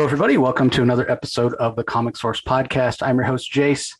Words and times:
Hello, 0.00 0.08
everybody. 0.08 0.38
Welcome 0.38 0.70
to 0.70 0.80
another 0.80 1.10
episode 1.10 1.52
of 1.56 1.76
the 1.76 1.84
Comic 1.84 2.16
Source 2.16 2.40
Podcast. 2.40 3.06
I'm 3.06 3.16
your 3.16 3.26
host, 3.26 3.52
Jace, 3.52 3.90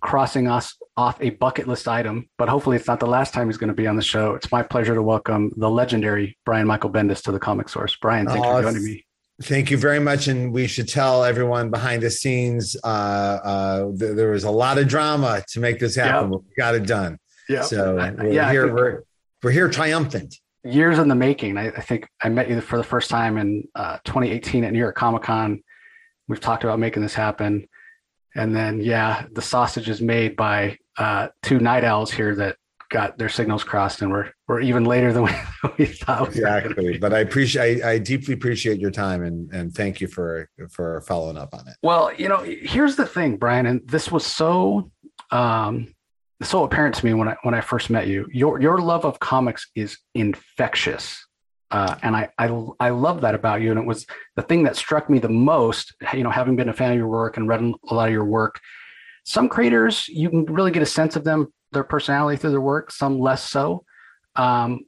crossing 0.00 0.46
us 0.46 0.76
off 0.96 1.20
a 1.20 1.30
bucket 1.30 1.66
list 1.66 1.88
item, 1.88 2.30
but 2.38 2.48
hopefully 2.48 2.76
it's 2.76 2.86
not 2.86 3.00
the 3.00 3.08
last 3.08 3.34
time 3.34 3.48
he's 3.48 3.56
going 3.56 3.66
to 3.66 3.74
be 3.74 3.88
on 3.88 3.96
the 3.96 4.02
show. 4.02 4.36
It's 4.36 4.52
my 4.52 4.62
pleasure 4.62 4.94
to 4.94 5.02
welcome 5.02 5.50
the 5.56 5.68
legendary 5.68 6.38
Brian 6.44 6.68
Michael 6.68 6.90
Bendis 6.90 7.24
to 7.24 7.32
the 7.32 7.40
Comic 7.40 7.68
Source. 7.68 7.96
Brian, 8.00 8.28
thank 8.28 8.44
you 8.44 8.52
for 8.52 8.62
joining 8.62 8.84
me. 8.84 9.04
Thank 9.42 9.72
you 9.72 9.78
very 9.78 9.98
much. 9.98 10.28
And 10.28 10.52
we 10.52 10.68
should 10.68 10.86
tell 10.86 11.24
everyone 11.24 11.70
behind 11.70 12.04
the 12.04 12.10
scenes 12.10 12.76
uh, 12.84 12.86
uh, 12.86 13.86
th- 13.98 14.14
there 14.14 14.30
was 14.30 14.44
a 14.44 14.52
lot 14.52 14.78
of 14.78 14.86
drama 14.86 15.42
to 15.48 15.58
make 15.58 15.80
this 15.80 15.96
happen. 15.96 16.30
Yep. 16.30 16.40
We 16.40 16.54
got 16.56 16.76
it 16.76 16.86
done. 16.86 17.18
Yeah. 17.48 17.62
So 17.62 17.96
we're, 17.96 18.32
yeah, 18.32 18.48
here, 18.52 18.72
we're, 18.72 19.02
we're 19.42 19.50
here 19.50 19.68
triumphant 19.68 20.36
years 20.68 20.98
in 20.98 21.08
the 21.08 21.14
making. 21.14 21.56
I, 21.56 21.68
I, 21.68 21.80
think 21.80 22.08
I 22.22 22.28
met 22.28 22.48
you 22.48 22.60
for 22.60 22.76
the 22.76 22.84
first 22.84 23.10
time 23.10 23.38
in 23.38 23.66
uh, 23.74 23.98
2018 24.04 24.64
at 24.64 24.72
New 24.72 24.78
York 24.78 24.96
Comic 24.96 25.22
Con. 25.22 25.62
We've 26.28 26.40
talked 26.40 26.64
about 26.64 26.78
making 26.78 27.02
this 27.02 27.14
happen, 27.14 27.68
and 28.34 28.54
then 28.54 28.80
yeah, 28.80 29.26
the 29.32 29.42
sausage 29.42 29.88
is 29.88 30.00
made 30.00 30.36
by 30.36 30.76
uh, 30.98 31.28
two 31.42 31.58
night 31.58 31.84
owls 31.84 32.10
here 32.10 32.34
that 32.36 32.56
got 32.90 33.18
their 33.18 33.28
signals 33.28 33.64
crossed, 33.64 34.02
and 34.02 34.10
we're 34.10 34.30
we're 34.46 34.60
even 34.60 34.84
later 34.84 35.12
than 35.12 35.22
we, 35.24 35.32
we 35.78 35.86
thought. 35.86 36.28
exactly, 36.28 36.98
but 36.98 37.14
I 37.14 37.20
appreciate 37.20 37.82
I, 37.82 37.92
I 37.92 37.98
deeply 37.98 38.34
appreciate 38.34 38.78
your 38.78 38.90
time 38.90 39.22
and 39.22 39.50
and 39.52 39.74
thank 39.74 40.00
you 40.00 40.08
for 40.08 40.50
for 40.70 41.00
following 41.02 41.38
up 41.38 41.54
on 41.54 41.66
it. 41.68 41.76
Well, 41.82 42.12
you 42.14 42.28
know, 42.28 42.42
here's 42.42 42.96
the 42.96 43.06
thing, 43.06 43.36
Brian, 43.36 43.66
and 43.66 43.86
this 43.88 44.10
was 44.10 44.26
so. 44.26 44.90
Um, 45.30 45.94
so 46.42 46.64
apparent 46.64 46.94
to 46.96 47.04
me 47.04 47.14
when 47.14 47.28
I 47.28 47.36
when 47.42 47.54
I 47.54 47.60
first 47.60 47.90
met 47.90 48.06
you. 48.06 48.26
Your 48.32 48.60
your 48.60 48.78
love 48.78 49.04
of 49.04 49.18
comics 49.18 49.68
is 49.74 49.98
infectious, 50.14 51.26
uh, 51.70 51.96
and 52.02 52.14
I, 52.14 52.28
I 52.38 52.46
I 52.78 52.90
love 52.90 53.22
that 53.22 53.34
about 53.34 53.60
you. 53.60 53.70
And 53.70 53.80
it 53.80 53.86
was 53.86 54.06
the 54.36 54.42
thing 54.42 54.62
that 54.64 54.76
struck 54.76 55.10
me 55.10 55.18
the 55.18 55.28
most. 55.28 55.94
You 56.12 56.22
know, 56.22 56.30
having 56.30 56.56
been 56.56 56.68
a 56.68 56.72
fan 56.72 56.92
of 56.92 56.98
your 56.98 57.08
work 57.08 57.36
and 57.36 57.48
read 57.48 57.60
a 57.60 57.94
lot 57.94 58.08
of 58.08 58.12
your 58.12 58.24
work. 58.24 58.60
Some 59.24 59.48
creators 59.48 60.08
you 60.08 60.30
can 60.30 60.44
really 60.46 60.70
get 60.70 60.82
a 60.82 60.86
sense 60.86 61.16
of 61.16 61.24
them, 61.24 61.52
their 61.72 61.84
personality 61.84 62.38
through 62.38 62.52
their 62.52 62.60
work. 62.60 62.92
Some 62.92 63.18
less 63.18 63.42
so. 63.42 63.84
Um, 64.36 64.86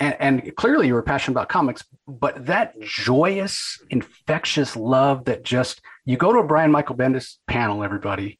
and, 0.00 0.16
and 0.20 0.56
clearly 0.56 0.86
you 0.86 0.94
were 0.94 1.02
passionate 1.02 1.32
about 1.32 1.48
comics, 1.48 1.82
but 2.06 2.46
that 2.46 2.78
joyous, 2.80 3.82
infectious 3.90 4.76
love 4.76 5.24
that 5.24 5.42
just 5.42 5.80
you 6.04 6.16
go 6.16 6.32
to 6.32 6.38
a 6.38 6.46
Brian 6.46 6.70
Michael 6.70 6.94
Bendis 6.94 7.38
panel, 7.48 7.82
everybody, 7.82 8.38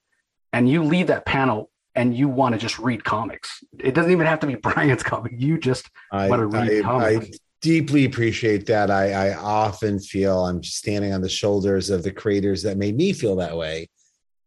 and 0.53 0.69
you 0.69 0.85
leave 0.85 1.09
that 1.09 1.27
panel 1.27 1.71
and 1.95 2.17
you 2.17 2.29
want 2.29 2.55
to 2.55 2.59
just 2.59 2.79
read 2.79 3.05
comics. 3.05 3.63
It 3.79 3.95
doesn't 3.95 4.13
even 4.13 4.27
have 4.27 4.41
to 4.41 4.47
be 4.47 4.55
Brian's 4.63 5.03
comic. 5.03 5.33
You 5.37 5.59
just 5.59 5.89
I, 6.13 6.29
want 6.29 6.41
to 6.41 6.47
read 6.47 6.81
I, 6.81 6.83
comics. 6.83 7.27
I 7.27 7.31
deeply 7.61 8.05
appreciate 8.05 8.67
that. 8.67 8.91
I, 8.91 9.13
I 9.13 9.35
often 9.35 9.99
feel 9.99 10.45
I'm 10.45 10.63
standing 10.63 11.13
on 11.13 11.21
the 11.21 11.29
shoulders 11.29 11.91
of 11.91 12.03
the 12.03 12.13
creators 12.13 12.63
that 12.63 12.77
made 12.77 12.97
me 12.97 13.13
feel 13.13 13.37
that 13.37 13.57
way. 13.57 13.89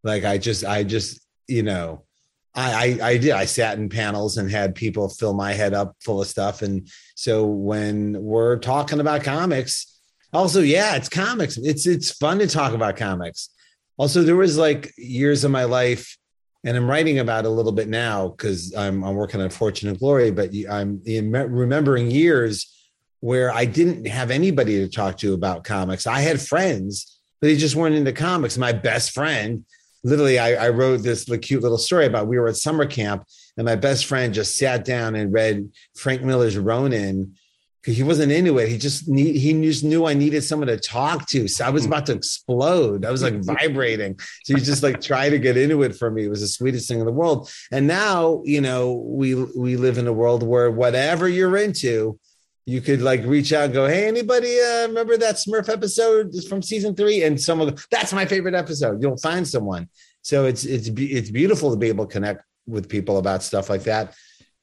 Like 0.03 0.23
I 0.23 0.37
just, 0.37 0.65
I 0.65 0.83
just, 0.83 1.21
you 1.47 1.63
know, 1.63 2.05
I, 2.53 2.99
I, 3.01 3.07
I 3.09 3.17
did. 3.17 3.31
I 3.31 3.45
sat 3.45 3.77
in 3.77 3.89
panels 3.89 4.37
and 4.37 4.49
had 4.49 4.75
people 4.75 5.09
fill 5.09 5.33
my 5.33 5.53
head 5.53 5.73
up 5.73 5.95
full 6.01 6.21
of 6.21 6.27
stuff. 6.27 6.61
And 6.61 6.87
so 7.15 7.45
when 7.45 8.21
we're 8.21 8.57
talking 8.57 8.99
about 8.99 9.23
comics, 9.23 9.99
also, 10.33 10.61
yeah, 10.61 10.95
it's 10.95 11.09
comics. 11.09 11.57
It's 11.57 11.85
it's 11.85 12.11
fun 12.11 12.39
to 12.39 12.47
talk 12.47 12.73
about 12.73 12.95
comics. 12.95 13.49
Also, 13.97 14.23
there 14.23 14.35
was 14.35 14.57
like 14.57 14.91
years 14.97 15.43
of 15.43 15.51
my 15.51 15.65
life 15.65 16.17
and 16.63 16.77
I'm 16.77 16.89
writing 16.89 17.19
about 17.19 17.45
a 17.45 17.49
little 17.49 17.71
bit 17.71 17.87
now 17.87 18.29
because 18.29 18.75
I'm, 18.75 19.03
I'm 19.03 19.15
working 19.15 19.41
on 19.41 19.49
Fortune 19.49 19.89
and 19.89 19.97
Glory, 19.97 20.31
but 20.31 20.51
I'm 20.69 21.01
remembering 21.05 22.11
years 22.11 22.89
where 23.19 23.51
I 23.51 23.65
didn't 23.65 24.05
have 24.07 24.31
anybody 24.31 24.79
to 24.79 24.89
talk 24.89 25.17
to 25.19 25.33
about 25.33 25.63
comics. 25.63 26.05
I 26.05 26.21
had 26.21 26.41
friends, 26.41 27.19
but 27.39 27.47
they 27.47 27.55
just 27.55 27.75
weren't 27.75 27.95
into 27.95 28.13
comics. 28.13 28.57
My 28.57 28.73
best 28.73 29.11
friend, 29.11 29.65
literally, 30.03 30.37
I, 30.37 30.65
I 30.65 30.69
wrote 30.69 30.97
this 30.97 31.25
cute 31.41 31.63
little 31.63 31.77
story 31.77 32.05
about 32.05 32.27
we 32.27 32.37
were 32.37 32.47
at 32.47 32.57
summer 32.57 32.85
camp 32.85 33.25
and 33.57 33.65
my 33.65 33.75
best 33.75 34.05
friend 34.05 34.33
just 34.33 34.57
sat 34.57 34.85
down 34.85 35.15
and 35.15 35.33
read 35.33 35.69
Frank 35.95 36.21
Miller's 36.21 36.57
Ronin 36.57 37.35
he 37.83 38.03
wasn't 38.03 38.31
into 38.31 38.59
it. 38.59 38.69
He 38.69 38.77
just 38.77 39.07
need, 39.07 39.35
he 39.35 39.53
just 39.61 39.83
knew 39.83 40.05
I 40.05 40.13
needed 40.13 40.43
someone 40.43 40.67
to 40.67 40.77
talk 40.77 41.27
to. 41.29 41.47
So 41.47 41.65
I 41.65 41.69
was 41.69 41.85
about 41.85 42.05
to 42.07 42.13
explode. 42.13 43.05
I 43.05 43.11
was 43.11 43.23
like 43.23 43.35
vibrating. 43.43 44.19
So 44.43 44.55
he 44.55 44.61
just 44.61 44.83
like 44.83 45.01
try 45.01 45.29
to 45.29 45.39
get 45.39 45.57
into 45.57 45.81
it 45.81 45.95
for 45.95 46.11
me. 46.11 46.25
It 46.25 46.29
was 46.29 46.41
the 46.41 46.47
sweetest 46.47 46.87
thing 46.87 46.99
in 46.99 47.05
the 47.05 47.11
world. 47.11 47.49
And 47.71 47.87
now, 47.87 48.41
you 48.45 48.61
know, 48.61 48.93
we 48.93 49.33
we 49.33 49.77
live 49.77 49.97
in 49.97 50.07
a 50.07 50.13
world 50.13 50.43
where 50.43 50.69
whatever 50.69 51.27
you're 51.27 51.57
into, 51.57 52.19
you 52.67 52.81
could 52.81 53.01
like 53.01 53.23
reach 53.25 53.51
out 53.51 53.65
and 53.65 53.73
go, 53.73 53.87
Hey, 53.87 54.07
anybody 54.07 54.59
uh, 54.61 54.87
remember 54.87 55.17
that 55.17 55.35
Smurf 55.35 55.67
episode 55.67 56.31
from 56.47 56.61
season 56.61 56.95
three? 56.95 57.23
And 57.23 57.41
someone 57.41 57.69
go, 57.69 57.75
that's 57.89 58.13
my 58.13 58.25
favorite 58.25 58.53
episode. 58.53 59.01
You'll 59.01 59.17
find 59.17 59.47
someone. 59.47 59.89
So 60.21 60.45
it's 60.45 60.65
it's 60.65 60.87
it's 60.87 61.31
beautiful 61.31 61.71
to 61.71 61.77
be 61.77 61.87
able 61.87 62.05
to 62.05 62.13
connect 62.13 62.43
with 62.67 62.87
people 62.87 63.17
about 63.17 63.41
stuff 63.41 63.71
like 63.71 63.83
that. 63.83 64.13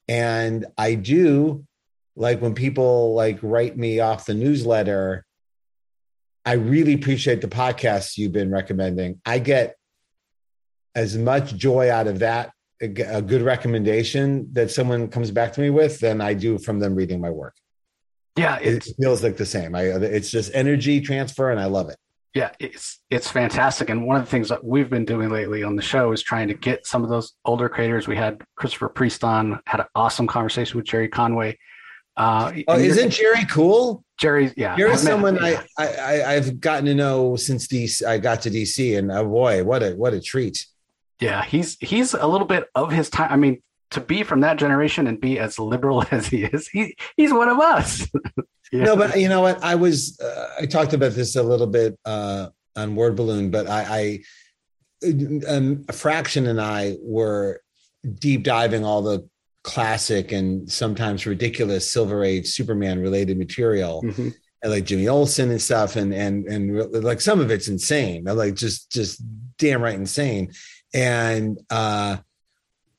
And 0.07 0.67
I 0.78 0.95
do 0.95 1.67
like 2.19 2.43
when 2.43 2.55
people 2.55 3.15
like 3.15 3.39
write 3.43 3.79
me 3.79 4.01
off 4.01 4.27
the 4.27 4.34
newsletter 4.34 5.25
i 6.45 6.53
really 6.53 6.95
appreciate 6.95 7.41
the 7.41 7.49
podcasts 7.49 8.17
you've 8.17 8.33
been 8.33 8.51
recommending. 8.51 9.21
I 9.25 9.39
get 9.39 9.77
as 10.95 11.17
much 11.17 11.55
joy 11.55 11.91
out 11.91 12.07
of 12.07 12.21
that 12.21 12.53
a 12.81 13.21
good 13.21 13.43
recommendation 13.43 14.49
that 14.53 14.71
someone 14.71 15.09
comes 15.09 15.33
back 15.33 15.53
to 15.53 15.61
me 15.61 15.69
with 15.69 15.99
than 16.01 16.21
i 16.21 16.33
do 16.33 16.59
from 16.59 16.78
them 16.78 16.95
reading 16.95 17.21
my 17.21 17.31
work. 17.31 17.55
Yeah 18.37 18.59
it 18.59 18.87
feels 19.01 19.23
like 19.23 19.37
the 19.37 19.47
same. 19.47 19.75
I 19.75 19.83
it's 19.83 20.31
just 20.31 20.51
energy 20.55 21.01
transfer 21.01 21.51
and 21.51 21.61
i 21.61 21.67
love 21.67 21.89
it. 21.89 21.99
Yeah 22.34 22.51
it's 22.59 23.01
it's 23.11 23.31
fantastic. 23.31 23.91
And 23.91 24.07
one 24.07 24.17
of 24.17 24.25
the 24.25 24.31
things 24.31 24.49
that 24.49 24.65
we've 24.65 24.91
been 24.91 25.05
doing 25.05 25.28
lately 25.28 25.62
on 25.62 25.77
the 25.77 25.83
show 25.83 26.12
is 26.12 26.23
trying 26.23 26.49
to 26.49 26.55
get 26.55 26.87
some 26.87 27.05
of 27.05 27.11
those 27.11 27.34
older 27.45 27.69
creators. 27.69 28.09
We 28.09 28.17
had 28.17 28.43
christopher 28.57 28.89
priest 28.89 29.23
on 29.23 29.61
had 29.67 29.81
an 29.81 29.87
awesome 29.95 30.27
conversation 30.27 30.78
with 30.78 30.87
Gerry 30.87 31.09
Conway 31.09 31.59
uh, 32.19 32.53
oh, 32.67 32.79
isn't 32.79 33.11
Gerry 33.11 33.45
cool? 33.47 34.05
Gerry, 34.19 34.53
yeah. 34.56 34.77
Gerry's 34.77 35.03
someone 35.03 35.37
yeah. 35.37 35.62
I, 35.79 35.87
I 35.87 36.34
I've 36.34 36.61
gotten 36.61 36.87
to 36.87 36.95
know 36.95 37.37
since 37.37 37.69
DC. 37.69 38.05
I 38.05 38.19
got 38.19 38.43
to 38.43 38.51
DC, 38.51 38.99
and 38.99 39.12
oh 39.12 39.25
boy, 39.25 39.62
what 39.62 39.84
a 39.84 39.93
what 39.93 40.12
a 40.15 40.21
treat. 40.21 40.67
Yeah, 41.21 41.45
he's 41.45 41.77
he's 41.81 42.15
a 42.15 42.27
little 42.27 42.47
bit 42.47 42.69
of 42.75 42.91
his 42.91 43.09
time. 43.09 43.31
I 43.31 43.37
mean, 43.37 43.62
to 43.91 44.01
be 44.01 44.25
from 44.25 44.41
that 44.41 44.57
generation 44.57 45.07
and 45.07 45.21
be 45.21 45.39
as 45.39 45.61
liberal 45.61 46.05
as 46.11 46.27
he 46.27 46.45
is, 46.45 46.67
he 46.69 46.97
he's 47.17 47.33
one 47.33 47.49
of 47.49 47.61
us. 47.61 48.07
yeah. 48.73 48.83
No, 48.84 48.97
but 48.97 49.19
you 49.19 49.28
know 49.28 49.41
what? 49.41 49.62
I 49.62 49.77
was 49.77 50.19
uh, 50.21 50.57
I 50.61 50.67
talked 50.67 50.93
about 50.93 51.12
this 51.12 51.37
a 51.37 51.43
little 51.43 51.69
bit 51.69 51.99
uh, 52.05 52.49
on 52.77 52.97
Word 52.97 53.15
Balloon, 53.17 53.51
but 53.51 53.69
I, 53.69 54.21
I 55.05 55.09
um, 55.49 55.84
Matt 55.87 55.95
Fraction 55.95 56.49
and 56.49 56.61
I 56.61 56.97
were 57.01 57.62
deep 58.19 58.43
diving 58.43 58.84
all 58.84 59.03
the 59.03 59.28
classic 59.63 60.33
and 60.33 60.71
sometimes 60.71 61.27
ridiculous 61.27 61.91
Silver 61.91 62.25
Age 62.25 62.47
Superman 62.47 63.01
related 63.01 63.39
material. 63.39 64.03
Mm-hmm. 64.03 64.29
And 64.61 64.73
like 64.73 64.87
Jimmy 64.87 65.07
Olsen 65.07 65.53
and 65.53 65.63
stuff, 65.63 65.95
and 65.95 66.13
and 66.13 66.45
and 66.47 66.93
like 67.05 67.21
some 67.21 67.39
of 67.39 67.53
it's 67.53 67.69
insane, 67.69 68.25
like 68.25 68.57
just 68.57 68.91
just 68.91 69.23
damn 69.57 69.81
right 69.81 69.95
insane, 69.95 70.51
and 70.93 71.57
uh, 71.71 72.17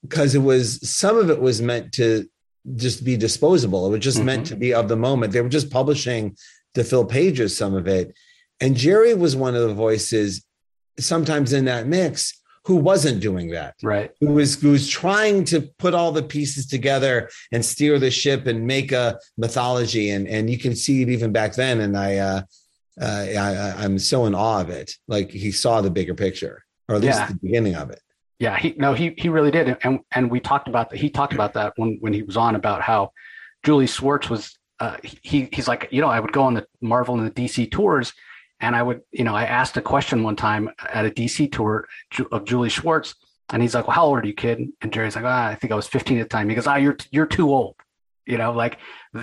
because 0.01 0.35
it 0.35 0.39
was 0.39 0.89
some 0.89 1.17
of 1.17 1.29
it 1.29 1.41
was 1.41 1.61
meant 1.61 1.91
to 1.95 2.29
just 2.77 3.03
be 3.03 3.17
disposable. 3.17 3.87
It 3.87 3.91
was 3.91 3.99
just 3.99 4.17
mm-hmm. 4.17 4.25
meant 4.25 4.47
to 4.47 4.55
be 4.55 4.73
of 4.73 4.87
the 4.87 4.95
moment. 4.95 5.33
They 5.33 5.41
were 5.41 5.49
just 5.49 5.69
publishing 5.69 6.37
to 6.75 6.83
fill 6.85 7.03
pages, 7.03 7.57
some 7.57 7.75
of 7.75 7.87
it. 7.87 8.15
And 8.61 8.75
Gerry 8.75 9.13
was 9.13 9.35
one 9.35 9.55
of 9.55 9.67
the 9.67 9.73
voices 9.73 10.45
sometimes 10.99 11.53
in 11.53 11.65
that 11.65 11.87
mix 11.87 12.38
who 12.69 12.75
wasn't 12.75 13.19
doing 13.19 13.49
that. 13.49 13.73
Right. 13.81 14.11
Who 14.19 14.27
was 14.27 14.61
who 14.61 14.69
was 14.69 14.87
trying 14.87 15.43
to 15.45 15.61
put 15.79 15.95
all 15.95 16.11
the 16.11 16.21
pieces 16.21 16.67
together 16.67 17.27
and 17.51 17.65
steer 17.65 17.97
the 17.97 18.11
ship 18.11 18.45
and 18.45 18.67
make 18.67 18.91
a 18.91 19.17
mythology. 19.39 20.11
And 20.11 20.27
and 20.27 20.47
you 20.51 20.59
can 20.59 20.75
see 20.75 21.01
it 21.01 21.09
even 21.09 21.31
back 21.31 21.55
then. 21.55 21.81
And 21.81 21.97
I 21.97 22.17
uh, 22.17 22.41
uh 23.01 23.25
I, 23.39 23.73
I'm 23.83 23.97
so 23.97 24.27
in 24.27 24.35
awe 24.35 24.61
of 24.61 24.69
it. 24.69 24.93
Like 25.07 25.31
he 25.31 25.51
saw 25.51 25.81
the 25.81 25.89
bigger 25.89 26.13
picture, 26.13 26.63
or 26.87 26.93
at 26.93 27.01
least 27.01 27.17
yeah. 27.17 27.27
the 27.29 27.39
beginning 27.41 27.73
of 27.73 27.89
it. 27.89 28.01
Yeah, 28.37 28.55
he 28.55 28.75
no, 28.77 28.93
he 28.93 29.15
he 29.17 29.29
really 29.29 29.49
did. 29.49 29.75
And 29.81 30.01
and 30.11 30.29
we 30.29 30.39
talked 30.39 30.67
about 30.67 30.91
that. 30.91 30.97
He 30.97 31.09
talked 31.09 31.33
about 31.33 31.53
that 31.53 31.73
when 31.77 31.97
when 32.01 32.13
he 32.13 32.21
was 32.21 32.37
on 32.37 32.53
about 32.53 32.83
how 32.83 33.13
Julie 33.63 33.87
Schwartz 33.87 34.29
was 34.29 34.59
uh, 34.79 34.97
he 35.01 35.49
he's 35.51 35.67
like, 35.67 35.87
you 35.89 36.01
know, 36.01 36.07
I 36.07 36.19
would 36.19 36.33
go 36.33 36.43
on 36.43 36.53
the 36.53 36.67
Marvel 36.81 37.19
and 37.19 37.25
the 37.25 37.31
DC 37.31 37.71
tours 37.71 38.13
and 38.59 38.75
I 38.75 38.83
would, 38.83 39.01
you 39.11 39.23
know, 39.23 39.35
I 39.35 39.45
asked 39.45 39.77
a 39.77 39.81
question 39.81 40.23
one 40.23 40.35
time 40.35 40.69
at 40.91 41.05
a 41.05 41.09
DC 41.09 41.51
tour 41.51 41.87
of 42.31 42.45
Julie 42.45 42.69
Schwartz, 42.69 43.15
and 43.51 43.61
he's 43.61 43.73
like, 43.73 43.87
"Well, 43.87 43.95
how 43.95 44.05
old 44.05 44.19
are 44.19 44.27
you, 44.27 44.33
kid?" 44.33 44.67
And 44.81 44.91
Gerry's 44.91 45.15
like, 45.15 45.25
"Ah, 45.25 45.47
I 45.47 45.55
think 45.55 45.71
I 45.71 45.75
was 45.75 45.87
15 45.87 46.19
at 46.19 46.23
the 46.23 46.29
time." 46.29 46.49
He 46.49 46.55
goes, 46.55 46.67
"Ah, 46.67 46.75
you're 46.75 46.97
you're 47.11 47.25
too 47.25 47.49
old." 47.49 47.75
You 48.25 48.37
know, 48.37 48.51
like 48.51 48.77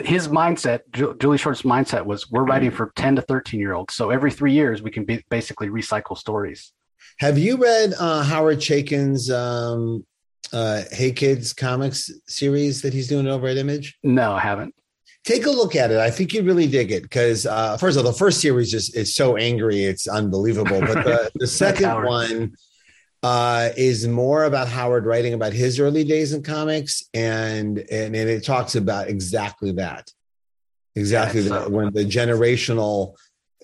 his 0.04 0.28
mindset, 0.28 0.80
Julie 0.92 1.38
Schwartz's 1.38 1.62
mindset 1.62 2.04
was, 2.04 2.30
"We're 2.30 2.44
writing 2.44 2.70
for 2.70 2.92
10 2.96 3.16
to 3.16 3.22
13 3.22 3.60
year 3.60 3.74
olds, 3.74 3.94
so 3.94 4.10
every 4.10 4.32
three 4.32 4.52
years 4.52 4.82
we 4.82 4.90
can 4.90 5.04
be, 5.04 5.22
basically 5.28 5.68
recycle 5.68 6.16
stories." 6.16 6.72
Have 7.18 7.38
you 7.38 7.56
read 7.56 7.94
uh, 7.98 8.22
Howard 8.24 8.58
Chaykin's 8.58 9.30
um, 9.30 10.04
uh, 10.52 10.82
"Hey 10.90 11.12
Kids" 11.12 11.52
comics 11.52 12.10
series 12.26 12.82
that 12.82 12.94
he's 12.94 13.08
doing 13.08 13.26
over 13.26 13.46
at 13.46 13.58
Image? 13.58 13.98
No, 14.02 14.32
I 14.32 14.40
haven't 14.40 14.74
take 15.26 15.44
a 15.44 15.50
look 15.50 15.76
at 15.76 15.90
it. 15.90 15.98
I 15.98 16.10
think 16.10 16.32
you 16.32 16.42
really 16.42 16.68
dig 16.68 16.92
it 16.92 17.02
because 17.02 17.44
uh, 17.44 17.76
first 17.76 17.98
of 17.98 18.06
all, 18.06 18.12
the 18.12 18.18
first 18.18 18.40
series 18.40 18.72
is 18.72 18.94
is 18.94 19.14
so 19.14 19.36
angry, 19.36 19.84
it's 19.84 20.08
unbelievable. 20.08 20.80
But 20.80 21.04
the, 21.04 21.30
the 21.34 21.46
second 21.46 22.04
one 22.04 22.56
uh, 23.22 23.70
is 23.76 24.06
more 24.06 24.44
about 24.44 24.68
Howard 24.68 25.04
writing 25.04 25.34
about 25.34 25.52
his 25.52 25.78
early 25.78 26.04
days 26.04 26.32
in 26.32 26.42
comics, 26.42 27.02
and 27.12 27.78
and, 27.78 28.16
and 28.16 28.30
it 28.30 28.44
talks 28.44 28.76
about 28.76 29.08
exactly 29.08 29.72
that, 29.72 30.10
exactly 30.94 31.42
yeah, 31.42 31.48
that, 31.50 31.70
when 31.70 31.92
the 31.92 32.04
generational 32.04 33.16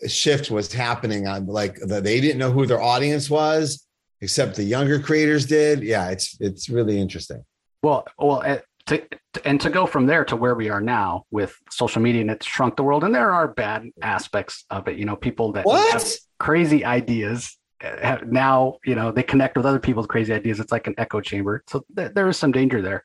shift 0.06 0.50
was 0.50 0.72
happening 0.72 1.28
on 1.28 1.46
like 1.46 1.76
the, 1.76 2.00
they 2.00 2.20
didn't 2.20 2.38
know 2.38 2.50
who 2.50 2.66
their 2.66 2.82
audience 2.82 3.30
was 3.30 3.86
except 4.20 4.56
the 4.56 4.64
younger 4.64 4.98
creators 4.98 5.46
did. 5.46 5.82
Yeah 5.82 6.10
it's 6.10 6.36
it's 6.40 6.68
really 6.68 6.98
interesting. 6.98 7.44
Well 7.84 8.04
well 8.18 8.42
eh, 8.42 8.58
to, 8.86 9.06
and 9.44 9.60
to 9.60 9.70
go 9.70 9.86
from 9.86 10.06
there 10.06 10.24
to 10.24 10.36
where 10.36 10.54
we 10.54 10.68
are 10.68 10.80
now 10.80 11.24
with 11.30 11.54
social 11.70 12.02
media 12.02 12.20
and 12.20 12.30
it's 12.30 12.46
shrunk 12.46 12.76
the 12.76 12.82
world 12.82 13.04
and 13.04 13.14
there 13.14 13.30
are 13.30 13.48
bad 13.48 13.84
aspects 14.02 14.64
of 14.70 14.88
it 14.88 14.96
you 14.98 15.04
know 15.04 15.16
people 15.16 15.52
that 15.52 15.64
what? 15.64 15.92
have 15.92 16.04
crazy 16.38 16.84
ideas 16.84 17.56
eh, 17.80 18.06
have 18.06 18.30
now 18.30 18.76
you 18.84 18.94
know 18.94 19.10
they 19.10 19.22
connect 19.22 19.56
with 19.56 19.66
other 19.66 19.78
people's 19.78 20.06
crazy 20.06 20.32
ideas 20.32 20.60
it's 20.60 20.72
like 20.72 20.86
an 20.86 20.94
echo 20.98 21.20
chamber 21.20 21.62
so 21.68 21.84
th- 21.96 22.12
there 22.14 22.28
is 22.28 22.36
some 22.36 22.52
danger 22.52 22.82
there 22.82 23.04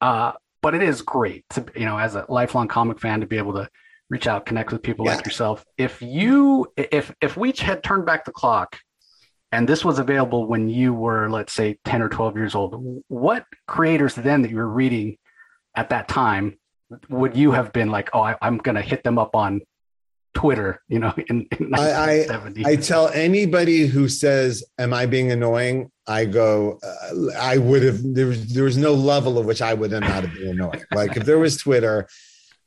uh, 0.00 0.32
but 0.62 0.74
it 0.74 0.82
is 0.82 1.00
great 1.02 1.44
to 1.50 1.64
you 1.74 1.86
know 1.86 1.98
as 1.98 2.14
a 2.14 2.26
lifelong 2.28 2.68
comic 2.68 3.00
fan 3.00 3.20
to 3.20 3.26
be 3.26 3.38
able 3.38 3.52
to 3.52 3.68
reach 4.10 4.26
out 4.26 4.44
connect 4.44 4.72
with 4.72 4.82
people 4.82 5.06
yeah. 5.06 5.14
like 5.14 5.24
yourself 5.24 5.64
if 5.78 6.02
you 6.02 6.66
if 6.76 7.14
if 7.20 7.36
we 7.36 7.52
had 7.52 7.82
turned 7.82 8.04
back 8.04 8.24
the 8.24 8.32
clock 8.32 8.78
and 9.52 9.68
this 9.68 9.84
was 9.84 9.98
available 9.98 10.46
when 10.46 10.68
you 10.68 10.92
were 10.92 11.30
let's 11.30 11.52
say 11.52 11.78
10 11.84 12.02
or 12.02 12.08
12 12.08 12.36
years 12.36 12.54
old 12.54 13.02
what 13.08 13.44
creators 13.66 14.14
then 14.14 14.42
that 14.42 14.50
you 14.50 14.56
were 14.56 14.68
reading 14.68 15.16
at 15.74 15.90
that 15.90 16.08
time 16.08 16.58
would 17.08 17.36
you 17.36 17.52
have 17.52 17.72
been 17.72 17.90
like 17.90 18.10
oh 18.12 18.20
I, 18.20 18.36
am 18.42 18.58
going 18.58 18.74
to 18.74 18.82
hit 18.82 19.02
them 19.04 19.18
up 19.18 19.34
on 19.34 19.60
twitter 20.34 20.80
you 20.88 20.98
know 20.98 21.12
in, 21.28 21.46
in 21.58 21.74
I, 21.74 22.26
I, 22.26 22.50
I 22.64 22.76
tell 22.76 23.08
anybody 23.08 23.86
who 23.86 24.08
says 24.08 24.64
am 24.78 24.94
i 24.94 25.06
being 25.06 25.30
annoying 25.30 25.90
i 26.06 26.24
go 26.24 26.78
uh, 26.82 27.38
i 27.38 27.58
would 27.58 27.82
have 27.82 28.00
there 28.02 28.26
was 28.26 28.52
there 28.54 28.64
was 28.64 28.76
no 28.76 28.94
level 28.94 29.38
of 29.38 29.46
which 29.46 29.62
i 29.62 29.74
would 29.74 29.92
have 29.92 30.02
not 30.02 30.24
have 30.24 30.34
been 30.34 30.48
annoying 30.48 30.82
like 30.92 31.16
if 31.16 31.24
there 31.24 31.38
was 31.38 31.56
twitter 31.58 32.08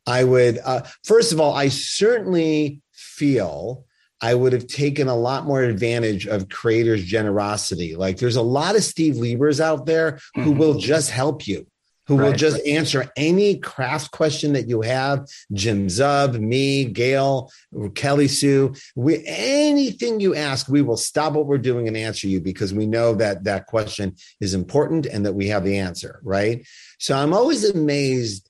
i 0.05 0.23
would 0.23 0.59
uh, 0.63 0.81
first 1.03 1.33
of 1.33 1.39
all 1.39 1.53
i 1.53 1.67
certainly 1.69 2.81
feel 2.93 3.85
I 4.21 4.33
would 4.33 4.53
have 4.53 4.67
taken 4.67 5.07
a 5.07 5.15
lot 5.15 5.45
more 5.45 5.61
advantage 5.61 6.25
of 6.25 6.49
creators' 6.49 7.03
generosity. 7.03 7.95
Like 7.95 8.17
there's 8.17 8.37
a 8.37 8.41
lot 8.41 8.75
of 8.75 8.83
Steve 8.83 9.15
Liebers 9.15 9.59
out 9.59 9.85
there 9.85 10.19
who 10.35 10.41
mm-hmm. 10.41 10.57
will 10.57 10.75
just 10.75 11.11
help 11.11 11.47
you, 11.47 11.67
who 12.07 12.17
right. 12.17 12.27
will 12.27 12.33
just 12.33 12.65
answer 12.65 13.11
any 13.15 13.57
craft 13.57 14.11
question 14.11 14.53
that 14.53 14.67
you 14.67 14.81
have. 14.81 15.27
Jim 15.53 15.87
Zub, 15.87 16.39
me, 16.39 16.85
Gail, 16.85 17.51
Kelly 17.95 18.27
Sue, 18.27 18.73
we 18.95 19.23
anything 19.25 20.19
you 20.19 20.35
ask, 20.35 20.67
we 20.69 20.81
will 20.81 20.97
stop 20.97 21.33
what 21.33 21.47
we're 21.47 21.57
doing 21.57 21.87
and 21.87 21.97
answer 21.97 22.27
you 22.27 22.39
because 22.41 22.73
we 22.73 22.85
know 22.85 23.13
that 23.15 23.43
that 23.45 23.65
question 23.67 24.15
is 24.39 24.53
important 24.53 25.05
and 25.05 25.25
that 25.25 25.33
we 25.33 25.47
have 25.47 25.63
the 25.63 25.77
answer. 25.77 26.19
Right. 26.23 26.65
So 26.99 27.15
I'm 27.17 27.33
always 27.33 27.69
amazed 27.69 28.49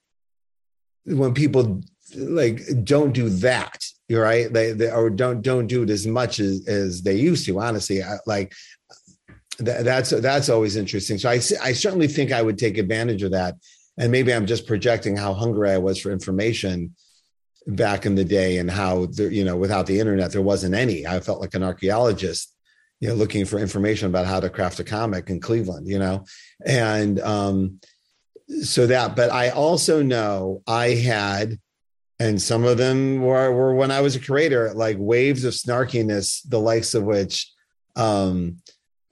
when 1.05 1.33
people 1.33 1.81
like 2.15 2.61
don't 2.83 3.13
do 3.13 3.29
that 3.29 3.83
you're 4.07 4.21
right 4.21 4.53
they, 4.53 4.71
they 4.71 4.89
or 4.91 5.09
don't 5.09 5.41
don't 5.41 5.67
do 5.67 5.83
it 5.83 5.89
as 5.89 6.05
much 6.05 6.39
as 6.39 6.67
as 6.67 7.01
they 7.01 7.15
used 7.15 7.45
to 7.45 7.59
honestly 7.59 8.03
I, 8.03 8.17
like 8.25 8.53
th- 9.57 9.83
that's 9.83 10.09
that's 10.09 10.49
always 10.49 10.75
interesting. 10.75 11.17
So 11.17 11.29
i 11.29 11.35
i 11.61 11.73
certainly 11.73 12.07
think 12.07 12.31
i 12.31 12.41
would 12.41 12.57
take 12.57 12.77
advantage 12.77 13.23
of 13.23 13.31
that. 13.31 13.55
And 13.97 14.11
maybe 14.11 14.33
i'm 14.33 14.45
just 14.45 14.67
projecting 14.67 15.15
how 15.15 15.33
hungry 15.33 15.71
i 15.71 15.77
was 15.77 15.99
for 15.99 16.11
information 16.11 16.95
back 17.67 18.05
in 18.05 18.13
the 18.13 18.25
day 18.25 18.59
and 18.59 18.69
how 18.69 19.07
there, 19.07 19.31
you 19.31 19.43
know 19.43 19.55
without 19.55 19.87
the 19.87 19.99
internet 19.99 20.31
there 20.31 20.41
wasn't 20.41 20.75
any. 20.75 21.07
I 21.07 21.19
felt 21.19 21.41
like 21.41 21.53
an 21.53 21.63
archaeologist 21.63 22.53
you 22.99 23.09
know 23.09 23.15
looking 23.15 23.45
for 23.45 23.59
information 23.59 24.07
about 24.07 24.25
how 24.25 24.39
to 24.39 24.49
craft 24.49 24.79
a 24.79 24.83
comic 24.83 25.29
in 25.29 25.39
cleveland 25.39 25.87
you 25.87 25.99
know? 25.99 26.25
And 26.65 27.19
um 27.19 27.79
so 28.61 28.85
that 28.85 29.15
but 29.15 29.31
i 29.31 29.49
also 29.49 30.03
know 30.03 30.61
i 30.67 30.89
had 30.89 31.57
and 32.19 32.41
some 32.41 32.63
of 32.63 32.77
them 32.77 33.21
were, 33.21 33.51
were 33.51 33.75
when 33.75 33.91
I 33.91 34.01
was 34.01 34.15
a 34.15 34.21
creator, 34.21 34.73
like 34.73 34.97
waves 34.97 35.43
of 35.43 35.53
snarkiness, 35.53 36.47
the 36.47 36.59
likes 36.59 36.93
of 36.93 37.03
which, 37.03 37.51
um, 37.95 38.57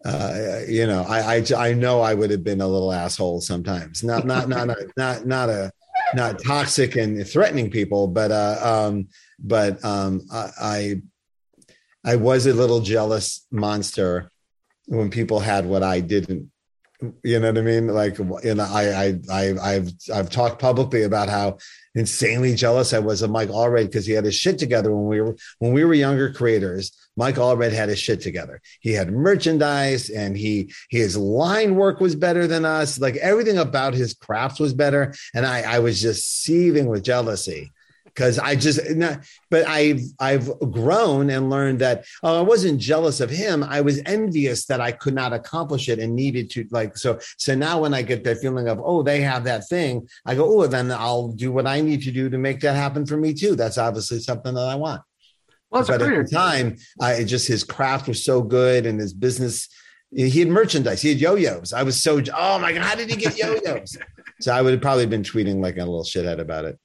uh, 0.05 0.59
you 0.67 0.85
know, 0.85 1.03
I, 1.07 1.37
I, 1.37 1.69
I 1.69 1.73
know 1.73 2.01
I 2.01 2.13
would 2.13 2.31
have 2.31 2.43
been 2.43 2.61
a 2.61 2.67
little 2.67 2.91
asshole 2.91 3.41
sometimes. 3.41 4.03
Not 4.03 4.25
not 4.25 4.49
not 4.49 4.67
not 4.67 4.77
not 4.97 5.25
not 5.25 5.49
a 5.49 5.71
not 6.13 6.43
toxic 6.43 6.95
and 6.95 7.25
threatening 7.27 7.69
people, 7.69 8.07
but 8.07 8.31
uh, 8.31 8.59
um, 8.61 9.07
but 9.39 9.83
um, 9.85 10.21
I 10.31 11.01
I 12.03 12.17
was 12.17 12.45
a 12.45 12.53
little 12.53 12.81
jealous 12.81 13.45
monster 13.51 14.29
when 14.87 15.09
people 15.09 15.39
had 15.39 15.65
what 15.65 15.83
I 15.83 16.01
didn't 16.01 16.51
you 17.23 17.39
know 17.39 17.47
what 17.47 17.57
I 17.57 17.61
mean? 17.61 17.87
Like, 17.87 18.17
you 18.17 18.55
know, 18.55 18.67
I, 18.69 18.89
I, 18.89 19.19
I, 19.31 19.53
I've, 19.61 19.91
I've 20.13 20.29
talked 20.29 20.61
publicly 20.61 21.03
about 21.03 21.29
how 21.29 21.57
insanely 21.95 22.55
jealous 22.55 22.93
I 22.93 22.99
was 22.99 23.21
of 23.21 23.31
Mike 23.31 23.49
Allred 23.49 23.85
because 23.85 24.05
he 24.05 24.13
had 24.13 24.25
his 24.25 24.35
shit 24.35 24.57
together 24.57 24.95
when 24.95 25.05
we 25.07 25.21
were, 25.21 25.35
when 25.59 25.73
we 25.73 25.83
were 25.83 25.93
younger 25.93 26.31
creators. 26.31 26.91
Mike 27.15 27.35
Allred 27.35 27.71
had 27.71 27.89
his 27.89 27.99
shit 27.99 28.21
together. 28.21 28.61
He 28.79 28.93
had 28.93 29.11
merchandise 29.11 30.09
and 30.09 30.37
he, 30.37 30.73
his 30.89 31.17
line 31.17 31.75
work 31.75 31.99
was 31.99 32.15
better 32.15 32.47
than 32.47 32.65
us. 32.65 32.99
Like 32.99 33.15
everything 33.17 33.57
about 33.57 33.93
his 33.93 34.13
craft 34.13 34.59
was 34.59 34.73
better. 34.73 35.13
And 35.33 35.45
I, 35.45 35.61
I 35.61 35.79
was 35.79 36.01
just 36.01 36.41
seething 36.41 36.87
with 36.87 37.03
jealousy 37.03 37.71
because 38.13 38.37
I 38.39 38.55
just 38.55 38.79
but 39.49 39.67
I've 39.67 40.01
I've 40.19 40.47
grown 40.71 41.29
and 41.29 41.49
learned 41.49 41.79
that 41.79 42.05
oh, 42.21 42.39
I 42.39 42.41
wasn't 42.41 42.79
jealous 42.79 43.19
of 43.19 43.29
him. 43.29 43.63
I 43.63 43.81
was 43.81 44.01
envious 44.05 44.65
that 44.65 44.81
I 44.81 44.91
could 44.91 45.15
not 45.15 45.33
accomplish 45.33 45.89
it 45.89 45.99
and 45.99 46.15
needed 46.15 46.49
to 46.51 46.67
like 46.71 46.97
so 46.97 47.19
so 47.37 47.55
now 47.55 47.81
when 47.81 47.93
I 47.93 48.01
get 48.01 48.23
that 48.23 48.39
feeling 48.39 48.67
of 48.67 48.79
oh 48.83 49.03
they 49.03 49.21
have 49.21 49.43
that 49.45 49.67
thing, 49.67 50.07
I 50.25 50.35
go, 50.35 50.61
oh 50.61 50.67
then 50.67 50.91
I'll 50.91 51.29
do 51.29 51.51
what 51.51 51.67
I 51.67 51.81
need 51.81 52.03
to 52.03 52.11
do 52.11 52.29
to 52.29 52.37
make 52.37 52.59
that 52.61 52.75
happen 52.75 53.05
for 53.05 53.17
me 53.17 53.33
too. 53.33 53.55
That's 53.55 53.77
obviously 53.77 54.19
something 54.19 54.53
that 54.53 54.67
I 54.67 54.75
want. 54.75 55.01
Well, 55.69 55.85
but 55.87 56.01
at 56.03 56.27
the 56.27 56.31
time, 56.31 56.75
I 57.01 57.23
just 57.23 57.47
his 57.47 57.63
craft 57.63 58.07
was 58.07 58.23
so 58.23 58.43
good 58.43 58.85
and 58.85 58.99
his 58.99 59.13
business 59.13 59.69
he 60.15 60.29
had 60.29 60.47
merchandise. 60.47 61.01
He 61.01 61.09
had 61.09 61.19
yo-yos. 61.19 61.73
I 61.73 61.81
was 61.81 62.01
so 62.01 62.21
oh 62.35 62.59
my 62.59 62.73
god, 62.73 62.83
how 62.83 62.95
did 62.95 63.09
he 63.09 63.15
get 63.15 63.35
yo-yos? 63.37 63.97
so 64.39 64.53
I 64.53 64.61
would 64.61 64.73
have 64.73 64.81
probably 64.81 65.07
been 65.07 65.23
tweeting 65.23 65.61
like 65.63 65.77
a 65.77 65.79
little 65.79 66.03
shithead 66.03 66.39
about 66.39 66.65
it 66.65 66.77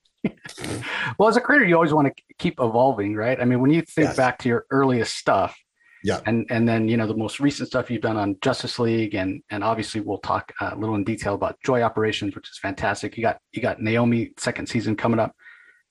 well, 1.18 1.28
as 1.28 1.36
a 1.36 1.40
creator, 1.40 1.64
you 1.64 1.74
always 1.74 1.92
want 1.92 2.14
to 2.14 2.22
keep 2.38 2.60
evolving, 2.60 3.14
right? 3.14 3.40
I 3.40 3.44
mean, 3.44 3.60
when 3.60 3.70
you 3.70 3.82
think 3.82 4.08
yes. 4.08 4.16
back 4.16 4.38
to 4.40 4.48
your 4.48 4.66
earliest 4.70 5.16
stuff, 5.16 5.56
yeah, 6.04 6.20
and 6.26 6.46
and 6.50 6.68
then 6.68 6.88
you 6.88 6.96
know 6.96 7.06
the 7.06 7.16
most 7.16 7.40
recent 7.40 7.68
stuff 7.68 7.90
you've 7.90 8.02
done 8.02 8.16
on 8.16 8.36
Justice 8.40 8.78
League, 8.78 9.14
and 9.14 9.42
and 9.50 9.64
obviously 9.64 10.00
we'll 10.00 10.18
talk 10.18 10.52
a 10.60 10.76
little 10.76 10.94
in 10.94 11.04
detail 11.04 11.34
about 11.34 11.58
Joy 11.64 11.82
Operations, 11.82 12.34
which 12.34 12.48
is 12.48 12.58
fantastic. 12.58 13.16
You 13.16 13.22
got 13.22 13.38
you 13.52 13.62
got 13.62 13.80
Naomi 13.80 14.32
second 14.38 14.68
season 14.68 14.96
coming 14.96 15.20
up. 15.20 15.34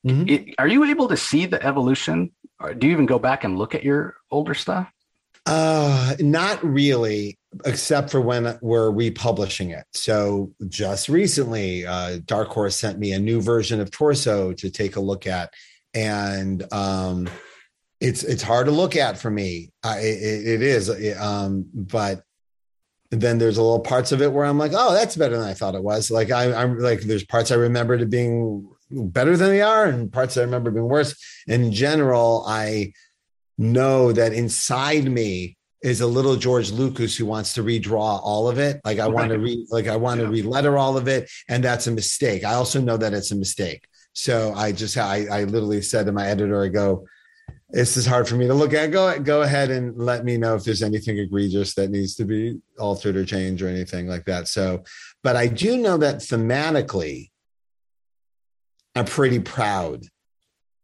Mm-hmm. 0.06 0.30
It, 0.30 0.56
are 0.60 0.68
you 0.68 0.84
able 0.86 1.08
to 1.10 1.18
see 1.18 1.46
the 1.46 1.64
evolution? 1.64 2.32
Or 2.60 2.74
do 2.74 2.88
you 2.88 2.94
even 2.94 3.06
go 3.06 3.20
back 3.20 3.44
and 3.44 3.58
look 3.58 3.76
at 3.76 3.84
your 3.84 4.16
older 4.32 4.54
stuff? 4.54 4.90
Uh, 5.46 6.16
not 6.20 6.64
really, 6.64 7.37
except 7.66 8.10
for 8.10 8.22
when 8.22 8.58
we're 8.62 8.92
republishing 8.92 9.72
it. 9.72 9.86
So 9.94 10.54
just 10.68 11.10
recently, 11.10 11.86
uh, 11.86 12.20
Dark 12.26 12.50
Horse 12.50 12.80
sent 12.80 13.00
me 13.00 13.14
a 13.14 13.20
new 13.20 13.42
version 13.42 13.80
of 13.80 13.92
Torso 13.92 14.54
to 14.54 14.70
take 14.70 14.96
a 14.96 15.02
look 15.02 15.28
at, 15.28 15.54
and 15.94 16.72
um, 16.74 17.30
it's 18.00 18.24
it's 18.24 18.44
hard 18.44 18.68
to 18.68 18.72
look 18.72 18.96
at 18.96 19.18
for 19.18 19.32
me. 19.32 19.72
I, 19.84 20.00
it, 20.00 20.48
it 20.48 20.62
is, 20.62 21.18
um, 21.20 21.66
but 21.74 22.24
then 23.10 23.38
there's 23.38 23.58
a 23.58 23.64
little 23.64 23.80
parts 23.80 24.12
of 24.12 24.22
it 24.22 24.32
where 24.32 24.46
I'm 24.46 24.58
like, 24.58 24.74
oh, 24.76 24.94
that's 24.94 25.16
better 25.16 25.38
than 25.38 25.48
I 25.48 25.54
thought 25.54 25.76
it 25.76 25.84
was. 25.84 26.12
Like 26.12 26.32
I, 26.32 26.54
I'm 26.54 26.78
like, 26.78 27.02
there's 27.02 27.26
parts 27.26 27.52
I 27.52 27.56
remember 27.56 27.98
to 27.98 28.06
being 28.06 28.70
better 28.92 29.38
than 29.38 29.50
they 29.50 29.62
are, 29.62 29.86
and 29.86 30.12
parts 30.12 30.38
I 30.38 30.42
remember 30.42 30.72
being 30.72 30.90
worse. 30.90 31.16
In 31.48 31.72
general, 31.72 32.44
I 32.48 32.94
know 33.58 34.12
that 34.12 34.34
inside 34.34 35.06
me 35.06 35.57
is 35.82 36.02
a 36.02 36.08
little 36.08 36.36
George 36.36 36.72
Lucas 36.72 37.16
who 37.16 37.26
wants 37.26 37.54
to 37.54 37.64
redraw 37.64 38.20
all 38.24 38.50
of 38.50 38.58
it. 38.58 38.82
Like 38.84 39.00
I 39.00 39.08
want 39.08 39.32
to 39.32 39.38
read, 39.38 39.68
like 39.70 39.88
I 39.88 39.96
want 39.96 40.20
to 40.20 40.28
re-letter 40.28 40.78
all 40.78 40.98
of 40.98 41.08
it, 41.08 41.30
and 41.48 41.64
that's 41.64 41.88
a 41.88 41.92
mistake. 41.92 42.44
I 42.44 42.54
also 42.54 42.82
know 42.82 42.98
that 42.98 43.14
it's 43.14 43.32
a 43.32 43.36
mistake. 43.36 43.86
So 44.14 44.54
I 44.56 44.72
just 44.72 44.98
I, 44.98 45.28
I 45.28 45.44
literally 45.44 45.82
said 45.82 46.08
to 46.08 46.12
my 46.12 46.28
editor, 46.28 46.64
I 46.64 46.70
go, 46.70 47.06
this 47.70 47.98
is 47.98 48.06
hard 48.06 48.28
for 48.28 48.36
me 48.36 48.48
to 48.48 48.54
look 48.54 48.74
at. 48.74 48.92
Go 48.92 49.20
go 49.20 49.42
ahead 49.42 49.70
and 49.70 49.98
let 49.98 50.26
me 50.26 50.38
know 50.38 50.56
if 50.56 50.64
there's 50.64 50.82
anything 50.82 51.18
egregious 51.20 51.76
that 51.76 51.92
needs 51.92 52.16
to 52.16 52.26
be 52.26 52.60
altered 52.80 53.16
or 53.16 53.26
changed 53.26 53.62
or 53.62 53.68
anything 53.68 54.08
like 54.08 54.26
that. 54.26 54.48
So, 54.48 54.84
but 55.22 55.36
I 55.36 55.48
do 55.48 55.78
know 55.78 55.98
that 55.98 56.18
thematically, 56.18 57.30
I'm 58.96 59.06
pretty 59.06 59.40
proud 59.40 60.04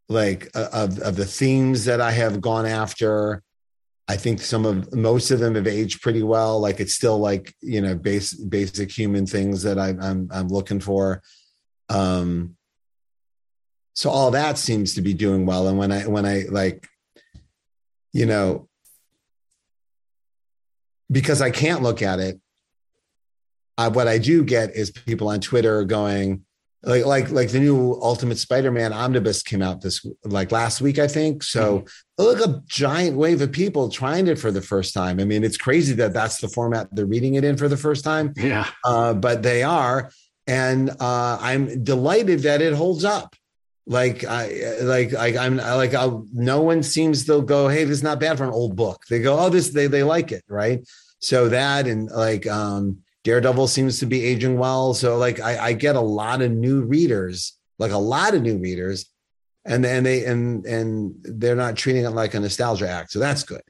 like 0.10 0.50
of, 0.54 1.00
of 1.00 1.16
the 1.16 1.26
themes 1.26 1.86
that 1.86 2.02
I 2.02 2.12
have 2.12 2.42
gone 2.42 2.66
after. 2.66 3.42
I 4.08 4.18
think 4.18 4.42
some 4.42 4.66
of 4.66 4.94
most 4.94 5.32
of 5.32 5.40
them 5.40 5.56
have 5.56 5.68
aged 5.68 6.02
pretty 6.02 6.24
well. 6.24 6.60
Like 6.60 6.80
it's 6.80 6.94
still 6.94 7.18
like 7.18 7.54
you 7.62 7.82
know 7.82 7.96
base, 7.96 8.34
basic 8.34 8.92
human 8.92 9.26
things 9.26 9.64
that 9.64 9.80
I, 9.80 9.90
I'm 9.90 10.30
I'm 10.32 10.48
looking 10.48 10.80
for. 10.80 11.22
Um, 11.90 12.56
so 13.94 14.10
all 14.10 14.32
that 14.32 14.58
seems 14.58 14.96
to 14.96 15.02
be 15.02 15.14
doing 15.14 15.46
well 15.46 15.68
and 15.68 15.78
when 15.78 15.92
i 15.92 16.02
when 16.08 16.26
i 16.26 16.44
like 16.50 16.88
you 18.12 18.26
know 18.26 18.68
because 21.12 21.42
i 21.42 21.50
can't 21.50 21.84
look 21.84 22.02
at 22.02 22.20
it 22.20 22.40
uh, 23.78 23.90
what 23.90 24.08
i 24.08 24.18
do 24.18 24.44
get 24.44 24.76
is 24.76 24.92
people 24.92 25.30
on 25.30 25.40
twitter 25.40 25.84
going 25.84 26.44
like 26.84 27.06
like 27.06 27.30
like 27.32 27.50
the 27.50 27.60
new 27.60 27.98
ultimate 28.02 28.38
spider-man 28.38 28.92
omnibus 28.94 29.42
came 29.42 29.62
out 29.62 29.82
this 29.82 30.06
like 30.26 30.52
last 30.52 30.82
week 30.82 31.00
i 31.00 31.08
think 31.08 31.42
so 31.42 31.80
mm-hmm. 31.80 32.24
look 32.24 32.40
a 32.46 32.62
giant 32.68 33.16
wave 33.18 33.42
of 33.42 33.52
people 33.52 33.90
trying 33.90 34.28
it 34.28 34.38
for 34.38 34.52
the 34.52 34.62
first 34.62 34.94
time 34.94 35.20
i 35.20 35.24
mean 35.24 35.44
it's 35.44 35.58
crazy 35.58 35.94
that 35.94 36.14
that's 36.14 36.40
the 36.40 36.48
format 36.48 36.88
they're 36.92 37.06
reading 37.06 37.36
it 37.36 37.44
in 37.44 37.58
for 37.58 37.68
the 37.68 37.78
first 37.78 38.04
time 38.04 38.34
yeah 38.36 38.68
uh, 38.86 39.14
but 39.14 39.42
they 39.44 39.64
are 39.64 40.12
and 40.48 40.90
uh, 41.00 41.38
i'm 41.42 41.84
delighted 41.84 42.40
that 42.40 42.62
it 42.62 42.74
holds 42.74 43.06
up 43.06 43.36
like 43.86 44.24
I 44.24 44.78
like 44.82 45.12
like 45.12 45.36
I'm 45.36 45.58
like 45.58 45.94
I'll, 45.94 46.26
no 46.32 46.62
one 46.62 46.84
seems 46.84 47.26
to 47.26 47.42
go, 47.42 47.68
hey, 47.68 47.84
this 47.84 47.98
is 47.98 48.04
not 48.04 48.18
bad 48.18 48.38
for 48.38 48.46
an 48.46 48.50
old 48.50 48.78
book. 48.78 49.04
They 49.10 49.20
go, 49.20 49.38
oh, 49.38 49.50
this 49.50 49.72
they 49.72 49.88
they 49.88 50.04
like 50.04 50.32
it, 50.32 50.44
right? 50.48 50.88
So 51.20 51.50
that 51.50 51.88
and 51.88 52.10
like 52.10 52.48
um 52.48 53.03
Daredevil 53.24 53.68
seems 53.68 54.00
to 54.00 54.06
be 54.06 54.26
aging 54.26 54.58
well. 54.58 54.94
So 54.94 55.18
like 55.18 55.40
I, 55.40 55.68
I 55.68 55.74
get 55.74 55.96
a 55.96 56.02
lot 56.02 56.42
of 56.42 56.52
new 56.52 56.82
readers, 56.82 57.58
like 57.80 57.92
a 57.92 57.98
lot 57.98 58.34
of 58.34 58.42
new 58.42 58.58
readers, 58.58 59.10
and 59.66 59.86
and 59.86 60.06
they 60.06 60.26
and 60.26 60.66
and 60.66 61.16
they're 61.22 61.56
not 61.56 61.76
treating 61.76 62.04
it 62.04 62.10
like 62.10 62.34
a 62.34 62.40
nostalgia 62.40 62.90
act. 62.90 63.12
So 63.12 63.20
that's 63.20 63.44
good. 63.44 63.62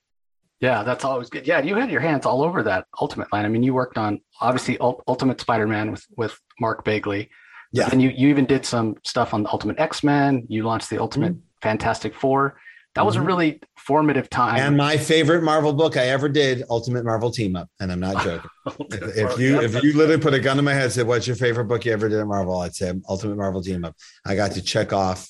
Yeah, 0.60 0.84
that's 0.84 1.04
always 1.04 1.30
good. 1.30 1.46
Yeah, 1.46 1.62
you 1.62 1.76
had 1.76 1.92
your 1.92 2.00
hands 2.00 2.26
all 2.26 2.42
over 2.42 2.64
that 2.64 2.88
Ultimate 3.02 3.32
line. 3.34 3.46
I 3.46 3.50
mean, 3.50 3.64
you 3.64 3.74
worked 3.74 3.98
on 3.98 4.22
obviously 4.40 4.78
Ultimate 4.80 5.40
Spider-Man 5.40 5.92
with 5.92 6.06
with 6.18 6.40
Mark 6.60 6.84
Bagley. 6.84 7.30
Yeah. 7.74 7.90
And 7.92 8.02
you 8.02 8.10
you 8.10 8.30
even 8.30 8.46
did 8.46 8.66
some 8.66 8.96
stuff 9.04 9.34
on 9.34 9.44
the 9.44 9.50
Ultimate 9.50 9.80
X 9.80 10.04
Men. 10.04 10.46
You 10.48 10.64
launched 10.64 10.90
the 10.90 11.00
Ultimate 11.00 11.34
mm-hmm. 11.34 11.46
Fantastic 11.62 12.16
Four. 12.16 12.60
That 12.96 13.06
was 13.06 13.16
mm-hmm. 13.16 13.24
a 13.24 13.28
really 13.28 13.62
formative 13.86 14.30
time. 14.30 14.58
And 14.60 14.78
my 14.78 14.98
favorite 14.98 15.44
Marvel 15.44 15.74
book 15.74 15.98
I 15.98 16.08
ever 16.08 16.30
did, 16.30 16.64
Ultimate 16.70 17.06
Marvel 17.06 17.32
Team 17.32 17.56
Up. 17.56 17.70
And 17.80 17.92
I'm 17.92 18.00
not 18.00 18.24
joking. 18.24 18.50
if, 18.92 19.18
if, 19.18 19.40
you 19.40 19.62
if 19.62 19.84
you 19.84 19.94
literally 19.94 20.22
put 20.22 20.34
a 20.34 20.40
gun 20.40 20.60
in 20.60 20.66
my 20.66 20.74
head 20.74 20.84
and 20.84 20.92
said, 20.92 21.08
"What's 21.08 21.28
your 21.28 21.36
favorite 21.36 21.66
book 21.66 21.86
you 21.86 21.92
ever 21.92 22.10
did 22.10 22.20
at 22.20 22.28
Marvel?" 22.28 22.60
I'd 22.60 22.76
say 22.76 22.94
Ultimate 23.10 23.38
Marvel 23.38 23.62
Team 23.62 23.86
Up. 23.86 23.96
I 24.26 24.36
got 24.36 24.52
to 24.54 24.62
check 24.62 24.94
off. 24.94 25.30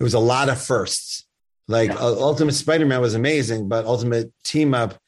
It 0.00 0.02
was 0.02 0.14
a 0.14 0.18
lot 0.18 0.48
of 0.48 0.60
firsts. 0.60 1.26
Like 1.68 1.90
yeah. 1.90 1.98
Ultimate 1.98 2.52
Spider 2.52 2.86
Man 2.86 3.00
was 3.00 3.14
amazing, 3.14 3.68
but 3.68 3.84
Ultimate 3.86 4.32
Team 4.44 4.74
Up 4.74 4.98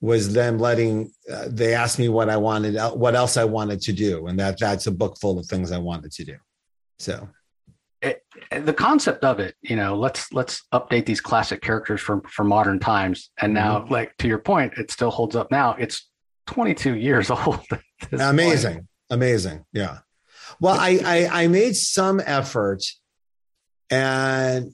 was 0.00 0.32
them 0.32 0.58
letting 0.58 1.10
uh, 1.32 1.46
they 1.48 1.74
asked 1.74 1.98
me 1.98 2.08
what 2.08 2.28
I 2.28 2.36
wanted, 2.36 2.76
uh, 2.76 2.92
what 2.92 3.14
else 3.14 3.36
I 3.36 3.44
wanted 3.44 3.80
to 3.82 3.92
do, 3.92 4.26
and 4.26 4.38
that 4.38 4.58
that's 4.58 4.86
a 4.86 4.92
book 4.92 5.18
full 5.18 5.38
of 5.38 5.46
things 5.46 5.72
I 5.72 5.78
wanted 5.78 6.12
to 6.12 6.24
do. 6.24 6.36
So, 6.98 7.28
it, 8.06 8.22
the 8.64 8.72
concept 8.72 9.24
of 9.24 9.40
it, 9.40 9.54
you 9.60 9.76
know, 9.76 9.96
let's 9.96 10.32
let's 10.32 10.62
update 10.72 11.06
these 11.06 11.20
classic 11.20 11.60
characters 11.60 12.00
for 12.00 12.22
for 12.28 12.44
modern 12.44 12.78
times, 12.78 13.30
and 13.40 13.52
now, 13.52 13.80
mm-hmm. 13.80 13.92
like 13.92 14.16
to 14.18 14.28
your 14.28 14.38
point, 14.38 14.74
it 14.78 14.90
still 14.90 15.10
holds 15.10 15.36
up. 15.36 15.50
Now 15.50 15.74
it's 15.78 16.08
22 16.46 16.96
years 16.96 17.30
old. 17.30 17.60
Amazing, 18.12 18.74
point. 18.74 18.86
amazing, 19.10 19.64
yeah. 19.72 19.98
Well, 20.60 20.76
I, 20.78 21.00
I 21.04 21.42
I 21.42 21.46
made 21.48 21.76
some 21.76 22.20
effort, 22.24 22.82
and 23.90 24.72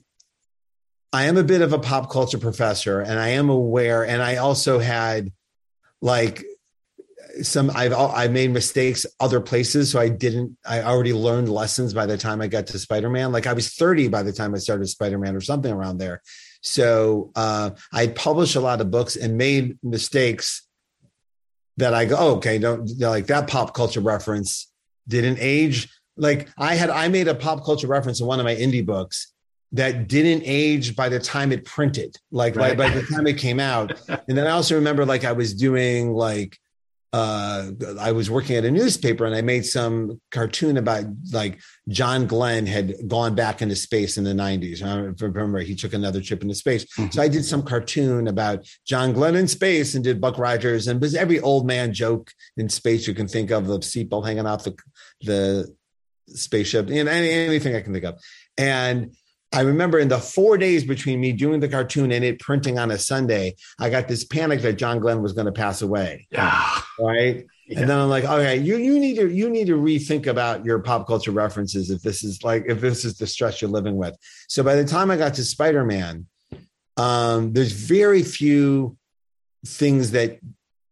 I 1.13 1.25
am 1.25 1.37
a 1.37 1.43
bit 1.43 1.61
of 1.61 1.73
a 1.73 1.79
pop 1.79 2.09
culture 2.09 2.39
professor 2.39 2.99
and 2.99 3.19
I 3.19 3.29
am 3.29 3.49
aware 3.49 4.03
and 4.03 4.19
I 4.19 4.37
also 4.37 4.79
had 4.79 5.31
like 6.01 6.43
some 7.41 7.71
I've 7.73 7.93
I 7.93 8.27
made 8.27 8.51
mistakes 8.51 9.05
other 9.19 9.39
places 9.39 9.91
so 9.91 9.99
I 9.99 10.09
didn't 10.09 10.57
I 10.65 10.81
already 10.81 11.13
learned 11.13 11.49
lessons 11.49 11.93
by 11.93 12.05
the 12.05 12.17
time 12.17 12.41
I 12.41 12.47
got 12.47 12.67
to 12.67 12.79
Spider-Man 12.79 13.31
like 13.31 13.47
I 13.47 13.53
was 13.53 13.69
30 13.73 14.09
by 14.09 14.23
the 14.23 14.31
time 14.31 14.53
I 14.53 14.59
started 14.59 14.87
Spider-Man 14.87 15.35
or 15.35 15.41
something 15.41 15.71
around 15.71 15.97
there 15.97 16.21
so 16.61 17.31
uh, 17.35 17.71
I 17.91 18.07
published 18.07 18.55
a 18.55 18.59
lot 18.59 18.81
of 18.81 18.91
books 18.91 19.15
and 19.15 19.37
made 19.37 19.77
mistakes 19.81 20.67
that 21.77 21.93
I 21.93 22.05
go 22.05 22.17
oh, 22.19 22.35
okay 22.35 22.59
don't 22.59 22.87
like 22.99 23.27
that 23.27 23.47
pop 23.47 23.73
culture 23.73 24.01
reference 24.01 24.71
didn't 25.07 25.37
age 25.39 25.89
like 26.15 26.49
I 26.57 26.75
had 26.75 26.91
I 26.91 27.07
made 27.07 27.27
a 27.27 27.35
pop 27.35 27.65
culture 27.65 27.87
reference 27.87 28.19
in 28.19 28.27
one 28.27 28.39
of 28.39 28.45
my 28.45 28.55
indie 28.55 28.85
books 28.85 29.33
that 29.71 30.07
didn't 30.07 30.43
age 30.45 30.95
by 30.95 31.09
the 31.09 31.19
time 31.19 31.51
it 31.51 31.65
printed, 31.65 32.15
like 32.31 32.55
right. 32.55 32.77
by, 32.77 32.89
by, 32.89 32.93
the 32.93 33.01
time 33.07 33.25
it 33.25 33.39
came 33.39 33.59
out. 33.59 33.99
and 34.07 34.37
then 34.37 34.45
I 34.45 34.51
also 34.51 34.75
remember 34.75 35.03
like 35.03 35.25
I 35.25 35.31
was 35.31 35.55
doing 35.55 36.13
like 36.13 36.59
uh, 37.13 37.69
I 37.99 38.11
was 38.11 38.31
working 38.31 38.55
at 38.55 38.65
a 38.65 38.71
newspaper 38.71 39.25
and 39.25 39.35
I 39.35 39.41
made 39.41 39.67
some 39.67 40.19
cartoon 40.31 40.77
about 40.77 41.05
like 41.31 41.61
John 41.87 42.25
Glenn 42.25 42.65
had 42.65 42.95
gone 43.07 43.35
back 43.35 43.61
into 43.61 43.75
space 43.75 44.17
in 44.17 44.23
the 44.23 44.33
90s. 44.33 44.81
I 44.81 45.23
remember 45.23 45.59
he 45.59 45.75
took 45.75 45.93
another 45.93 46.21
trip 46.21 46.41
into 46.41 46.55
space. 46.55 46.85
Mm-hmm. 46.85 47.11
So 47.11 47.21
I 47.21 47.27
did 47.27 47.45
some 47.45 47.61
cartoon 47.61 48.27
about 48.27 48.67
John 48.87 49.13
Glenn 49.13 49.35
in 49.35 49.47
space 49.47 49.93
and 49.93 50.03
did 50.03 50.19
Buck 50.19 50.39
Rogers 50.39 50.87
and 50.87 50.99
was 50.99 51.13
every 51.13 51.39
old 51.39 51.67
man 51.67 51.93
joke 51.93 52.31
in 52.57 52.67
space 52.67 53.07
you 53.07 53.13
can 53.13 53.27
think 53.27 53.51
of, 53.51 53.67
the 53.67 53.77
seatbelt 53.77 54.25
hanging 54.25 54.47
off 54.47 54.63
the, 54.63 54.75
the 55.21 55.75
spaceship 56.27 56.89
and 56.89 57.07
anything 57.07 57.75
I 57.75 57.81
can 57.81 57.93
think 57.93 58.05
of. 58.05 58.19
And 58.57 59.15
I 59.53 59.61
remember 59.61 59.99
in 59.99 60.07
the 60.07 60.19
four 60.19 60.57
days 60.57 60.83
between 60.83 61.21
me 61.21 61.31
doing 61.31 61.59
the 61.59 61.67
cartoon 61.67 62.11
and 62.11 62.25
it 62.25 62.39
printing 62.39 62.79
on 62.79 62.91
a 62.91 62.97
Sunday, 62.97 63.55
I 63.79 63.89
got 63.89 64.07
this 64.07 64.23
panic 64.23 64.61
that 64.61 64.73
John 64.73 64.99
Glenn 64.99 65.21
was 65.21 65.33
going 65.33 65.45
to 65.45 65.51
pass 65.51 65.81
away. 65.81 66.27
Yeah. 66.31 66.81
Right. 66.99 67.45
Yeah. 67.67 67.79
And 67.79 67.89
then 67.89 67.97
I'm 67.97 68.09
like, 68.09 68.25
okay, 68.25 68.57
you 68.57 68.77
you 68.77 68.99
need 68.99 69.15
to 69.15 69.29
you 69.29 69.49
need 69.49 69.67
to 69.67 69.77
rethink 69.77 70.27
about 70.27 70.65
your 70.65 70.79
pop 70.79 71.07
culture 71.07 71.31
references 71.31 71.89
if 71.89 72.01
this 72.01 72.23
is 72.23 72.43
like 72.43 72.65
if 72.67 72.81
this 72.81 73.05
is 73.05 73.17
the 73.17 73.25
stress 73.25 73.61
you're 73.61 73.71
living 73.71 73.95
with. 73.95 74.15
So 74.47 74.63
by 74.63 74.75
the 74.75 74.85
time 74.85 75.09
I 75.09 75.17
got 75.17 75.35
to 75.35 75.43
Spider 75.43 75.85
Man, 75.85 76.27
um, 76.97 77.53
there's 77.53 77.71
very 77.71 78.21
few 78.21 78.97
things 79.65 80.11
that 80.11 80.39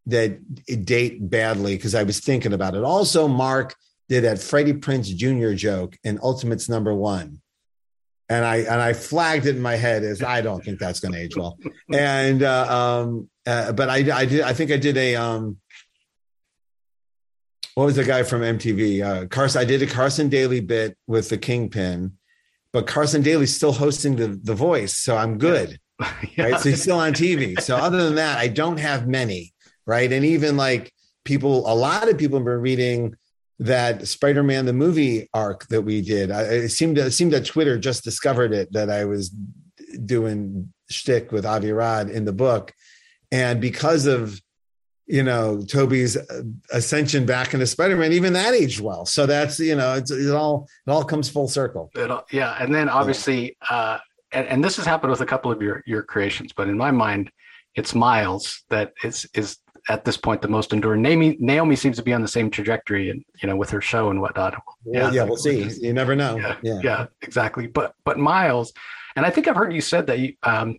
that 0.07 0.39
date 0.85 1.29
badly 1.29 1.75
because 1.75 1.93
I 1.93 2.03
was 2.03 2.19
thinking 2.19 2.53
about 2.53 2.75
it. 2.75 2.83
Also, 2.83 3.27
Mark 3.27 3.75
did 4.07 4.23
that 4.23 4.39
Freddie 4.39 4.73
Prinze 4.73 5.15
Jr. 5.15 5.53
joke 5.53 5.97
in 6.03 6.19
Ultimates 6.23 6.69
number 6.69 6.93
one 6.93 7.40
and 8.31 8.45
I 8.45 8.57
and 8.57 8.81
I 8.81 8.93
flagged 8.93 9.45
it 9.45 9.57
in 9.57 9.61
my 9.61 9.75
head 9.75 10.03
as 10.03 10.23
I 10.23 10.39
don't 10.39 10.63
think 10.63 10.79
that's 10.79 11.01
going 11.01 11.13
to 11.13 11.19
age 11.19 11.35
well. 11.35 11.57
And 11.93 12.41
uh, 12.41 13.01
um, 13.03 13.29
uh, 13.45 13.73
but 13.73 13.89
I 13.89 13.97
I 14.19 14.25
did 14.25 14.41
I 14.41 14.53
think 14.53 14.71
I 14.71 14.77
did 14.77 14.95
a 14.95 15.15
um, 15.17 15.57
what 17.75 17.85
was 17.85 17.97
the 17.97 18.05
guy 18.05 18.23
from 18.23 18.41
MTV? 18.41 19.03
Uh, 19.03 19.27
Carson. 19.27 19.61
I 19.61 19.65
did 19.65 19.81
a 19.81 19.87
Carson 19.87 20.29
Daly 20.29 20.61
bit 20.61 20.97
with 21.07 21.27
the 21.27 21.37
Kingpin, 21.37 22.13
but 22.71 22.87
Carson 22.87 23.21
Daly's 23.21 23.53
still 23.53 23.73
hosting 23.73 24.15
the 24.15 24.39
the 24.41 24.55
Voice, 24.55 24.97
so 24.97 25.17
I'm 25.17 25.37
good. 25.37 25.77
Yeah. 26.35 26.45
Right, 26.45 26.59
so 26.59 26.69
he's 26.69 26.81
still 26.81 26.97
on 26.97 27.13
TV. 27.13 27.61
So 27.61 27.77
other 27.77 28.03
than 28.03 28.15
that, 28.15 28.39
I 28.39 28.47
don't 28.47 28.79
have 28.79 29.07
many. 29.07 29.53
Right, 29.85 30.11
and 30.11 30.25
even 30.25 30.57
like 30.57 30.91
people, 31.25 31.71
a 31.71 31.75
lot 31.75 32.09
of 32.09 32.17
people 32.17 32.39
have 32.39 32.45
been 32.45 32.59
reading 32.59 33.15
that 33.61 34.07
Spider-Man 34.07 34.65
the 34.65 34.73
movie 34.73 35.29
arc 35.35 35.67
that 35.67 35.83
we 35.83 36.01
did. 36.01 36.31
I, 36.31 36.41
it 36.41 36.69
seemed 36.69 36.97
it 36.97 37.11
seemed 37.11 37.31
that 37.33 37.45
Twitter 37.45 37.77
just 37.77 38.03
discovered 38.03 38.53
it 38.53 38.73
that 38.73 38.89
I 38.89 39.05
was 39.05 39.29
doing 40.03 40.73
shtick 40.89 41.31
with 41.31 41.45
Avi 41.45 41.69
Arad 41.69 42.09
in 42.09 42.25
the 42.25 42.33
book, 42.33 42.73
and 43.31 43.61
because 43.61 44.07
of 44.07 44.41
you 45.05 45.21
know 45.21 45.61
Tobey's 45.61 46.17
ascension 46.71 47.27
back 47.27 47.53
into 47.53 47.67
Spider-Man, 47.67 48.13
even 48.13 48.33
that 48.33 48.55
aged 48.55 48.79
well. 48.79 49.05
So 49.05 49.27
that's 49.27 49.59
you 49.59 49.75
know 49.75 49.93
it's 49.93 50.09
it 50.09 50.33
all 50.33 50.67
it 50.87 50.91
all 50.91 51.03
comes 51.03 51.29
full 51.29 51.47
circle. 51.47 51.91
Yeah, 52.31 52.57
and 52.59 52.73
then 52.73 52.89
obviously, 52.89 53.57
uh, 53.69 53.99
and, 54.31 54.47
and 54.47 54.63
this 54.63 54.75
has 54.77 54.87
happened 54.87 55.11
with 55.11 55.21
a 55.21 55.25
couple 55.27 55.51
of 55.51 55.61
your 55.61 55.83
your 55.85 56.01
creations, 56.01 56.51
but 56.51 56.67
in 56.67 56.79
my 56.79 56.89
mind, 56.89 57.29
it's 57.75 57.93
Miles 57.93 58.63
that 58.71 58.93
is 59.03 59.29
is 59.35 59.59
at 59.91 60.05
this 60.05 60.15
point 60.15 60.41
the 60.41 60.47
most 60.47 60.71
enduring. 60.71 61.01
Naomi, 61.01 61.35
Naomi 61.39 61.75
seems 61.75 61.97
to 61.97 62.03
be 62.03 62.13
on 62.13 62.21
the 62.21 62.27
same 62.27 62.49
trajectory, 62.49 63.09
and 63.09 63.25
you 63.41 63.47
know, 63.47 63.57
with 63.57 63.69
her 63.71 63.81
show 63.81 64.09
and 64.09 64.21
whatnot. 64.21 64.53
Yeah, 64.85 65.01
well, 65.01 65.13
yeah, 65.13 65.23
we'll 65.23 65.35
see. 65.35 65.69
You 65.81 65.93
never 65.93 66.15
know. 66.15 66.37
Yeah, 66.37 66.55
yeah, 66.63 66.79
yeah, 66.83 67.05
exactly. 67.21 67.67
But 67.67 67.93
but 68.05 68.17
Miles, 68.17 68.71
and 69.15 69.25
I 69.25 69.29
think 69.29 69.47
I've 69.47 69.55
heard 69.55 69.73
you 69.73 69.81
said 69.81 70.07
that 70.07 70.19
you, 70.19 70.35
um, 70.43 70.77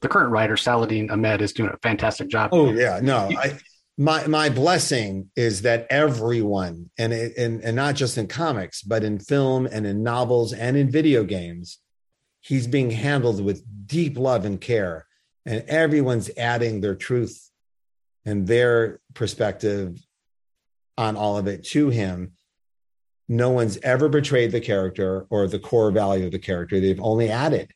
the 0.00 0.08
current 0.08 0.30
writer 0.30 0.56
Saladin 0.56 1.10
Ahmed 1.10 1.42
is 1.42 1.52
doing 1.52 1.70
a 1.70 1.76
fantastic 1.78 2.28
job. 2.28 2.50
Oh 2.52 2.72
yeah, 2.72 3.00
no, 3.02 3.30
I, 3.36 3.58
my 3.98 4.26
my 4.28 4.48
blessing 4.48 5.30
is 5.34 5.62
that 5.62 5.88
everyone, 5.90 6.90
and 6.96 7.12
and 7.12 7.62
and 7.62 7.74
not 7.74 7.96
just 7.96 8.16
in 8.16 8.28
comics, 8.28 8.82
but 8.82 9.02
in 9.02 9.18
film 9.18 9.66
and 9.66 9.84
in 9.86 10.04
novels 10.04 10.52
and 10.52 10.76
in 10.76 10.88
video 10.88 11.24
games, 11.24 11.78
he's 12.40 12.68
being 12.68 12.92
handled 12.92 13.44
with 13.44 13.64
deep 13.86 14.16
love 14.16 14.44
and 14.44 14.60
care, 14.60 15.06
and 15.44 15.64
everyone's 15.66 16.30
adding 16.36 16.80
their 16.80 16.94
truth 16.94 17.48
and 18.24 18.46
their 18.46 19.00
perspective 19.14 19.98
on 20.98 21.16
all 21.16 21.38
of 21.38 21.46
it 21.46 21.64
to 21.64 21.88
him 21.88 22.32
no 23.28 23.50
one's 23.50 23.78
ever 23.78 24.08
betrayed 24.08 24.52
the 24.52 24.60
character 24.60 25.26
or 25.30 25.46
the 25.46 25.58
core 25.58 25.90
value 25.90 26.26
of 26.26 26.32
the 26.32 26.38
character 26.38 26.80
they've 26.80 27.00
only 27.00 27.30
added 27.30 27.72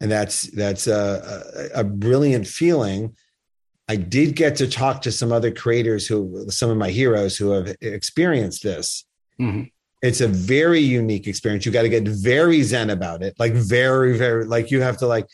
and 0.00 0.10
that's 0.10 0.42
that's 0.52 0.86
a, 0.86 1.70
a, 1.74 1.80
a 1.80 1.84
brilliant 1.84 2.46
feeling 2.46 3.14
i 3.88 3.96
did 3.96 4.36
get 4.36 4.56
to 4.56 4.68
talk 4.68 5.00
to 5.00 5.10
some 5.10 5.32
other 5.32 5.50
creators 5.50 6.06
who 6.06 6.44
some 6.50 6.70
of 6.70 6.76
my 6.76 6.90
heroes 6.90 7.36
who 7.36 7.50
have 7.50 7.74
experienced 7.80 8.62
this 8.62 9.04
mm-hmm. 9.40 9.62
it's 10.02 10.20
a 10.20 10.28
very 10.28 10.80
unique 10.80 11.26
experience. 11.26 11.64
You 11.66 11.72
got 11.72 11.82
to 11.82 11.88
get 11.88 12.06
very 12.06 12.62
zen 12.62 12.90
about 12.90 13.22
it, 13.22 13.34
like 13.38 13.52
very, 13.52 14.16
very, 14.16 14.44
like 14.44 14.70
you 14.70 14.80
have 14.80 14.96
to 14.98 15.06
like, 15.06 15.26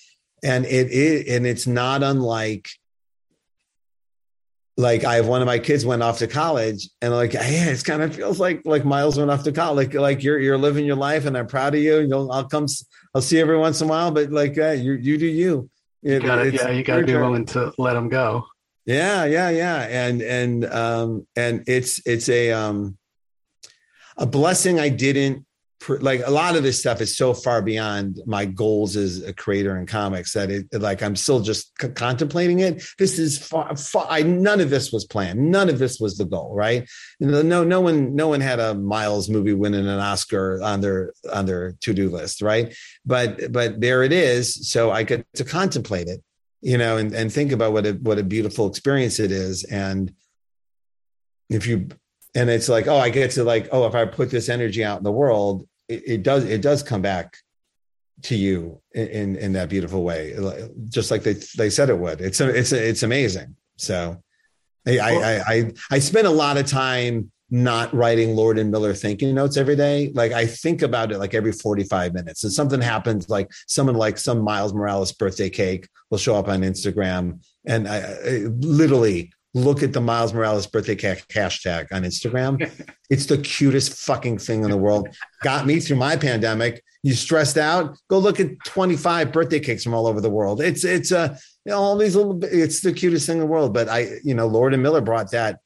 and 0.42 0.64
it 0.66 0.90
is, 0.90 1.28
and 1.28 1.46
it's 1.46 1.66
not 1.66 2.02
unlike, 2.02 2.68
like 4.76 5.04
I 5.04 5.14
have 5.16 5.28
one 5.28 5.40
of 5.40 5.46
my 5.46 5.58
kids 5.58 5.86
went 5.86 6.02
off 6.02 6.18
to 6.18 6.26
college, 6.26 6.88
and 7.00 7.12
like, 7.12 7.32
hey, 7.32 7.70
it 7.70 7.84
kind 7.84 8.02
of 8.02 8.14
feels 8.14 8.40
like 8.40 8.62
like 8.64 8.84
Miles 8.84 9.16
went 9.16 9.30
off 9.30 9.44
to 9.44 9.52
college, 9.52 9.88
like, 9.88 9.94
like 9.94 10.22
you're 10.22 10.38
you're 10.38 10.58
living 10.58 10.84
your 10.84 10.96
life, 10.96 11.26
and 11.26 11.36
I'm 11.36 11.46
proud 11.46 11.74
of 11.74 11.80
you. 11.80 12.00
You'll, 12.00 12.30
I'll 12.32 12.48
come, 12.48 12.66
I'll 13.14 13.22
see 13.22 13.36
you 13.36 13.42
every 13.42 13.58
once 13.58 13.80
in 13.80 13.86
a 13.86 13.90
while, 13.90 14.10
but 14.10 14.30
like, 14.30 14.58
uh, 14.58 14.70
you 14.70 14.94
you 14.94 15.18
do 15.18 15.26
you. 15.26 15.70
It, 16.02 16.22
you 16.22 16.28
gotta, 16.28 16.50
yeah, 16.50 16.70
you 16.70 16.82
got 16.82 16.98
to 16.98 17.06
be 17.06 17.14
willing 17.14 17.46
to 17.46 17.72
let 17.78 17.94
them 17.94 18.08
go. 18.08 18.44
Yeah, 18.84 19.24
yeah, 19.24 19.48
yeah, 19.48 19.82
and 19.82 20.20
and 20.20 20.64
um 20.66 21.26
and 21.36 21.64
it's 21.66 22.06
it's 22.06 22.28
a 22.28 22.52
um 22.52 22.98
a 24.16 24.26
blessing 24.26 24.78
I 24.78 24.90
didn't 24.90 25.46
like 25.88 26.22
a 26.26 26.30
lot 26.30 26.56
of 26.56 26.62
this 26.62 26.78
stuff 26.78 27.00
is 27.00 27.16
so 27.16 27.34
far 27.34 27.62
beyond 27.62 28.20
my 28.26 28.44
goals 28.44 28.96
as 28.96 29.22
a 29.22 29.32
creator 29.32 29.76
in 29.76 29.86
comics 29.86 30.32
that 30.32 30.50
it 30.50 30.66
like 30.72 31.02
I'm 31.02 31.16
still 31.16 31.40
just 31.40 31.72
c- 31.80 31.88
contemplating 31.88 32.60
it. 32.60 32.84
This 32.98 33.18
is 33.18 33.38
far, 33.38 33.76
far 33.76 34.06
I, 34.08 34.22
none 34.22 34.60
of 34.60 34.70
this 34.70 34.92
was 34.92 35.04
planned. 35.04 35.38
None 35.50 35.68
of 35.68 35.78
this 35.78 36.00
was 36.00 36.16
the 36.16 36.24
goal, 36.24 36.54
right? 36.54 36.88
No, 37.20 37.62
no 37.62 37.80
one, 37.80 38.14
no 38.14 38.28
one 38.28 38.40
had 38.40 38.60
a 38.60 38.74
Miles 38.74 39.28
movie 39.28 39.54
winning 39.54 39.86
an 39.86 39.98
Oscar 39.98 40.60
on 40.62 40.80
their 40.80 41.12
on 41.32 41.46
their 41.46 41.72
to 41.80 41.94
do 41.94 42.10
list, 42.10 42.42
right? 42.42 42.74
But 43.04 43.52
but 43.52 43.80
there 43.80 44.02
it 44.02 44.12
is. 44.12 44.68
So 44.68 44.90
I 44.90 45.02
get 45.02 45.26
to 45.34 45.44
contemplate 45.44 46.08
it, 46.08 46.22
you 46.60 46.78
know, 46.78 46.96
and 46.96 47.12
and 47.14 47.32
think 47.32 47.52
about 47.52 47.72
what 47.72 47.86
a 47.86 47.92
what 47.92 48.18
a 48.18 48.24
beautiful 48.24 48.68
experience 48.68 49.20
it 49.20 49.32
is, 49.32 49.64
and 49.64 50.12
if 51.50 51.66
you 51.66 51.88
and 52.34 52.50
it's 52.50 52.68
like 52.68 52.86
oh 52.86 52.96
i 52.96 53.10
get 53.10 53.30
to 53.32 53.44
like 53.44 53.68
oh 53.72 53.86
if 53.86 53.94
i 53.94 54.04
put 54.04 54.30
this 54.30 54.48
energy 54.48 54.84
out 54.84 54.98
in 54.98 55.04
the 55.04 55.12
world 55.12 55.66
it, 55.88 56.02
it 56.06 56.22
does 56.22 56.44
it 56.44 56.62
does 56.62 56.82
come 56.82 57.02
back 57.02 57.36
to 58.22 58.36
you 58.36 58.80
in, 58.92 59.06
in, 59.08 59.36
in 59.36 59.52
that 59.54 59.68
beautiful 59.68 60.02
way. 60.02 60.34
Just 60.88 61.10
like 61.10 61.22
they 61.22 61.34
they 61.56 61.70
said 61.70 61.90
it 61.90 61.98
would. 61.98 62.20
It's 62.20 62.40
it's 62.40 62.72
it's 62.72 63.02
amazing. 63.02 63.56
So 63.76 64.22
I, 64.86 64.98
I 64.98 65.54
i 65.54 65.72
i 65.92 65.98
spend 65.98 66.26
a 66.26 66.30
lot 66.30 66.56
of 66.56 66.66
time 66.66 67.30
not 67.50 67.94
writing 67.94 68.34
lord 68.34 68.58
and 68.58 68.70
miller 68.70 68.94
thinking 68.94 69.34
notes 69.34 69.56
every 69.56 69.76
day. 69.76 70.10
Like 70.14 70.32
i 70.32 70.46
think 70.46 70.82
about 70.82 71.12
it 71.12 71.18
like 71.18 71.34
every 71.34 71.52
45 71.52 72.14
minutes. 72.14 72.44
And 72.44 72.52
something 72.52 72.80
happens 72.80 73.28
like 73.28 73.52
someone 73.66 73.96
like 73.96 74.18
some 74.18 74.40
miles 74.40 74.72
morales 74.72 75.12
birthday 75.12 75.50
cake 75.50 75.88
will 76.10 76.18
show 76.18 76.36
up 76.36 76.48
on 76.48 76.62
instagram. 76.62 77.44
And 77.66 77.88
I, 77.88 77.98
I 77.98 78.30
literally 78.60 79.32
look 79.54 79.82
at 79.82 79.92
the 79.92 80.00
Miles 80.00 80.34
Morales 80.34 80.66
birthday 80.66 80.96
cake 80.96 81.26
hashtag 81.28 81.86
on 81.92 82.02
Instagram. 82.02 82.70
it's 83.10 83.26
the 83.26 83.38
cutest 83.38 83.94
fucking 84.04 84.38
thing 84.38 84.64
in 84.64 84.70
the 84.70 84.76
world. 84.76 85.08
Got 85.42 85.64
me 85.66 85.80
through 85.80 85.96
my 85.96 86.16
pandemic. 86.16 86.82
You 87.02 87.14
stressed 87.14 87.56
out? 87.56 87.96
Go 88.08 88.18
look 88.18 88.40
at 88.40 88.50
25 88.64 89.32
birthday 89.32 89.60
cakes 89.60 89.84
from 89.84 89.94
all 89.94 90.06
over 90.06 90.20
the 90.20 90.30
world. 90.30 90.60
It's 90.60 90.84
it's 90.84 91.12
a 91.12 91.18
uh, 91.18 91.36
you 91.64 91.70
know, 91.70 91.78
all 91.78 91.96
these 91.96 92.16
little. 92.16 92.42
It's 92.44 92.80
the 92.80 92.92
cutest 92.92 93.26
thing 93.26 93.36
in 93.36 93.40
the 93.40 93.46
world. 93.46 93.72
But 93.72 93.88
I, 93.88 94.18
you 94.24 94.34
know, 94.34 94.46
Lord 94.46 94.74
and 94.74 94.82
Miller 94.82 95.00
brought 95.00 95.30
that 95.30 95.60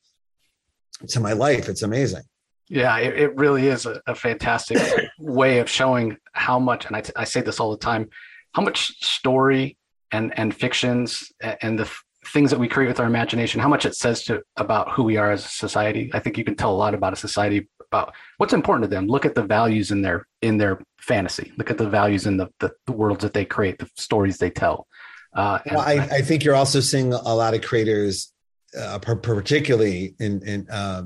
to 1.09 1.21
my 1.21 1.33
life. 1.33 1.69
It's 1.69 1.83
amazing. 1.83 2.23
Yeah, 2.69 2.99
it, 2.99 3.19
it 3.19 3.37
really 3.37 3.69
is 3.69 3.87
a, 3.87 4.01
a 4.07 4.15
fantastic 4.15 4.79
way 5.19 5.59
of 5.59 5.71
showing 5.71 6.19
how 6.33 6.59
much, 6.59 6.85
and 6.85 6.95
I, 6.95 7.01
t- 7.01 7.13
I 7.17 7.25
say 7.25 7.41
this 7.41 7.61
all 7.61 7.71
the 7.71 7.79
time, 7.79 8.11
how 8.53 8.63
much 8.63 9.03
story 9.03 9.79
and 10.13 10.37
and 10.39 10.55
fictions 10.55 11.31
and 11.41 11.79
the 11.79 11.91
things 12.33 12.51
that 12.51 12.59
we 12.59 12.69
create 12.69 12.89
with 12.89 13.01
our 13.01 13.07
imagination, 13.07 13.61
how 13.61 13.69
much 13.69 13.87
it 13.87 13.95
says 13.95 14.23
to 14.25 14.43
about 14.57 14.91
who 14.91 15.03
we 15.03 15.17
are 15.17 15.31
as 15.31 15.45
a 15.45 15.49
society. 15.49 16.11
I 16.13 16.19
think 16.19 16.39
you 16.39 16.45
can 16.45 16.57
tell 16.57 16.73
a 16.73 16.77
lot 16.77 16.95
about 16.95 17.13
a 17.13 17.17
society 17.17 17.69
about 17.91 18.15
what's 18.37 18.53
important 18.53 18.85
to 18.85 18.95
them. 18.95 19.07
Look 19.07 19.25
at 19.25 19.35
the 19.35 19.43
values 19.43 19.91
in 19.91 20.03
their 20.03 20.27
in 20.43 20.59
their 20.59 20.81
fantasy. 21.01 21.53
Look 21.57 21.71
at 21.71 21.79
the 21.79 21.89
values 21.89 22.27
in 22.27 22.37
the 22.37 22.49
the, 22.61 22.73
the 22.87 22.93
worlds 22.93 23.23
that 23.23 23.33
they 23.33 23.45
create, 23.45 23.79
the 23.79 23.89
stories 23.97 24.39
they 24.39 24.51
tell. 24.51 24.87
Uh, 25.35 25.59
well, 25.67 25.81
I, 25.81 25.95
I, 26.11 26.23
think 26.23 26.43
you're 26.43 26.55
also 26.55 26.81
seeing 26.81 27.13
a 27.13 27.35
lot 27.35 27.53
of 27.55 27.63
creators, 27.63 28.33
uh, 28.79 28.99
particularly 28.99 30.15
in 30.19 30.43
in 30.43 30.67
uh, 30.71 31.03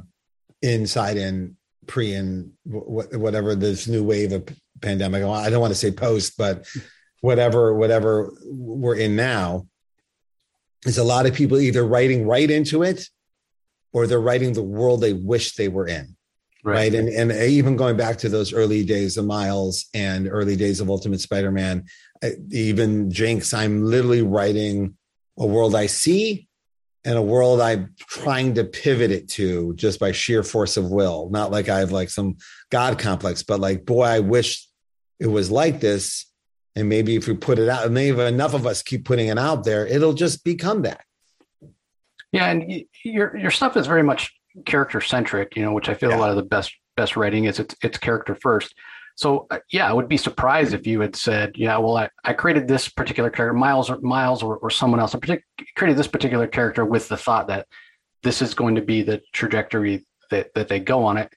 inside 0.63 1.17
and 1.17 1.57
pre 1.87 2.15
and 2.15 2.53
whatever 2.65 3.55
this 3.55 3.89
new 3.89 4.05
wave 4.05 4.33
of 4.33 4.49
pandemic. 4.81 5.25
I 5.25 5.51
don't 5.51 5.61
want 5.61 5.73
to 5.73 5.79
say 5.79 5.91
post, 5.91 6.37
but 6.39 6.67
whatever 7.21 7.75
whatever 7.75 8.33
we're 8.45 8.97
in 8.97 9.17
now 9.17 9.67
is 10.85 10.99
a 10.99 11.05
lot 11.05 11.27
of 11.27 11.35
people 11.35 11.59
either 11.59 11.85
writing 11.87 12.27
right 12.27 12.51
into 12.51 12.83
it 12.83 13.09
or 13.93 14.07
they're 14.07 14.21
writing 14.21 14.53
the 14.53 14.63
world 14.63 15.01
they 15.01 15.13
wish 15.13 15.55
they 15.55 15.69
were 15.69 15.87
in. 15.87 16.17
Right. 16.65 16.75
right. 16.75 16.95
And, 16.95 17.09
and 17.09 17.33
uh, 17.33 17.43
even 17.45 17.77
going 17.77 17.97
back 17.97 18.19
to 18.19 18.29
those 18.29 18.53
early 18.53 18.85
days 18.85 19.17
of 19.17 19.25
Miles 19.25 19.87
and 19.95 20.29
early 20.29 20.57
days 20.57 20.81
of 20.81 20.89
Ultimate 20.89 21.21
Spider 21.21 21.51
Man, 21.51 21.85
uh, 22.23 22.31
even 22.51 23.11
Jinx, 23.11 23.53
I'm 23.53 23.85
literally 23.85 24.23
writing 24.23 24.97
a 25.39 25.47
world 25.47 25.75
I 25.75 25.87
see 25.87 26.49
and 27.05 27.19
a 27.19 27.23
world 27.23 27.61
I'm 27.61 27.95
trying 27.99 28.55
to 28.55 28.65
pivot 28.65 29.11
it 29.11 29.29
to 29.31 29.75
just 29.75 29.99
by 29.99 30.13
sheer 30.13 30.43
force 30.43 30.77
of 30.77 30.91
will. 30.91 31.29
Not 31.31 31.51
like 31.51 31.69
I 31.69 31.81
have 31.81 31.91
like 31.91 32.11
some 32.11 32.37
God 32.71 32.99
complex, 32.99 33.43
but 33.43 33.59
like, 33.59 33.85
boy, 33.85 34.05
I 34.05 34.21
wish 34.21 34.69
it 35.19 35.27
was 35.27 35.51
like 35.51 35.81
this 35.81 36.27
and 36.75 36.89
maybe 36.89 37.17
if 37.17 37.29
we 37.29 37.35
put 37.35 37.59
it 37.59 37.69
out, 37.69 37.85
and 37.85 37.95
maybe 37.95 38.21
enough 38.21 38.55
of 38.55 38.67
us 38.67 38.83
keep 38.83 39.05
putting 39.05 39.29
it 39.29 39.39
out 39.39 39.65
there, 39.65 39.87
it'll 39.87 40.15
just 40.15 40.45
become 40.45 40.83
that. 40.83 41.05
Yeah, 42.33 42.51
and 42.51 42.85
your 43.05 43.37
your 43.37 43.51
stuff 43.51 43.77
is 43.77 43.87
very 43.87 44.03
much 44.03 44.33
character 44.65 45.01
centric, 45.01 45.57
you 45.57 45.65
know, 45.65 45.73
which 45.73 45.89
I 45.89 45.95
feel 45.95 46.11
yeah. 46.11 46.17
a 46.17 46.21
lot 46.21 46.31
of 46.31 46.37
the 46.37 46.43
best 46.43 46.73
best 46.97 47.17
writing 47.17 47.45
is 47.45 47.59
it's 47.59 47.75
it's 47.83 47.99
character 47.99 48.35
first. 48.35 48.75
So 49.15 49.47
uh, 49.51 49.59
yeah, 49.71 49.89
I 49.89 49.93
would 49.93 50.09
be 50.09 50.17
surprised 50.17 50.73
if 50.73 50.87
you 50.87 51.01
had 51.01 51.15
said, 51.15 51.53
yeah, 51.57 51.77
well, 51.77 51.99
I, 51.99 52.09
I 52.25 52.33
created 52.33 52.67
this 52.67 52.89
particular 52.89 53.29
character, 53.29 53.53
Miles 53.53 53.91
or 53.91 54.01
Miles 54.01 54.43
or, 54.43 54.57
or 54.57 54.71
someone 54.71 55.01
else, 55.01 55.15
I 55.15 55.19
partic- 55.19 55.43
created 55.77 55.99
this 55.99 56.07
particular 56.07 56.47
character 56.47 56.87
with 56.87 57.09
the 57.09 57.19
thought 57.19 57.49
that 57.49 57.67
this 58.23 58.41
is 58.41 58.55
going 58.55 58.77
to 58.77 58.83
be 58.83 59.03
the 59.03 59.21
trajectory 59.33 60.07
that 60.31 60.55
that 60.55 60.69
they 60.69 60.81
go 60.81 61.05
on 61.05 61.19
it. 61.19 61.31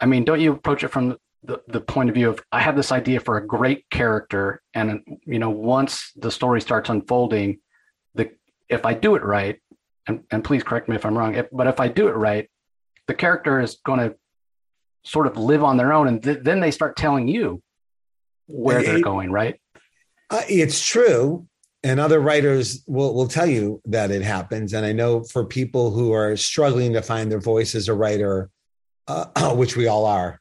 I 0.00 0.06
mean, 0.06 0.24
don't 0.24 0.40
you 0.40 0.52
approach 0.52 0.84
it 0.84 0.88
from 0.88 1.16
the, 1.44 1.60
the 1.68 1.80
point 1.80 2.08
of 2.08 2.14
view 2.14 2.30
of 2.30 2.40
I 2.52 2.60
have 2.60 2.76
this 2.76 2.92
idea 2.92 3.20
for 3.20 3.36
a 3.36 3.46
great 3.46 3.88
character, 3.90 4.62
and 4.74 5.00
you 5.24 5.38
know, 5.38 5.50
once 5.50 6.12
the 6.16 6.30
story 6.30 6.60
starts 6.60 6.88
unfolding, 6.88 7.58
the 8.14 8.30
if 8.68 8.86
I 8.86 8.94
do 8.94 9.16
it 9.16 9.24
right, 9.24 9.58
and, 10.06 10.22
and 10.30 10.44
please 10.44 10.62
correct 10.62 10.88
me 10.88 10.96
if 10.96 11.04
I'm 11.04 11.16
wrong, 11.16 11.34
if, 11.34 11.46
but 11.50 11.66
if 11.66 11.80
I 11.80 11.88
do 11.88 12.08
it 12.08 12.16
right, 12.16 12.48
the 13.08 13.14
character 13.14 13.60
is 13.60 13.78
going 13.84 13.98
to 14.00 14.16
sort 15.04 15.26
of 15.26 15.36
live 15.36 15.64
on 15.64 15.76
their 15.76 15.92
own, 15.92 16.06
and 16.08 16.22
th- 16.22 16.38
then 16.42 16.60
they 16.60 16.70
start 16.70 16.96
telling 16.96 17.26
you 17.26 17.60
where 18.46 18.80
it, 18.80 18.86
they're 18.86 19.00
going, 19.00 19.32
right? 19.32 19.60
Uh, 20.30 20.42
it's 20.48 20.84
true, 20.84 21.46
and 21.82 21.98
other 21.98 22.20
writers 22.20 22.84
will 22.86 23.14
will 23.14 23.28
tell 23.28 23.46
you 23.46 23.80
that 23.86 24.12
it 24.12 24.22
happens. 24.22 24.74
And 24.74 24.86
I 24.86 24.92
know 24.92 25.24
for 25.24 25.44
people 25.44 25.90
who 25.90 26.12
are 26.12 26.36
struggling 26.36 26.92
to 26.92 27.02
find 27.02 27.32
their 27.32 27.40
voice 27.40 27.74
as 27.74 27.88
a 27.88 27.94
writer, 27.94 28.48
uh, 29.08 29.54
which 29.56 29.76
we 29.76 29.88
all 29.88 30.06
are, 30.06 30.40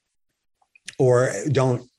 or 1.01 1.31
don't 1.51 1.89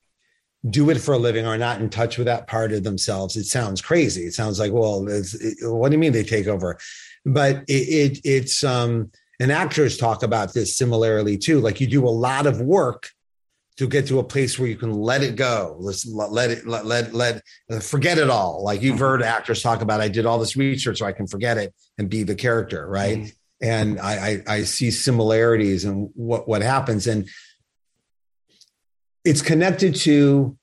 do 0.71 0.91
it 0.91 0.99
for 0.99 1.13
a 1.13 1.19
living 1.19 1.45
or 1.45 1.59
not 1.59 1.81
in 1.81 1.91
touch 1.91 2.19
with 2.19 2.27
that 2.27 2.47
part 2.47 2.73
of 2.73 2.85
themselves. 2.85 3.37
It 3.37 3.47
sounds 3.47 3.83
crazy. 3.83 4.23
It 4.23 4.33
sounds 4.33 4.61
like 4.61 4.73
well 4.73 5.09
it, 5.09 5.27
what 5.63 5.89
do 5.89 5.95
you 5.95 5.99
mean 5.99 6.13
they 6.13 6.23
take 6.23 6.47
over? 6.47 6.79
But 7.27 7.65
it, 7.67 7.73
it 7.73 8.21
it's 8.25 8.63
um 8.63 9.11
and 9.41 9.51
actors 9.51 9.97
talk 9.97 10.23
about 10.23 10.55
this 10.55 10.77
similarly 10.77 11.37
too. 11.37 11.59
Like 11.59 11.81
you 11.81 11.89
do 11.89 12.07
a 12.07 12.11
lot 12.29 12.47
of 12.47 12.61
work 12.61 13.11
to 13.79 13.89
get 13.89 14.07
to 14.07 14.21
a 14.21 14.25
place 14.25 14.57
where 14.57 14.69
you 14.69 14.77
can 14.77 14.93
let 14.93 15.25
it 15.25 15.35
go. 15.35 15.77
Let's 15.81 16.07
let 16.07 16.51
it 16.51 16.65
let 16.65 16.87
let, 16.87 17.13
let 17.13 17.43
forget 17.83 18.19
it 18.19 18.31
all. 18.31 18.63
Like 18.63 18.83
you've 18.83 18.95
mm-hmm. 18.95 19.03
heard 19.03 19.23
actors 19.23 19.63
talk 19.63 19.83
about 19.83 20.01
i 20.01 20.09
did 20.09 20.27
all 20.27 20.39
this 20.39 20.57
research 20.57 20.99
so 20.99 21.07
i 21.07 21.13
can 21.13 21.27
forget 21.27 21.59
it 21.59 21.75
and 21.99 22.09
be 22.09 22.23
the 22.23 22.37
character 22.37 22.87
right? 22.87 23.19
Mm-hmm. 23.19 23.69
and 23.69 24.01
I, 24.01 24.15
I 24.15 24.43
i 24.47 24.63
see 24.63 24.93
similarities 24.93 25.85
in 25.85 26.11
what 26.15 26.47
what 26.47 26.63
happens. 26.63 27.09
And 27.09 27.29
it's 29.25 29.43
connected 29.43 29.95
to 29.95 30.57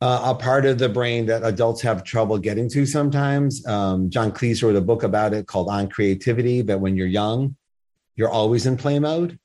uh, 0.00 0.34
a 0.34 0.34
part 0.34 0.66
of 0.66 0.78
the 0.78 0.88
brain 0.88 1.26
that 1.26 1.42
adults 1.42 1.80
have 1.82 2.04
trouble 2.04 2.38
getting 2.38 2.68
to 2.70 2.84
sometimes. 2.84 3.66
Um, 3.66 4.10
John 4.10 4.30
Cleese 4.30 4.62
wrote 4.62 4.76
a 4.76 4.80
book 4.80 5.02
about 5.02 5.32
it 5.32 5.46
called 5.46 5.68
On 5.68 5.88
Creativity, 5.88 6.62
that 6.62 6.80
when 6.80 6.96
you're 6.96 7.06
young, 7.06 7.56
you're 8.14 8.28
always 8.28 8.66
in 8.66 8.76
play 8.76 8.98
mode. 8.98 9.38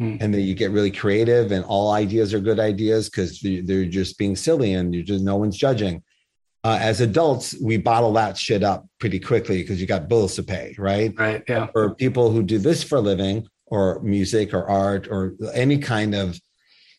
Mm. 0.00 0.18
And 0.20 0.32
then 0.32 0.42
you 0.42 0.54
get 0.54 0.70
really 0.70 0.92
creative, 0.92 1.50
and 1.50 1.64
all 1.64 1.90
ideas 1.90 2.32
are 2.32 2.38
good 2.38 2.60
ideas 2.60 3.10
because 3.10 3.40
they're 3.40 3.84
just 3.84 4.16
being 4.16 4.36
silly 4.36 4.74
and 4.74 4.94
you 4.94 5.02
just 5.02 5.24
no 5.24 5.36
one's 5.36 5.56
judging. 5.56 6.02
Uh, 6.62 6.78
as 6.80 7.00
adults, 7.00 7.56
we 7.60 7.76
bottle 7.76 8.12
that 8.12 8.36
shit 8.36 8.62
up 8.62 8.86
pretty 9.00 9.18
quickly 9.18 9.60
because 9.62 9.80
you 9.80 9.86
got 9.86 10.08
bills 10.08 10.36
to 10.36 10.42
pay, 10.42 10.74
right? 10.78 11.14
Right. 11.18 11.42
Yeah. 11.48 11.66
For 11.72 11.94
people 11.94 12.30
who 12.30 12.42
do 12.42 12.58
this 12.58 12.82
for 12.84 12.96
a 12.96 13.00
living, 13.00 13.48
or 13.66 14.00
music, 14.00 14.54
or 14.54 14.68
art, 14.68 15.08
or 15.08 15.34
any 15.52 15.78
kind 15.78 16.14
of 16.14 16.40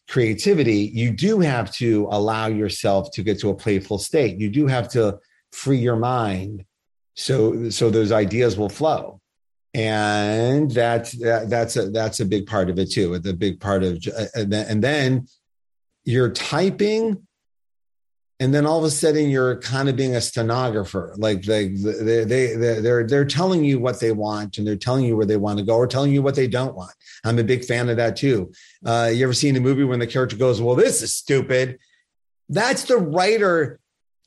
creativity, 0.10 0.91
you 0.93 1.12
do 1.12 1.39
have 1.39 1.72
to 1.74 2.08
allow 2.12 2.48
yourself 2.48 3.12
to 3.12 3.24
get 3.24 3.39
to 3.39 3.50
a 3.50 3.56
playful 3.56 4.00
state. 4.00 4.39
You 4.39 4.50
do 4.50 4.67
have 4.67 4.89
to 4.89 5.19
free 5.52 5.78
your 5.78 5.95
mind 5.95 6.65
so 7.15 7.69
so 7.69 7.89
those 7.89 8.12
ideas 8.12 8.58
will 8.58 8.69
flow. 8.69 9.19
and 9.74 10.72
that, 10.72 11.12
that 11.22 11.50
that's 11.50 11.76
a 11.76 11.89
that's 11.91 12.19
a 12.19 12.26
big 12.26 12.48
part 12.48 12.69
of 12.69 12.80
it 12.80 12.91
too. 12.91 13.19
The 13.19 13.34
big 13.34 13.60
part 13.60 13.84
of 13.84 14.04
uh, 14.17 14.26
then, 14.36 14.65
and 14.67 14.84
then 14.84 15.28
you're 16.06 16.32
typing 16.32 17.28
and 18.41 18.54
then 18.54 18.65
all 18.65 18.78
of 18.78 18.86
a 18.86 18.89
sudden 18.89 19.30
you're 19.30 19.60
kind 19.60 19.89
of 19.89 19.95
being 19.95 20.15
a 20.15 20.21
stenographer. 20.21 21.13
Like 21.17 21.41
they 21.41 21.67
they 21.67 22.23
they 22.23 22.56
they're 22.56 23.06
they're 23.06 23.25
telling 23.25 23.63
you 23.63 23.80
what 23.80 23.99
they 23.99 24.12
want 24.12 24.58
and 24.58 24.65
they're 24.65 24.75
telling 24.75 25.06
you 25.06 25.17
where 25.17 25.25
they 25.25 25.38
want 25.38 25.60
to 25.60 25.65
go 25.65 25.75
or 25.75 25.88
telling 25.88 26.13
you 26.13 26.21
what 26.21 26.36
they 26.36 26.47
don't 26.47 26.75
want. 26.75 26.93
I'm 27.23 27.39
a 27.39 27.43
big 27.43 27.65
fan 27.65 27.89
of 27.89 27.97
that 27.97 28.15
too. 28.15 28.52
Uh, 28.86 29.12
you 29.13 29.23
ever 29.23 29.34
seen 29.34 29.56
a 29.56 29.60
movie 29.60 29.84
when 29.84 29.99
the 29.99 30.08
character 30.08 30.38
goes 30.38 30.62
well 30.62 30.75
this 30.75 31.02
is 31.02 31.13
stupid 31.13 31.80
that's 32.49 32.86
the 32.86 32.97
writer 32.97 33.80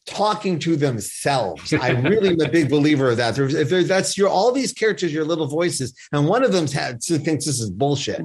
talking 0.06 0.58
to 0.60 0.76
themselves. 0.76 1.72
I 1.72 1.90
really 1.90 2.30
am 2.30 2.40
a 2.40 2.48
big 2.48 2.70
believer 2.70 3.10
of 3.10 3.16
that. 3.18 3.38
If 3.38 3.88
that's 3.88 4.16
your 4.18 4.28
all 4.28 4.52
these 4.52 4.72
characters 4.72 5.12
your 5.12 5.24
little 5.24 5.46
voices 5.46 5.94
and 6.12 6.28
one 6.28 6.44
of 6.44 6.52
them's 6.52 6.72
them 6.72 6.98
thinks 6.98 7.46
this 7.46 7.60
is 7.60 7.70
bullshit 7.70 8.22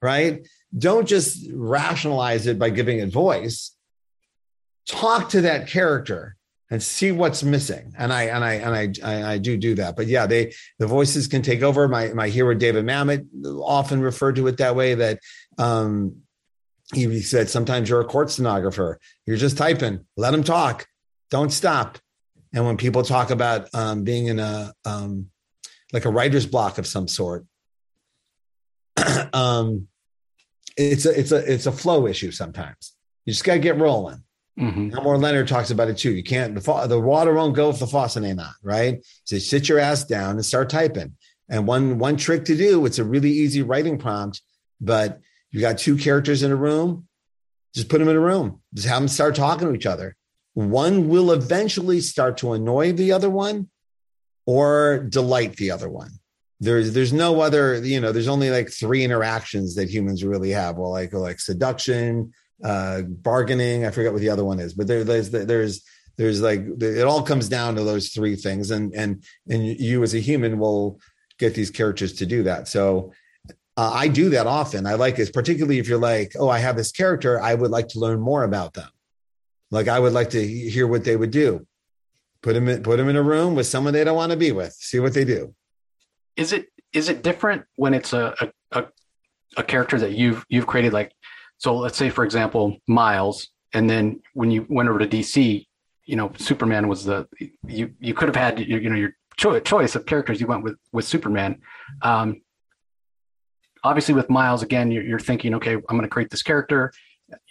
right? 0.00 0.46
Don't 0.76 1.08
just 1.08 1.48
rationalize 1.52 2.46
it 2.46 2.58
by 2.58 2.70
giving 2.70 2.98
it 2.98 3.10
voice 3.10 3.72
talk 4.88 5.28
to 5.30 5.42
that 5.42 5.68
character 5.68 6.34
and 6.70 6.82
see 6.82 7.12
what's 7.12 7.42
missing. 7.42 7.94
And 7.96 8.12
I 8.12 8.24
and 8.24 8.44
I 8.44 8.54
and 8.54 9.02
I 9.04 9.08
I, 9.10 9.32
I 9.34 9.38
do 9.38 9.56
do 9.56 9.74
that. 9.76 9.96
But 9.96 10.06
yeah, 10.06 10.26
they 10.26 10.52
the 10.78 10.86
voices 10.86 11.28
can 11.28 11.42
take 11.42 11.62
over. 11.62 11.86
My 11.88 12.08
my 12.08 12.28
hero 12.28 12.54
David 12.54 12.84
Mamet 12.84 13.26
often 13.44 14.00
referred 14.00 14.36
to 14.36 14.46
it 14.48 14.58
that 14.58 14.74
way. 14.74 14.94
That 14.94 15.20
um, 15.56 16.22
he 16.92 17.20
said 17.20 17.48
sometimes 17.48 17.88
you're 17.88 18.00
a 18.00 18.04
court 18.04 18.30
stenographer. 18.30 18.98
You're 19.26 19.36
just 19.36 19.56
typing. 19.56 20.06
Let 20.16 20.32
them 20.32 20.42
talk. 20.42 20.86
Don't 21.30 21.52
stop. 21.52 21.98
And 22.54 22.64
when 22.64 22.78
people 22.78 23.02
talk 23.02 23.30
about 23.30 23.68
um, 23.74 24.04
being 24.04 24.26
in 24.26 24.38
a 24.38 24.72
um, 24.84 25.30
like 25.92 26.06
a 26.06 26.10
writer's 26.10 26.46
block 26.46 26.78
of 26.78 26.86
some 26.86 27.08
sort, 27.08 27.46
um, 29.32 29.88
it's 30.76 31.06
a 31.06 31.18
it's 31.18 31.32
a 31.32 31.52
it's 31.52 31.66
a 31.66 31.72
flow 31.72 32.06
issue. 32.06 32.30
Sometimes 32.30 32.94
you 33.24 33.32
just 33.32 33.44
got 33.44 33.54
to 33.54 33.58
get 33.58 33.78
rolling 33.78 34.22
Mm-hmm. 34.58 34.96
Elmore 34.96 35.18
Leonard 35.18 35.46
talks 35.46 35.70
about 35.70 35.88
it 35.88 35.98
too. 35.98 36.12
You 36.12 36.24
can't 36.24 36.54
the 36.54 36.86
the 36.86 37.00
water 37.00 37.32
won't 37.32 37.54
go 37.54 37.70
if 37.70 37.78
the 37.78 37.86
faucet 37.86 38.24
ain't 38.24 38.40
on, 38.40 38.52
right? 38.62 39.04
So 39.24 39.38
sit 39.38 39.68
your 39.68 39.78
ass 39.78 40.04
down 40.04 40.32
and 40.32 40.44
start 40.44 40.68
typing. 40.68 41.14
And 41.48 41.66
one 41.66 41.98
one 41.98 42.16
trick 42.16 42.44
to 42.46 42.56
do, 42.56 42.84
it's 42.84 42.98
a 42.98 43.04
really 43.04 43.30
easy 43.30 43.62
writing 43.62 43.98
prompt, 43.98 44.42
but 44.80 45.20
you 45.50 45.60
got 45.60 45.78
two 45.78 45.96
characters 45.96 46.42
in 46.42 46.50
a 46.50 46.56
room, 46.56 47.06
just 47.74 47.88
put 47.88 47.98
them 47.98 48.08
in 48.08 48.16
a 48.16 48.20
room. 48.20 48.60
Just 48.74 48.88
have 48.88 49.00
them 49.00 49.08
start 49.08 49.34
talking 49.34 49.68
to 49.68 49.74
each 49.74 49.86
other. 49.86 50.16
One 50.54 51.08
will 51.08 51.30
eventually 51.30 52.00
start 52.00 52.38
to 52.38 52.52
annoy 52.52 52.92
the 52.92 53.12
other 53.12 53.30
one 53.30 53.68
or 54.44 55.06
delight 55.08 55.56
the 55.56 55.70
other 55.70 55.88
one. 55.88 56.10
There's 56.60 56.92
there's 56.92 57.12
no 57.12 57.40
other, 57.40 57.76
you 57.84 58.00
know, 58.00 58.10
there's 58.10 58.28
only 58.28 58.50
like 58.50 58.70
three 58.70 59.04
interactions 59.04 59.76
that 59.76 59.88
humans 59.88 60.24
really 60.24 60.50
have. 60.50 60.76
Well, 60.76 60.90
like 60.90 61.12
like 61.12 61.38
seduction, 61.38 62.32
uh, 62.62 63.02
bargaining. 63.02 63.84
I 63.84 63.90
forget 63.90 64.12
what 64.12 64.20
the 64.20 64.30
other 64.30 64.44
one 64.44 64.60
is, 64.60 64.74
but 64.74 64.86
there, 64.86 65.04
there's 65.04 65.30
there's 65.30 65.82
there's 66.16 66.40
like 66.40 66.60
it 66.80 67.04
all 67.04 67.22
comes 67.22 67.48
down 67.48 67.76
to 67.76 67.84
those 67.84 68.08
three 68.08 68.36
things, 68.36 68.70
and 68.70 68.92
and 68.94 69.24
and 69.48 69.64
you 69.64 70.02
as 70.02 70.14
a 70.14 70.18
human 70.18 70.58
will 70.58 71.00
get 71.38 71.54
these 71.54 71.70
characters 71.70 72.14
to 72.14 72.26
do 72.26 72.42
that. 72.42 72.68
So 72.68 73.12
uh, 73.76 73.92
I 73.94 74.08
do 74.08 74.30
that 74.30 74.48
often. 74.48 74.86
I 74.86 74.94
like 74.94 75.14
this, 75.14 75.30
particularly 75.30 75.78
if 75.78 75.88
you're 75.88 76.00
like, 76.00 76.32
oh, 76.36 76.48
I 76.48 76.58
have 76.58 76.76
this 76.76 76.90
character, 76.90 77.40
I 77.40 77.54
would 77.54 77.70
like 77.70 77.86
to 77.88 78.00
learn 78.00 78.20
more 78.20 78.42
about 78.42 78.74
them. 78.74 78.88
Like 79.70 79.86
I 79.86 80.00
would 80.00 80.12
like 80.12 80.30
to 80.30 80.44
hear 80.44 80.88
what 80.88 81.04
they 81.04 81.16
would 81.16 81.30
do. 81.30 81.64
Put 82.42 82.54
them 82.54 82.68
in, 82.68 82.82
put 82.82 82.96
them 82.96 83.08
in 83.08 83.14
a 83.14 83.22
room 83.22 83.54
with 83.54 83.66
someone 83.66 83.92
they 83.92 84.02
don't 84.02 84.16
want 84.16 84.32
to 84.32 84.38
be 84.38 84.50
with. 84.50 84.72
See 84.72 84.98
what 84.98 85.14
they 85.14 85.24
do. 85.24 85.54
Is 86.36 86.52
it 86.52 86.68
is 86.92 87.08
it 87.08 87.22
different 87.22 87.64
when 87.76 87.94
it's 87.94 88.12
a 88.12 88.34
a, 88.72 88.86
a 89.56 89.62
character 89.62 89.98
that 89.98 90.12
you've 90.12 90.44
you've 90.48 90.66
created 90.66 90.92
like 90.92 91.12
so 91.58 91.76
let's 91.76 91.98
say, 91.98 92.08
for 92.08 92.24
example, 92.24 92.76
Miles, 92.86 93.48
and 93.74 93.90
then 93.90 94.20
when 94.32 94.50
you 94.50 94.64
went 94.68 94.88
over 94.88 94.98
to 94.98 95.06
DC, 95.06 95.66
you 96.04 96.16
know, 96.16 96.32
Superman 96.38 96.88
was 96.88 97.04
the 97.04 97.28
you 97.66 97.92
you 98.00 98.14
could 98.14 98.28
have 98.28 98.36
had 98.36 98.58
you, 98.60 98.78
you 98.78 98.88
know 98.88 98.96
your 98.96 99.14
cho- 99.36 99.60
choice 99.60 99.94
of 99.94 100.06
characters. 100.06 100.40
You 100.40 100.46
went 100.46 100.62
with 100.62 100.76
with 100.92 101.04
Superman. 101.04 101.60
Um, 102.00 102.40
obviously, 103.82 104.14
with 104.14 104.30
Miles, 104.30 104.62
again, 104.62 104.90
you're, 104.90 105.02
you're 105.02 105.18
thinking, 105.18 105.54
okay, 105.54 105.74
I'm 105.74 105.82
going 105.88 106.02
to 106.02 106.08
create 106.08 106.30
this 106.30 106.42
character, 106.42 106.92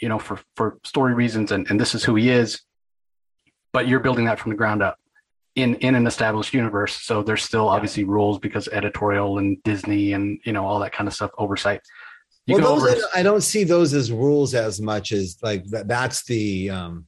you 0.01 0.09
know, 0.09 0.19
for 0.19 0.39
for 0.55 0.79
story 0.83 1.13
reasons, 1.13 1.51
and 1.51 1.69
and 1.69 1.79
this 1.79 1.93
is 1.93 2.03
who 2.03 2.15
he 2.15 2.29
is. 2.29 2.61
But 3.73 3.87
you're 3.87 3.99
building 3.99 4.25
that 4.25 4.39
from 4.39 4.51
the 4.51 4.57
ground 4.57 4.81
up 4.81 4.97
in 5.55 5.75
in 5.75 5.95
an 5.95 6.07
established 6.07 6.53
universe. 6.53 6.93
So 7.01 7.23
there's 7.23 7.43
still 7.43 7.67
obviously 7.67 8.05
rules 8.05 8.39
because 8.39 8.69
editorial 8.69 9.39
and 9.39 9.61
Disney 9.63 10.13
and 10.13 10.39
you 10.45 10.53
know 10.53 10.65
all 10.65 10.79
that 10.79 10.93
kind 10.93 11.07
of 11.07 11.13
stuff 11.13 11.31
oversight. 11.37 11.81
You 12.47 12.55
well, 12.55 12.79
those, 12.79 13.03
I 13.13 13.23
don't 13.23 13.41
see 13.41 13.65
those 13.65 13.93
as 13.93 14.09
rules 14.09 14.55
as 14.55 14.79
much 14.79 15.11
as 15.11 15.37
like 15.41 15.65
that, 15.65 15.89
that's 15.89 16.23
the 16.23 16.69
um, 16.69 17.05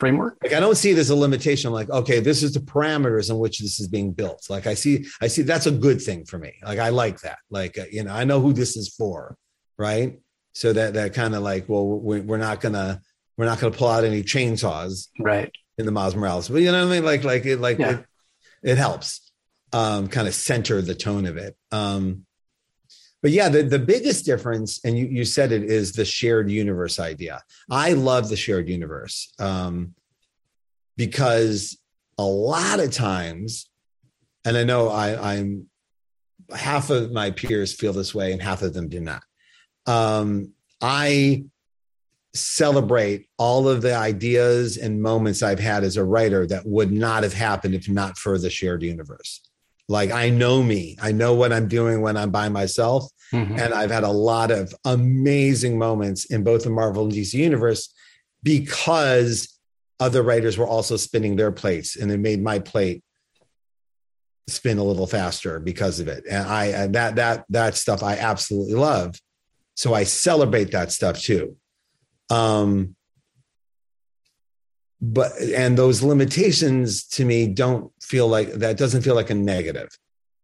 framework. 0.00 0.38
Like 0.42 0.54
I 0.54 0.60
don't 0.60 0.76
see 0.76 0.90
it 0.90 0.98
as 0.98 1.10
a 1.10 1.14
limitation. 1.14 1.68
I'm 1.68 1.74
like, 1.74 1.90
okay, 1.90 2.20
this 2.20 2.42
is 2.42 2.54
the 2.54 2.60
parameters 2.60 3.28
in 3.28 3.38
which 3.38 3.58
this 3.58 3.80
is 3.80 3.86
being 3.86 4.12
built. 4.12 4.46
Like 4.48 4.66
I 4.66 4.72
see, 4.72 5.04
I 5.20 5.26
see 5.26 5.42
that's 5.42 5.66
a 5.66 5.70
good 5.70 6.00
thing 6.00 6.24
for 6.24 6.38
me. 6.38 6.54
Like 6.64 6.78
I 6.78 6.88
like 6.88 7.20
that. 7.20 7.38
Like 7.50 7.78
uh, 7.78 7.84
you 7.90 8.02
know, 8.02 8.14
I 8.14 8.24
know 8.24 8.40
who 8.40 8.54
this 8.54 8.78
is 8.78 8.88
for, 8.88 9.36
right? 9.76 10.18
So 10.54 10.72
that 10.72 10.94
that 10.94 11.12
kind 11.12 11.34
of 11.34 11.42
like, 11.42 11.68
well, 11.68 11.86
we're 11.86 12.38
not 12.38 12.62
gonna 12.62 13.02
we're 13.36 13.44
not 13.44 13.60
gonna 13.60 13.76
pull 13.76 13.88
out 13.88 14.04
any 14.04 14.22
chainsaws, 14.22 15.08
right? 15.20 15.52
In 15.76 15.84
the 15.84 15.92
Miles 15.92 16.16
Morales, 16.16 16.48
but 16.48 16.62
you 16.62 16.72
know 16.72 16.86
what 16.86 16.92
I 16.92 16.96
mean? 16.96 17.04
Like 17.04 17.24
like 17.24 17.44
it 17.44 17.60
like 17.60 17.78
yeah. 17.78 17.90
it, 17.90 18.04
it 18.62 18.78
helps 18.78 19.32
um 19.74 20.08
kind 20.08 20.26
of 20.26 20.34
center 20.34 20.80
the 20.80 20.94
tone 20.94 21.26
of 21.26 21.36
it. 21.36 21.56
Um 21.72 22.24
but 23.22 23.32
yeah, 23.32 23.48
the, 23.48 23.62
the 23.64 23.78
biggest 23.78 24.24
difference, 24.24 24.80
and 24.84 24.96
you, 24.96 25.06
you 25.06 25.24
said 25.24 25.50
it, 25.50 25.64
is 25.64 25.92
the 25.92 26.04
shared 26.04 26.50
universe 26.50 27.00
idea. 27.00 27.42
I 27.70 27.92
love 27.94 28.28
the 28.28 28.36
shared 28.36 28.68
universe 28.68 29.32
um, 29.40 29.94
because 30.96 31.78
a 32.16 32.24
lot 32.24 32.80
of 32.80 32.92
times, 32.92 33.68
and 34.44 34.56
I 34.56 34.64
know 34.64 34.88
I, 34.88 35.34
I'm 35.34 35.66
half 36.54 36.90
of 36.90 37.12
my 37.12 37.30
peers 37.32 37.74
feel 37.74 37.92
this 37.92 38.14
way 38.14 38.32
and 38.32 38.40
half 38.40 38.62
of 38.62 38.72
them 38.72 38.88
do 38.88 39.00
not. 39.00 39.22
Um, 39.86 40.52
I 40.80 41.44
celebrate 42.34 43.28
all 43.36 43.68
of 43.68 43.82
the 43.82 43.96
ideas 43.96 44.76
and 44.76 45.02
moments 45.02 45.42
I've 45.42 45.58
had 45.58 45.82
as 45.82 45.96
a 45.96 46.04
writer 46.04 46.46
that 46.46 46.66
would 46.66 46.92
not 46.92 47.22
have 47.24 47.32
happened 47.32 47.74
if 47.74 47.88
not 47.88 48.16
for 48.16 48.38
the 48.38 48.50
shared 48.50 48.82
universe. 48.82 49.40
Like 49.88 50.10
I 50.10 50.30
know 50.30 50.62
me, 50.62 50.96
I 51.00 51.12
know 51.12 51.34
what 51.34 51.52
I'm 51.52 51.68
doing 51.68 52.02
when 52.02 52.16
I'm 52.16 52.30
by 52.30 52.48
myself. 52.48 53.10
Mm-hmm. 53.32 53.58
And 53.58 53.74
I've 53.74 53.90
had 53.90 54.04
a 54.04 54.10
lot 54.10 54.50
of 54.50 54.74
amazing 54.84 55.78
moments 55.78 56.26
in 56.26 56.44
both 56.44 56.64
the 56.64 56.70
Marvel 56.70 57.04
and 57.04 57.12
DC 57.12 57.34
universe 57.34 57.92
because 58.42 59.58
other 60.00 60.22
writers 60.22 60.56
were 60.56 60.66
also 60.66 60.96
spinning 60.96 61.36
their 61.36 61.52
plates 61.52 61.96
and 61.96 62.10
it 62.10 62.18
made 62.18 62.42
my 62.42 62.58
plate 62.58 63.02
spin 64.46 64.78
a 64.78 64.84
little 64.84 65.06
faster 65.06 65.60
because 65.60 66.00
of 66.00 66.08
it. 66.08 66.24
And 66.30 66.46
I 66.46 66.66
and 66.66 66.94
that 66.94 67.16
that 67.16 67.44
that 67.50 67.74
stuff 67.74 68.02
I 68.02 68.16
absolutely 68.16 68.74
love. 68.74 69.16
So 69.74 69.94
I 69.94 70.04
celebrate 70.04 70.72
that 70.72 70.92
stuff 70.92 71.20
too. 71.20 71.56
Um 72.30 72.96
but 75.00 75.32
and 75.40 75.78
those 75.78 76.02
limitations 76.02 77.04
to 77.04 77.24
me 77.24 77.46
don't 77.46 77.92
feel 78.02 78.28
like 78.28 78.52
that 78.54 78.76
doesn't 78.76 79.02
feel 79.02 79.14
like 79.14 79.30
a 79.30 79.34
negative. 79.34 79.88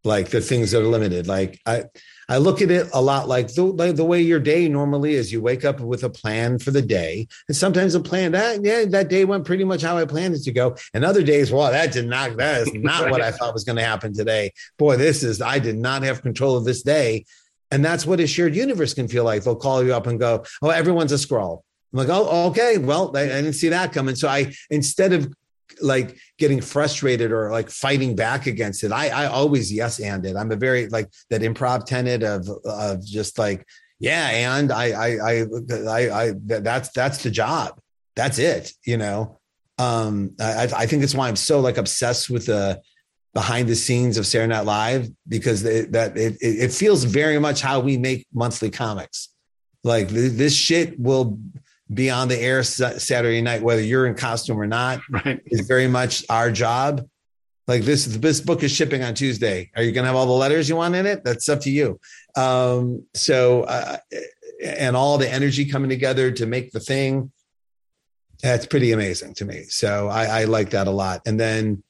Like 0.05 0.29
the 0.29 0.41
things 0.41 0.71
that 0.71 0.83
are 0.83 0.87
limited. 0.87 1.27
Like 1.27 1.61
i 1.67 1.85
i 2.29 2.37
look 2.37 2.63
at 2.63 2.71
it 2.71 2.89
a 2.93 3.03
lot 3.03 3.29
like 3.29 3.53
the, 3.53 3.65
like 3.65 3.97
the 3.97 4.05
way 4.05 4.21
your 4.21 4.39
day 4.39 4.69
normally 4.69 5.15
is. 5.15 5.33
You 5.33 5.41
wake 5.41 5.65
up 5.65 5.81
with 5.81 6.05
a 6.05 6.11
plan 6.11 6.59
for 6.59 6.71
the 6.71 6.83
day 6.83 7.27
and 7.49 7.57
sometimes 7.57 7.95
a 7.95 8.01
plan 8.01 8.33
that 8.33 8.63
yeah 8.63 8.85
that 8.85 9.09
day 9.09 9.25
went 9.25 9.45
pretty 9.45 9.65
much 9.65 9.83
how 9.83 9.97
i 9.97 10.05
planned 10.05 10.35
it 10.35 10.43
to 10.45 10.53
go. 10.53 10.77
And 10.93 11.05
other 11.05 11.23
days 11.23 11.51
well 11.51 11.71
that 11.71 11.93
did 11.93 12.07
not 12.07 12.37
that 12.37 12.63
is 12.63 12.75
not 12.75 13.03
right. 13.03 13.11
what 13.11 13.23
i 13.23 13.33
thought 13.33 13.55
was 13.55 13.65
going 13.65 13.77
to 13.77 13.85
happen 13.85 14.13
today. 14.13 14.53
Boy 14.79 14.97
this 14.97 15.23
is 15.23 15.41
i 15.41 15.59
did 15.59 15.77
not 15.77 16.03
have 16.03 16.23
control 16.23 16.57
of 16.57 16.65
this 16.65 16.83
day. 16.83 17.25
And 17.71 17.85
that's 17.85 18.07
what 18.07 18.21
a 18.21 18.27
shared 18.27 18.55
universe 18.55 18.95
can 18.95 19.09
feel 19.09 19.25
like. 19.25 19.43
They'll 19.43 19.57
call 19.57 19.83
you 19.83 19.95
up 19.95 20.07
and 20.07 20.21
go 20.21 20.45
oh 20.63 20.71
everyone's 20.71 21.13
a 21.13 21.17
Skrull 21.17 21.63
I'm 21.95 21.99
like, 21.99 22.09
oh, 22.11 22.49
okay. 22.49 22.77
Well, 22.77 23.17
I, 23.17 23.27
didn't 23.27 23.53
see 23.53 23.69
that 23.69 23.93
coming. 23.93 24.17
So 24.17 24.27
I, 24.27 24.53
instead 24.69 25.13
of 25.13 25.33
like 25.81 26.19
getting 26.39 26.61
frustrated 26.61 27.31
or 27.31 27.53
like 27.53 27.71
fighting 27.71 28.17
back 28.17 28.49
against 28.49 28.83
it, 28.83 28.91
I, 28.91 29.11
I 29.11 29.27
always 29.27 29.73
yes 29.73 30.01
and 30.01 30.27
it. 30.27 30.35
I'm 30.35 30.51
a 30.51 30.57
very 30.57 30.89
like 30.89 31.09
that 31.31 31.43
improv 31.43 31.87
tenet 31.87 32.25
of, 32.25 32.49
of 32.65 33.05
just 33.05 33.39
like, 33.39 33.65
yeah. 34.01 34.29
And 34.29 34.73
I, 34.73 34.91
I, 34.91 35.09
I, 35.23 35.45
I, 35.87 36.23
I 36.23 36.33
that's, 36.45 36.89
that's 36.91 37.23
the 37.23 37.31
job. 37.31 37.79
That's 38.17 38.41
it. 38.41 38.73
You 38.85 38.97
know? 38.97 39.39
Um, 39.79 40.33
I, 40.41 40.69
I 40.77 40.87
think 40.87 41.03
that's 41.03 41.15
why 41.15 41.29
I'm 41.29 41.37
so 41.37 41.61
like 41.61 41.77
obsessed 41.77 42.29
with 42.29 42.47
the, 42.47 42.83
behind 43.35 43.69
the 43.69 43.77
scenes 43.77 44.17
of 44.17 44.27
Saturday 44.27 44.53
Night 44.53 44.65
Live 44.65 45.11
because 45.29 45.65
it, 45.65 45.93
that 45.93 46.17
it, 46.17 46.39
it 46.41 46.73
feels 46.73 47.05
very 47.05 47.39
much 47.39 47.61
how 47.61 47.79
we 47.79 47.97
make 47.97 48.27
monthly 48.33 48.71
comics. 48.71 49.29
Like 49.85 50.09
this 50.09 50.57
shit 50.57 50.99
will 50.99 51.39
be 51.93 52.11
on 52.11 52.29
the 52.29 52.39
air 52.39 52.63
Saturday 52.63 53.43
night, 53.43 53.63
whether 53.63 53.83
you're 53.83 54.07
in 54.07 54.15
costume 54.15 54.61
or 54.61 54.67
not, 54.67 55.01
right. 55.11 55.41
is 55.47 55.67
very 55.67 55.87
much 55.87 56.25
our 56.29 56.51
job. 56.51 57.07
Like 57.67 57.83
this, 57.83 58.05
this 58.05 58.41
book 58.41 58.63
is 58.63 58.73
shipping 58.73 59.03
on 59.03 59.15
Tuesday. 59.15 59.71
Are 59.75 59.83
you 59.83 59.93
going 59.93 60.05
to 60.05 60.09
have 60.09 60.17
all 60.17 60.27
the 60.27 60.33
letters 60.33 60.69
you 60.69 60.77
want 60.77 60.95
in 60.95 61.07
it? 61.07 61.25
That's 61.25 61.49
up 61.49 61.61
to 61.61 61.71
you. 61.71 61.99
Um, 62.37 63.07
so, 63.15 63.63
uh, 63.63 63.99
and 64.63 64.97
all 64.97 65.19
the 65.19 65.31
energy 65.31 65.65
coming 65.65 65.89
together 65.89 66.31
to 66.31 66.47
make 66.47 66.73
the 66.73 66.81
thing. 66.81 67.33
That's 68.43 68.67
pretty 68.67 68.93
amazing 68.93 69.35
to 69.35 69.47
me. 69.47 69.65
So 69.65 70.09
I, 70.09 70.43
I 70.43 70.45
like 70.45 70.71
that 70.71 70.87
a 70.87 70.91
lot. 70.91 71.23
And 71.27 71.41
then 71.41 71.83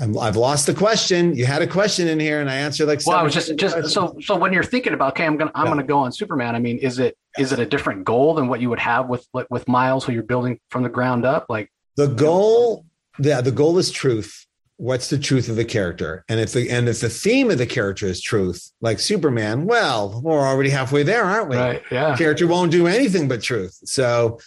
i 0.00 0.24
have 0.24 0.36
lost 0.36 0.66
the 0.66 0.74
question. 0.74 1.36
You 1.36 1.44
had 1.46 1.62
a 1.62 1.66
question 1.66 2.08
in 2.08 2.18
here, 2.18 2.40
and 2.40 2.50
I 2.50 2.56
answered 2.56 2.86
like. 2.86 3.02
Well, 3.06 3.18
I 3.18 3.22
was 3.22 3.34
just 3.34 3.54
just 3.56 3.74
questions. 3.74 3.94
so 3.94 4.16
so 4.20 4.36
when 4.36 4.52
you're 4.52 4.64
thinking 4.64 4.94
about 4.94 5.12
okay, 5.12 5.26
I'm 5.26 5.36
gonna 5.36 5.52
I'm 5.54 5.66
yeah. 5.66 5.70
gonna 5.70 5.82
go 5.84 5.98
on 5.98 6.10
Superman. 6.10 6.56
I 6.56 6.58
mean, 6.58 6.78
is 6.78 6.98
it 6.98 7.16
is 7.38 7.52
it 7.52 7.58
a 7.58 7.66
different 7.66 8.04
goal 8.04 8.34
than 8.34 8.48
what 8.48 8.60
you 8.60 8.68
would 8.70 8.78
have 8.78 9.08
with 9.08 9.26
with 9.50 9.68
Miles, 9.68 10.04
who 10.04 10.12
you're 10.12 10.22
building 10.22 10.60
from 10.70 10.82
the 10.82 10.88
ground 10.88 11.24
up? 11.24 11.46
Like 11.48 11.70
the 11.96 12.08
goal, 12.08 12.84
yeah, 13.18 13.40
the 13.40 13.50
goal 13.52 13.78
is 13.78 13.90
truth. 13.90 14.46
What's 14.76 15.10
the 15.10 15.18
truth 15.18 15.48
of 15.48 15.56
the 15.56 15.64
character? 15.64 16.24
And 16.28 16.40
if 16.40 16.52
the 16.52 16.68
and 16.70 16.88
if 16.88 17.00
the 17.00 17.08
theme 17.08 17.50
of 17.50 17.58
the 17.58 17.66
character 17.66 18.06
is 18.06 18.20
truth, 18.20 18.72
like 18.80 18.98
Superman, 18.98 19.66
well, 19.66 20.20
we're 20.22 20.40
already 20.40 20.70
halfway 20.70 21.02
there, 21.02 21.24
aren't 21.24 21.48
we? 21.48 21.56
Right. 21.56 21.82
Yeah. 21.90 22.12
The 22.12 22.18
character 22.18 22.46
won't 22.46 22.72
do 22.72 22.86
anything 22.86 23.28
but 23.28 23.42
truth. 23.42 23.78
So, 23.84 24.40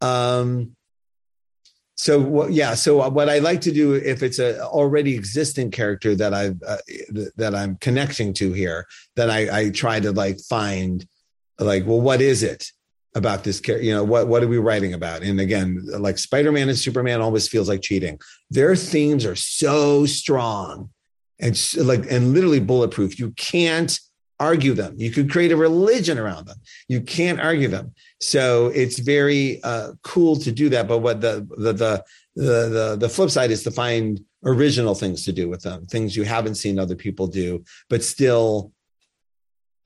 um, 0.00 0.76
so 2.00 2.18
what? 2.18 2.50
yeah 2.50 2.74
so 2.74 3.06
what 3.10 3.28
i 3.28 3.40
like 3.40 3.60
to 3.60 3.70
do 3.70 3.92
if 3.92 4.22
it's 4.22 4.38
a 4.38 4.64
already 4.64 5.14
existing 5.14 5.70
character 5.70 6.14
that 6.14 6.32
i've 6.32 6.56
uh, 6.66 6.78
that 7.36 7.54
i'm 7.54 7.76
connecting 7.76 8.32
to 8.32 8.54
here 8.54 8.86
that 9.16 9.28
I, 9.28 9.60
I 9.60 9.70
try 9.70 10.00
to 10.00 10.10
like 10.10 10.40
find 10.40 11.06
like 11.60 11.86
well 11.86 12.00
what 12.00 12.20
is 12.20 12.42
it 12.42 12.66
about 13.14 13.44
this 13.44 13.60
character 13.60 13.84
you 13.84 13.94
know 13.94 14.04
what 14.04 14.28
what 14.28 14.42
are 14.42 14.48
we 14.48 14.58
writing 14.58 14.94
about 14.94 15.22
and 15.22 15.40
again 15.40 15.82
like 15.98 16.18
spider-man 16.18 16.68
and 16.68 16.78
superman 16.78 17.20
always 17.20 17.48
feels 17.48 17.68
like 17.68 17.82
cheating 17.82 18.18
their 18.50 18.76
themes 18.76 19.24
are 19.24 19.36
so 19.36 20.06
strong 20.06 20.90
and 21.38 21.72
like 21.76 22.10
and 22.10 22.32
literally 22.32 22.60
bulletproof 22.60 23.18
you 23.18 23.30
can't 23.32 23.98
argue 24.40 24.72
them. 24.72 24.94
You 24.96 25.10
could 25.10 25.30
create 25.30 25.52
a 25.52 25.56
religion 25.56 26.18
around 26.18 26.46
them. 26.46 26.56
You 26.88 27.02
can't 27.02 27.38
argue 27.38 27.68
them. 27.68 27.94
So 28.20 28.68
it's 28.68 28.98
very 28.98 29.62
uh, 29.62 29.92
cool 30.02 30.36
to 30.36 30.50
do 30.50 30.70
that. 30.70 30.88
But 30.88 30.98
what 30.98 31.20
the, 31.20 31.46
the 31.56 31.72
the 31.74 32.04
the 32.34 32.68
the 32.68 32.96
the 32.98 33.08
flip 33.08 33.30
side 33.30 33.50
is 33.50 33.62
to 33.64 33.70
find 33.70 34.20
original 34.44 34.94
things 34.94 35.24
to 35.26 35.32
do 35.32 35.48
with 35.48 35.62
them, 35.62 35.86
things 35.86 36.16
you 36.16 36.24
haven't 36.24 36.54
seen 36.54 36.78
other 36.78 36.96
people 36.96 37.26
do, 37.26 37.62
but 37.90 38.02
still 38.02 38.72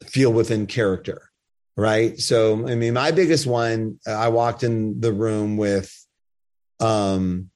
feel 0.07 0.33
within 0.33 0.67
character. 0.67 1.31
Right. 1.77 2.21
So 2.21 2.69
I 2.69 2.77
mean, 2.77 2.95
my 2.95 3.11
biggest 3.11 3.47
one, 3.47 3.99
I 4.07 4.29
walked 4.29 4.63
in 4.63 5.01
the 5.01 5.13
room 5.13 5.57
with 5.57 5.93
um 6.81 7.51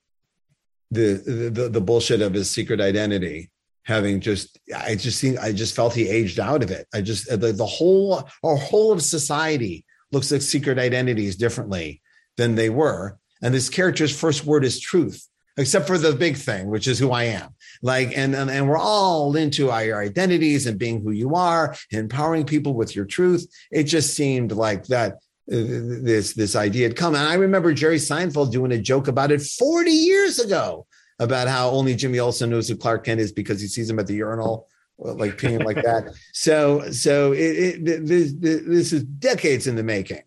the 0.90 1.50
the 1.50 1.68
the 1.68 1.80
bullshit 1.80 2.22
of 2.22 2.34
his 2.34 2.50
secret 2.50 2.80
identity 2.80 3.50
having 3.84 4.20
just 4.20 4.58
i 4.76 4.94
just 4.94 5.18
seen 5.18 5.38
i 5.38 5.50
just 5.50 5.74
felt 5.74 5.94
he 5.94 6.08
aged 6.08 6.38
out 6.38 6.62
of 6.62 6.70
it. 6.70 6.86
I 6.94 7.00
just 7.00 7.28
the, 7.28 7.52
the 7.52 7.66
whole 7.66 8.28
our 8.42 8.56
whole 8.56 8.92
of 8.92 9.02
society 9.02 9.84
looks 10.12 10.32
at 10.32 10.42
secret 10.42 10.78
identities 10.78 11.36
differently 11.36 12.00
than 12.36 12.54
they 12.54 12.70
were. 12.70 13.18
And 13.42 13.54
this 13.54 13.68
character's 13.68 14.18
first 14.18 14.44
word 14.44 14.64
is 14.64 14.80
truth 14.80 15.28
except 15.58 15.86
for 15.86 15.98
the 15.98 16.14
big 16.14 16.36
thing 16.36 16.68
which 16.68 16.86
is 16.86 16.98
who 16.98 17.10
i 17.10 17.24
am 17.24 17.48
like 17.82 18.16
and 18.16 18.34
and, 18.34 18.50
and 18.50 18.68
we're 18.68 18.78
all 18.78 19.36
into 19.36 19.70
our 19.70 20.00
identities 20.00 20.66
and 20.66 20.78
being 20.78 21.00
who 21.00 21.10
you 21.10 21.34
are 21.34 21.74
empowering 21.90 22.44
people 22.44 22.74
with 22.74 22.94
your 22.94 23.04
truth 23.04 23.46
it 23.70 23.84
just 23.84 24.14
seemed 24.14 24.52
like 24.52 24.84
that 24.86 25.14
uh, 25.50 25.56
this 26.02 26.34
this 26.34 26.54
idea 26.56 26.88
had 26.88 26.96
come 26.96 27.14
and 27.14 27.28
i 27.28 27.34
remember 27.34 27.72
jerry 27.72 27.96
seinfeld 27.96 28.52
doing 28.52 28.72
a 28.72 28.78
joke 28.78 29.08
about 29.08 29.30
it 29.30 29.42
40 29.42 29.90
years 29.90 30.38
ago 30.38 30.86
about 31.18 31.48
how 31.48 31.70
only 31.70 31.94
Jimmy 31.94 32.18
Olsen 32.18 32.50
knows 32.50 32.68
who 32.68 32.76
Clark 32.76 33.04
Kent 33.04 33.20
is 33.20 33.32
because 33.32 33.60
he 33.60 33.66
sees 33.66 33.90
him 33.90 33.98
at 33.98 34.06
the 34.06 34.14
urinal, 34.14 34.68
like 34.98 35.36
peeing 35.36 35.64
like 35.64 35.82
that. 35.82 36.14
So, 36.32 36.90
so 36.90 37.32
it, 37.32 37.38
it, 37.38 38.06
this, 38.06 38.34
this 38.38 38.92
is 38.92 39.04
decades 39.04 39.66
in 39.66 39.76
the 39.76 39.82
making. 39.82 40.22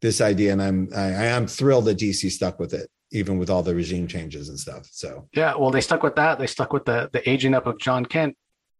This 0.00 0.22
idea, 0.22 0.52
and 0.52 0.62
I'm 0.62 0.88
I, 0.96 1.02
I 1.02 1.24
am 1.26 1.46
thrilled 1.46 1.84
that 1.84 1.98
DC 1.98 2.30
stuck 2.30 2.58
with 2.58 2.72
it, 2.72 2.90
even 3.12 3.38
with 3.38 3.50
all 3.50 3.62
the 3.62 3.74
regime 3.74 4.06
changes 4.06 4.48
and 4.48 4.58
stuff. 4.58 4.88
So 4.90 5.28
yeah, 5.32 5.54
well, 5.56 5.70
they 5.70 5.80
stuck 5.80 6.02
with 6.02 6.16
that. 6.16 6.38
They 6.38 6.46
stuck 6.46 6.72
with 6.72 6.84
the 6.84 7.10
the 7.12 7.28
aging 7.28 7.54
up 7.54 7.66
of 7.66 7.78
Jon 7.78 8.04
Kent. 8.04 8.36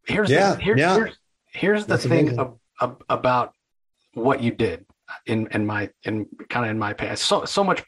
Here's 0.06 0.30
yeah, 0.30 0.54
the, 0.54 0.62
here, 0.62 0.76
yeah. 0.76 0.94
here's 0.94 1.18
here's 1.52 1.86
the 1.86 1.94
That's 1.94 2.06
thing 2.06 2.38
of, 2.38 2.58
of, 2.80 3.02
about 3.08 3.54
what 4.14 4.42
you 4.42 4.50
did 4.50 4.86
in 5.26 5.48
in 5.48 5.66
my 5.66 5.90
in 6.04 6.26
kind 6.48 6.66
of 6.66 6.70
in 6.70 6.78
my 6.78 6.92
past. 6.92 7.24
So 7.24 7.44
so 7.44 7.64
much 7.64 7.84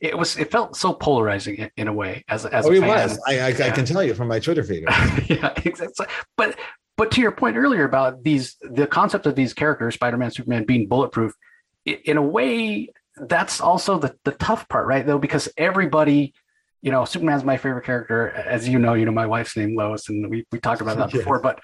it 0.00 0.16
was 0.16 0.36
it 0.36 0.50
felt 0.50 0.76
so 0.76 0.92
polarizing 0.92 1.56
in, 1.56 1.70
in 1.76 1.88
a 1.88 1.92
way 1.92 2.24
as 2.28 2.44
as 2.46 2.66
oh, 2.66 2.70
a 2.70 2.74
it 2.74 2.80
fan. 2.80 2.88
was. 2.88 3.20
I, 3.26 3.32
I, 3.32 3.48
yeah. 3.48 3.66
I, 3.66 3.70
can 3.70 3.84
tell 3.84 4.02
you 4.02 4.14
from 4.14 4.28
my 4.28 4.38
Twitter 4.38 4.62
feed. 4.62 4.84
yeah, 5.28 5.52
exactly. 5.64 6.06
But 6.36 6.58
but 6.96 7.10
to 7.12 7.20
your 7.20 7.32
point 7.32 7.56
earlier 7.56 7.84
about 7.84 8.22
these 8.22 8.56
the 8.60 8.86
concept 8.86 9.26
of 9.26 9.34
these 9.34 9.54
characters, 9.54 9.94
Spider-Man, 9.94 10.30
Superman, 10.30 10.64
being 10.64 10.88
bulletproof, 10.88 11.32
in 11.84 12.16
a 12.16 12.22
way, 12.22 12.90
that's 13.16 13.60
also 13.60 13.98
the 13.98 14.16
the 14.24 14.32
tough 14.32 14.68
part, 14.68 14.86
right? 14.86 15.06
Though 15.06 15.18
because 15.18 15.48
everybody. 15.56 16.34
You 16.82 16.90
know, 16.90 17.06
Superman's 17.06 17.44
my 17.44 17.56
favorite 17.56 17.86
character. 17.86 18.28
As 18.28 18.68
you 18.68 18.78
know, 18.78 18.92
you 18.92 19.06
know, 19.06 19.10
my 19.10 19.24
wife's 19.24 19.56
name 19.56 19.74
Lois, 19.74 20.10
and 20.10 20.28
we, 20.28 20.44
we 20.52 20.60
talked 20.60 20.82
about 20.82 20.98
that 20.98 21.10
before. 21.18 21.40
But 21.40 21.60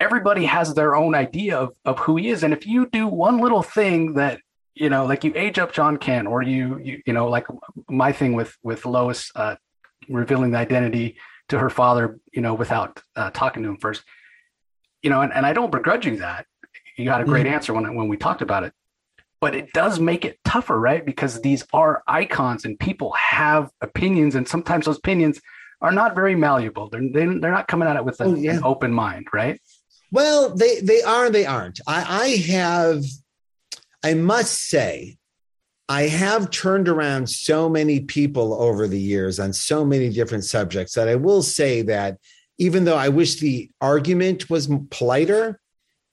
everybody 0.00 0.46
has 0.46 0.72
their 0.72 0.96
own 0.96 1.14
idea 1.14 1.58
of, 1.58 1.74
of 1.84 1.98
who 1.98 2.16
he 2.16 2.30
is. 2.30 2.42
And 2.42 2.54
if 2.54 2.66
you 2.66 2.86
do 2.86 3.06
one 3.06 3.40
little 3.40 3.62
thing 3.62 4.14
that 4.14 4.40
you 4.78 4.88
know, 4.88 5.06
like 5.06 5.24
you 5.24 5.32
age 5.34 5.58
up 5.58 5.72
Jon 5.72 5.96
Kent, 5.96 6.28
or 6.28 6.42
you, 6.42 6.78
you, 6.78 7.02
you 7.04 7.12
know, 7.12 7.28
like 7.28 7.46
my 7.88 8.12
thing 8.12 8.34
with 8.34 8.56
with 8.62 8.86
Lois 8.86 9.30
uh, 9.34 9.56
revealing 10.08 10.52
the 10.52 10.58
identity 10.58 11.16
to 11.48 11.58
her 11.58 11.68
father, 11.68 12.20
you 12.32 12.40
know, 12.40 12.54
without 12.54 13.02
uh, 13.16 13.30
talking 13.30 13.64
to 13.64 13.70
him 13.70 13.78
first, 13.78 14.04
you 15.02 15.10
know, 15.10 15.20
and, 15.22 15.32
and 15.32 15.44
I 15.44 15.52
don't 15.52 15.72
begrudge 15.72 16.06
you 16.06 16.18
that. 16.18 16.46
You 16.96 17.10
had 17.10 17.20
a 17.20 17.24
great 17.24 17.46
mm-hmm. 17.46 17.54
answer 17.54 17.74
when 17.74 17.92
when 17.94 18.08
we 18.08 18.16
talked 18.16 18.42
about 18.42 18.62
it, 18.62 18.72
but 19.40 19.54
it 19.54 19.72
does 19.72 20.00
make 20.00 20.24
it 20.24 20.38
tougher, 20.44 20.78
right? 20.78 21.04
Because 21.04 21.40
these 21.40 21.64
are 21.72 22.02
icons, 22.06 22.64
and 22.64 22.78
people 22.78 23.12
have 23.12 23.70
opinions, 23.80 24.34
and 24.34 24.48
sometimes 24.48 24.86
those 24.86 24.98
opinions 24.98 25.40
are 25.80 25.92
not 25.92 26.14
very 26.14 26.34
malleable. 26.34 26.88
They're 26.88 27.00
they, 27.00 27.22
are 27.22 27.38
they 27.38 27.48
are 27.48 27.52
not 27.52 27.68
coming 27.68 27.88
at 27.88 27.96
it 27.96 28.04
with 28.04 28.20
a, 28.20 28.24
oh, 28.24 28.34
yeah. 28.34 28.56
an 28.56 28.64
open 28.64 28.92
mind, 28.92 29.28
right? 29.32 29.60
Well, 30.10 30.54
they 30.54 30.80
they 30.80 31.02
are. 31.02 31.30
They 31.30 31.46
aren't. 31.46 31.80
I, 31.86 32.22
I 32.24 32.28
have 32.52 33.04
I 34.02 34.14
must 34.14 34.68
say, 34.68 35.18
I 35.88 36.02
have 36.02 36.50
turned 36.50 36.88
around 36.88 37.28
so 37.28 37.68
many 37.68 38.00
people 38.00 38.54
over 38.54 38.86
the 38.86 39.00
years 39.00 39.40
on 39.40 39.52
so 39.52 39.84
many 39.84 40.10
different 40.10 40.44
subjects 40.44 40.94
that 40.94 41.08
I 41.08 41.16
will 41.16 41.42
say 41.42 41.82
that 41.82 42.18
even 42.58 42.84
though 42.84 42.96
I 42.96 43.08
wish 43.08 43.36
the 43.36 43.70
argument 43.80 44.50
was 44.50 44.68
politer 44.90 45.60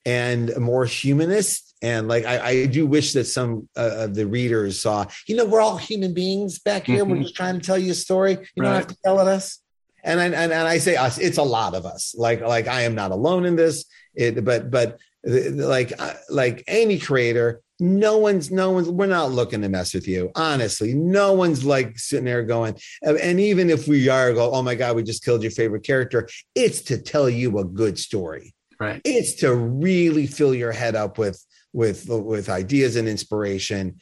and 0.04 0.56
more 0.56 0.84
humanist, 0.84 1.65
and 1.82 2.08
like 2.08 2.24
I, 2.24 2.48
I 2.48 2.66
do 2.66 2.86
wish 2.86 3.12
that 3.12 3.24
some 3.24 3.68
uh, 3.76 4.04
of 4.04 4.14
the 4.14 4.26
readers 4.26 4.80
saw, 4.80 5.06
you 5.26 5.36
know, 5.36 5.44
we're 5.44 5.60
all 5.60 5.76
human 5.76 6.14
beings 6.14 6.58
back 6.58 6.86
here. 6.86 7.02
Mm-hmm. 7.02 7.12
We're 7.12 7.22
just 7.22 7.36
trying 7.36 7.60
to 7.60 7.64
tell 7.64 7.78
you 7.78 7.92
a 7.92 7.94
story. 7.94 8.32
You 8.32 8.62
right. 8.62 8.68
don't 8.68 8.74
have 8.74 8.86
to 8.86 8.96
tell 9.04 9.20
it 9.20 9.28
us. 9.28 9.60
And, 10.02 10.20
and 10.20 10.34
and 10.34 10.52
and 10.52 10.68
I 10.68 10.78
say 10.78 10.96
us, 10.96 11.18
it's 11.18 11.38
a 11.38 11.42
lot 11.42 11.74
of 11.74 11.84
us. 11.84 12.14
Like 12.16 12.40
like 12.40 12.68
I 12.68 12.82
am 12.82 12.94
not 12.94 13.10
alone 13.10 13.44
in 13.44 13.56
this. 13.56 13.84
It, 14.14 14.44
but 14.44 14.70
but 14.70 14.98
like 15.26 15.92
uh, 15.98 16.14
like 16.30 16.62
any 16.68 16.98
creator 16.98 17.60
no 17.78 18.16
one's 18.16 18.50
no 18.50 18.70
one's 18.70 18.88
we're 18.88 19.06
not 19.06 19.32
looking 19.32 19.60
to 19.60 19.68
mess 19.68 19.92
with 19.92 20.08
you 20.08 20.30
honestly 20.34 20.94
no 20.94 21.32
one's 21.32 21.64
like 21.64 21.98
sitting 21.98 22.24
there 22.24 22.42
going 22.42 22.74
and 23.02 23.38
even 23.38 23.68
if 23.68 23.86
we 23.86 24.08
are 24.08 24.32
go 24.32 24.50
oh 24.52 24.62
my 24.62 24.74
god 24.74 24.96
we 24.96 25.02
just 25.02 25.24
killed 25.24 25.42
your 25.42 25.50
favorite 25.50 25.82
character 25.82 26.26
it's 26.54 26.80
to 26.80 26.96
tell 26.96 27.28
you 27.28 27.58
a 27.58 27.64
good 27.64 27.98
story 27.98 28.54
right 28.80 29.02
it's 29.04 29.34
to 29.34 29.54
really 29.54 30.26
fill 30.26 30.54
your 30.54 30.72
head 30.72 30.94
up 30.94 31.18
with 31.18 31.44
with 31.72 32.06
with 32.08 32.48
ideas 32.48 32.96
and 32.96 33.08
inspiration. 33.08 33.96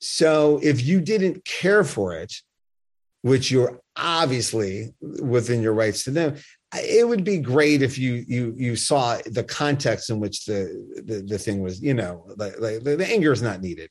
So 0.00 0.60
if 0.62 0.84
you 0.84 1.00
didn't 1.00 1.44
care 1.44 1.84
for 1.84 2.14
it 2.14 2.32
which 3.24 3.50
you're 3.50 3.80
obviously 3.96 4.94
within 5.00 5.62
your 5.62 5.72
rights 5.72 6.04
to 6.04 6.10
them 6.10 6.36
it 6.74 7.08
would 7.08 7.24
be 7.24 7.38
great 7.38 7.80
if 7.80 7.96
you 7.96 8.22
you 8.28 8.54
you 8.56 8.76
saw 8.76 9.18
the 9.26 9.42
context 9.42 10.10
in 10.10 10.20
which 10.20 10.44
the 10.44 11.02
the, 11.06 11.22
the 11.22 11.38
thing 11.38 11.62
was 11.62 11.80
you 11.80 11.94
know 11.94 12.26
like, 12.36 12.60
like 12.60 12.82
the, 12.82 13.06
anger 13.10 13.32
is 13.32 13.42
not 13.42 13.62
needed. 13.62 13.90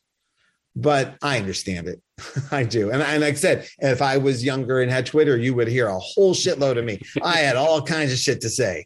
But 0.75 1.15
i 1.21 1.37
understand 1.37 1.87
it. 1.87 2.01
I 2.51 2.63
do. 2.63 2.91
And, 2.91 3.01
and 3.01 3.21
like 3.21 3.33
i 3.33 3.37
said 3.37 3.67
if 3.79 4.01
i 4.01 4.17
was 4.17 4.43
younger 4.43 4.81
and 4.81 4.91
had 4.91 5.07
twitter 5.07 5.35
you 5.37 5.55
would 5.55 5.67
hear 5.67 5.87
a 5.87 5.99
whole 5.99 6.35
shitload 6.35 6.77
of 6.77 6.85
me. 6.85 7.01
I 7.23 7.37
had 7.37 7.55
all 7.55 7.81
kinds 7.81 8.11
of 8.11 8.19
shit 8.19 8.41
to 8.41 8.49
say 8.49 8.85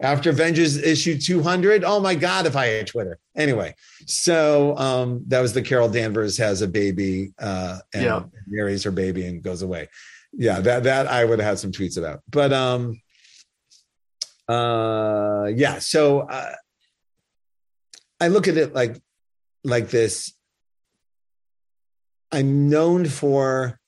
after 0.00 0.30
avengers 0.30 0.76
issue 0.76 1.18
200 1.18 1.84
oh 1.84 2.00
my 2.00 2.14
god 2.14 2.46
if 2.46 2.56
i 2.56 2.66
had 2.66 2.86
twitter. 2.86 3.18
Anyway 3.36 3.74
so 4.06 4.76
um 4.76 5.22
that 5.28 5.40
was 5.40 5.52
the 5.52 5.62
carol 5.62 5.88
danvers 5.88 6.36
has 6.36 6.62
a 6.62 6.68
baby 6.68 7.32
uh 7.38 7.78
and 7.92 8.04
yeah. 8.04 8.22
marries 8.46 8.84
her 8.84 8.90
baby 8.90 9.26
and 9.26 9.42
goes 9.42 9.62
away. 9.62 9.88
Yeah 10.32 10.60
that 10.60 10.84
that 10.84 11.06
i 11.06 11.24
would 11.24 11.40
have 11.40 11.58
some 11.58 11.72
tweets 11.72 11.96
about. 11.98 12.20
But 12.28 12.52
um 12.52 13.00
uh 14.48 15.46
yeah 15.54 15.78
so 15.78 16.20
uh, 16.20 16.54
i 18.20 18.28
look 18.28 18.46
at 18.46 18.58
it 18.58 18.74
like 18.74 19.00
like 19.64 19.88
this. 19.88 20.32
I'm 22.30 22.68
known 22.68 23.06
for 23.06 23.80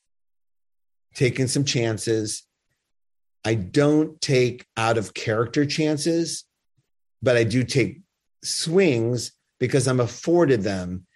taking 1.15 1.47
some 1.47 1.65
chances 1.65 2.45
I 3.47 3.55
don't 3.55 4.21
take 4.21 4.67
out 4.77 4.99
of 4.99 5.15
character 5.15 5.65
chances, 5.65 6.43
but 7.23 7.37
I 7.37 7.45
do 7.45 7.63
take 7.63 8.01
swings 8.43 9.31
because 9.61 9.87
I'm 9.87 10.01
afforded 10.01 10.63
them. 10.63 11.07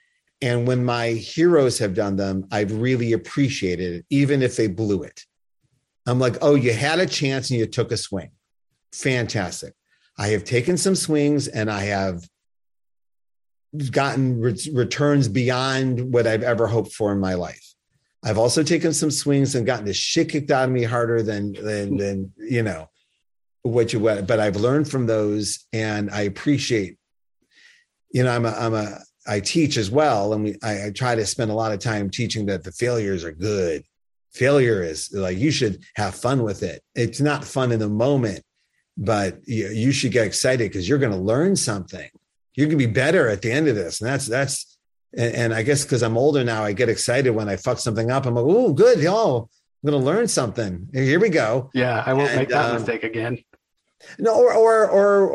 And 0.40 0.64
when 0.64 0.84
my 0.84 1.08
heroes 1.08 1.80
have 1.80 1.92
done 1.92 2.14
them, 2.14 2.46
I've 2.52 2.72
really 2.72 3.14
appreciated 3.14 3.94
it, 3.94 4.06
even 4.10 4.42
if 4.42 4.56
they 4.56 4.68
blew 4.68 5.02
it. 5.02 5.24
I'm 6.06 6.20
like, 6.20 6.36
oh, 6.40 6.54
you 6.54 6.72
had 6.72 7.00
a 7.00 7.06
chance 7.06 7.50
and 7.50 7.58
you 7.58 7.66
took 7.66 7.90
a 7.90 7.96
swing. 7.96 8.30
Fantastic. 8.92 9.74
I 10.16 10.28
have 10.28 10.44
taken 10.44 10.76
some 10.76 10.94
swings 10.94 11.48
and 11.48 11.68
I 11.68 11.80
have 11.80 12.22
gotten 13.90 14.40
re- 14.40 14.70
returns 14.72 15.26
beyond 15.26 16.12
what 16.12 16.28
I've 16.28 16.44
ever 16.44 16.68
hoped 16.68 16.92
for 16.92 17.10
in 17.10 17.18
my 17.18 17.34
life. 17.34 17.69
I've 18.22 18.38
also 18.38 18.62
taken 18.62 18.92
some 18.92 19.10
swings 19.10 19.54
and 19.54 19.66
gotten 19.66 19.86
the 19.86 19.94
shit 19.94 20.28
kicked 20.28 20.50
out 20.50 20.64
of 20.68 20.70
me 20.70 20.82
harder 20.82 21.22
than 21.22 21.52
than 21.52 21.88
hmm. 21.88 21.96
than 21.96 22.32
you 22.36 22.62
know 22.62 22.88
what 23.62 23.92
you 23.92 24.00
what. 24.00 24.26
But 24.26 24.40
I've 24.40 24.56
learned 24.56 24.90
from 24.90 25.06
those, 25.06 25.66
and 25.72 26.10
I 26.10 26.22
appreciate. 26.22 26.96
You 28.12 28.24
know, 28.24 28.34
I'm 28.34 28.44
a 28.44 28.50
I'm 28.50 28.74
a 28.74 28.98
I 29.26 29.40
teach 29.40 29.76
as 29.76 29.90
well, 29.90 30.32
and 30.32 30.44
we 30.44 30.56
I, 30.62 30.86
I 30.86 30.90
try 30.90 31.14
to 31.14 31.24
spend 31.24 31.50
a 31.50 31.54
lot 31.54 31.72
of 31.72 31.78
time 31.78 32.10
teaching 32.10 32.46
that 32.46 32.64
the 32.64 32.72
failures 32.72 33.24
are 33.24 33.32
good. 33.32 33.84
Failure 34.32 34.82
is 34.82 35.10
like 35.12 35.38
you 35.38 35.50
should 35.50 35.82
have 35.96 36.14
fun 36.14 36.42
with 36.42 36.62
it. 36.62 36.82
It's 36.94 37.20
not 37.20 37.44
fun 37.44 37.72
in 37.72 37.78
the 37.78 37.88
moment, 37.88 38.42
but 38.96 39.38
you, 39.46 39.68
you 39.68 39.92
should 39.92 40.12
get 40.12 40.26
excited 40.26 40.70
because 40.70 40.88
you're 40.88 40.98
going 40.98 41.12
to 41.12 41.18
learn 41.18 41.56
something. 41.56 42.08
You're 42.54 42.66
going 42.66 42.78
to 42.78 42.86
be 42.86 42.92
better 42.92 43.28
at 43.28 43.42
the 43.42 43.50
end 43.50 43.68
of 43.68 43.76
this, 43.76 44.00
and 44.00 44.08
that's 44.08 44.26
that's 44.26 44.78
and, 45.16 45.34
and 45.34 45.54
I 45.54 45.62
guess 45.62 45.84
because 45.84 46.02
I'm 46.02 46.16
older 46.16 46.44
now, 46.44 46.64
I 46.64 46.72
get 46.72 46.88
excited 46.88 47.30
when 47.30 47.48
I 47.48 47.56
fuck 47.56 47.78
something 47.78 48.10
up. 48.10 48.26
I'm 48.26 48.34
like, 48.34 48.44
oh, 48.46 48.72
good, 48.72 49.00
y'all. 49.00 49.50
I'm 49.82 49.90
to 49.90 49.96
learn 49.96 50.28
something. 50.28 50.88
Here 50.92 51.18
we 51.18 51.30
go. 51.30 51.70
Yeah, 51.72 52.02
I 52.04 52.12
won't 52.12 52.30
and, 52.30 52.38
make 52.40 52.48
that 52.50 52.66
um, 52.66 52.74
mistake 52.76 53.02
again. 53.02 53.38
No, 54.18 54.34
or, 54.34 54.52
or 54.52 54.88
or 54.88 55.28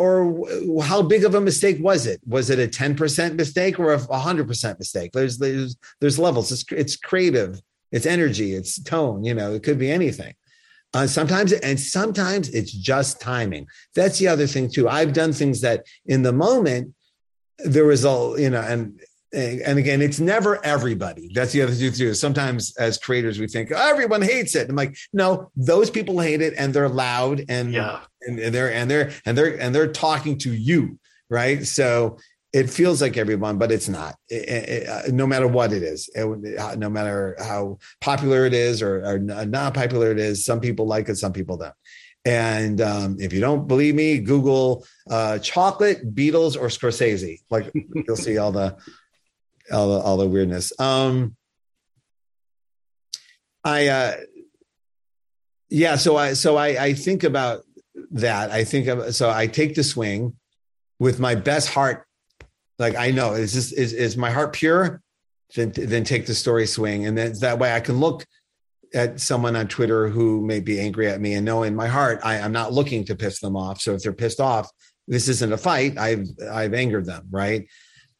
or 0.67 0.83
how 0.83 1.01
big 1.01 1.23
of 1.23 1.35
a 1.35 1.41
mistake 1.41 1.77
was 1.79 2.05
it? 2.05 2.19
Was 2.27 2.49
it 2.49 2.59
a 2.59 2.67
ten 2.67 2.95
percent 2.95 3.35
mistake 3.35 3.79
or 3.79 3.93
a 3.93 4.19
hundred 4.19 4.47
percent 4.47 4.79
mistake? 4.79 5.11
There's 5.13 5.37
there's 5.37 5.77
there's 5.99 6.19
levels. 6.19 6.51
It's 6.51 6.65
it's 6.71 6.95
creative. 6.95 7.59
It's 7.91 8.05
energy. 8.05 8.53
It's 8.53 8.81
tone. 8.81 9.23
You 9.23 9.33
know, 9.33 9.53
it 9.53 9.63
could 9.63 9.79
be 9.79 9.91
anything. 9.91 10.33
Uh, 10.93 11.07
sometimes 11.07 11.51
and 11.51 11.79
sometimes 11.79 12.49
it's 12.49 12.71
just 12.71 13.19
timing. 13.19 13.67
That's 13.95 14.17
the 14.17 14.27
other 14.27 14.47
thing 14.47 14.69
too. 14.69 14.87
I've 14.87 15.13
done 15.13 15.33
things 15.33 15.61
that 15.61 15.85
in 16.05 16.23
the 16.23 16.33
moment 16.33 16.93
there 17.59 17.85
was 17.85 18.05
a 18.05 18.35
you 18.37 18.49
know 18.49 18.61
and 18.61 18.99
and 19.35 19.77
again, 19.77 20.01
it's 20.01 20.19
never 20.19 20.63
everybody. 20.65 21.31
That's 21.33 21.51
the 21.51 21.61
other 21.61 21.73
thing 21.73 21.91
too. 21.91 22.13
Sometimes 22.13 22.75
as 22.77 22.97
creators, 22.97 23.39
we 23.39 23.47
think 23.47 23.71
oh, 23.71 23.89
everyone 23.89 24.21
hates 24.21 24.55
it. 24.55 24.69
I'm 24.69 24.75
like, 24.75 24.97
no, 25.13 25.51
those 25.55 25.89
people 25.89 26.19
hate 26.19 26.41
it, 26.41 26.53
and 26.57 26.73
they're 26.73 26.89
loud, 26.89 27.43
and 27.49 27.73
yeah, 27.73 28.01
and, 28.21 28.39
and 28.39 28.55
they're 28.55 28.71
and 28.71 28.89
they're 28.89 29.11
and 29.25 29.37
they're 29.37 29.59
and 29.59 29.75
they're 29.75 29.91
talking 29.91 30.37
to 30.39 30.53
you, 30.53 30.97
right? 31.29 31.65
So 31.65 32.17
it 32.53 32.69
feels 32.69 33.01
like 33.01 33.17
everyone, 33.17 33.57
but 33.57 33.69
it's 33.69 33.89
not. 33.89 34.15
It, 34.29 34.47
it, 34.47 34.87
uh, 34.87 35.01
no 35.09 35.27
matter 35.27 35.45
what 35.47 35.73
it 35.73 35.83
is, 35.83 36.09
it, 36.15 36.57
uh, 36.57 36.75
no 36.75 36.89
matter 36.89 37.35
how 37.37 37.79
popular 37.99 38.45
it 38.45 38.53
is 38.53 38.81
or, 38.81 39.05
or 39.05 39.19
not 39.19 39.73
popular 39.73 40.09
it 40.11 40.19
is, 40.19 40.45
some 40.45 40.61
people 40.61 40.87
like 40.87 41.09
it, 41.09 41.17
some 41.17 41.33
people 41.33 41.57
don't. 41.57 41.73
And 42.23 42.79
um, 42.79 43.17
if 43.19 43.33
you 43.33 43.41
don't 43.41 43.67
believe 43.67 43.93
me, 43.93 44.19
Google 44.19 44.85
uh, 45.09 45.37
chocolate, 45.39 46.15
Beatles, 46.15 46.55
or 46.55 46.67
Scorsese. 46.67 47.41
Like 47.49 47.71
you'll 48.07 48.15
see 48.15 48.37
all 48.37 48.53
the 48.53 48.77
all 49.71 49.89
the, 49.89 49.99
all 49.99 50.17
the 50.17 50.27
weirdness. 50.27 50.71
Um, 50.79 51.35
I, 53.63 53.87
uh, 53.87 54.13
yeah, 55.69 55.95
so 55.95 56.15
I, 56.15 56.33
so 56.33 56.55
I, 56.55 56.67
I 56.83 56.93
think 56.93 57.23
about 57.23 57.63
that. 58.11 58.51
I 58.51 58.63
think 58.63 58.87
of, 58.87 59.15
so 59.15 59.29
I 59.29 59.47
take 59.47 59.75
the 59.75 59.83
swing 59.83 60.35
with 60.99 61.19
my 61.19 61.35
best 61.35 61.69
heart. 61.69 62.05
Like 62.77 62.95
I 62.95 63.11
know 63.11 63.33
is 63.33 63.53
this, 63.53 63.71
is, 63.71 63.93
is 63.93 64.17
my 64.17 64.31
heart 64.31 64.53
pure? 64.53 65.01
Then, 65.55 65.71
then 65.75 66.03
take 66.03 66.25
the 66.25 66.35
story 66.35 66.67
swing. 66.67 67.05
And 67.05 67.17
then 67.17 67.33
that 67.39 67.59
way 67.59 67.73
I 67.73 67.79
can 67.79 67.99
look 67.99 68.25
at 68.93 69.19
someone 69.19 69.55
on 69.55 69.67
Twitter 69.67 70.09
who 70.09 70.45
may 70.45 70.59
be 70.59 70.79
angry 70.79 71.07
at 71.07 71.21
me 71.21 71.33
and 71.33 71.45
know 71.45 71.63
in 71.63 71.75
my 71.75 71.87
heart, 71.87 72.19
I, 72.23 72.39
I'm 72.39 72.51
not 72.51 72.73
looking 72.73 73.05
to 73.05 73.15
piss 73.15 73.39
them 73.39 73.55
off. 73.55 73.79
So 73.79 73.93
if 73.93 74.03
they're 74.03 74.13
pissed 74.13 74.39
off, 74.39 74.69
this 75.07 75.27
isn't 75.27 75.53
a 75.53 75.57
fight. 75.57 75.97
I've, 75.97 76.27
I've 76.51 76.73
angered 76.73 77.05
them. 77.05 77.27
Right. 77.29 77.67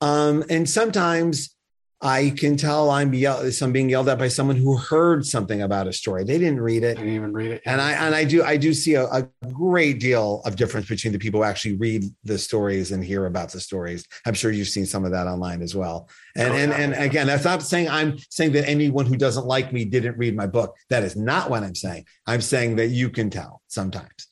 Um, 0.02 0.44
and 0.50 0.70
sometimes 0.70 1.56
I 2.02 2.34
can 2.38 2.58
tell 2.58 2.92
I'm 2.92 3.14
yelled, 3.14 3.52
I'm 3.62 3.72
being 3.72 3.90
yelled 3.90 4.10
at 4.10 4.20
by 4.20 4.28
someone 4.28 4.58
who 4.58 4.78
heard 4.78 5.26
something 5.26 5.62
about 5.62 5.88
a 5.88 5.94
story. 5.94 6.24
They 6.26 6.38
didn't 6.38 6.60
read 6.60 6.84
it. 6.84 6.98
Didn't 6.98 7.14
even 7.14 7.32
read 7.32 7.52
it. 7.52 7.62
And 7.66 7.82
I 7.82 7.94
and 7.94 8.14
I 8.14 8.26
do 8.26 8.44
I 8.44 8.58
do 8.58 8.74
see 8.74 8.96
a, 8.96 9.06
a, 9.06 9.28
great 9.52 10.00
deal 10.00 10.42
of 10.46 10.56
difference 10.58 10.88
between 10.88 11.14
the 11.14 11.20
people 11.20 11.40
who 11.40 11.46
actually 11.46 11.78
read 11.78 12.04
the 12.24 12.38
stories 12.38 12.92
and 12.92 13.04
hear 13.04 13.26
about 13.28 13.52
the 13.52 13.60
stories. 13.62 14.06
I'm 14.26 14.34
sure 14.34 14.52
you've 14.52 14.68
seen 14.68 14.86
some 14.86 15.06
of 15.06 15.12
that 15.12 15.26
online 15.26 15.62
as 15.62 15.74
well. 15.74 16.10
And 16.36 16.54
oh, 16.54 16.56
and 16.56 16.74
and 16.74 16.94
again, 16.94 17.28
that's 17.28 17.46
not 17.46 17.64
saying 17.64 17.90
I'm 17.90 18.18
saying 18.30 18.52
that 18.52 18.68
anyone 18.68 19.06
who 19.06 19.16
doesn't 19.16 19.46
like 19.46 19.72
me 19.72 19.86
didn't 19.86 20.18
read 20.18 20.36
my 20.36 20.48
book. 20.48 20.76
That 20.90 21.04
is 21.04 21.16
not 21.16 21.50
what 21.50 21.64
I'm 21.64 21.76
saying. 21.76 22.06
I'm 22.28 22.42
saying 22.42 22.76
that 22.76 22.88
you 22.88 23.10
can 23.10 23.30
tell 23.30 23.62
sometimes. 23.68 24.28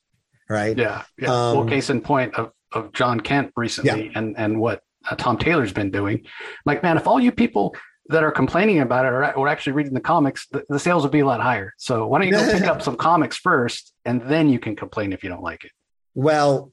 Right. 0.50 0.78
Yeah. 0.78 1.04
yeah. 1.18 1.30
Um, 1.30 1.58
well, 1.58 1.66
case 1.66 1.90
in 1.90 2.02
point 2.02 2.36
of 2.36 2.52
of 2.74 2.92
Jon 2.92 3.20
Kent 3.20 3.52
recently 3.56 4.06
yeah. 4.08 4.12
and 4.16 4.36
and 4.38 4.60
what 4.60 4.84
uh, 5.10 5.16
Tom 5.16 5.38
Taylor's 5.38 5.74
been 5.74 5.92
doing. 5.92 6.26
Like, 6.66 6.84
man, 6.84 6.98
if 6.98 7.08
all 7.08 7.20
you 7.20 7.32
people 7.32 7.76
that 8.08 8.24
are 8.24 8.32
complaining 8.32 8.80
about 8.80 9.06
it 9.06 9.14
are, 9.14 9.24
are 9.24 9.48
actually 9.48 9.74
reading 9.74 9.94
the 9.94 10.02
comics, 10.02 10.48
the, 10.48 10.64
the, 10.70 10.80
sales 10.80 11.04
would 11.04 11.12
be 11.12 11.22
a 11.22 11.26
lot 11.26 11.40
higher. 11.42 11.74
So 11.78 12.08
why 12.08 12.20
don't 12.20 12.28
you 12.28 12.34
go 12.34 12.52
pick 12.58 12.64
up 12.64 12.82
some 12.82 12.96
comics 12.96 13.38
first, 13.38 13.94
and 14.06 14.22
then 14.24 14.50
you 14.50 14.60
can 14.60 14.76
complain 14.76 15.14
if 15.14 15.24
you 15.24 15.30
don't 15.30 15.44
like 15.44 15.64
it. 15.64 15.72
Well, 16.14 16.72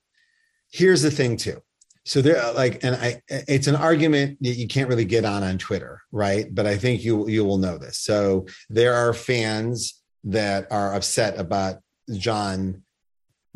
here's 0.70 1.02
the 1.02 1.10
thing 1.10 1.36
too. 1.36 1.62
So 2.04 2.22
there, 2.22 2.52
like, 2.54 2.82
and 2.82 2.96
I, 2.96 3.22
it's 3.28 3.66
an 3.66 3.76
argument 3.76 4.38
that 4.40 4.54
you 4.54 4.66
can't 4.66 4.88
really 4.88 5.04
get 5.04 5.24
on 5.24 5.44
on 5.44 5.58
Twitter, 5.58 6.00
right? 6.10 6.52
But 6.52 6.66
I 6.66 6.76
think 6.76 7.04
you 7.04 7.28
you 7.28 7.44
will 7.44 7.58
know 7.58 7.78
this. 7.78 7.98
So 7.98 8.46
there 8.68 8.94
are 8.94 9.12
fans 9.12 10.02
that 10.24 10.66
are 10.70 10.94
upset 10.94 11.38
about 11.38 11.76
Jon 12.12 12.82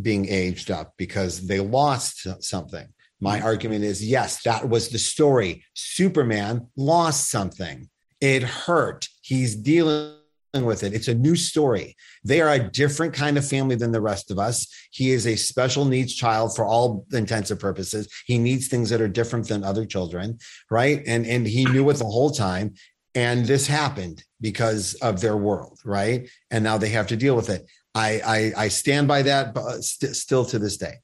being 0.01 0.29
aged 0.29 0.71
up 0.71 0.95
because 0.97 1.47
they 1.47 1.61
lost 1.61 2.27
something. 2.43 2.87
My 3.25 3.41
argument 3.41 3.85
is 3.85 4.05
yes, 4.05 4.43
that 4.43 4.69
was 4.69 4.91
the 4.91 4.99
story. 4.99 5.65
Superman 5.73 6.69
lost 6.77 7.31
something. 7.31 7.89
It 8.21 8.43
hurt. 8.43 9.09
He's 9.23 9.57
dealing 9.57 10.13
with 10.53 10.83
it. 10.83 10.93
It's 10.93 11.09
a 11.09 11.15
new 11.15 11.35
story. 11.35 11.97
They 12.23 12.43
are 12.43 12.51
a 12.51 12.69
different 12.71 13.15
kind 13.15 13.39
of 13.39 13.49
family 13.49 13.77
than 13.77 13.93
the 13.93 14.03
rest 14.03 14.31
of 14.31 14.39
us. 14.39 14.67
He 14.91 15.11
is 15.11 15.27
a 15.27 15.37
special 15.37 15.87
needs 15.87 16.15
child 16.15 16.55
for 16.55 16.67
all 16.67 17.07
intents 17.15 17.51
and 17.51 17.59
purposes. 17.59 18.13
He 18.27 18.37
needs 18.37 18.69
things 18.69 18.91
that 18.91 19.01
are 19.01 19.09
different 19.09 19.49
than 19.49 19.65
other 19.65 19.87
children, 19.87 20.39
right? 20.71 21.03
And 21.07 21.25
and 21.25 21.47
he 21.47 21.65
knew 21.65 21.89
it 21.89 21.95
the 21.95 22.05
whole 22.05 22.31
time. 22.31 22.75
And 23.15 23.47
this 23.47 23.67
happened 23.67 24.23
because 24.43 24.95
of 25.01 25.23
their 25.23 25.39
world, 25.39 25.79
right? 25.83 26.29
And 26.51 26.63
now 26.63 26.77
they 26.77 26.91
have 26.91 27.07
to 27.07 27.17
deal 27.17 27.37
with 27.37 27.49
it. 27.49 27.65
I 27.95 28.53
I, 28.57 28.65
I 28.65 28.69
stand 28.69 29.09
by 29.09 29.23
that, 29.23 29.55
but 29.55 29.83
st- 29.83 30.15
still 30.15 30.45
to 30.45 30.59
this 30.59 30.77
day. 30.77 30.97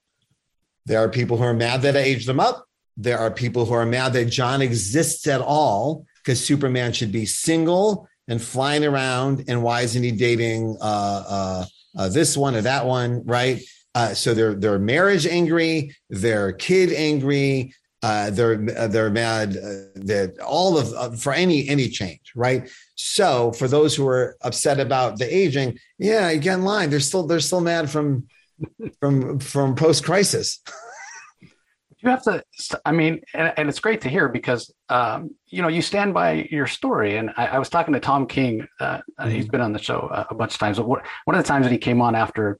There 0.86 0.98
are 0.98 1.08
people 1.08 1.36
who 1.36 1.44
are 1.44 1.54
mad 1.54 1.82
that 1.82 1.96
I 1.96 2.00
aged 2.00 2.28
them 2.28 2.40
up. 2.40 2.66
There 2.96 3.18
are 3.18 3.30
people 3.30 3.64
who 3.66 3.74
are 3.74 3.86
mad 3.86 4.12
that 4.14 4.26
Jon 4.26 4.62
exists 4.62 5.26
at 5.26 5.40
all 5.40 6.04
because 6.22 6.44
Superman 6.44 6.92
should 6.92 7.12
be 7.12 7.26
single 7.26 8.08
and 8.28 8.40
flying 8.40 8.84
around. 8.84 9.44
And 9.48 9.62
why 9.62 9.82
isn't 9.82 10.02
he 10.02 10.12
dating 10.12 10.76
uh, 10.80 11.24
uh, 11.28 11.64
uh, 11.96 12.08
this 12.08 12.36
one 12.36 12.54
or 12.54 12.62
that 12.62 12.86
one? 12.86 13.24
Right. 13.24 13.62
Uh, 13.94 14.14
so 14.14 14.34
they're 14.34 14.54
they're 14.54 14.78
marriage 14.78 15.26
angry, 15.26 15.96
they're 16.10 16.52
kid 16.52 16.92
angry, 16.92 17.74
uh, 18.02 18.30
they're 18.30 18.64
uh, 18.76 18.86
they're 18.86 19.10
mad 19.10 19.52
that 19.52 20.38
all 20.46 20.78
of 20.78 21.20
for 21.20 21.32
any 21.32 21.68
any 21.68 21.88
change, 21.88 22.32
right? 22.34 22.70
So 22.94 23.52
for 23.52 23.68
those 23.68 23.94
who 23.94 24.06
are 24.06 24.36
upset 24.42 24.80
about 24.80 25.18
the 25.18 25.34
aging, 25.34 25.78
yeah, 25.98 26.30
you 26.30 26.38
get 26.38 26.54
in 26.54 26.64
line. 26.64 26.88
They're 26.88 27.00
still 27.00 27.26
they're 27.26 27.40
still 27.40 27.60
mad 27.60 27.90
from 27.90 28.26
from 29.00 29.38
from 29.38 29.74
post 29.74 30.04
crisis. 30.04 30.60
you 32.02 32.08
have 32.08 32.22
to 32.22 32.42
i 32.84 32.92
mean 32.92 33.20
and, 33.34 33.52
and, 33.56 33.68
it's 33.68 33.80
great 33.80 34.00
to 34.02 34.08
hear 34.08 34.28
because 34.28 34.72
um, 34.88 35.30
you 35.46 35.62
know 35.62 35.68
you 35.68 35.82
stand 35.82 36.14
by 36.14 36.48
your 36.50 36.66
story 36.66 37.16
and 37.16 37.30
i, 37.36 37.46
I 37.46 37.58
was 37.58 37.68
talking 37.68 37.94
to 37.94 38.00
tom 38.00 38.26
king 38.26 38.66
uh, 38.80 38.98
mm-hmm. 38.98 39.28
he's 39.30 39.48
been 39.48 39.60
on 39.60 39.72
the 39.72 39.78
show 39.78 40.08
a, 40.10 40.28
a 40.30 40.34
bunch 40.34 40.54
of 40.54 40.60
times 40.60 40.78
but 40.78 40.88
one 40.88 41.02
of 41.26 41.36
the 41.36 41.48
times 41.48 41.66
that 41.66 41.72
he 41.72 41.78
came 41.78 42.00
on 42.00 42.14
after 42.14 42.58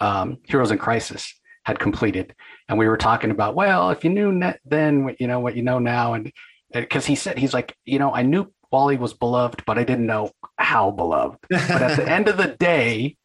um, 0.00 0.38
heroes 0.44 0.70
in 0.70 0.78
crisis 0.78 1.34
had 1.64 1.78
completed 1.78 2.34
and 2.68 2.78
we 2.78 2.88
were 2.88 2.96
talking 2.96 3.30
about 3.30 3.54
well 3.54 3.90
if 3.90 4.04
you 4.04 4.10
knew 4.10 4.40
then 4.64 5.04
what 5.04 5.20
you 5.20 5.26
know 5.26 5.40
what 5.40 5.54
you 5.54 5.62
know 5.62 5.78
now 5.78 6.14
and 6.14 6.32
because 6.72 7.04
he 7.04 7.14
said 7.14 7.38
he's 7.38 7.52
like 7.52 7.76
you 7.84 7.98
know 7.98 8.14
i 8.14 8.22
knew 8.22 8.50
wally 8.70 8.96
was 8.96 9.12
beloved 9.12 9.62
but 9.66 9.78
i 9.78 9.84
didn't 9.84 10.06
know 10.06 10.30
how 10.56 10.90
beloved 10.90 11.38
but 11.50 11.82
at 11.82 11.96
the 11.96 12.08
end 12.08 12.28
of 12.28 12.36
the 12.36 12.56
day 12.58 13.16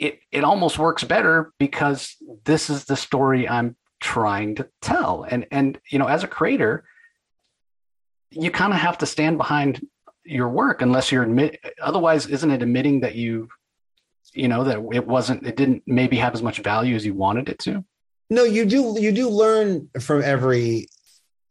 it 0.00 0.20
it 0.32 0.42
almost 0.42 0.78
works 0.78 1.04
better 1.04 1.52
because 1.58 2.16
this 2.44 2.70
is 2.70 2.86
the 2.86 2.96
story 2.96 3.48
I'm 3.48 3.76
trying 4.00 4.56
to 4.56 4.68
tell. 4.80 5.24
And 5.28 5.46
and 5.52 5.78
you 5.90 5.98
know, 5.98 6.06
as 6.06 6.24
a 6.24 6.28
creator, 6.28 6.84
you 8.30 8.50
kind 8.50 8.72
of 8.72 8.80
have 8.80 8.98
to 8.98 9.06
stand 9.06 9.36
behind 9.36 9.86
your 10.24 10.48
work 10.48 10.82
unless 10.82 11.12
you're 11.12 11.22
admit 11.22 11.58
otherwise 11.82 12.26
isn't 12.26 12.50
it 12.50 12.62
admitting 12.62 13.00
that 13.00 13.14
you 13.14 13.48
you 14.34 14.48
know 14.48 14.64
that 14.64 14.78
it 14.92 15.06
wasn't 15.06 15.44
it 15.46 15.56
didn't 15.56 15.82
maybe 15.86 16.16
have 16.16 16.34
as 16.34 16.42
much 16.42 16.58
value 16.60 16.94
as 16.94 17.06
you 17.06 17.14
wanted 17.14 17.48
it 17.48 17.58
to 17.58 17.82
no 18.28 18.44
you 18.44 18.66
do 18.66 18.96
you 19.00 19.12
do 19.12 19.28
learn 19.28 19.88
from 19.98 20.22
every 20.22 20.86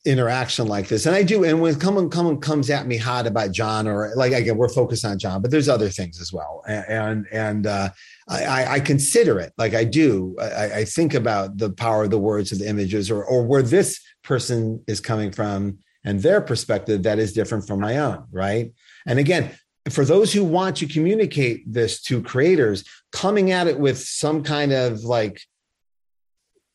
interaction 0.05 0.67
like 0.67 0.87
this. 0.87 1.05
And 1.05 1.15
i 1.15 1.23
do 1.23 1.43
and 1.43 1.61
when 1.61 1.79
someone 1.79 2.11
someone 2.11 2.39
comes 2.39 2.69
at 2.69 2.87
me 2.87 2.97
hot 2.97 3.27
about 3.27 3.51
jon 3.51 3.87
or 3.87 4.13
like 4.15 4.31
again 4.31 4.57
we're 4.57 4.69
focused 4.69 5.03
on 5.03 5.19
jon 5.19 5.41
but 5.41 5.51
there's 5.51 5.67
other 5.67 5.89
things 5.89 6.21
as 6.21 6.31
well. 6.31 6.63
And 6.67 7.25
and 7.31 7.67
uh, 7.67 7.89
I, 8.27 8.75
I 8.75 8.79
consider 8.79 9.39
it 9.39 9.51
like 9.57 9.73
i 9.73 9.83
do 9.83 10.35
I, 10.39 10.71
I 10.79 10.85
think 10.85 11.13
about 11.13 11.57
the 11.57 11.71
power 11.71 12.03
of 12.03 12.11
the 12.11 12.19
words 12.19 12.51
of 12.51 12.59
the 12.59 12.69
images 12.69 13.11
or 13.11 13.23
or 13.23 13.43
where 13.43 13.63
this 13.63 13.99
person 14.23 14.83
is 14.87 15.01
coming 15.01 15.31
from 15.31 15.79
and 16.05 16.21
their 16.21 16.39
perspective 16.39 17.03
that 17.03 17.19
is 17.19 17.33
different 17.33 17.67
from 17.67 17.81
my 17.81 17.97
own 17.97 18.25
right? 18.31 18.71
And 19.05 19.19
again 19.19 19.51
for 19.89 20.05
those 20.05 20.31
who 20.31 20.43
want 20.43 20.77
to 20.77 20.87
communicate 20.87 21.63
this 21.71 22.01
to 22.03 22.21
creators 22.21 22.83
coming 23.11 23.51
at 23.51 23.67
it 23.67 23.79
with 23.79 23.97
some 23.97 24.43
kind 24.43 24.71
of 24.71 25.03
like 25.03 25.41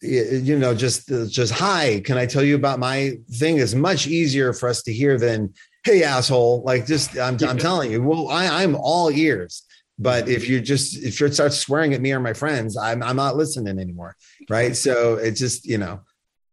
you 0.05 0.59
know 0.59 0.75
just 0.75 1.09
just 1.31 1.53
hi 1.53 2.01
can 2.05 2.19
i 2.19 2.27
tell 2.27 2.43
you 2.43 2.55
about 2.55 2.79
my 2.79 3.13
thing 3.33 3.57
is 3.57 3.75
much 3.75 4.07
easier 4.07 4.53
for 4.53 4.69
us 4.69 4.83
to 4.83 4.93
hear 4.93 5.19
than 5.19 5.53
hey 5.85 6.03
asshole 6.03 6.63
like 6.65 6.87
just 6.87 7.19
i'm, 7.19 7.37
I'm 7.43 7.59
telling 7.59 7.91
you 7.91 8.03
well 8.03 8.29
I, 8.29 8.63
i'm 8.63 8.77
all 8.77 9.11
ears 9.11 9.63
but 9.99 10.29
if 10.29 10.49
you 10.49 10.61
just 10.61 10.97
if 11.03 11.21
you 11.21 11.33
start 11.33 11.53
swearing 11.53 11.95
at 11.95 12.01
me 12.01 12.13
or 12.13 12.21
my 12.21 12.33
friends 12.33 12.77
i'm, 12.77 13.03
I'm 13.03 13.17
not 13.17 13.37
listening 13.37 13.79
anymore 13.79 14.17
right 14.49 14.77
so 14.77 15.15
it's 15.15 15.41
just 15.41 15.65
you 15.65 15.79
know 15.79 16.01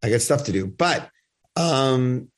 i 0.03 0.09
got 0.09 0.21
stuff 0.21 0.45
to 0.45 0.51
do 0.51 0.67
but 0.67 1.09
um 1.55 2.29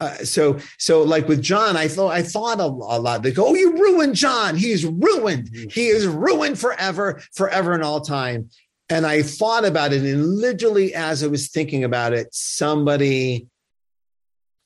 uh, 0.00 0.14
so 0.24 0.58
so 0.78 1.02
like 1.02 1.28
with 1.28 1.42
Jon, 1.42 1.76
I 1.76 1.86
thought 1.86 2.08
I 2.08 2.22
thought 2.22 2.58
a, 2.58 2.64
a, 2.64 2.98
lot. 2.98 3.22
They 3.22 3.32
go, 3.32 3.48
"Oh, 3.48 3.54
you 3.54 3.74
ruined 3.74 4.14
Jon. 4.14 4.56
He's 4.56 4.86
ruined. 4.86 5.50
Mm-hmm. 5.50 5.68
He 5.68 5.88
is 5.88 6.06
ruined 6.06 6.58
forever, 6.58 7.20
forever 7.34 7.74
and 7.74 7.82
all 7.82 8.00
time." 8.00 8.48
And 8.90 9.06
I 9.06 9.22
thought 9.22 9.64
about 9.64 9.92
it, 9.92 10.02
and 10.02 10.36
literally 10.36 10.94
as 10.94 11.22
I 11.22 11.28
was 11.28 11.48
thinking 11.48 11.84
about 11.84 12.12
it, 12.12 12.28
somebody 12.32 13.46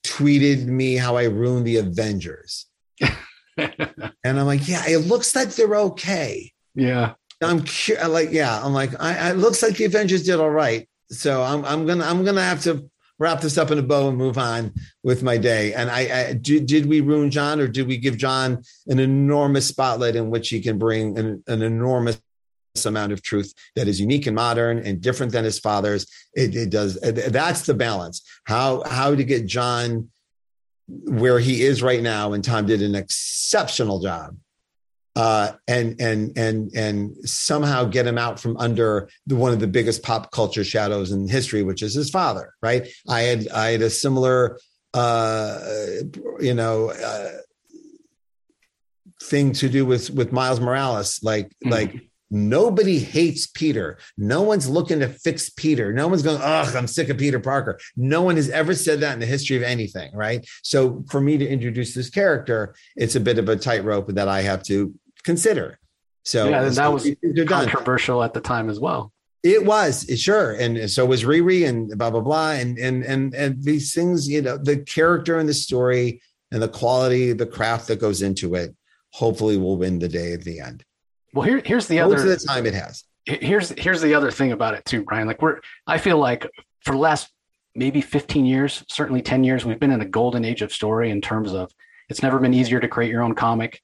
tweeted 0.03 0.65
me 0.65 0.95
how 0.95 1.17
I 1.17 1.25
ruined 1.25 1.67
the 1.67 1.77
Avengers. 1.77 2.67
and 3.57 4.09
I'm 4.25 4.47
like, 4.47 4.67
yeah, 4.67 4.83
it 4.87 5.07
looks 5.07 5.37
like 5.37 5.51
they're 5.51 5.77
okay. 5.77 6.53
Yeah. 6.75 7.15
I'm 7.43 7.65
cu- 7.65 7.97
like, 8.09 8.31
yeah, 8.33 8.65
I'm 8.65 8.73
like, 8.73 8.99
I, 9.01 9.17
I, 9.17 9.31
it 9.31 9.37
looks 9.37 9.63
like 9.63 9.77
the 9.77 9.85
Avengers 9.85 10.25
did 10.25 10.41
all 10.41 10.51
right. 10.51 10.89
So 11.11 11.43
I'm, 11.43 11.65
I'm 11.65 11.87
gonna, 11.87 12.05
I'm 12.05 12.25
gonna 12.25 12.43
have 12.43 12.63
to 12.63 12.89
wrap 13.19 13.41
this 13.41 13.59
up 13.59 13.71
in 13.71 13.79
a 13.79 13.83
bow 13.83 14.09
and 14.09 14.17
move 14.17 14.39
on 14.39 14.73
with 15.03 15.23
my 15.23 15.37
day. 15.37 15.75
And 15.75 15.91
I, 15.91 16.29
I 16.29 16.33
did, 16.33 16.67
did 16.67 16.87
we 16.87 17.01
ruin 17.01 17.31
Jon 17.31 17.61
or 17.61 17.69
did 17.69 17.87
we 17.87 17.99
give 17.99 18.17
Jon 18.17 18.63
an 18.87 18.99
enormous 18.99 19.69
spotlight 19.69 20.17
in 20.17 20.31
which 20.31 20.49
he 20.49 20.61
can 20.61 20.79
bring 20.79 21.19
an, 21.19 21.45
an 21.47 21.63
enormous 21.63 22.21
amount 22.85 23.13
of 23.13 23.23
truth 23.23 23.55
that 23.77 23.87
is 23.87 24.01
unique 24.01 24.27
and 24.27 24.35
modern 24.35 24.79
and 24.81 25.01
different 25.01 25.33
than 25.33 25.45
his 25.45 25.59
father's. 25.59 26.07
It, 26.35 26.57
it 26.57 26.71
does. 26.71 26.99
That's 27.01 27.63
the 27.63 27.75
balance. 27.75 28.23
How 28.45 28.83
how 28.85 29.15
to 29.15 29.23
get 29.25 29.47
Jon 29.47 30.11
where 30.87 31.39
he 31.39 31.63
is 31.63 31.83
right 31.83 32.03
now, 32.03 32.33
and 32.33 32.43
Tom 32.43 32.67
did 32.67 32.83
an 32.83 32.95
exceptional 32.95 34.01
job. 34.01 34.37
Uh, 35.17 35.53
and 35.69 36.01
and 36.01 36.37
and 36.37 36.73
and 36.75 37.17
somehow 37.29 37.85
get 37.85 38.05
him 38.05 38.19
out 38.19 38.41
from 38.41 38.57
under 38.57 39.09
the, 39.29 39.37
one 39.37 39.53
of 39.53 39.61
the 39.61 39.67
biggest 39.69 40.03
pop 40.03 40.33
culture 40.33 40.65
shadows 40.65 41.13
in 41.13 41.29
history, 41.29 41.63
which 41.63 41.83
is 41.83 41.95
his 41.95 42.11
father. 42.11 42.53
Right? 42.61 42.89
I 43.09 43.21
had 43.21 43.49
I 43.51 43.69
had 43.69 43.83
a 43.83 43.91
similar, 43.91 44.59
uh, 44.93 45.61
you 46.41 46.55
know, 46.55 46.91
uh, 46.91 47.31
thing 49.23 49.53
to 49.53 49.69
do 49.69 49.87
with 49.87 50.11
with 50.11 50.33
Miles 50.33 50.59
Morales. 50.59 51.21
Like 51.23 51.47
mm-hmm. 51.47 51.71
like 51.71 52.11
Nobody 52.31 52.99
hates 52.99 53.47
Peter. 53.47 53.99
No 54.17 54.43
one's 54.43 54.69
looking 54.69 55.01
to 55.01 55.09
fix 55.09 55.51
Peter. 55.51 55.93
No 55.93 56.09
one's 56.09 56.23
going, 56.23 56.41
ugh, 56.43 56.75
I'm 56.75 56.87
sick 56.87 57.09
of 57.09 57.19
Peter 57.19 57.39
Parker. 57.39 57.79
No 57.97 58.23
one 58.23 58.37
has 58.37 58.51
ever 58.51 58.75
said 58.75 59.01
that 59.01 59.13
in 59.13 59.21
the 59.21 59.27
history 59.27 59.57
of 59.57 59.63
anything, 59.63 60.15
right? 60.15 60.47
So 60.63 61.05
for 61.09 61.21
me 61.21 61.37
to 61.39 61.47
introduce 61.47 61.95
this 61.95 62.11
character, 62.11 62.75
it's 62.97 63.15
a 63.15 63.21
bit 63.21 63.39
of 63.39 63.49
a 63.49 63.57
tightrope 63.57 64.09
that 64.09 64.29
I 64.29 64.43
have 64.43 64.63
to 64.65 64.95
consider. 65.25 65.79
So 66.25 66.49
yeah, 66.49 66.69
that 66.69 66.93
was 66.93 67.09
controversial 67.47 68.21
done. 68.21 68.25
at 68.25 68.35
the 68.35 68.41
time 68.41 68.71
as 68.71 68.81
well. 68.81 69.13
It 69.43 69.67
was 69.67 70.07
sure, 70.17 70.53
and 70.53 70.91
so 70.91 71.05
was 71.05 71.23
Riri, 71.23 71.69
and 71.69 71.99
blah 71.99 72.11
blah 72.11 72.23
blah, 72.23 72.53
and 72.53 72.79
and 72.79 73.05
and 73.05 73.35
and 73.35 73.63
these 73.63 73.93
things, 73.93 74.27
you 74.27 74.41
know, 74.41 74.57
the 74.57 74.79
character 74.79 75.39
and 75.39 75.47
the 75.47 75.53
story 75.53 76.23
and 76.51 76.63
the 76.63 76.69
quality, 76.69 77.35
the 77.35 77.45
craft 77.45 77.89
that 77.89 78.01
goes 78.01 78.23
into 78.23 78.55
it, 78.55 78.75
hopefully 79.13 79.59
will 79.59 79.77
win 79.77 79.99
the 79.99 80.09
day 80.09 80.33
at 80.33 80.43
the 80.43 80.61
end. 80.61 80.83
Well, 81.35 81.47
here, 81.47 81.61
here's 81.65 81.89
the 81.89 81.97
Most 81.97 82.05
other. 82.05 82.15
Most 82.15 82.35
of 82.35 82.41
the 82.41 82.47
time, 82.47 82.67
it 82.67 82.75
has. 82.75 83.05
Here's 83.27 83.71
here's 83.71 84.01
the 84.01 84.15
other 84.15 84.31
thing 84.31 84.53
about 84.53 84.75
it 84.75 84.85
too, 84.85 85.03
Brian. 85.03 85.27
Like 85.27 85.43
we're, 85.43 85.61
I 85.87 85.99
feel 85.99 86.19
like 86.19 86.47
for 86.85 86.93
the 86.93 86.99
last 86.99 87.31
maybe 87.75 88.01
15 88.01 88.45
years, 88.45 88.85
certainly 88.89 89.21
10 89.23 89.45
years, 89.45 89.65
we've 89.65 89.81
been 89.81 89.91
in 89.91 90.01
a 90.01 90.07
golden 90.07 90.45
age 90.45 90.63
of 90.63 90.73
story 90.73 91.11
in 91.11 91.21
terms 91.21 91.53
of 91.53 91.73
it's 92.09 92.23
never 92.23 92.39
been 92.39 92.55
easier 92.55 92.81
to 92.81 92.89
create 92.89 93.11
your 93.11 93.23
own 93.23 93.35
comic. 93.35 93.81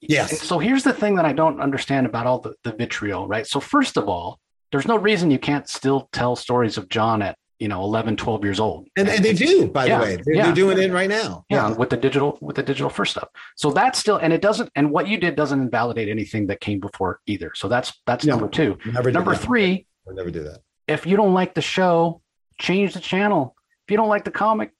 Yes. 0.00 0.32
And 0.32 0.40
so 0.40 0.58
here's 0.58 0.82
the 0.82 0.92
thing 0.92 1.14
that 1.14 1.24
I 1.24 1.32
don't 1.32 1.60
understand 1.60 2.06
about 2.06 2.26
all 2.26 2.40
the, 2.40 2.54
the 2.64 2.72
vitriol, 2.72 3.28
right? 3.28 3.46
So 3.46 3.60
first 3.60 3.96
of 3.96 4.08
all, 4.08 4.40
there's 4.72 4.88
no 4.88 4.96
reason 4.96 5.30
you 5.30 5.38
can't 5.38 5.68
still 5.68 6.08
tell 6.12 6.34
stories 6.34 6.76
of 6.76 6.88
John 6.88 7.22
at 7.22 7.38
you 7.62 7.68
know 7.68 7.82
11 7.82 8.16
12 8.16 8.44
years 8.44 8.58
old. 8.58 8.88
And, 8.96 9.08
and 9.08 9.24
they 9.24 9.32
do 9.32 9.68
by 9.68 9.86
yeah, 9.86 9.98
the 9.98 10.04
way. 10.04 10.16
They're, 10.16 10.34
yeah. 10.34 10.44
they're, 10.46 10.54
doing 10.54 10.78
it 10.78 10.90
right 10.92 11.08
now. 11.08 11.44
Yeah, 11.48 11.68
yeah, 11.68 11.74
with 11.74 11.90
the 11.90 11.96
digital 11.96 12.36
with 12.40 12.56
the 12.56 12.62
digital 12.62 12.90
first 12.90 13.12
stuff. 13.12 13.28
So 13.56 13.70
that's 13.70 13.98
still 13.98 14.16
and 14.16 14.32
it 14.32 14.42
doesn't 14.42 14.68
and 14.74 14.90
what 14.90 15.06
you 15.06 15.16
did 15.16 15.36
doesn't 15.36 15.60
invalidate 15.60 16.08
anything 16.08 16.48
that 16.48 16.60
came 16.60 16.80
before 16.80 17.20
either. 17.26 17.52
So 17.54 17.68
that's 17.68 18.02
that's 18.04 18.24
no, 18.24 18.32
number 18.32 18.48
two. 18.48 18.76
number 18.84 19.36
three 19.36 19.86
we 20.06 20.14
never 20.14 20.30
do 20.30 20.42
that. 20.42 20.58
if 20.88 21.06
you 21.06 21.16
don't 21.16 21.34
like 21.34 21.54
the 21.54 21.62
show 21.62 22.20
change 22.58 22.94
the 22.94 23.00
channel. 23.00 23.54
If 23.86 23.90
you 23.92 23.96
don't 23.96 24.08
like 24.08 24.24
the 24.24 24.30
comic 24.30 24.72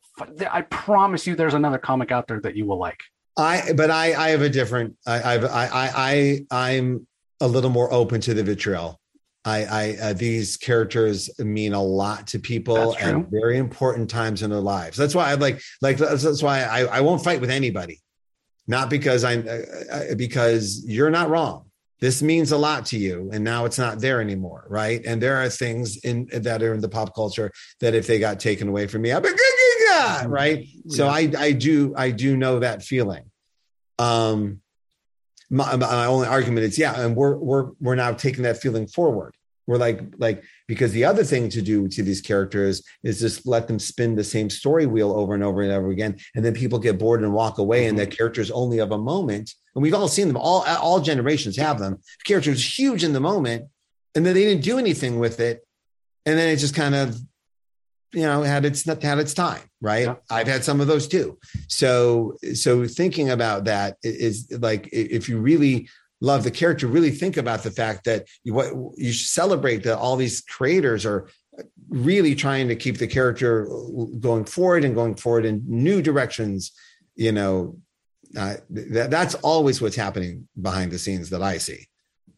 i 0.51 0.61
promise 0.62 1.26
you 1.26 1.35
there's 1.35 1.55
another 1.55 1.78
comic 1.78 2.12
out 2.12 2.28
there 2.28 2.39
that 2.41 2.55
you 2.55 2.66
will 2.66 2.78
like. 2.78 3.01
I 3.37 3.72
but 3.74 3.91
i 3.91 4.12
i 4.12 4.28
have 4.30 4.43
a 4.43 4.51
different 4.51 4.97
i 5.07 5.35
i've 5.35 5.45
i 5.45 5.66
i, 5.72 5.91
I 5.95 6.68
i'm 6.68 7.07
a 7.41 7.49
little 7.49 7.70
more 7.70 7.93
open 7.93 8.20
to 8.22 8.35
the 8.35 8.45
vitriol 8.45 9.01
I, 9.45 9.64
I 9.64 9.97
uh, 10.01 10.12
these 10.12 10.57
characters 10.57 11.28
mean 11.38 11.72
a 11.72 11.82
lot 11.82 12.28
to 12.28 12.38
people 12.38 12.97
at 12.97 13.28
very 13.28 13.59
important 13.59 14.09
times 14.09 14.43
in 14.43 14.51
their 14.51 14.61
lives. 14.61 14.97
That's 14.97 15.14
why 15.14 15.30
I 15.30 15.34
like 15.34 15.61
like 15.80 15.99
that's, 15.99 16.22
that's 16.22 16.43
why 16.43 16.62
I, 16.62 16.84
I 16.84 17.01
won't 17.01 17.24
fight 17.24 17.40
with 17.40 17.51
anybody, 17.51 18.01
not 18.66 18.88
because 18.88 19.24
I'm 19.24 19.47
uh, 19.49 20.14
because 20.16 20.84
you're 20.86 21.11
not 21.11 21.28
wrong. 21.28 21.66
This 22.01 22.22
means 22.22 22.51
a 22.51 22.59
lot 22.59 22.86
to 22.86 22.99
you, 22.99 23.30
and 23.32 23.45
now 23.45 23.64
it's 23.64 23.78
not 23.78 24.01
there 24.01 24.20
anymore, 24.20 24.66
right? 24.68 25.01
And 25.05 25.22
there 25.22 25.36
are 25.36 25.49
things 25.49 25.99
in 25.99 26.28
that 26.32 26.62
are 26.62 26.74
in 26.74 26.80
the 26.80 26.88
pop 26.88 27.14
culture 27.14 27.53
that 27.80 27.95
if 27.95 28.07
they 28.07 28.18
got 28.18 28.40
taken 28.40 28.68
away 28.68 28.86
from 28.86 29.03
me, 29.03 29.12
I'd 29.12 29.22
be 29.22 29.28
right. 30.26 30.66
So 30.88 31.07
I 31.07 31.30
I 31.38 31.53
do 31.53 31.95
I 31.97 32.11
do 32.11 32.36
know 32.36 32.61
that 32.61 32.82
feeling. 32.82 33.24
Um, 33.99 34.62
my, 35.53 35.77
my 35.77 36.07
only 36.07 36.27
argument 36.27 36.65
is 36.65 36.79
yeah 36.79 36.99
and 36.99 37.15
we're 37.15 37.37
we're 37.37 37.71
we're 37.79 37.95
now 37.95 38.13
taking 38.13 38.43
that 38.45 38.61
feeling 38.61 38.87
forward. 38.87 39.35
We're 39.67 39.77
like 39.77 40.01
like 40.17 40.43
because 40.67 40.93
the 40.93 41.05
other 41.05 41.23
thing 41.23 41.49
to 41.51 41.63
do 41.63 41.87
to 41.89 42.03
these 42.03 42.21
characters 42.23 42.83
is 43.05 43.21
just 43.21 43.47
let 43.47 43.69
them 43.69 43.79
spin 43.79 44.17
the 44.17 44.25
same 44.25 44.51
story 44.51 44.87
wheel 44.87 45.13
over 45.13 45.35
and 45.35 45.45
over 45.45 45.63
and 45.63 45.71
over 45.71 45.91
again 45.91 46.17
and 46.35 46.45
then 46.45 46.55
people 46.55 46.79
get 46.79 46.99
bored 46.99 47.23
and 47.23 47.33
walk 47.33 47.59
away 47.59 47.83
mm-hmm. 47.83 47.91
and 47.91 47.99
that 47.99 48.17
character 48.17 48.41
is 48.41 48.51
only 48.51 48.79
of 48.79 48.91
a 48.91 48.99
moment 48.99 49.55
and 49.75 49.83
we've 49.83 49.95
all 49.95 50.09
seen 50.09 50.27
them. 50.27 50.37
All 50.37 50.65
all 50.67 51.01
generations 51.01 51.57
have 51.59 51.79
them. 51.79 51.93
The 51.93 52.25
character 52.25 52.51
is 52.51 52.79
huge 52.79 53.05
in 53.05 53.13
the 53.13 53.21
moment 53.21 53.67
and 54.15 54.27
then 54.27 54.35
they 54.35 54.45
didn't 54.45 54.65
do 54.65 54.79
anything 54.79 55.19
with 55.19 55.39
it 55.39 55.65
and 56.25 56.39
then 56.39 56.49
it 56.49 56.57
just 56.57 56.75
kind 56.75 56.95
of 56.95 57.21
you 58.13 58.23
know 58.23 58.43
had 58.43 58.65
its 58.65 58.85
had 58.85 59.19
its 59.19 59.35
time 59.35 59.63
right 59.81 60.07
yeah. 60.07 60.15
i've 60.31 60.47
had 60.47 60.63
some 60.65 60.81
of 60.81 60.87
those 60.87 61.09
too 61.09 61.39
so 61.69 62.37
so 62.55 62.87
thinking 62.87 63.31
about 63.31 63.65
that 63.65 63.97
is 64.03 64.47
like 64.61 64.89
if 64.93 65.29
you 65.29 65.39
really 65.39 65.89
love 66.21 66.45
the 66.45 66.51
character 66.51 66.87
really 66.87 67.11
think 67.11 67.37
about 67.37 67.63
the 67.63 67.71
fact 67.71 68.05
that 68.05 68.27
you 68.45 68.55
what 68.55 68.73
you 68.97 69.13
celebrate 69.13 69.83
that 69.83 69.99
all 69.99 70.17
these 70.17 70.41
creators 70.43 71.05
are 71.05 71.29
really 71.89 72.35
trying 72.35 72.69
to 72.69 72.77
keep 72.77 72.99
the 72.99 73.07
character 73.07 73.69
going 74.21 74.45
forward 74.45 74.85
and 74.85 74.95
going 74.95 75.15
forward 75.15 75.45
in 75.45 75.63
new 75.67 76.01
directions 76.01 76.73
you 77.17 77.33
know 77.33 77.77
uh, 78.37 78.55
that, 78.71 79.11
that's 79.11 79.35
always 79.37 79.83
what's 79.83 79.97
happening 79.97 80.49
behind 80.61 80.91
the 80.91 80.99
scenes 80.99 81.31
that 81.31 81.43
i 81.43 81.59
see 81.59 81.87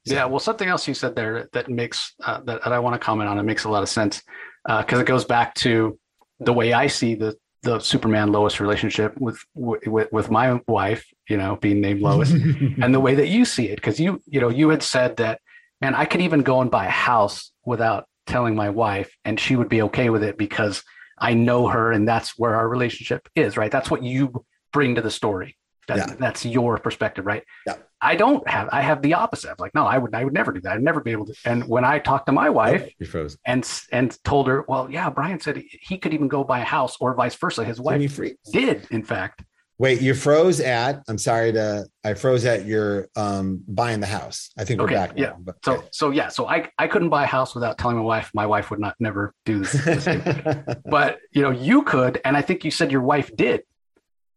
so. 0.07 0.14
yeah 0.14 0.25
well 0.25 0.41
something 0.41 0.68
else 0.68 0.87
you 0.87 0.95
said 0.95 1.14
there 1.14 1.49
that 1.53 1.68
makes 1.68 2.14
uh, 2.22 2.41
that, 2.45 2.62
that 2.62 2.72
i 2.72 2.79
want 2.79 2.95
to 2.95 3.05
comment 3.05 3.29
on 3.29 3.39
it 3.39 3.45
makes 3.45 3.64
a 3.64 3.68
lot 3.68 3.83
of 3.83 3.89
sense 3.89 4.22
because 4.67 4.99
uh, 4.99 5.03
it 5.03 5.07
goes 5.07 5.25
back 5.25 5.55
to 5.57 5.99
the 6.41 6.53
way 6.53 6.73
I 6.73 6.87
see 6.87 7.15
the 7.15 7.37
the 7.62 7.81
Superman 7.81 8.31
Lois 8.31 8.61
relationship 8.61 9.19
with 9.19 9.39
with 9.55 10.12
with 10.12 10.31
my 10.31 10.61
wife, 10.69 11.07
you 11.29 11.37
know, 11.37 11.57
being 11.57 11.81
named 11.81 12.01
Lois, 12.01 12.31
and 12.83 12.95
the 12.95 13.01
way 13.01 13.15
that 13.15 13.29
you 13.29 13.45
see 13.45 13.69
it, 13.69 13.77
because 13.77 13.99
you 13.99 14.23
you 14.27 14.41
know 14.41 14.51
you 14.51 14.69
had 14.69 14.83
said 14.83 15.17
that, 15.17 15.41
man, 15.81 15.95
I 15.95 16.05
could 16.05 16.21
even 16.21 16.43
go 16.43 16.61
and 16.61 16.71
buy 16.71 16.87
a 16.87 16.91
house 16.91 17.53
without 17.65 18.07
telling 18.27 18.55
my 18.55 18.71
wife, 18.71 19.11
and 19.25 19.41
she 19.41 19.57
would 19.57 19.69
be 19.69 19.83
okay 19.83 20.11
with 20.11 20.23
it 20.23 20.39
because 20.39 20.83
I 21.19 21.35
know 21.35 21.69
her, 21.69 21.91
and 21.93 22.07
that's 22.07 22.39
where 22.39 22.55
our 22.55 22.69
relationship 22.69 23.29
is, 23.35 23.57
right? 23.57 23.71
That's 23.71 23.91
what 23.91 24.03
you 24.03 24.45
bring 24.73 24.95
to 24.97 25.03
the 25.03 25.11
story. 25.11 25.57
Yeah. 25.89 26.15
That's 26.19 26.47
your 26.47 26.79
perspective, 26.79 27.27
right? 27.27 27.45
Yeah. 27.67 27.77
I 28.05 28.16
don't 28.16 28.46
have. 28.48 28.68
I 28.70 28.82
have 28.82 29.02
the 29.02 29.14
opposite. 29.14 29.50
I'm 29.50 29.57
like, 29.59 29.74
no, 29.74 29.84
I 29.86 29.98
would. 29.98 30.14
I 30.14 30.24
would 30.24 30.34
never 30.34 30.52
do 30.52 30.61
that. 30.61 30.72
I'd 30.74 30.82
never 30.82 31.00
be 31.00 31.12
able 31.12 31.26
to. 31.26 31.34
And 31.44 31.66
when 31.68 31.84
I 31.84 31.98
talked 31.98 32.26
to 32.26 32.32
my 32.32 32.50
wife 32.50 32.88
froze. 33.09 33.36
and 33.46 33.68
and 33.90 34.16
told 34.24 34.46
her, 34.48 34.64
well, 34.68 34.90
yeah, 34.90 35.09
Brian 35.11 35.40
said 35.40 35.62
he- 35.80 35.98
could 35.98 36.12
even 36.14 36.28
go 36.28 36.44
buy 36.44 36.61
a 36.61 36.64
house, 36.64 36.96
or 37.00 37.14
vice 37.14 37.34
versa. 37.34 37.64
His 37.64 37.80
wife 37.80 38.20
did, 38.52 38.86
in 38.90 39.02
fact. 39.02 39.42
Wait, 39.76 40.00
you 40.00 40.14
froze 40.14 40.61
at. 40.61 41.02
I'm 41.09 41.18
sorry 41.18 41.50
to. 41.52 41.86
I 42.05 42.14
froze 42.14 42.44
at 42.44 42.64
your 42.64 43.09
um 43.16 43.64
buying 43.66 43.98
the 44.00 44.07
house. 44.07 44.50
I 44.57 44.64
think 44.64 44.78
we're 44.80 44.86
Okay, 44.86 44.94
back. 44.94 45.12
yeah. 45.16 45.26
now, 45.30 45.36
but- 45.40 45.57
So 45.64 45.82
so 45.90 46.11
yeah. 46.11 46.28
So 46.28 46.46
I 46.46 46.68
I 46.78 46.86
couldn't 46.86 47.09
buy 47.09 47.24
a 47.24 47.26
house 47.26 47.55
without 47.57 47.78
telling 47.78 47.96
my 47.96 48.02
wife. 48.05 48.30
My 48.34 48.46
wife 48.46 48.70
would 48.70 48.78
not 48.80 48.94
never 49.00 49.34
do 49.44 49.61
this. 49.61 49.72
this 49.72 50.07
but 50.84 51.18
you 51.32 51.42
know, 51.42 51.50
you 51.50 51.82
could, 51.82 52.20
and 52.24 52.36
I 52.36 52.42
think 52.42 52.64
you 52.64 52.70
said 52.70 52.92
your 52.92 53.02
wife 53.02 53.34
did. 53.34 53.62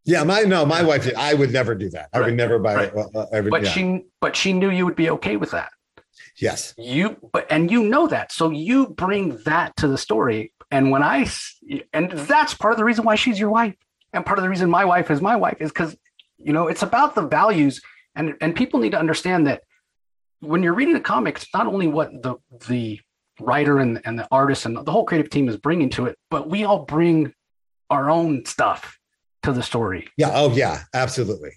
Yeah, 0.08 0.24
my 0.24 0.42
no, 0.42 0.66
my 0.66 0.82
wife 0.82 1.04
did. 1.04 1.16
I 1.16 1.34
would 1.34 1.52
never 1.52 1.76
do 1.76 1.90
that. 1.92 2.10
I 2.14 2.22
would 2.22 2.34
never 2.36 2.58
buy. 2.60 2.76
right. 2.76 2.94
Uh, 2.96 3.42
But 3.50 3.64
yeah. 3.64 3.70
she 3.70 4.06
but 4.22 4.36
she 4.36 4.54
knew 4.54 4.72
you 4.72 4.86
would 4.86 4.96
be 4.96 5.10
okay 5.12 5.36
with 5.38 5.52
that. 5.52 5.70
yes, 6.40 6.74
you 6.78 7.18
but 7.34 7.46
and 7.52 7.70
you 7.70 7.84
know 7.84 8.08
that 8.08 8.32
so 8.32 8.50
you 8.50 8.88
bring 8.88 9.38
that 9.44 9.76
to 9.78 9.88
the 9.88 9.98
story 9.98 10.54
and 10.72 10.92
when 10.92 11.02
I, 11.04 11.28
and 11.94 12.12
that's 12.12 12.54
part 12.54 12.74
of 12.74 12.78
the 12.78 12.84
reason 12.84 13.06
why 13.06 13.16
she's 13.16 13.40
your 13.40 13.50
wife 13.50 13.76
and 14.14 14.26
part 14.26 14.38
of 14.38 14.44
the 14.44 14.50
reason 14.50 14.70
my 14.70 14.86
wife 14.86 15.10
is 15.12 15.22
my 15.22 15.36
wife 15.36 15.58
is 15.60 15.72
because 15.72 15.96
you 16.38 16.54
know 16.54 16.68
it's 16.68 16.84
about 16.84 17.16
the 17.16 17.24
values 17.28 17.82
and 18.16 18.36
and 18.42 18.56
people 18.56 18.80
need 18.80 18.92
to 18.92 19.00
understand 19.00 19.48
that 19.48 19.64
when 20.40 20.62
you're 20.64 20.74
reading 20.74 20.96
a 20.96 21.00
comic 21.00 21.38
it's 21.38 21.54
not 21.54 21.68
only 21.68 21.88
what 21.88 22.12
the 22.22 22.36
the 22.68 23.00
writer 23.40 23.80
and, 23.80 24.02
and 24.06 24.18
the 24.20 24.28
artist 24.32 24.66
and 24.66 24.76
the 24.78 24.92
whole 24.92 25.06
creative 25.06 25.30
team 25.30 25.48
is 25.50 25.58
bringing 25.58 25.90
to 25.90 26.06
it 26.06 26.18
but 26.30 26.50
we 26.50 26.64
all 26.64 26.86
bring 26.86 27.34
our 27.90 28.10
own 28.10 28.46
stuff 28.46 28.97
to 29.48 29.54
the 29.54 29.64
story 29.64 30.08
yeah, 30.18 30.32
oh 30.34 30.52
yeah, 30.54 30.84
absolutely. 30.94 31.52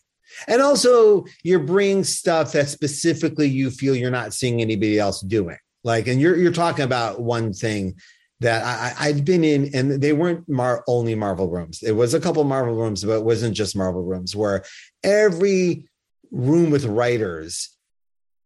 And 0.47 0.63
also, 0.63 1.25
you're 1.43 1.59
bringing 1.75 2.05
stuff 2.05 2.53
that 2.53 2.69
specifically 2.69 3.49
you 3.49 3.69
feel 3.71 3.95
you're 3.97 4.11
not 4.13 4.33
seeing 4.33 4.61
anybody 4.63 4.99
else 4.99 5.21
doing. 5.21 5.59
Like, 5.83 6.07
and 6.07 6.21
you're 6.21 6.37
you're 6.37 6.53
talking 6.53 6.85
about 6.85 7.21
one 7.21 7.53
thing 7.53 7.97
that 8.39 8.63
I, 8.65 8.73
I- 9.05 9.09
I'd 9.09 9.25
been 9.25 9.43
in, 9.45 9.71
and 9.75 10.01
they 10.01 10.13
weren't 10.13 10.49
Mar- 10.49 10.85
only 10.87 11.15
Marvel 11.17 11.49
rooms. 11.51 11.83
It 11.83 11.93
was 11.93 12.15
a 12.15 12.21
couple 12.21 12.43
Marvel 12.45 12.75
rooms, 12.77 13.05
but 13.05 13.17
it 13.19 13.25
wasn't 13.25 13.55
just 13.57 13.77
Marvel 13.77 14.03
rooms. 14.05 14.35
Where 14.37 14.65
every 15.03 15.89
room 16.31 16.71
with 16.71 16.85
writers, 16.85 17.77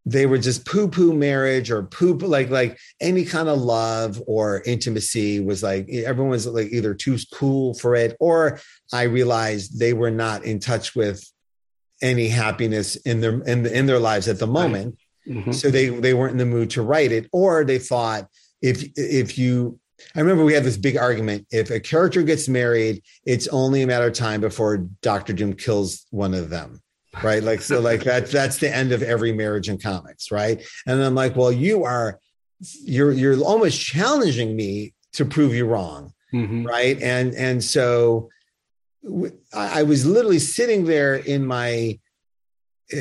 they 0.06 0.26
were 0.26 0.38
just 0.38 0.66
poo 0.66 0.88
poo 0.88 1.14
marriage 1.14 1.70
or 1.70 1.82
poo 1.84 2.14
like 2.18 2.50
like 2.50 2.78
any 3.00 3.24
kind 3.24 3.48
of 3.48 3.60
love 3.60 4.20
or 4.26 4.62
intimacy 4.66 5.40
was 5.40 5.62
like 5.62 5.88
everyone 5.88 6.30
was 6.30 6.46
like 6.46 6.68
either 6.72 6.94
too 6.94 7.16
cool 7.32 7.74
for 7.74 7.94
it 7.94 8.16
or 8.20 8.60
I 8.92 9.04
realized 9.04 9.78
they 9.78 9.92
were 9.94 10.10
not 10.10 10.44
in 10.44 10.60
touch 10.60 10.94
with 10.94 11.24
any 12.02 12.28
happiness 12.28 12.96
in 12.96 13.20
their 13.20 13.40
in, 13.42 13.62
the, 13.62 13.76
in 13.76 13.86
their 13.86 13.98
lives 14.00 14.28
at 14.28 14.38
the 14.38 14.46
moment. 14.46 14.98
Mhm. 15.26 15.54
so 15.54 15.70
they 15.70 15.88
they 15.88 16.12
weren't 16.12 16.32
in 16.32 16.38
the 16.38 16.44
mood 16.44 16.68
to 16.70 16.82
write 16.82 17.10
it 17.10 17.30
or 17.32 17.64
they 17.64 17.78
thought 17.78 18.28
if 18.60 18.84
if 18.94 19.38
you 19.38 19.78
i 20.14 20.20
remember 20.20 20.44
we 20.44 20.52
had 20.52 20.64
this 20.64 20.76
big 20.76 20.98
argument 20.98 21.46
if 21.50 21.70
a 21.70 21.80
character 21.80 22.22
gets 22.22 22.46
married 22.46 23.02
it's 23.24 23.48
only 23.48 23.80
a 23.80 23.86
matter 23.86 24.06
of 24.08 24.12
time 24.12 24.42
before 24.42 24.86
dr 25.00 25.32
doom 25.32 25.54
kills 25.54 26.04
one 26.10 26.34
of 26.34 26.50
them 26.50 26.78
right? 27.22 27.42
Like 27.42 27.60
so 27.62 27.80
like 27.80 28.04
that 28.04 28.30
that's 28.30 28.58
the 28.58 28.74
end 28.74 28.92
of 28.92 29.02
every 29.02 29.32
marriage 29.32 29.68
in 29.68 29.78
comics 29.78 30.30
right? 30.30 30.62
And 30.86 31.02
i'm 31.02 31.14
like 31.14 31.36
well 31.36 31.52
you 31.52 31.84
are 31.84 32.18
you're 32.84 33.12
you're 33.12 33.38
almost 33.42 33.80
challenging 33.80 34.56
me 34.56 34.94
to 35.12 35.24
prove 35.24 35.54
you 35.54 35.66
wrong 35.66 36.12
Mhm. 36.32 36.66
right? 36.66 37.00
And 37.00 37.32
and 37.34 37.62
so 37.62 38.28
I 39.52 39.82
was 39.84 40.04
literally 40.06 40.38
sitting 40.38 40.84
there 40.84 41.14
in 41.16 41.46
my 41.46 41.98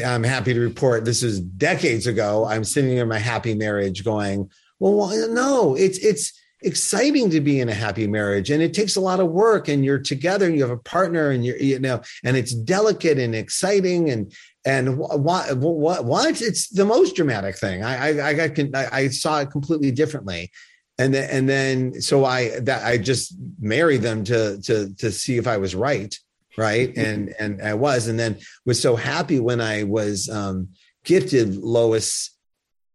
i'm 0.05 0.23
happy 0.23 0.53
to 0.53 0.59
report 0.59 1.05
this 1.05 1.23
is 1.23 1.39
decades 1.41 2.07
ago. 2.07 2.45
I'm 2.45 2.63
sitting 2.63 2.97
in 2.97 3.07
my 3.07 3.19
happy 3.19 3.53
marriage 3.55 4.03
going 4.03 4.49
well 4.79 5.09
no 5.29 5.75
it's 5.75 5.97
it's 5.99 6.33
exciting 6.63 7.29
to 7.29 7.41
be 7.41 7.59
in 7.59 7.69
a 7.69 7.73
happy 7.73 8.07
marriage 8.07 8.49
and 8.49 8.61
it 8.61 8.73
takes 8.73 8.95
a 8.95 9.01
lot 9.01 9.19
of 9.19 9.29
work 9.29 9.67
and 9.67 9.83
you're 9.83 9.99
together 9.99 10.45
and 10.45 10.55
you 10.55 10.61
have 10.61 10.71
a 10.71 10.77
partner 10.77 11.29
and 11.29 11.45
you're 11.45 11.57
you 11.57 11.79
know 11.79 12.01
and 12.23 12.37
it's 12.37 12.53
delicate 12.53 13.17
and 13.19 13.35
exciting 13.35 14.09
and 14.09 14.33
and 14.65 14.97
what 14.97 15.57
what 15.57 16.05
what 16.05 16.41
it's 16.41 16.69
the 16.69 16.85
most 16.85 17.15
dramatic 17.15 17.57
thing. 17.57 17.83
I 17.83 18.09
i 18.09 18.29
i 18.29 18.33
got 18.33 18.75
I, 18.75 18.87
I 18.91 19.07
saw 19.09 19.39
it 19.41 19.51
completely 19.51 19.91
differently. 19.91 20.51
And 20.99 21.13
then 21.13 21.29
and 21.29 21.49
then 21.49 22.01
so 22.01 22.23
i 22.23 22.59
that 22.59 22.85
i 22.85 22.97
just 22.97 23.35
married 23.59 24.01
them 24.01 24.23
to 24.25 24.61
to 24.61 24.93
to 24.95 25.11
see 25.11 25.37
if 25.37 25.47
i 25.47 25.57
was 25.57 25.75
right 25.75 26.17
right? 26.55 26.95
And 26.95 27.33
and 27.39 27.61
i 27.61 27.73
was. 27.73 28.07
And 28.07 28.19
then 28.19 28.37
was 28.65 28.81
so 28.81 28.95
happy 28.95 29.39
when 29.39 29.59
i 29.59 29.83
was 29.83 30.29
um 30.29 30.69
gifted 31.03 31.55
lois 31.57 32.32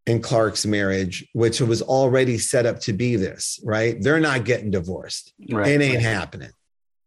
and 0.09 0.23
clark's 0.23 0.65
marriage 0.65 1.27
which 1.33 1.61
was 1.61 1.81
already 1.81 2.37
set 2.37 2.65
up 2.65 2.79
to 2.79 2.93
be 2.93 3.15
this 3.15 3.59
right? 3.63 4.01
They're 4.01 4.19
not 4.19 4.45
getting 4.45 4.71
divorced. 4.71 5.33
Right 5.49 5.67
it 5.67 5.81
ain't 5.81 6.01
happening 6.01 6.51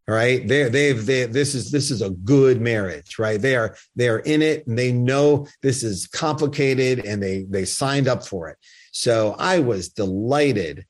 all 0.07 0.15
right? 0.15 0.45
They 0.45 0.67
they've 0.69 1.05
they 1.05 1.25
this 1.25 1.55
is 1.55 1.71
this 1.71 1.91
is 1.91 2.01
a 2.01 2.09
good 2.09 2.59
marriage 2.61 3.19
right? 3.19 3.39
They 3.39 3.55
are 3.55 3.75
they 3.95 4.09
are 4.09 4.19
in 4.19 4.41
it 4.41 4.65
and 4.67 4.77
they 4.77 4.91
know 4.91 5.47
this 5.61 5.83
is 5.83 6.07
complicated 6.07 7.05
and 7.05 7.21
they 7.21 7.45
they 7.49 7.65
signed 7.65 8.07
up 8.07 8.25
for 8.25 8.49
it. 8.49 8.57
So 8.91 9.35
i 9.39 9.59
was 9.59 9.89
delighted 9.89 10.85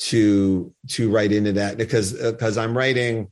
to 0.00 0.72
to 0.88 1.10
write 1.10 1.30
into 1.30 1.52
that 1.52 1.76
because 1.76 2.18
uh, 2.18 2.32
because 2.32 2.56
i'm 2.56 2.76
writing 2.76 3.30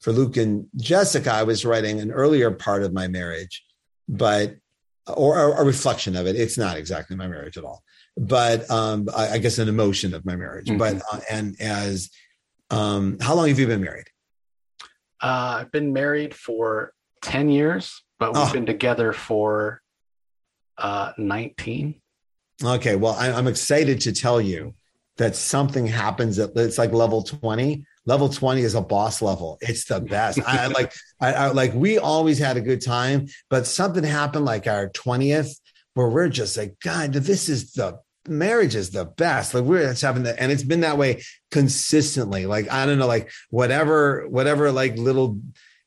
for 0.00 0.12
luke 0.12 0.36
and 0.36 0.66
jessica 0.76 1.32
i 1.32 1.42
was 1.42 1.64
writing 1.64 2.00
an 2.00 2.12
earlier 2.12 2.52
part 2.52 2.84
of 2.84 2.92
my 2.92 3.08
marriage 3.08 3.64
but 4.08 4.54
or, 5.08 5.38
or 5.38 5.60
a 5.60 5.64
reflection 5.64 6.16
of 6.16 6.26
it 6.26 6.36
it's 6.36 6.56
not 6.56 6.76
exactly 6.76 7.16
my 7.16 7.26
marriage 7.26 7.56
at 7.56 7.64
all 7.64 7.82
but 8.16 8.68
um 8.70 9.08
i, 9.16 9.30
I 9.30 9.38
guess 9.38 9.58
an 9.58 9.68
emotion 9.68 10.14
of 10.14 10.24
my 10.24 10.36
marriage 10.36 10.68
Mhm. 10.68 10.78
but 10.78 11.02
uh, 11.12 11.20
and 11.30 11.56
as 11.60 12.10
um 12.70 13.18
how 13.20 13.34
long 13.34 13.48
have 13.48 13.58
you 13.58 13.66
been 13.66 13.80
married 13.82 14.06
Uh, 15.22 15.58
I've 15.60 15.70
been 15.70 15.92
married 15.92 16.34
for 16.34 16.92
10 17.22 17.48
years, 17.48 18.02
but 18.18 18.34
we've 18.34 18.48
Oh. 18.48 18.52
been 18.52 18.66
together 18.66 19.12
for 19.12 19.80
uh, 20.78 21.12
19. 21.16 21.94
Okay, 22.64 22.96
well, 22.96 23.14
I, 23.14 23.30
I'm 23.30 23.46
excited 23.46 24.00
to 24.00 24.12
tell 24.12 24.40
you 24.40 24.74
that 25.18 25.36
something 25.36 25.86
happens 25.86 26.40
at 26.40 26.50
it's 26.56 26.76
like 26.76 26.92
level 26.92 27.22
20. 27.22 27.86
Level 28.04 28.28
20 28.28 28.62
is 28.62 28.74
a 28.74 28.80
boss 28.80 29.22
level. 29.22 29.58
It's 29.60 29.84
the 29.84 30.00
best. 30.00 30.40
I 30.46 30.66
like 30.68 30.92
I, 31.20 31.32
I 31.32 31.46
like 31.48 31.72
we 31.74 31.98
always 31.98 32.38
had 32.38 32.56
a 32.56 32.60
good 32.60 32.84
time, 32.84 33.26
but 33.48 33.66
something 33.66 34.02
happened 34.02 34.44
like 34.44 34.66
our 34.66 34.88
20th 34.88 35.54
where 35.94 36.08
we're 36.08 36.28
just 36.28 36.56
like, 36.56 36.76
God, 36.82 37.12
this 37.12 37.48
is 37.48 37.72
the 37.72 37.98
marriage 38.26 38.74
is 38.74 38.90
the 38.90 39.04
best. 39.04 39.54
Like 39.54 39.64
we're 39.64 39.82
just 39.82 40.02
having 40.02 40.24
that, 40.24 40.36
and 40.38 40.50
it's 40.50 40.62
been 40.62 40.80
that 40.80 40.98
way 40.98 41.22
consistently. 41.50 42.46
Like, 42.46 42.70
I 42.70 42.86
don't 42.86 42.98
know, 42.98 43.06
like 43.06 43.30
whatever, 43.50 44.26
whatever 44.28 44.72
like 44.72 44.96
little 44.96 45.40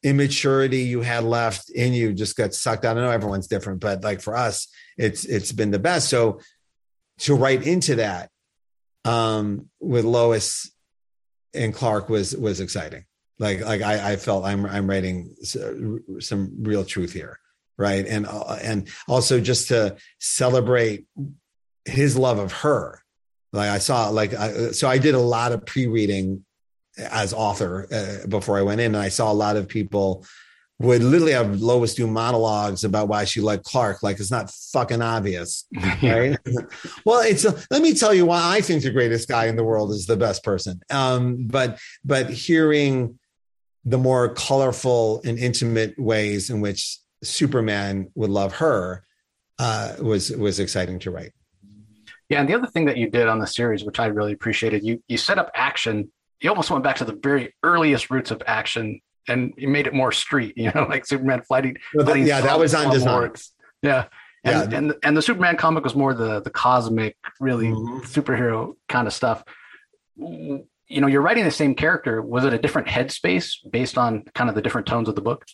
immaturity 0.04 0.84
you 0.84 1.02
had 1.02 1.24
left 1.24 1.70
in 1.72 1.94
you 1.94 2.14
just 2.14 2.38
got 2.38 2.54
sucked 2.54 2.86
out. 2.86 2.98
I 2.98 3.02
know 3.02 3.10
everyone's 3.10 3.48
different, 3.48 3.80
but 3.80 4.04
like 4.04 4.22
for 4.22 4.36
us, 4.36 4.68
it's 4.98 5.26
it's 5.26 5.52
been 5.52 5.72
the 5.72 5.80
best. 5.80 6.10
So 6.10 6.40
to 7.20 7.34
write 7.34 7.66
into 7.66 7.96
that 7.96 8.30
um 9.06 9.70
with 9.80 10.06
Lois 10.06 10.72
and 11.56 11.74
Clark 11.74 12.10
was 12.10 12.36
was 12.36 12.60
exciting. 12.60 13.06
Like 13.40 13.62
like 13.62 13.82
I, 13.82 14.14
I 14.14 14.16
felt 14.16 14.46
I'm 14.46 14.66
I'm 14.66 14.90
writing 14.90 15.36
some 15.44 16.52
real 16.62 16.86
truth 16.86 17.14
here, 17.14 17.40
right? 17.78 18.06
And 18.06 18.26
uh, 18.26 18.58
and 18.62 18.88
also 19.08 19.40
just 19.40 19.68
to 19.70 19.98
celebrate 20.20 21.06
his 21.86 22.18
love 22.18 22.40
of 22.40 22.52
her. 22.52 23.02
Like 23.52 23.70
I 23.70 23.78
saw 23.78 24.10
like 24.10 24.34
I, 24.34 24.72
so 24.72 24.88
I 24.88 24.98
did 24.98 25.16
a 25.16 25.20
lot 25.20 25.52
of 25.52 25.66
pre-reading 25.66 26.44
as 26.98 27.34
author 27.34 27.88
uh, 27.92 28.28
before 28.28 28.58
I 28.58 28.62
went 28.62 28.82
in, 28.82 28.96
and 28.96 29.04
I 29.04 29.10
saw 29.10 29.32
a 29.32 29.34
lot 29.34 29.56
of 29.56 29.68
people 29.68 30.26
would 30.80 31.02
literally 31.02 31.32
have 31.32 31.62
Lois 31.62 31.96
do 31.96 32.06
monologues 32.06 32.84
about 32.84 33.08
why 33.08 33.24
she 33.24 33.40
liked 33.40 33.64
Clark. 33.64 34.04
Like 34.04 34.20
it's 34.20 34.32
not 34.32 34.52
fucking 34.52 35.02
obvious, 35.02 35.66
right? 36.04 36.38
well, 37.06 37.22
it's 37.22 37.46
a, 37.46 37.56
let 37.72 37.82
me 37.82 37.94
tell 37.94 38.14
you 38.14 38.26
why 38.26 38.42
I 38.58 38.62
think 38.62 38.84
the 38.84 38.92
greatest 38.92 39.30
guy 39.30 39.46
in 39.46 39.56
the 39.56 39.64
world 39.64 39.92
is 39.92 40.06
the 40.06 40.18
best 40.18 40.44
person. 40.44 40.82
Um, 40.90 41.48
but 41.48 41.80
but 42.04 42.30
hearing 42.30 43.20
the 43.86 43.98
more 43.98 44.34
colorful 44.34 45.22
and 45.24 45.38
intimate 45.38 45.98
ways 45.98 46.50
in 46.50 46.60
which 46.60 47.00
Superman 47.24 48.12
would 48.16 48.32
love 48.32 48.56
her 48.56 49.06
uh, 49.60 49.96
was 50.02 50.32
was 50.32 50.60
exciting 50.60 51.00
to 51.00 51.12
write. 51.12 51.32
Yeah, 52.28 52.40
and 52.40 52.50
the 52.50 52.56
other 52.56 52.68
thing 52.68 52.86
that 52.86 52.98
you 52.98 53.10
did 53.10 53.28
on 53.28 53.40
the 53.40 53.48
series, 53.48 53.84
which 53.84 54.00
I 54.00 54.08
really 54.08 54.34
appreciated, 54.34 54.84
you 54.84 55.02
you 55.08 55.18
set 55.18 55.38
up 55.38 55.52
action. 55.56 56.12
You 56.42 56.50
almost 56.50 56.70
went 56.70 56.84
back 56.84 56.98
to 56.98 57.06
the 57.06 57.18
very 57.24 57.56
earliest 57.64 58.10
roots 58.10 58.30
of 58.30 58.42
action, 58.46 59.00
and 59.28 59.54
he 59.58 59.66
made 59.66 59.88
it 59.88 59.94
more 59.94 60.12
street. 60.12 60.54
You 60.66 60.72
know, 60.74 60.86
like 60.90 61.06
Superman 61.06 61.44
fighting. 61.48 61.78
Well, 61.94 62.16
yeah, 62.18 62.42
that 62.42 62.60
was 62.60 62.74
on 62.74 62.84
slum 62.84 62.94
design. 62.94 63.14
lords. 63.14 63.52
Yeah, 63.82 64.06
and, 64.44 64.72
Yeah. 64.72 64.78
and 64.78 64.94
and 65.04 65.18
the 65.18 65.22
Superman 65.22 65.58
comic 65.58 65.84
was 65.84 65.96
more 65.96 66.14
the 66.14 66.42
the 66.42 66.50
cosmic, 66.50 67.16
really 67.40 67.68
Mhm. 67.68 68.02
superhero 68.04 68.76
kind 68.90 69.08
of 69.08 69.14
stuff. 69.14 69.44
You 70.18 71.02
know, 71.02 71.08
you're 71.08 71.22
writing 71.22 71.44
the 71.44 71.52
same 71.52 71.76
character. 71.76 72.22
Was 72.22 72.46
it 72.46 72.54
a 72.54 72.58
different 72.58 72.88
headspace 72.88 73.56
based 73.70 73.98
on 73.98 74.24
kind 74.34 74.50
of 74.50 74.56
the 74.56 74.62
different 74.62 74.88
tones 74.88 75.10
of 75.10 75.16
the 75.16 75.22
book? 75.22 75.46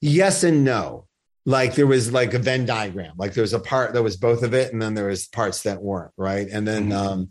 yes 0.00 0.44
and 0.44 0.64
no. 0.64 1.06
Like 1.44 1.74
there 1.74 1.86
was 1.86 2.12
like 2.12 2.34
a 2.34 2.38
Venn 2.38 2.66
diagram. 2.66 3.14
Like 3.16 3.32
there 3.32 3.42
was 3.42 3.54
a 3.54 3.58
part 3.58 3.94
that 3.94 4.02
was 4.02 4.16
both 4.16 4.42
of 4.42 4.52
it, 4.54 4.72
and 4.72 4.82
then 4.82 4.94
there 4.94 5.06
was 5.06 5.26
parts 5.26 5.62
that 5.62 5.80
weren't 5.82 6.12
right. 6.16 6.46
And 6.52 6.68
then 6.68 6.90
mm-hmm. 6.90 7.08
um, 7.08 7.28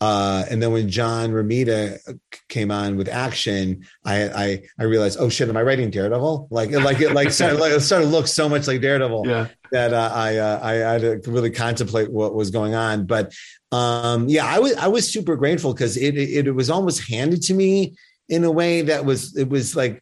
uh, 0.00 0.44
and 0.48 0.62
then 0.62 0.72
when 0.72 0.88
John 0.88 1.30
Romita 1.30 1.98
came 2.48 2.70
on 2.70 2.96
with 2.96 3.08
action, 3.08 3.84
I, 4.04 4.28
I 4.28 4.62
I 4.78 4.84
realized, 4.84 5.18
oh 5.20 5.28
shit, 5.28 5.48
am 5.48 5.56
I 5.56 5.62
writing 5.62 5.90
Daredevil? 5.90 6.48
Like 6.50 6.70
like 6.70 7.00
it 7.00 7.12
like 7.12 7.32
started, 7.32 7.58
like, 7.58 7.72
it 7.72 7.80
started 7.80 8.06
to 8.06 8.10
look 8.10 8.28
so 8.28 8.48
much 8.48 8.68
like 8.68 8.80
Daredevil 8.80 9.26
yeah. 9.26 9.48
that 9.72 9.92
uh, 9.92 10.10
I, 10.14 10.36
uh, 10.36 10.60
I 10.62 10.72
I 10.72 10.98
had 10.98 11.22
to 11.24 11.30
really 11.30 11.50
contemplate 11.50 12.12
what 12.12 12.34
was 12.34 12.50
going 12.50 12.76
on. 12.76 13.06
But 13.06 13.32
um, 13.72 14.28
yeah, 14.28 14.46
I 14.46 14.60
was 14.60 14.74
I 14.74 14.86
was 14.86 15.10
super 15.10 15.34
grateful 15.34 15.72
because 15.72 15.96
it, 15.96 16.16
it, 16.16 16.46
it 16.46 16.52
was 16.52 16.70
almost 16.70 17.08
handed 17.08 17.42
to 17.42 17.54
me 17.54 17.96
in 18.28 18.44
a 18.44 18.52
way 18.52 18.82
that 18.82 19.04
was 19.04 19.36
it 19.36 19.48
was 19.48 19.74
like 19.74 20.00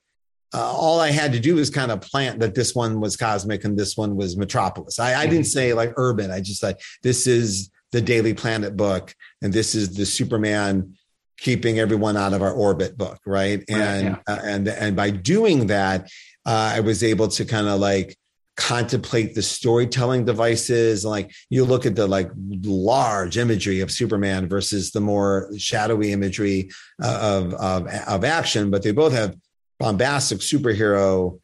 uh, 0.53 0.61
all 0.61 1.01
I 1.01 1.11
had 1.11 1.33
to 1.33 1.41
do 1.41 1.55
was 1.55 1.71
kind 1.71 1.91
of 1.91 2.03
plant 2.03 2.41
that 2.41 2.55
this 2.55 2.75
one 2.75 3.01
was 3.01 3.17
cosmic 3.17 3.65
and 3.65 3.79
this 3.79 3.97
one 3.97 4.15
was 4.15 4.37
metropolis. 4.37 4.99
I, 4.99 5.15
I 5.15 5.25
didn't 5.25 5.41
mm-hmm. 5.41 5.45
say 5.45 5.73
like 5.73 5.95
urban. 5.97 6.31
I 6.31 6.41
just 6.41 6.63
like 6.63 6.81
this 7.03 7.27
is 7.27 7.71
the 7.93 8.01
Daily 8.01 8.35
Planet 8.35 8.77
book, 8.77 9.15
and 9.47 9.55
this 9.55 9.77
is 9.77 9.95
the 9.95 10.05
Superman 10.05 10.97
keeping 11.39 11.79
everyone 11.79 12.17
out 12.17 12.33
of 12.33 12.43
our 12.43 12.53
orbit 12.53 12.99
book, 12.99 13.21
right? 13.25 13.63
And 13.69 14.09
right, 14.09 14.23
yeah. 14.29 14.35
uh, 14.35 14.41
and 14.43 14.67
and 14.67 14.97
by 14.97 15.11
doing 15.11 15.69
that, 15.69 16.11
uh, 16.45 16.73
I 16.75 16.81
was 16.81 17.05
able 17.05 17.29
to 17.29 17.45
kind 17.45 17.69
of 17.69 17.79
like 17.79 18.17
contemplate 18.57 19.37
the 19.37 19.43
storytelling 19.43 20.25
devices 20.25 21.05
and 21.05 21.11
like 21.13 21.31
you 21.49 21.65
look 21.65 21.87
at 21.87 21.95
the 21.95 22.09
like 22.09 22.29
large 22.65 23.37
imagery 23.37 23.81
of 23.83 23.91
superman 23.91 24.49
versus 24.49 24.93
the 24.93 25.01
more 25.01 25.51
shadowy 25.59 26.11
imagery 26.11 26.71
uh, 27.03 27.19
of, 27.23 27.53
of 27.53 27.87
of 28.09 28.25
action 28.25 28.71
but 28.71 28.83
they 28.83 28.93
both 28.93 29.13
have 29.13 29.37
bombastic 29.79 30.39
superhero 30.39 31.39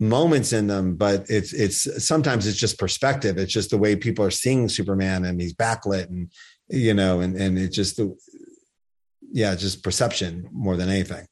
moments 0.00 0.54
in 0.54 0.66
them 0.66 0.96
but 0.96 1.28
it's 1.28 1.52
it's 1.52 2.02
sometimes 2.02 2.46
it's 2.46 2.58
just 2.58 2.78
perspective 2.78 3.36
it's 3.36 3.52
just 3.52 3.68
the 3.68 3.76
way 3.76 3.94
people 3.94 4.24
are 4.24 4.30
seeing 4.30 4.70
superman 4.70 5.26
and 5.26 5.38
he's 5.38 5.52
backlit 5.52 6.08
and 6.08 6.32
you 6.70 6.94
know 6.94 7.20
and 7.20 7.36
and 7.36 7.58
it's 7.58 7.74
just 7.74 7.96
the 7.96 8.16
yeah 9.32 9.54
just 9.54 9.82
perception 9.82 10.48
more 10.52 10.76
than 10.76 10.88
anything. 10.88 11.26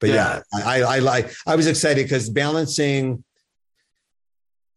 But 0.00 0.10
yeah, 0.10 0.42
yeah. 0.56 0.64
I 0.64 0.82
i 0.82 0.98
like 0.98 1.32
i 1.46 1.56
was 1.56 1.66
excited 1.66 2.04
because 2.04 2.28
balancing 2.28 3.24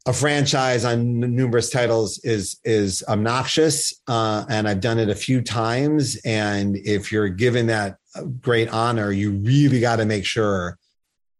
a 0.05 0.13
franchise 0.13 0.85
on 0.85 1.19
numerous 1.19 1.69
titles 1.69 2.19
is 2.23 2.59
is 2.63 3.03
obnoxious 3.09 3.93
uh, 4.07 4.45
and 4.47 4.67
i've 4.67 4.79
done 4.79 4.99
it 4.99 5.09
a 5.09 5.15
few 5.15 5.41
times. 5.41 6.17
And 6.23 6.77
if 6.77 7.11
you're 7.11 7.29
given 7.29 7.67
that 7.67 7.97
great 8.41 8.69
honor 8.69 9.11
you 9.11 9.31
really 9.31 9.79
got 9.79 9.97
to 9.97 10.05
make 10.05 10.25
sure 10.25 10.77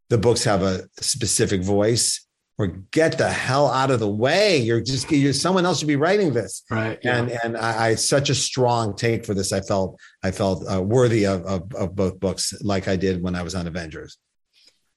the 0.10 0.18
books 0.18 0.44
have 0.44 0.64
a 0.64 0.88
specific 1.00 1.62
voice 1.62 2.27
or 2.58 2.68
get 2.92 3.18
the 3.18 3.30
hell 3.30 3.68
out 3.68 3.92
of 3.92 4.00
the 4.00 4.10
way. 4.10 4.58
You're 4.58 4.82
just 4.82 5.12
you're 5.12 5.34
someone 5.34 5.66
else 5.66 5.80
should 5.80 5.88
be 5.88 5.96
writing 5.96 6.34
this. 6.34 6.64
Right. 6.70 7.00
Yeah. 7.04 7.18
And 7.18 7.32
and 7.44 7.58
I, 7.58 7.88
I 7.88 7.96
such 7.96 8.30
a 8.30 8.36
strong 8.36 8.96
take 8.96 9.26
for 9.26 9.34
this. 9.34 9.54
I 9.54 9.62
felt 9.62 10.00
I 10.24 10.32
felt 10.32 10.66
uh, 10.72 10.82
worthy 10.82 11.26
of, 11.26 11.44
of, 11.46 11.74
of 11.76 11.96
both 11.96 12.20
books, 12.20 12.54
like 12.62 12.88
I 12.88 12.96
did 12.96 13.22
when 13.22 13.36
I 13.36 13.44
was 13.44 13.56
on 13.56 13.68
Avengers. 13.68 14.18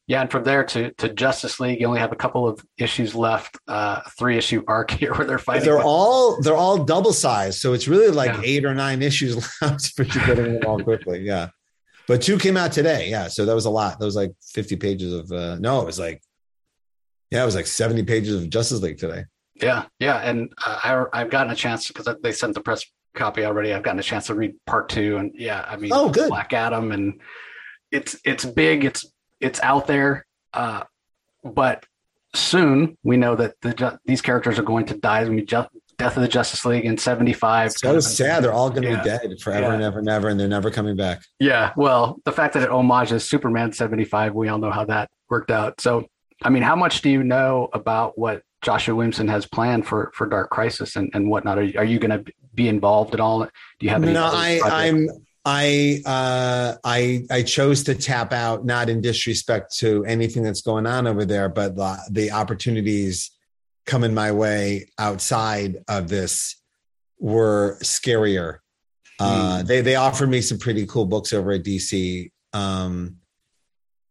Yeah, 0.06 0.22
and 0.22 0.30
from 0.30 0.42
there 0.42 0.64
to 0.64 0.90
to 0.94 1.08
Justice 1.10 1.60
League, 1.60 1.80
you 1.80 1.86
only 1.86 2.00
have 2.00 2.10
a 2.10 2.16
couple 2.16 2.48
of 2.48 2.64
issues 2.78 3.14
left. 3.14 3.56
Uh, 3.68 4.00
three 4.18 4.36
issue 4.36 4.64
arc 4.66 4.90
here 4.98 5.14
where 5.14 5.26
they're 5.26 5.38
fighting. 5.38 5.64
They're 5.64 5.82
all 5.82 6.40
they're 6.40 6.56
all 6.56 6.84
double 6.84 7.12
sized, 7.12 7.60
so 7.60 7.74
it's 7.74 7.86
really 7.86 8.08
like 8.08 8.32
yeah. 8.32 8.42
eight 8.44 8.64
or 8.64 8.74
nine 8.74 9.02
issues 9.02 9.36
left 9.62 9.92
for 9.94 10.02
you 10.02 10.26
getting 10.26 10.54
them 10.54 10.62
all 10.66 10.82
quickly. 10.82 11.20
Yeah. 11.20 11.50
But 12.08 12.22
two 12.22 12.38
came 12.38 12.56
out 12.56 12.72
today. 12.72 13.08
Yeah. 13.08 13.28
So 13.28 13.44
that 13.44 13.54
was 13.54 13.66
a 13.66 13.70
lot. 13.70 14.00
That 14.00 14.04
was 14.04 14.16
like 14.16 14.32
50 14.52 14.74
pages 14.74 15.12
of, 15.12 15.30
uh, 15.30 15.58
no, 15.60 15.80
it 15.80 15.86
was 15.86 16.00
like, 16.00 16.20
yeah, 17.30 17.42
it 17.42 17.46
was 17.46 17.54
like 17.54 17.66
70 17.66 18.02
pages 18.04 18.42
of 18.42 18.50
Justice 18.50 18.80
League 18.80 18.98
today. 18.98 19.24
Yeah. 19.54 19.84
Yeah. 19.98 20.16
And 20.18 20.52
uh, 20.64 21.06
I, 21.12 21.20
I've 21.20 21.30
gotten 21.30 21.52
a 21.52 21.56
chance 21.56 21.88
because 21.88 22.08
they 22.22 22.32
sent 22.32 22.54
the 22.54 22.60
press 22.60 22.84
copy 23.14 23.44
already. 23.44 23.72
I've 23.72 23.82
gotten 23.82 24.00
a 24.00 24.04
chance 24.04 24.26
to 24.26 24.34
read 24.34 24.54
part 24.66 24.88
two. 24.88 25.16
And 25.16 25.32
yeah, 25.34 25.64
I 25.68 25.76
mean, 25.76 25.92
oh, 25.92 26.10
good. 26.10 26.28
Black 26.28 26.52
Adam. 26.52 26.92
And 26.92 27.20
it's, 27.90 28.18
it's 28.24 28.44
big. 28.44 28.84
It's, 28.84 29.04
it's 29.40 29.60
out 29.60 29.86
there. 29.86 30.26
Uh, 30.52 30.84
but 31.44 31.84
soon 32.34 32.96
we 33.02 33.16
know 33.16 33.36
that 33.36 33.54
the, 33.60 33.98
these 34.04 34.22
characters 34.22 34.58
are 34.58 34.62
going 34.62 34.86
to 34.86 34.94
die. 34.94 35.22
It's 35.22 35.50
just 35.50 35.68
Death 36.00 36.16
of 36.16 36.22
the 36.22 36.28
Justice 36.28 36.64
League 36.64 36.86
in 36.86 36.96
75. 36.96 37.72
So 37.72 38.00
sad. 38.00 38.42
They're 38.42 38.54
all 38.54 38.70
going 38.70 38.84
to 38.84 38.90
yeah. 38.90 39.02
be 39.02 39.28
dead 39.28 39.40
forever 39.40 39.66
yeah. 39.66 39.74
and 39.74 39.82
ever 39.82 39.98
and 39.98 40.08
ever, 40.08 40.28
and 40.28 40.40
they're 40.40 40.48
never 40.48 40.70
coming 40.70 40.96
back. 40.96 41.22
Yeah. 41.38 41.74
Well, 41.76 42.18
the 42.24 42.32
fact 42.32 42.54
that 42.54 42.62
it 42.62 42.70
homages 42.70 43.28
Superman 43.28 43.72
75, 43.72 44.34
we 44.34 44.48
all 44.48 44.56
know 44.56 44.70
how 44.70 44.86
that 44.86 45.10
worked 45.28 45.50
out. 45.50 45.78
So, 45.78 46.06
I 46.42 46.50
mean, 46.50 46.62
how 46.62 46.76
much 46.76 47.02
do 47.02 47.10
you 47.10 47.22
know 47.22 47.68
about 47.72 48.18
what 48.18 48.42
Joshua 48.62 48.94
Williamson 48.94 49.28
has 49.28 49.46
planned 49.46 49.86
for, 49.86 50.10
for 50.14 50.26
Dark 50.26 50.50
Crisis 50.50 50.96
and, 50.96 51.10
and 51.14 51.28
whatnot? 51.28 51.58
Are 51.58 51.62
you, 51.62 51.78
are 51.78 51.84
you 51.84 51.98
going 51.98 52.24
to 52.24 52.32
be 52.54 52.68
involved 52.68 53.14
at 53.14 53.20
all? 53.20 53.40
Do 53.40 53.50
you 53.80 53.90
have 53.90 54.02
any? 54.02 54.12
No, 54.12 54.24
I, 54.24 54.60
I'm, 54.64 55.08
I 55.44 56.02
uh, 56.04 56.74
I 56.84 57.24
I 57.30 57.42
chose 57.42 57.84
to 57.84 57.94
tap 57.94 58.32
out, 58.32 58.64
not 58.66 58.90
in 58.90 59.00
disrespect 59.00 59.74
to 59.78 60.04
anything 60.04 60.42
that's 60.42 60.60
going 60.60 60.86
on 60.86 61.06
over 61.06 61.24
there, 61.24 61.48
but 61.48 61.76
the, 61.76 61.98
the 62.10 62.30
opportunities 62.32 63.30
coming 63.86 64.12
my 64.12 64.32
way 64.32 64.90
outside 64.98 65.78
of 65.88 66.08
this 66.08 66.56
were 67.18 67.78
scarier. 67.82 68.58
Uh, 69.18 69.60
mm. 69.62 69.66
They 69.66 69.80
they 69.80 69.96
offered 69.96 70.28
me 70.28 70.42
some 70.42 70.58
pretty 70.58 70.84
cool 70.86 71.06
books 71.06 71.32
over 71.32 71.52
at 71.52 71.62
DC 71.62 72.30
um, 72.52 73.16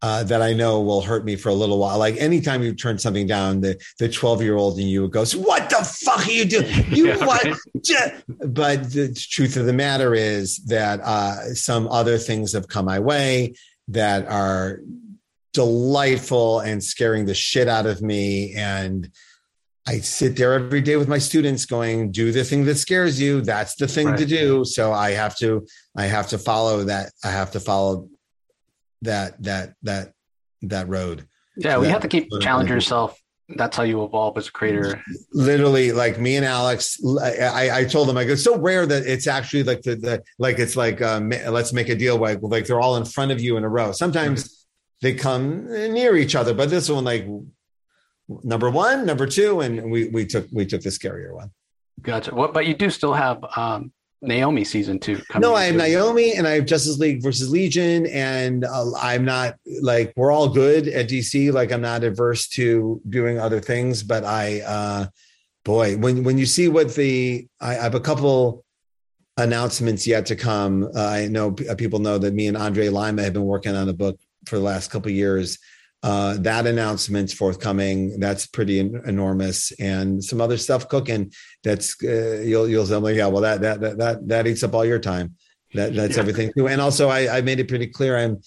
uh, 0.02 0.24
that 0.24 0.42
I 0.42 0.54
know 0.54 0.82
will 0.82 1.02
hurt 1.02 1.26
me 1.26 1.36
for 1.36 1.50
a 1.50 1.54
little 1.54 1.78
while. 1.78 1.98
Like 1.98 2.16
anytime 2.18 2.64
you 2.64 2.74
turn 2.74 2.98
something 2.98 3.28
down, 3.28 3.62
the 3.62 3.82
the 4.00 4.10
twelve 4.10 4.42
year 4.42 4.56
old 4.56 4.80
in 4.80 4.88
you 4.88 5.08
goes, 5.10 5.36
"What 5.36 5.70
the 5.70 5.78
fuck 5.78 6.28
are 6.28 6.32
you 6.32 6.46
doing? 6.46 6.68
You 6.90 7.08
yeah, 7.10 7.26
what?" 7.26 7.46
Right? 7.46 8.24
But 8.28 8.92
the 8.92 9.14
truth 9.14 9.58
of 9.58 9.66
the 9.66 9.74
matter 9.74 10.14
is 10.14 10.58
that 10.66 11.02
uh, 11.02 11.54
some 11.54 11.88
other 11.90 12.18
things 12.18 12.54
have 12.54 12.68
come 12.68 12.86
my 12.86 13.00
way 13.00 13.54
that 13.90 14.28
are 14.28 14.80
delightful 15.54 16.60
and 16.60 16.84
scaring 16.84 17.26
the 17.26 17.34
shit 17.34 17.68
out 17.68 17.86
of 17.86 18.02
me 18.02 18.54
and 18.56 19.12
I 19.90 20.02
sit 20.02 20.36
there 20.36 20.54
every 20.54 20.82
day 20.82 20.98
with 20.98 21.08
my 21.08 21.18
students 21.18 21.66
going, 21.66 22.12
do 22.12 22.32
the 22.32 22.44
thing 22.44 22.66
that 22.66 22.76
scares 22.76 23.20
you. 23.20 23.42
That's 23.42 23.74
the 23.74 23.88
thing 23.88 24.10
right. 24.10 24.20
to 24.20 24.26
do. 24.26 24.64
So 24.64 24.94
I 24.94 25.12
have 25.12 25.36
to, 25.38 25.66
I 25.98 26.06
have 26.06 26.28
to 26.28 26.38
follow 26.38 26.84
that. 26.84 27.12
I 27.24 27.32
have 27.32 27.50
to 27.54 27.60
follow 27.60 28.08
that, 29.02 29.42
that, 29.44 29.76
that, 29.84 30.14
that 30.64 30.88
road. 30.88 31.28
Yeah. 31.58 31.78
We 31.78 31.88
have 31.88 32.02
to 32.02 32.08
keep 32.08 32.30
challenging 32.42 32.74
yourself. 32.74 33.20
That's 33.56 33.76
how 33.76 33.82
you 33.82 34.04
evolve 34.04 34.38
as 34.38 34.48
a 34.48 34.52
creator. 34.52 35.04
Literally, 35.34 35.92
like 35.92 36.20
me 36.20 36.36
and 36.36 36.46
Alex, 36.46 37.00
I, 37.20 37.80
I 37.80 37.86
told 37.86 38.08
them, 38.08 38.16
I 38.16 38.24
go, 38.24 38.34
it's 38.34 38.44
so 38.44 38.60
rare 38.60 38.86
that 38.86 39.08
it's 39.08 39.26
actually 39.26 39.64
like 39.64 39.82
the, 39.82 39.96
the 39.96 40.24
like, 40.38 40.60
it's 40.60 40.76
like, 40.76 41.02
um, 41.02 41.30
let's 41.30 41.74
make 41.74 41.90
a 41.90 41.96
deal. 41.96 42.18
Like, 42.18 42.38
like 42.44 42.68
they're 42.68 42.80
all 42.80 42.98
in 42.98 43.06
front 43.06 43.32
of 43.32 43.42
you 43.42 43.58
in 43.58 43.64
a 43.64 43.70
row. 43.70 43.92
Sometimes 43.92 44.44
mm-hmm. 44.44 44.54
they 45.02 45.14
come 45.16 45.66
near 45.66 46.16
each 46.16 46.36
other, 46.36 46.54
but 46.54 46.70
this 46.70 46.92
one, 46.92 47.04
like 47.04 47.28
number 48.44 48.70
one, 48.70 49.08
number 49.08 49.26
two, 49.26 49.62
and 49.62 49.90
we 49.90 50.10
we 50.10 50.28
took 50.28 50.46
we 50.54 50.68
took 50.68 50.82
the 50.82 50.90
scarier 50.90 51.34
one. 51.34 51.50
Gotcha. 52.04 52.36
What? 52.36 52.54
But 52.54 52.68
you 52.68 52.76
do 52.76 52.92
still 52.92 53.14
have 53.14 53.44
um, 53.58 53.92
Naomi 54.22 54.64
season 54.64 55.00
two. 55.00 55.22
no, 55.38 55.56
I 55.56 55.66
have 55.66 55.76
Naomi, 55.76 56.34
and 56.34 56.48
I 56.48 56.52
have 56.52 56.66
Justice 56.66 56.98
League 57.00 57.24
versus 57.24 57.50
Legion, 57.50 58.06
and 58.08 58.66
uh, 58.66 58.92
I'm 58.98 59.24
not 59.24 59.56
like 59.82 60.14
we're 60.16 60.32
all 60.32 60.50
good 60.50 60.88
at 60.88 61.08
DC. 61.08 61.54
Like 61.54 61.72
I'm 61.72 61.82
not 61.82 62.04
averse 62.04 62.48
to 62.50 63.02
doing 63.08 63.40
other 63.40 63.62
things, 63.62 64.04
but 64.04 64.26
I, 64.26 64.62
uh, 64.62 65.06
boy, 65.64 65.98
when 65.98 66.24
when 66.24 66.38
you 66.38 66.46
see 66.46 66.68
what 66.68 66.94
the 66.96 67.48
I, 67.62 67.78
I 67.78 67.84
have 67.84 67.96
a 67.96 68.00
couple 68.00 68.66
announcements 69.38 70.06
yet 70.06 70.26
to 70.28 70.36
come. 70.36 70.90
Uh, 70.96 71.06
I 71.06 71.28
know 71.28 71.52
people 71.52 72.00
know 72.00 72.18
that 72.18 72.34
me 72.34 72.48
and 72.48 72.58
Andre 72.58 72.90
Lima 72.90 73.24
have 73.24 73.34
been 73.34 73.46
working 73.46 73.76
on 73.76 73.88
a 73.88 73.94
book 73.94 74.20
for 74.46 74.58
the 74.58 74.64
last 74.64 74.92
couple 74.92 75.12
years 75.12 75.58
uh, 76.02 76.38
that 76.40 76.66
announcement's 76.66 77.34
forthcoming. 77.34 78.20
That's 78.20 78.48
pretty 78.48 78.80
en- 78.80 79.02
enormous, 79.06 79.72
and 79.80 80.24
some 80.24 80.40
other 80.40 80.58
stuff 80.58 80.88
cooking. 80.88 81.32
That's 81.64 81.96
uh, 82.04 82.42
you'll 82.42 82.70
you'll 82.70 82.86
say, 82.86 82.96
like, 82.96 83.16
yeah, 83.16 83.28
well, 83.28 83.42
that 83.42 83.62
that 83.62 83.98
that 83.98 84.28
that 84.28 84.48
eats 84.48 84.64
up 84.64 84.74
all 84.74 84.86
your 84.86 85.00
time. 85.00 85.36
That 85.74 85.94
that's 85.94 86.16
yeah. 86.16 86.22
everything 86.22 86.52
too. 86.56 86.68
And 86.68 86.80
also, 86.80 87.10
I, 87.10 87.38
I 87.38 87.42
made 87.42 87.60
it 87.60 87.68
pretty 87.68 87.88
clear 87.88 88.18
I'm 88.18 88.42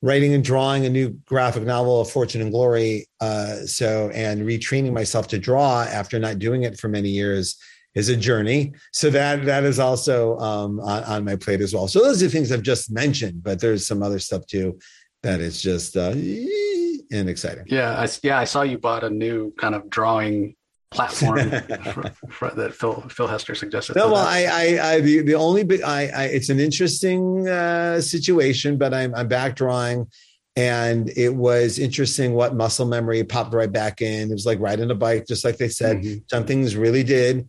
writing 0.00 0.34
and 0.34 0.42
drawing 0.42 0.86
a 0.86 0.90
new 0.90 1.10
graphic 1.26 1.64
novel 1.64 2.00
of 2.00 2.10
Fortune 2.10 2.40
and 2.40 2.50
Glory. 2.50 3.06
Uh, 3.20 3.56
so, 3.66 4.10
and 4.14 4.42
retraining 4.42 4.92
myself 4.92 5.28
to 5.28 5.38
draw 5.38 5.82
after 5.82 6.18
not 6.18 6.38
doing 6.38 6.62
it 6.62 6.78
for 6.78 6.88
many 6.88 7.10
years 7.10 7.56
is 7.94 8.08
a 8.08 8.16
journey. 8.16 8.72
So 8.92 9.10
that 9.10 9.44
that 9.44 9.64
is 9.64 9.78
also 9.78 10.38
um, 10.38 10.80
on, 10.80 11.04
on, 11.04 11.24
my 11.24 11.36
plate 11.36 11.60
as 11.60 11.74
well. 11.74 11.88
So 11.88 12.00
those 12.00 12.22
are 12.22 12.26
the 12.26 12.30
things 12.30 12.52
I've 12.52 12.62
just 12.62 12.90
mentioned, 12.90 13.42
but 13.42 13.60
there's 13.60 13.86
some 13.86 14.02
other 14.02 14.18
stuff 14.18 14.46
too 14.46 14.78
that 15.26 15.40
is 15.40 15.60
just 15.60 15.96
uh, 15.96 16.10
and 16.10 17.28
exciting. 17.28 17.64
Yeah, 17.66 17.98
I, 17.98 18.08
yeah, 18.22 18.38
I 18.38 18.44
saw 18.44 18.62
you 18.62 18.78
bought 18.78 19.02
a 19.02 19.10
new 19.10 19.52
kind 19.58 19.74
of 19.74 19.90
drawing 19.90 20.54
platform 20.92 21.50
for, 21.92 22.12
for, 22.30 22.50
that 22.50 22.74
Phil 22.74 23.00
Phil 23.10 23.26
Hester 23.26 23.54
suggested. 23.54 23.96
No, 23.96 24.12
well, 24.12 24.24
I, 24.24 24.44
I, 24.44 24.92
I, 24.92 25.00
the, 25.00 25.22
the 25.22 25.34
only 25.34 25.64
big, 25.64 25.82
I, 25.82 26.06
I, 26.06 26.24
it's 26.26 26.48
an 26.48 26.60
interesting 26.60 27.48
uh, 27.48 28.00
situation, 28.00 28.78
but 28.78 28.94
I'm, 28.94 29.14
I'm 29.14 29.26
back 29.28 29.56
drawing, 29.56 30.06
And 30.54 31.10
it 31.16 31.34
was 31.34 31.78
interesting 31.78 32.32
what 32.32 32.54
muscle 32.54 32.86
memory 32.86 33.24
popped 33.24 33.52
right 33.52 33.70
back 33.70 34.00
in. 34.00 34.30
It 34.30 34.32
was 34.32 34.46
like 34.46 34.60
riding 34.60 34.90
a 34.90 34.94
bike, 34.94 35.26
just 35.26 35.44
like 35.44 35.56
they 35.58 35.68
said. 35.68 35.98
Mhm. 35.98 36.22
Some 36.30 36.46
things 36.46 36.76
really 36.76 37.02
did. 37.02 37.48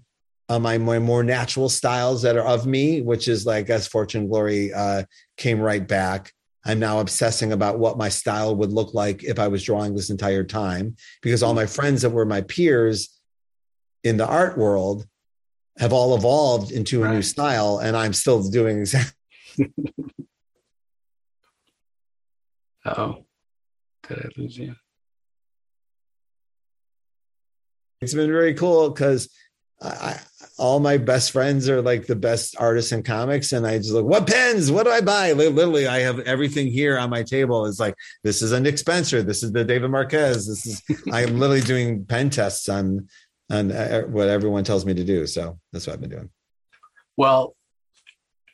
Uh, 0.50 0.58
my, 0.60 0.78
my 0.78 0.98
more 0.98 1.24
natural 1.24 1.70
styles 1.70 2.22
that 2.24 2.38
are 2.38 2.48
of 2.48 2.66
me, 2.66 3.02
which 3.02 3.28
is 3.28 3.46
like 3.46 3.70
as 3.70 3.86
Fortune 3.86 4.28
Glory 4.28 4.74
uh, 4.74 5.04
came 5.36 5.60
right 5.60 5.86
back. 5.86 6.34
I'm 6.68 6.80
now 6.80 7.00
obsessing 7.00 7.54
about 7.54 7.80
what 7.80 7.98
my 7.98 8.10
style 8.10 8.56
would 8.56 8.74
look 8.74 8.94
like 8.94 9.24
if 9.24 9.40
I 9.40 9.48
was 9.48 9.64
drawing 9.64 9.96
this 9.96 10.10
entire 10.10 10.44
time 10.44 10.98
because 11.22 11.42
all 11.42 11.54
my 11.54 11.64
mm-hmm. 11.64 11.72
friends 11.72 12.02
that 12.02 12.10
were 12.10 12.26
my 12.26 12.42
peers 12.42 13.18
in 14.04 14.18
the 14.18 14.28
art 14.28 14.58
world 14.58 15.08
have 15.78 15.94
all 15.94 16.16
evolved 16.16 16.72
into 16.72 17.04
a 17.04 17.10
new 17.10 17.22
style 17.22 17.80
and 17.80 17.96
I'm 17.96 18.14
still 18.14 18.44
doing 18.50 18.80
exactly 18.80 19.14
Oh, 22.86 23.26
did 24.08 24.20
I 24.20 24.30
lose 24.38 24.58
you? 24.58 24.76
it's 28.00 28.14
been 28.14 28.32
very 28.32 28.54
cool 28.54 28.90
because 28.90 29.30
I, 29.82 29.88
I, 29.88 30.20
all 30.58 30.80
my 30.80 30.98
best 30.98 31.32
friends 31.32 31.70
are 31.70 31.82
like 31.82 32.08
the 32.08 32.16
best 32.16 32.56
artists 32.58 32.92
in 32.92 33.04
comics, 33.04 33.52
and 33.52 33.66
I 33.66 33.78
just 33.78 33.92
like, 33.92 34.06
what 34.06 34.28
pens? 34.28 34.72
What 34.72 34.86
do 34.86 34.92
I 34.92 35.02
buy? 35.02 35.32
Literally, 35.34 35.88
I 35.88 36.00
have 36.00 36.20
everything 36.22 36.68
here 36.68 36.98
on 36.98 37.10
my 37.10 37.24
table. 37.24 37.66
It's 37.66 37.80
like 37.80 37.96
this 38.24 38.42
is 38.42 38.52
a 38.52 38.60
Nick 38.60 38.78
Spencer, 38.78 39.22
this 39.22 39.44
is 39.44 39.52
the 39.52 39.64
David 39.64 39.92
Marquez. 39.92 40.48
This 40.48 40.66
is 40.66 40.82
I'm 41.12 41.40
literally 41.40 41.62
doing 41.62 42.06
pen 42.06 42.30
tests 42.30 42.68
on 42.70 43.08
on 43.50 43.72
uh, 43.72 44.02
what 44.04 44.30
everyone 44.30 44.64
tells 44.64 44.86
me 44.86 44.94
to 44.94 45.04
do. 45.04 45.28
So 45.28 45.60
that's 45.72 45.88
what 45.88 45.94
I've 45.94 46.02
been 46.02 46.10
doing. 46.10 46.30
Well, 47.16 47.56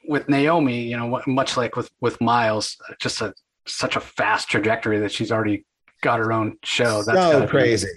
with 0.06 0.28
Naomi, 0.28 0.82
you 0.82 0.98
know, 0.98 1.22
much 1.26 1.58
like 1.58 1.76
with 1.76 1.90
with 2.02 2.20
Miles, 2.20 2.78
just 3.00 3.22
a 3.22 3.34
such 3.66 3.96
a 3.96 4.02
fast 4.02 4.50
trajectory 4.50 5.00
that 5.00 5.12
she's 5.12 5.32
already 5.32 5.66
got 6.02 6.20
her 6.20 6.34
own 6.34 6.58
show. 6.64 7.02
That's 7.04 7.18
so 7.18 7.32
gotta 7.32 7.46
be- 7.46 7.52
crazy. 7.52 7.88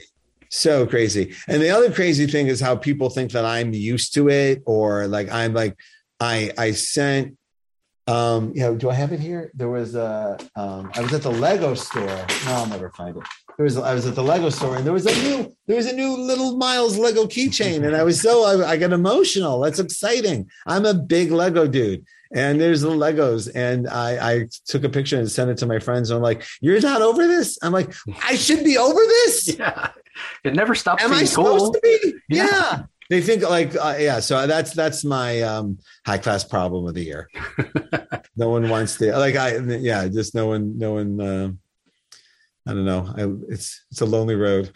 So 0.56 0.86
crazy. 0.86 1.34
And 1.48 1.60
the 1.60 1.68
other 1.68 1.92
crazy 1.92 2.26
thing 2.26 2.46
is 2.46 2.60
how 2.60 2.76
people 2.76 3.10
think 3.10 3.32
that 3.32 3.44
I'm 3.44 3.74
used 3.74 4.14
to 4.14 4.30
it 4.30 4.62
or 4.64 5.06
like 5.06 5.30
I'm 5.30 5.52
like 5.52 5.76
I 6.18 6.50
I 6.56 6.70
sent 6.70 7.36
um 8.06 8.52
you 8.54 8.62
know 8.62 8.74
do 8.74 8.88
I 8.88 8.94
have 8.94 9.12
it 9.12 9.20
here? 9.20 9.50
There 9.52 9.68
was 9.68 9.94
a 9.94 10.38
um 10.56 10.90
I 10.94 11.02
was 11.02 11.12
at 11.12 11.20
the 11.20 11.30
Lego 11.30 11.74
store. 11.74 12.06
No, 12.06 12.26
I'll 12.46 12.66
never 12.68 12.88
find 12.88 13.18
it. 13.18 13.22
There 13.58 13.64
was 13.64 13.76
I 13.76 13.92
was 13.92 14.06
at 14.06 14.14
the 14.14 14.22
Lego 14.22 14.48
store 14.48 14.76
and 14.76 14.86
there 14.86 14.94
was 14.94 15.04
a 15.04 15.14
new 15.24 15.54
there 15.66 15.76
was 15.76 15.92
a 15.92 15.94
new 15.94 16.16
little 16.16 16.56
Miles 16.56 16.96
Lego 16.96 17.26
keychain 17.26 17.86
and 17.86 17.94
I 17.94 18.02
was 18.02 18.22
so 18.22 18.44
I, 18.44 18.70
I 18.70 18.76
got 18.78 18.94
emotional. 18.94 19.60
That's 19.60 19.78
exciting. 19.78 20.48
I'm 20.66 20.86
a 20.86 20.94
big 20.94 21.32
Lego 21.32 21.66
dude. 21.66 22.06
And 22.32 22.60
there's 22.60 22.80
the 22.80 22.90
Legos, 22.90 23.48
and 23.54 23.88
I, 23.88 24.32
I 24.32 24.48
took 24.66 24.82
a 24.82 24.88
picture 24.88 25.16
and 25.16 25.30
sent 25.30 25.48
it 25.48 25.58
to 25.58 25.66
my 25.66 25.78
friends. 25.78 26.10
And 26.10 26.16
I'm 26.16 26.24
like, 26.24 26.42
"You're 26.60 26.80
not 26.80 27.00
over 27.00 27.24
this?" 27.24 27.56
I'm 27.62 27.72
like, 27.72 27.94
"I 28.24 28.34
should 28.34 28.64
be 28.64 28.76
over 28.76 28.98
this." 28.98 29.56
Yeah, 29.58 29.90
it 30.44 30.54
never 30.54 30.74
stops 30.74 31.02
Am 31.02 31.12
I 31.12 31.24
supposed 31.24 31.64
cool. 31.64 31.72
to 31.72 31.80
be? 31.82 32.14
Yeah. 32.28 32.46
Yeah. 32.46 32.82
They 33.08 33.20
think 33.20 33.48
like 33.48 33.76
uh, 33.76 33.96
yeah. 33.98 34.20
So 34.20 34.46
that's 34.46 34.72
that's 34.72 35.04
my 35.04 35.42
um, 35.42 35.78
high 36.04 36.18
class 36.18 36.42
problem 36.42 36.86
of 36.86 36.94
the 36.94 37.04
year. 37.04 37.30
no 38.36 38.48
one 38.48 38.68
wants 38.68 38.96
to 38.98 39.16
like 39.16 39.36
I 39.36 39.58
yeah. 39.58 40.08
Just 40.08 40.34
no 40.34 40.48
one 40.48 40.76
no 40.76 40.94
one. 40.94 41.20
Uh, 41.20 41.50
I 42.68 42.74
don't 42.74 42.84
know. 42.84 43.14
I, 43.16 43.52
it's 43.52 43.84
it's 43.92 44.00
a 44.00 44.06
lonely 44.06 44.34
road. 44.34 44.72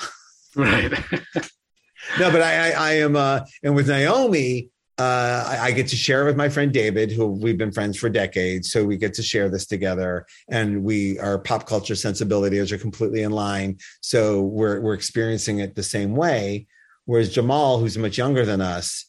Right. 0.55 0.91
no, 2.19 2.31
but 2.31 2.43
I, 2.43 2.71
I, 2.71 2.71
I 2.71 2.93
am, 2.95 3.17
uh, 3.17 3.41
and 3.63 3.75
with 3.75 3.89
Naomi, 3.89 4.70
uh, 5.01 5.45
I, 5.47 5.59
I 5.69 5.71
get 5.71 5.89
to 5.89 5.97
share 5.97 6.27
with 6.27 6.37
my 6.37 6.51
friend 6.51 6.71
David, 6.71 7.11
who 7.11 7.27
we've 7.27 7.57
been 7.57 7.73
friends 7.73 7.97
for 7.97 8.11
decades. 8.11 8.71
So 8.71 8.85
we 8.85 8.99
get 8.99 9.15
to 9.15 9.23
share 9.23 9.49
this 9.49 9.65
together, 9.65 10.27
and 10.51 10.85
we 10.85 11.19
our 11.21 11.39
pop 11.39 11.67
culture 11.67 11.95
sensibilities 11.95 12.71
are 12.71 12.77
completely 12.77 13.23
in 13.23 13.33
line. 13.33 13.79
So 14.03 14.43
we're 14.43 14.79
we're 14.81 14.93
experiencing 14.93 15.61
it 15.61 15.75
the 15.75 15.83
same 15.83 16.15
way. 16.15 16.67
Whereas 17.07 17.33
Jamal, 17.33 17.79
who's 17.79 17.97
much 17.97 18.19
younger 18.19 18.45
than 18.45 18.61
us, 18.61 19.07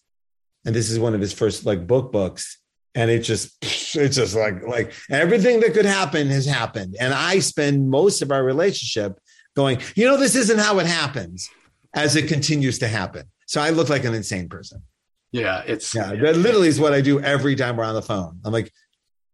and 0.64 0.74
this 0.74 0.90
is 0.90 0.98
one 0.98 1.14
of 1.14 1.20
his 1.20 1.34
first 1.34 1.66
like 1.66 1.86
book 1.86 2.14
books, 2.14 2.58
and 2.96 3.12
it 3.12 3.20
just 3.20 3.58
it's 3.62 4.16
just 4.16 4.34
like 4.34 4.66
like 4.66 4.94
everything 5.10 5.60
that 5.60 5.74
could 5.74 5.86
happen 5.86 6.30
has 6.30 6.46
happened, 6.46 6.96
and 7.02 7.14
I 7.14 7.40
spend 7.40 7.90
most 7.90 8.22
of 8.22 8.32
our 8.32 8.46
relationship 8.46 9.20
going, 9.58 9.82
you 9.96 10.06
know, 10.06 10.16
this 10.16 10.38
isn't 10.38 10.60
how 10.60 10.80
it 10.80 10.86
happens 10.86 11.50
as 11.94 12.16
it 12.16 12.30
continues 12.30 12.80
to 12.80 12.88
happen. 12.88 13.24
So 13.46 13.60
I 13.60 13.72
look 13.72 13.90
like 13.90 14.06
an 14.06 14.14
insane 14.14 14.48
person. 14.48 14.82
Yeah, 15.32 15.64
it's 15.66 15.94
Yeah, 15.96 16.14
that 16.14 16.36
literally 16.36 16.68
is 16.68 16.80
what 16.80 16.94
I 16.94 17.02
do 17.02 17.20
every 17.20 17.56
time 17.56 17.78
we're 17.78 17.84
on 17.84 17.96
the 17.96 18.02
phone. 18.02 18.40
I'm 18.44 18.52
like, 18.52 18.72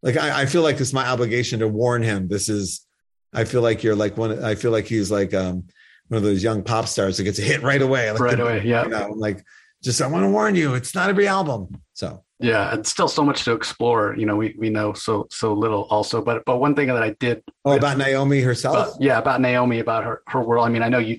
like 0.02 0.16
I, 0.16 0.42
I 0.42 0.46
feel 0.46 0.62
like 0.62 0.80
it's 0.80 0.92
my 0.92 1.06
obligation 1.08 1.60
to 1.60 1.68
warn 1.68 2.02
him. 2.02 2.28
This 2.28 2.48
is, 2.48 2.86
I 3.32 3.44
feel 3.44 3.62
like 3.62 3.82
you're 3.82 3.96
like 3.96 4.16
one. 4.16 4.42
I 4.42 4.54
feel 4.54 4.70
like 4.70 4.86
he's 4.86 5.10
like 5.10 5.34
um 5.34 5.64
one 6.08 6.18
of 6.18 6.22
those 6.22 6.42
young 6.42 6.62
pop 6.62 6.86
stars 6.86 7.16
that 7.16 7.24
gets 7.24 7.38
a 7.38 7.42
hit 7.42 7.62
right 7.62 7.82
away. 7.82 8.10
Like, 8.12 8.20
right 8.20 8.40
away. 8.40 8.62
Yeah, 8.64 8.84
You 8.84 8.90
know, 8.90 9.04
I'm 9.12 9.18
like, 9.18 9.44
just 9.82 10.00
I 10.00 10.06
want 10.06 10.24
to 10.24 10.30
warn 10.30 10.54
you, 10.54 10.74
it's 10.74 10.94
not 10.94 11.10
every 11.10 11.28
album. 11.28 11.82
So 11.92 12.24
yeah. 12.40 12.74
It's 12.74 12.88
still 12.88 13.08
so 13.08 13.24
much 13.24 13.44
to 13.44 13.52
explore. 13.52 14.14
You 14.16 14.26
know, 14.26 14.36
we 14.36 14.54
we 14.56 14.70
know 14.70 14.92
so 14.92 15.26
so 15.30 15.52
little 15.52 15.84
also. 15.84 16.22
But 16.22 16.44
but 16.44 16.58
one 16.58 16.74
thing 16.74 16.86
that 16.88 17.02
I 17.02 17.10
did 17.18 17.42
oh, 17.64 17.76
about 17.76 17.98
Naomi 17.98 18.40
herself. 18.40 18.76
about, 18.76 19.02
yeah 19.02 19.18
about 19.18 19.40
Naomi 19.40 19.80
about 19.80 20.04
her 20.04 20.22
her 20.28 20.42
world. 20.42 20.66
I 20.66 20.70
mean, 20.70 20.82
I 20.82 20.88
know 20.88 20.98
you 20.98 21.18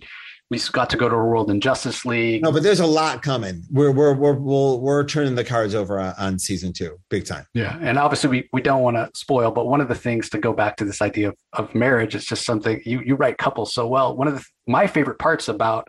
we 0.50 0.60
got 0.72 0.90
to 0.90 0.98
go 0.98 1.08
to 1.08 1.16
a 1.16 1.26
world 1.26 1.52
in 1.52 1.62
Justice 1.62 2.06
League. 2.06 2.42
no, 2.42 2.52
but 2.52 2.64
there's 2.64 2.80
a 2.80 2.86
lot 2.86 3.22
coming. 3.22 3.64
We're 3.70 3.92
we're 3.92 4.14
we're 4.14 4.34
we're, 4.34 4.76
we're 4.76 5.04
turning 5.06 5.36
the 5.36 5.44
cards 5.44 5.76
over 5.76 6.00
on, 6.00 6.16
on 6.18 6.40
season 6.40 6.74
two, 6.74 6.98
big 7.10 7.26
time. 7.26 7.46
Yeah, 7.54 7.78
and 7.82 8.00
obviously 8.00 8.30
we, 8.30 8.50
we 8.52 8.62
don't 8.62 8.82
want 8.82 8.98
to 8.98 9.12
spoil, 9.14 9.52
but 9.52 9.68
one 9.68 9.80
of 9.80 9.88
the 9.88 9.96
things 9.96 10.30
to 10.30 10.40
go 10.40 10.54
back 10.54 10.78
to 10.78 10.86
this 10.86 11.02
idea 11.02 11.30
of, 11.30 11.36
of 11.54 11.76
marriage 11.76 12.16
is 12.16 12.26
just 12.26 12.46
something 12.46 12.82
you 12.86 13.02
you 13.02 13.16
write 13.16 13.38
couples 13.38 13.74
so 13.74 13.88
well. 13.88 14.16
One 14.16 14.28
of 14.28 14.36
the, 14.36 14.46
my 14.68 14.88
favorite 14.88 15.20
parts 15.20 15.48
about 15.48 15.88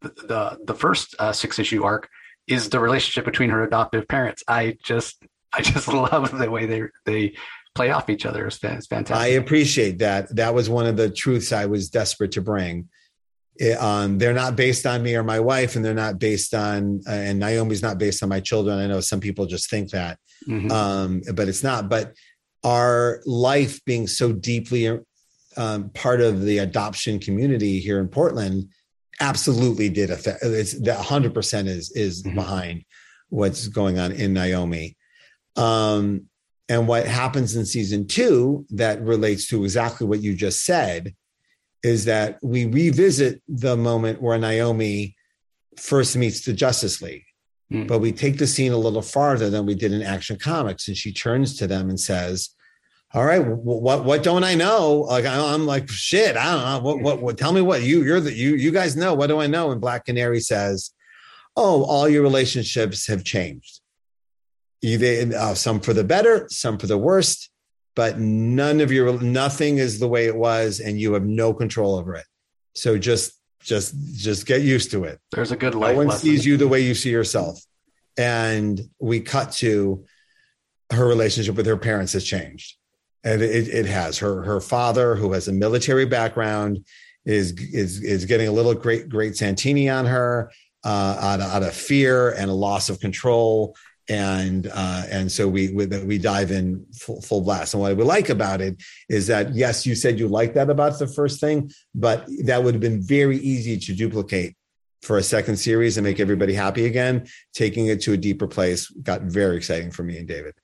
the 0.00 0.08
the, 0.08 0.58
the 0.66 0.74
first 0.74 1.14
uh, 1.18 1.32
six 1.32 1.58
issue 1.58 1.84
arc 1.84 2.08
is 2.48 2.68
the 2.68 2.80
relationship 2.80 3.24
between 3.24 3.50
her 3.50 3.62
adoptive 3.62 4.08
parents. 4.08 4.42
I 4.48 4.76
just 4.82 5.22
I 5.52 5.62
just 5.62 5.86
love 5.92 6.36
the 6.36 6.50
way 6.50 6.66
they 6.66 6.82
they 7.06 7.34
play 7.76 7.90
off 7.90 8.10
each 8.10 8.26
other. 8.26 8.46
It's, 8.46 8.58
fantastic. 8.58 9.16
I 9.16 9.28
appreciate 9.28 9.98
that. 9.98 10.34
That 10.34 10.54
was 10.54 10.68
one 10.68 10.86
of 10.86 10.96
the 10.96 11.08
truths 11.08 11.52
I 11.52 11.66
was 11.66 11.88
desperate 11.88 12.32
to 12.32 12.40
bring. 12.40 12.88
It, 13.56 13.80
um, 13.80 14.18
they're 14.18 14.32
not 14.32 14.56
based 14.56 14.86
on 14.86 15.02
me 15.02 15.14
or 15.16 15.22
my 15.22 15.40
wife, 15.40 15.76
and 15.76 15.84
they're 15.84 15.92
not 15.94 16.18
based 16.18 16.54
on, 16.54 17.00
uh, 17.06 17.10
and 17.12 17.38
Naomi's 17.38 17.82
not 17.82 17.98
based 17.98 18.22
on 18.22 18.28
my 18.28 18.40
children. 18.40 18.78
I 18.78 18.86
know 18.86 19.00
some 19.00 19.20
people 19.20 19.44
just 19.46 19.68
think 19.68 19.90
that, 19.90 20.18
Mhm. 20.48 20.70
um, 20.70 21.22
but 21.34 21.48
it's 21.48 21.62
not. 21.62 21.88
But 21.88 22.14
our 22.64 23.20
life 23.26 23.84
being 23.84 24.06
so 24.06 24.32
deeply 24.32 24.98
um, 25.56 25.90
part 25.90 26.20
of 26.20 26.42
the 26.42 26.58
adoption 26.58 27.18
community 27.18 27.80
here 27.80 27.98
in 27.98 28.06
Portland 28.08 28.68
absolutely 29.18 29.88
did 29.90 30.08
affect. 30.10 30.42
It's 30.42 30.80
that 30.82 30.98
100 30.98 31.34
percent 31.34 31.68
is 31.68 31.90
is 31.94 32.22
Mhm. 32.22 32.34
behind 32.36 32.84
what's 33.30 33.66
going 33.68 33.98
on 33.98 34.12
in 34.12 34.32
Naomi. 34.32 34.96
Um, 35.56 36.26
and 36.68 36.86
what 36.86 37.06
happens 37.06 37.56
in 37.56 37.66
season 37.66 38.06
two 38.06 38.64
that 38.70 39.02
relates 39.02 39.48
to 39.48 39.64
exactly 39.64 40.06
what 40.06 40.22
you 40.22 40.34
just 40.34 40.64
said 40.64 41.14
is 41.82 42.04
that 42.06 42.38
we 42.42 42.66
revisit 42.66 43.42
the 43.48 43.76
moment 43.76 44.20
where 44.20 44.38
Naomi 44.38 45.16
first 45.76 46.16
meets 46.16 46.44
the 46.44 46.52
Justice 46.52 47.00
League. 47.00 47.24
Mm. 47.72 47.86
But 47.86 48.00
we 48.00 48.12
take 48.12 48.38
the 48.38 48.46
scene 48.46 48.72
a 48.72 48.76
little 48.76 49.02
farther 49.02 49.48
than 49.48 49.64
we 49.64 49.74
did 49.74 49.92
in 49.92 50.02
Action 50.02 50.38
Comics. 50.38 50.88
And 50.88 50.96
she 50.96 51.12
turns 51.12 51.56
to 51.58 51.66
them 51.66 51.88
and 51.88 51.98
says, 51.98 52.50
all 53.12 53.24
right, 53.24 53.44
what 53.44 54.04
what 54.04 54.22
don't 54.22 54.44
I 54.44 54.54
know? 54.54 55.00
Like 55.00 55.24
I- 55.24 55.52
I'm 55.52 55.66
like 55.66 55.88
shit. 55.88 56.36
I 56.36 56.52
don't 56.52 56.64
know. 56.64 56.88
What, 56.88 57.00
what 57.02 57.22
what 57.22 57.38
tell 57.38 57.52
me 57.52 57.60
what 57.60 57.82
you 57.82 58.04
you're 58.04 58.20
the 58.20 58.32
you 58.32 58.54
you 58.54 58.70
guys 58.70 58.94
know. 58.94 59.14
What 59.14 59.26
do 59.26 59.40
I 59.40 59.48
know? 59.48 59.72
And 59.72 59.80
Black 59.80 60.04
Canary 60.04 60.38
says, 60.38 60.92
"Oh, 61.56 61.82
all 61.84 62.08
your 62.08 62.22
relationships 62.22 63.08
have 63.08 63.24
changed. 63.24 63.80
Either 64.82 65.36
uh, 65.36 65.54
some 65.54 65.80
for 65.80 65.92
the 65.92 66.04
better, 66.04 66.46
some 66.50 66.78
for 66.78 66.86
the 66.86 66.98
worst, 66.98 67.49
but 68.00 68.18
none 68.18 68.80
of 68.80 68.90
your 68.90 69.20
nothing 69.20 69.76
is 69.76 69.98
the 69.98 70.08
way 70.08 70.24
it 70.24 70.34
was, 70.34 70.80
and 70.80 70.98
you 70.98 71.12
have 71.12 71.26
no 71.26 71.52
control 71.52 71.96
over 71.96 72.14
it. 72.14 72.24
So 72.74 72.96
just 72.96 73.34
just 73.62 73.94
just 74.14 74.46
get 74.46 74.62
used 74.62 74.90
to 74.92 75.04
it. 75.04 75.20
There's 75.32 75.52
a 75.52 75.56
good 75.56 75.74
No 75.74 75.80
life 75.80 75.96
one 75.98 76.06
lesson. 76.06 76.22
sees 76.22 76.46
you 76.46 76.56
the 76.56 76.66
way 76.66 76.80
you 76.80 76.94
see 76.94 77.10
yourself. 77.10 77.62
And 78.16 78.80
we 78.98 79.20
cut 79.20 79.52
to 79.64 80.06
her 80.90 81.06
relationship 81.06 81.56
with 81.56 81.66
her 81.66 81.76
parents 81.76 82.14
has 82.14 82.24
changed. 82.24 82.78
And 83.22 83.42
it, 83.42 83.68
it 83.68 83.84
has. 83.84 84.16
Her 84.16 84.44
her 84.44 84.62
father, 84.62 85.14
who 85.14 85.34
has 85.34 85.48
a 85.48 85.52
military 85.52 86.06
background, 86.06 86.86
is 87.26 87.52
is 87.52 88.02
is 88.02 88.24
getting 88.24 88.48
a 88.48 88.52
little 88.52 88.72
great 88.72 89.10
great 89.10 89.36
Santini 89.36 89.90
on 89.90 90.06
her 90.06 90.50
uh, 90.84 91.18
out, 91.20 91.40
of, 91.40 91.50
out 91.50 91.62
of 91.64 91.74
fear 91.74 92.30
and 92.30 92.50
a 92.50 92.54
loss 92.54 92.88
of 92.88 92.98
control. 92.98 93.76
And 94.10 94.70
uh, 94.74 95.04
and 95.10 95.30
so 95.30 95.48
we 95.48 95.72
we, 95.72 95.86
we 95.86 96.18
dive 96.18 96.50
in 96.50 96.84
full, 96.92 97.22
full 97.22 97.40
blast. 97.42 97.74
And 97.74 97.80
what 97.80 97.92
I 97.92 97.94
would 97.94 98.06
like 98.06 98.28
about 98.28 98.60
it 98.60 98.82
is 99.08 99.28
that 99.28 99.54
yes, 99.54 99.86
you 99.86 99.94
said 99.94 100.18
you 100.18 100.26
like 100.26 100.54
that 100.54 100.68
about 100.68 100.98
the 100.98 101.06
first 101.06 101.40
thing, 101.40 101.70
but 101.94 102.26
that 102.44 102.62
would 102.62 102.74
have 102.74 102.80
been 102.80 103.00
very 103.00 103.38
easy 103.38 103.78
to 103.78 103.94
duplicate 103.94 104.56
for 105.02 105.16
a 105.16 105.22
second 105.22 105.56
series 105.56 105.96
and 105.96 106.04
make 106.04 106.20
everybody 106.20 106.52
happy 106.52 106.86
again. 106.86 107.26
Taking 107.54 107.86
it 107.86 108.00
to 108.02 108.12
a 108.12 108.16
deeper 108.16 108.46
place 108.48 108.88
got 108.88 109.22
very 109.22 109.56
exciting 109.56 109.92
for 109.92 110.02
me 110.02 110.18
and 110.18 110.26
David. 110.26 110.54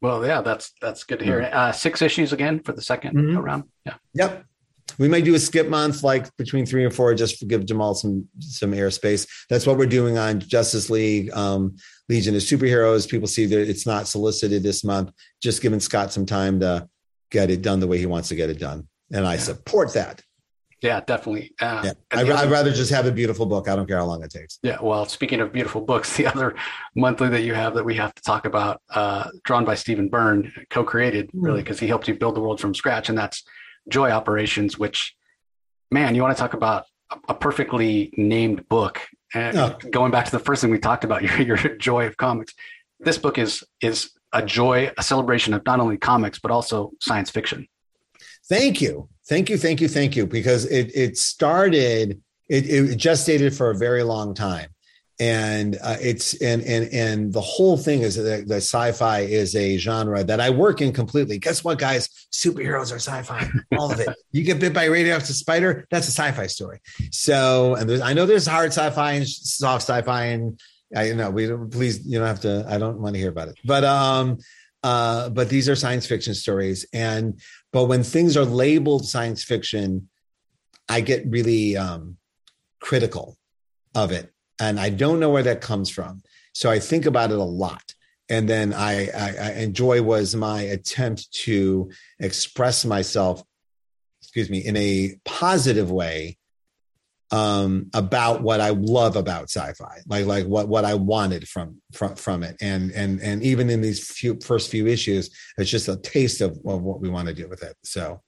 Well, 0.00 0.24
yeah, 0.26 0.42
that's 0.42 0.72
that's 0.80 1.04
good 1.04 1.20
to 1.20 1.24
hear. 1.24 1.40
Mm-hmm. 1.40 1.56
Uh, 1.56 1.72
six 1.72 2.02
issues 2.02 2.32
again 2.32 2.60
for 2.60 2.72
the 2.72 2.82
2nd 2.82 3.12
mm-hmm. 3.12 3.38
round. 3.38 3.64
Yeah. 3.84 3.94
Yep. 4.14 4.44
We 4.98 5.08
might 5.08 5.24
do 5.24 5.34
a 5.34 5.38
skip 5.38 5.68
month, 5.68 6.02
like 6.02 6.34
between 6.36 6.64
three 6.64 6.84
and 6.84 6.94
four, 6.94 7.12
just 7.14 7.40
to 7.40 7.44
give 7.44 7.66
Jamal 7.66 7.94
some 7.94 8.28
some 8.38 8.72
airspace. 8.72 9.26
That's 9.50 9.66
what 9.66 9.78
we're 9.78 9.86
doing 9.86 10.16
on 10.16 10.40
Justice 10.40 10.90
League, 10.90 11.32
um, 11.32 11.76
Legion 12.08 12.34
of 12.34 12.42
Superheroes. 12.42 13.08
People 13.08 13.28
see 13.28 13.46
that 13.46 13.68
it's 13.68 13.86
not 13.86 14.08
solicited 14.08 14.62
this 14.62 14.84
month. 14.84 15.10
Just 15.42 15.62
giving 15.62 15.80
Scott 15.80 16.12
some 16.12 16.26
time 16.26 16.60
to 16.60 16.88
get 17.30 17.50
it 17.50 17.62
done 17.62 17.80
the 17.80 17.86
way 17.86 17.98
he 17.98 18.06
wants 18.06 18.28
to 18.28 18.36
get 18.36 18.50
it 18.50 18.58
done, 18.58 18.88
and 19.12 19.26
I 19.26 19.34
yeah. 19.34 19.40
support 19.40 19.94
that. 19.94 20.22
Yeah, 20.82 21.00
definitely. 21.00 21.54
Uh, 21.60 21.82
yeah. 21.84 21.92
I'd, 22.12 22.28
other, 22.28 22.34
I'd, 22.34 22.50
rather 22.50 22.70
just 22.70 22.90
have 22.90 23.06
a 23.06 23.12
beautiful 23.12 23.46
book. 23.46 23.68
I 23.68 23.74
don't 23.74 23.86
care 23.86 23.96
how 23.96 24.04
long 24.04 24.22
it 24.22 24.30
takes. 24.30 24.58
Yeah. 24.62 24.76
Well, 24.80 25.06
speaking 25.06 25.40
of 25.40 25.52
beautiful 25.52 25.80
books, 25.80 26.16
the 26.16 26.26
other 26.26 26.54
monthly 26.94 27.28
that 27.30 27.42
you 27.42 27.54
have 27.54 27.74
that 27.74 27.84
we 27.84 27.94
have 27.94 28.14
to 28.14 28.22
talk 28.22 28.44
about, 28.44 28.82
uh, 28.90 29.30
drawn 29.44 29.64
by 29.64 29.74
Stephen 29.74 30.08
Byrne, 30.08 30.52
co-created 30.70 31.28
mm. 31.28 31.30
really 31.34 31.62
because 31.62 31.80
he 31.80 31.86
helped 31.86 32.08
you 32.08 32.14
build 32.14 32.36
the 32.36 32.40
world 32.40 32.60
from 32.60 32.74
scratch, 32.74 33.08
and 33.08 33.16
that's 33.16 33.42
Joy 33.88 34.10
Operations. 34.10 34.78
Which, 34.78 35.16
man, 35.90 36.14
you 36.14 36.22
want 36.22 36.36
to 36.36 36.40
talk 36.40 36.54
about 36.54 36.84
a 37.28 37.34
perfectly 37.34 38.12
named 38.16 38.68
book? 38.68 39.00
And 39.36 39.58
oh. 39.58 39.76
going 39.90 40.10
back 40.10 40.24
to 40.24 40.30
the 40.30 40.38
first 40.38 40.62
thing 40.62 40.70
we 40.70 40.78
talked 40.78 41.04
about, 41.04 41.22
your 41.38 41.40
your 41.40 41.76
joy 41.76 42.06
of 42.06 42.16
comics. 42.16 42.54
This 42.98 43.18
book 43.18 43.36
is 43.36 43.62
is 43.82 44.10
a 44.32 44.42
joy, 44.44 44.90
a 44.96 45.02
celebration 45.02 45.52
of 45.52 45.64
not 45.66 45.78
only 45.78 45.98
comics 45.98 46.38
but 46.38 46.50
also 46.50 46.92
science 47.00 47.30
fiction. 47.30 47.68
Thank 48.48 48.80
you. 48.80 49.08
Thank 49.28 49.50
you, 49.50 49.58
thank 49.58 49.80
you, 49.80 49.88
thank 49.88 50.16
you. 50.16 50.26
Because 50.26 50.64
it 50.64 50.90
it 50.94 51.18
started, 51.18 52.22
it, 52.48 52.66
it 52.66 52.98
gestated 52.98 53.54
for 53.54 53.70
a 53.70 53.76
very 53.76 54.02
long 54.02 54.34
time, 54.34 54.68
and 55.18 55.78
uh, 55.82 55.96
it's 56.00 56.34
and 56.42 56.62
and 56.62 56.92
and 56.92 57.32
the 57.32 57.40
whole 57.40 57.76
thing 57.78 58.02
is 58.02 58.16
that 58.16 58.46
the 58.46 58.56
sci-fi 58.56 59.20
is 59.20 59.56
a 59.56 59.78
genre 59.78 60.22
that 60.22 60.40
I 60.40 60.50
work 60.50 60.82
in 60.82 60.92
completely. 60.92 61.38
Guess 61.38 61.64
what, 61.64 61.78
guys? 61.78 62.08
Superheroes 62.30 62.92
are 62.92 62.98
sci-fi, 62.98 63.48
all 63.78 63.90
of 63.90 63.98
it. 63.98 64.08
you 64.32 64.42
get 64.42 64.60
bit 64.60 64.74
by 64.74 64.84
a 64.84 64.90
radioactive 64.90 65.34
spider, 65.34 65.86
that's 65.90 66.08
a 66.08 66.10
sci-fi 66.10 66.46
story. 66.46 66.80
So, 67.12 67.76
and 67.76 67.90
I 68.02 68.12
know 68.12 68.26
there's 68.26 68.46
hard 68.46 68.72
sci-fi 68.72 69.12
and 69.12 69.28
soft 69.28 69.82
sci-fi, 69.82 70.24
and 70.26 70.60
I 70.94 71.12
know 71.12 71.30
we 71.30 71.46
don't. 71.46 71.70
Please, 71.70 72.06
you 72.06 72.18
don't 72.18 72.28
have 72.28 72.40
to. 72.40 72.66
I 72.68 72.76
don't 72.78 73.00
want 73.00 73.14
to 73.14 73.20
hear 73.20 73.30
about 73.30 73.48
it, 73.48 73.56
but 73.64 73.84
um. 73.84 74.38
Uh, 74.82 75.28
but 75.30 75.48
these 75.48 75.68
are 75.68 75.74
science 75.74 76.06
fiction 76.06 76.32
stories 76.32 76.86
and 76.92 77.40
but 77.72 77.86
when 77.86 78.02
things 78.02 78.36
are 78.36 78.44
labeled 78.44 79.04
science 79.04 79.42
fiction, 79.42 80.08
I 80.88 81.00
get 81.00 81.26
really 81.26 81.76
um, 81.76 82.16
critical 82.80 83.36
of 83.94 84.12
it. 84.12 84.32
And 84.60 84.80
I 84.80 84.90
don't 84.90 85.20
know 85.20 85.30
where 85.30 85.42
that 85.42 85.60
comes 85.60 85.90
from. 85.90 86.22
So 86.52 86.70
I 86.70 86.78
think 86.78 87.06
about 87.06 87.30
it 87.30 87.38
a 87.38 87.44
lot. 87.44 87.94
And 88.28 88.48
then 88.48 88.72
I, 88.72 89.08
I, 89.08 89.36
I 89.40 89.50
enjoy 89.58 90.02
was 90.02 90.34
my 90.34 90.62
attempt 90.62 91.30
to 91.44 91.90
express 92.18 92.84
myself, 92.84 93.42
excuse 94.20 94.50
me, 94.50 94.58
in 94.58 94.76
a 94.76 95.16
positive 95.24 95.90
way 95.90 96.38
um 97.32 97.90
about 97.92 98.40
what 98.40 98.60
i 98.60 98.68
love 98.68 99.16
about 99.16 99.50
sci-fi 99.50 99.98
like 100.06 100.26
like 100.26 100.46
what 100.46 100.68
what 100.68 100.84
i 100.84 100.94
wanted 100.94 101.48
from 101.48 101.80
from 101.92 102.14
from 102.14 102.44
it 102.44 102.56
and 102.60 102.92
and 102.92 103.20
and 103.20 103.42
even 103.42 103.68
in 103.68 103.80
these 103.80 104.08
few 104.12 104.38
first 104.40 104.70
few 104.70 104.86
issues 104.86 105.30
it's 105.58 105.68
just 105.68 105.88
a 105.88 105.96
taste 105.96 106.40
of, 106.40 106.52
of 106.64 106.82
what 106.82 107.00
we 107.00 107.08
want 107.08 107.26
to 107.26 107.34
do 107.34 107.48
with 107.48 107.64
it 107.64 107.74
so 107.82 108.20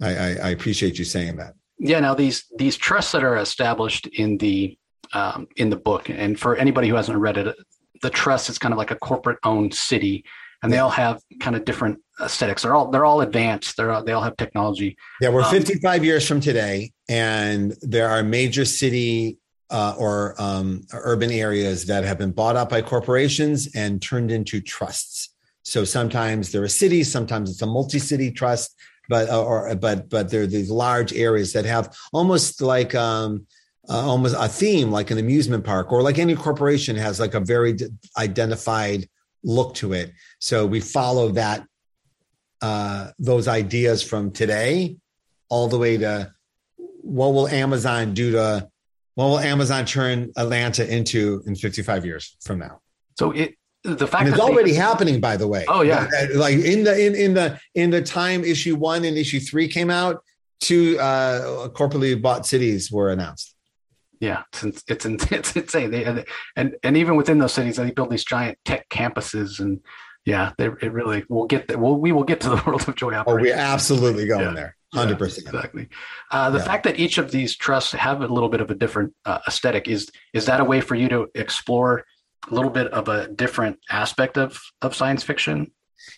I, 0.00 0.10
I 0.10 0.28
i 0.44 0.48
appreciate 0.50 0.96
you 0.96 1.04
saying 1.04 1.38
that 1.38 1.54
yeah 1.80 1.98
now 1.98 2.14
these 2.14 2.44
these 2.56 2.76
trusts 2.76 3.10
that 3.12 3.24
are 3.24 3.36
established 3.36 4.06
in 4.06 4.38
the 4.38 4.78
um 5.12 5.46
in 5.56 5.70
the 5.70 5.76
book 5.76 6.08
and 6.08 6.38
for 6.38 6.56
anybody 6.56 6.88
who 6.88 6.94
hasn't 6.94 7.18
read 7.18 7.36
it 7.36 7.56
the 8.02 8.10
trust 8.10 8.48
is 8.48 8.58
kind 8.58 8.72
of 8.72 8.78
like 8.78 8.90
a 8.90 8.96
corporate 8.96 9.38
owned 9.44 9.74
city 9.74 10.24
and 10.62 10.72
they 10.72 10.78
all 10.78 10.90
have 10.90 11.22
kind 11.40 11.56
of 11.56 11.64
different 11.64 11.98
aesthetics. 12.20 12.62
They're 12.62 12.74
all 12.74 12.90
they're 12.90 13.04
all 13.04 13.20
advanced. 13.22 13.76
They're 13.76 13.90
all, 13.92 14.04
they 14.04 14.12
all 14.12 14.22
have 14.22 14.36
technology. 14.36 14.96
Yeah, 15.20 15.30
we're 15.30 15.42
um, 15.42 15.50
55 15.50 16.04
years 16.04 16.26
from 16.26 16.40
today, 16.40 16.92
and 17.08 17.74
there 17.82 18.08
are 18.08 18.22
major 18.22 18.64
city 18.64 19.38
uh, 19.70 19.94
or 19.98 20.34
um, 20.38 20.82
urban 20.92 21.30
areas 21.30 21.86
that 21.86 22.04
have 22.04 22.18
been 22.18 22.32
bought 22.32 22.56
up 22.56 22.70
by 22.70 22.82
corporations 22.82 23.74
and 23.74 24.02
turned 24.02 24.30
into 24.30 24.60
trusts. 24.60 25.30
So 25.62 25.84
sometimes 25.84 26.50
they're 26.50 26.64
a 26.64 26.68
city, 26.68 27.04
sometimes 27.04 27.50
it's 27.50 27.62
a 27.62 27.66
multi-city 27.66 28.32
trust, 28.32 28.74
but 29.08 29.30
or 29.30 29.74
but 29.76 30.10
but 30.10 30.30
they're 30.30 30.46
these 30.46 30.70
large 30.70 31.12
areas 31.12 31.52
that 31.52 31.64
have 31.64 31.94
almost 32.12 32.60
like 32.60 32.94
um, 32.94 33.46
uh, 33.88 34.06
almost 34.06 34.36
a 34.38 34.48
theme, 34.48 34.90
like 34.90 35.10
an 35.10 35.18
amusement 35.18 35.64
park, 35.64 35.92
or 35.92 36.02
like 36.02 36.18
any 36.18 36.34
corporation 36.34 36.96
has 36.96 37.18
like 37.18 37.34
a 37.34 37.40
very 37.40 37.76
identified 38.18 39.08
look 39.42 39.74
to 39.74 39.92
it. 39.92 40.12
So 40.38 40.66
we 40.66 40.80
follow 40.80 41.30
that 41.30 41.64
uh, 42.60 43.10
those 43.18 43.48
ideas 43.48 44.02
from 44.02 44.30
today 44.32 44.96
all 45.48 45.68
the 45.68 45.78
way 45.78 45.96
to 45.96 46.32
what 46.76 47.32
will 47.32 47.48
Amazon 47.48 48.14
do 48.14 48.32
to 48.32 48.68
what 49.14 49.26
will 49.26 49.38
Amazon 49.38 49.84
turn 49.84 50.30
Atlanta 50.36 50.88
into 50.88 51.42
in 51.46 51.54
55 51.54 52.04
years 52.04 52.36
from 52.42 52.58
now? 52.58 52.80
So 53.18 53.32
it 53.32 53.54
the 53.82 54.06
fact 54.06 54.24
and 54.24 54.34
it's 54.34 54.40
already 54.40 54.72
they, 54.72 54.76
happening, 54.76 55.20
by 55.20 55.36
the 55.36 55.48
way. 55.48 55.64
Oh 55.68 55.82
yeah, 55.82 56.06
like 56.34 56.54
in 56.56 56.84
the 56.84 57.06
in 57.06 57.14
in 57.14 57.34
the 57.34 57.58
in 57.74 57.90
the 57.90 58.02
time 58.02 58.44
issue 58.44 58.76
one 58.76 59.04
and 59.04 59.16
issue 59.16 59.40
three 59.40 59.68
came 59.68 59.90
out, 59.90 60.22
two 60.60 60.98
uh, 60.98 61.68
corporately 61.68 62.20
bought 62.20 62.46
cities 62.46 62.92
were 62.92 63.10
announced. 63.10 63.56
Yeah, 64.20 64.42
it's 64.52 64.84
it's, 64.86 65.06
it's 65.32 65.56
insane. 65.56 65.90
They, 65.90 66.24
and 66.56 66.76
and 66.82 66.96
even 66.96 67.16
within 67.16 67.38
those 67.38 67.54
cities, 67.54 67.76
they 67.76 67.90
build 67.90 68.10
these 68.10 68.24
giant 68.24 68.58
tech 68.64 68.88
campuses 68.88 69.60
and 69.60 69.80
yeah, 70.26 70.52
they, 70.58 70.66
it 70.66 70.92
really 70.92 71.24
we'll 71.28 71.46
get 71.46 71.68
there. 71.68 71.78
We'll, 71.78 71.96
we 71.96 72.12
will 72.12 72.24
get 72.24 72.40
to 72.42 72.50
the 72.50 72.62
world 72.66 72.86
of 72.88 72.94
joy 72.94 73.14
Oh, 73.26 73.36
we're 73.36 73.54
absolutely 73.54 74.26
going 74.26 74.46
yeah. 74.46 74.52
there. 74.52 74.76
Hundred 74.92 75.12
yeah, 75.12 75.18
percent. 75.18 75.46
Exactly. 75.46 75.88
Uh, 76.30 76.50
the 76.50 76.58
yeah. 76.58 76.64
fact 76.64 76.84
that 76.84 76.98
each 76.98 77.18
of 77.18 77.30
these 77.30 77.56
trusts 77.56 77.92
have 77.92 78.22
a 78.22 78.26
little 78.26 78.48
bit 78.48 78.60
of 78.60 78.70
a 78.70 78.74
different 78.74 79.14
uh, 79.24 79.38
aesthetic 79.46 79.88
is 79.88 80.10
is 80.32 80.46
that 80.46 80.60
a 80.60 80.64
way 80.64 80.80
for 80.80 80.94
you 80.94 81.08
to 81.08 81.28
explore 81.34 82.04
a 82.50 82.54
little 82.54 82.70
bit 82.70 82.88
of 82.88 83.08
a 83.08 83.28
different 83.28 83.78
aspect 83.90 84.36
of 84.36 84.60
of 84.82 84.94
science 84.94 85.22
fiction? 85.22 85.70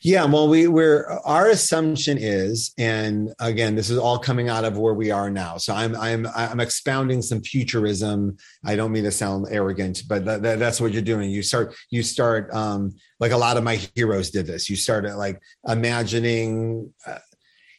Yeah, 0.03 0.25
well, 0.25 0.49
we 0.49 0.67
we're 0.67 1.07
our 1.25 1.49
assumption 1.49 2.19
is, 2.21 2.73
and 2.79 3.33
again, 3.39 3.75
this 3.75 3.91
is 3.91 3.99
all 3.99 4.19
coming 4.19 4.49
out 4.49 4.65
of 4.65 4.77
where 4.77 4.95
we 4.95 5.11
are 5.11 5.31
now. 5.31 5.57
So 5.59 5.75
I'm 5.75 5.95
I'm 5.97 6.27
I'm 6.35 6.61
expounding 6.61 7.23
some 7.23 7.41
futurism. 7.41 8.37
I 8.65 8.77
don't 8.77 8.93
mean 8.93 9.05
to 9.05 9.13
sound 9.13 9.47
arrogant, 9.51 10.03
but 10.09 10.25
that, 10.25 10.43
that, 10.43 10.59
that's 10.59 10.81
what 10.81 10.93
you're 10.93 11.03
doing. 11.03 11.31
You 11.31 11.43
start 11.43 11.75
you 11.91 12.03
start 12.03 12.53
um, 12.53 12.95
like 13.21 13.33
a 13.33 13.37
lot 13.37 13.57
of 13.57 13.65
my 13.65 13.77
heroes 13.95 14.31
did 14.31 14.47
this. 14.47 14.69
You 14.69 14.77
started 14.77 15.17
like 15.17 15.41
imagining. 15.67 16.93
Uh, 17.07 17.19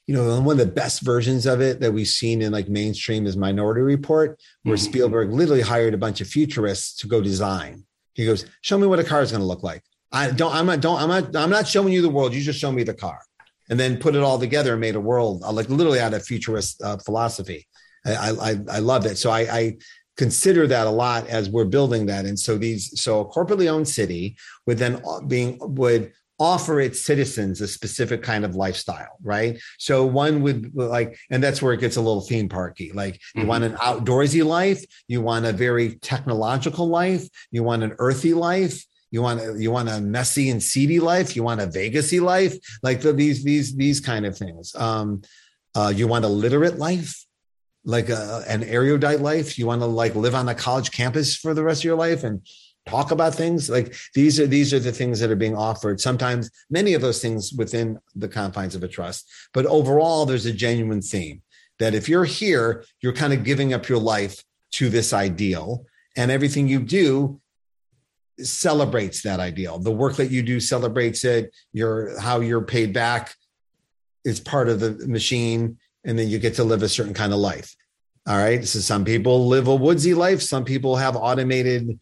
you 0.05 0.13
know, 0.13 0.41
one 0.41 0.59
of 0.59 0.67
the 0.67 0.73
best 0.73 1.01
versions 1.01 1.45
of 1.45 1.61
it 1.61 1.79
that 1.79 1.93
we've 1.93 2.05
seen 2.05 2.41
in 2.41 2.51
like 2.51 2.67
mainstream 2.67 3.25
is 3.25 3.37
Minority 3.37 3.79
Report, 3.79 4.37
where 4.63 4.75
mm-hmm. 4.75 4.83
Spielberg 4.83 5.31
literally 5.31 5.61
hired 5.61 5.93
a 5.93 5.97
bunch 5.97 6.19
of 6.19 6.27
futurists 6.27 6.97
to 6.97 7.07
go 7.07 7.21
design. 7.21 7.85
He 8.13 8.25
goes, 8.25 8.45
"Show 8.61 8.77
me 8.77 8.85
what 8.85 8.99
a 8.99 9.05
car 9.05 9.21
is 9.21 9.31
going 9.31 9.39
to 9.39 9.47
look 9.47 9.63
like." 9.63 9.81
I 10.13 10.31
don't. 10.31 10.53
I'm 10.53 10.67
not. 10.67 10.79
Don't. 10.79 11.01
I'm 11.01 11.09
not. 11.09 11.35
I'm 11.35 11.49
not 11.49 11.67
showing 11.67 11.91
you 11.91 12.01
the 12.01 12.09
world. 12.09 12.33
You 12.33 12.41
just 12.41 12.59
show 12.59 12.71
me 12.71 12.83
the 12.83 12.93
car, 12.93 13.19
and 13.69 13.79
then 13.79 13.97
put 13.97 14.15
it 14.15 14.21
all 14.21 14.39
together 14.39 14.73
and 14.73 14.81
made 14.81 14.95
a 14.95 15.01
world 15.01 15.43
uh, 15.43 15.51
like 15.51 15.69
literally 15.69 15.99
out 15.99 16.13
of 16.13 16.23
futurist 16.23 16.81
uh, 16.83 16.97
philosophy. 16.97 17.67
I, 18.05 18.31
I 18.31 18.55
I 18.69 18.79
love 18.79 19.05
it. 19.05 19.17
So 19.17 19.31
I, 19.31 19.39
I 19.41 19.77
consider 20.15 20.67
that 20.67 20.85
a 20.85 20.91
lot 20.91 21.27
as 21.27 21.49
we're 21.49 21.65
building 21.65 22.05
that. 22.05 22.25
And 22.25 22.39
so 22.39 22.57
these. 22.57 23.01
So 23.01 23.21
a 23.21 23.25
corporately 23.25 23.67
owned 23.67 23.87
city 23.87 24.37
would 24.67 24.77
then 24.77 25.01
uh, 25.05 25.21
being 25.21 25.57
would 25.61 26.13
offer 26.39 26.81
its 26.81 27.05
citizens 27.05 27.61
a 27.61 27.67
specific 27.67 28.21
kind 28.21 28.43
of 28.43 28.55
lifestyle, 28.55 29.17
right? 29.23 29.59
So 29.77 30.05
one 30.05 30.41
would 30.41 30.75
like, 30.75 31.17
and 31.29 31.41
that's 31.41 31.61
where 31.61 31.73
it 31.73 31.79
gets 31.79 31.95
a 31.95 32.01
little 32.01 32.21
theme 32.21 32.49
parky. 32.49 32.91
Like 32.91 33.19
you 33.33 33.41
mm-hmm. 33.41 33.49
want 33.49 33.63
an 33.63 33.73
outdoorsy 33.73 34.43
life, 34.45 34.83
you 35.07 35.21
want 35.21 35.45
a 35.45 35.53
very 35.53 35.95
technological 36.01 36.87
life, 36.87 37.27
you 37.51 37.63
want 37.63 37.83
an 37.83 37.95
earthy 37.97 38.33
life, 38.33 38.83
you 39.13 39.21
want 39.21 39.59
you 39.59 39.69
want 39.69 39.89
a 39.89 40.01
messy 40.01 40.49
and 40.49 40.61
seedy 40.61 40.99
life. 40.99 41.35
You 41.35 41.43
want 41.43 41.61
a 41.61 41.67
Vegasy 41.67 42.19
life, 42.19 42.57
like 42.81 43.01
the, 43.01 43.13
these 43.13 43.43
these 43.43 43.75
these 43.75 43.99
kind 43.99 44.25
of 44.25 44.35
things. 44.35 44.73
Um, 44.73 45.21
uh, 45.75 45.93
you 45.95 46.07
want 46.07 46.25
a 46.25 46.27
literate 46.27 46.79
life, 46.79 47.23
like 47.85 48.09
a, 48.09 48.43
an 48.47 48.63
erudite 48.63 49.19
life. 49.19 49.59
You 49.59 49.67
want 49.67 49.81
to 49.81 49.85
like 49.85 50.15
live 50.15 50.33
on 50.33 50.49
a 50.49 50.55
college 50.55 50.89
campus 50.89 51.37
for 51.37 51.53
the 51.53 51.61
rest 51.61 51.81
of 51.81 51.85
your 51.85 51.95
life 51.95 52.23
and 52.23 52.41
talk 52.87 53.11
about 53.11 53.35
things 53.35 53.69
like 53.69 53.95
these 54.15 54.39
are 54.39 54.47
these 54.47 54.73
are 54.73 54.79
the 54.79 54.91
things 54.91 55.19
that 55.19 55.31
are 55.31 55.37
being 55.37 55.55
offered 55.55 56.01
sometimes 56.01 56.51
many 56.69 56.93
of 56.93 57.01
those 57.01 57.21
things 57.21 57.53
within 57.53 57.97
the 58.13 58.27
confines 58.27 58.75
of 58.75 58.83
a 58.83 58.89
trust 58.89 59.25
but 59.53 59.65
overall 59.67 60.25
there's 60.25 60.45
a 60.45 60.51
genuine 60.51 61.01
theme 61.01 61.41
that 61.79 61.93
if 61.93 62.09
you're 62.09 62.25
here 62.25 62.83
you're 62.99 63.13
kind 63.13 63.31
of 63.31 63.45
giving 63.45 63.73
up 63.73 63.87
your 63.87 63.99
life 63.99 64.43
to 64.73 64.89
this 64.89 65.13
ideal 65.13 65.85
and 66.17 66.29
everything 66.29 66.67
you 66.67 66.81
do 66.81 67.39
celebrates 68.39 69.21
that 69.23 69.39
ideal. 69.39 69.79
The 69.79 69.91
work 69.91 70.15
that 70.15 70.31
you 70.31 70.41
do 70.41 70.59
celebrates 70.59 71.23
it. 71.23 71.53
Your 71.71 72.19
how 72.19 72.39
you're 72.39 72.63
paid 72.63 72.93
back 72.93 73.35
is 74.23 74.39
part 74.39 74.69
of 74.69 74.79
the 74.79 74.91
machine, 75.07 75.77
and 76.03 76.17
then 76.17 76.29
you 76.29 76.39
get 76.39 76.55
to 76.55 76.63
live 76.63 76.83
a 76.83 76.89
certain 76.89 77.13
kind 77.13 77.33
of 77.33 77.39
life. 77.39 77.75
All 78.25 78.37
right. 78.37 78.65
So 78.65 78.79
some 78.79 79.03
people 79.03 79.47
live 79.47 79.67
a 79.67 79.75
woodsy 79.75 80.13
life. 80.13 80.41
Some 80.41 80.63
people 80.63 80.95
have 80.95 81.15
automated 81.15 81.99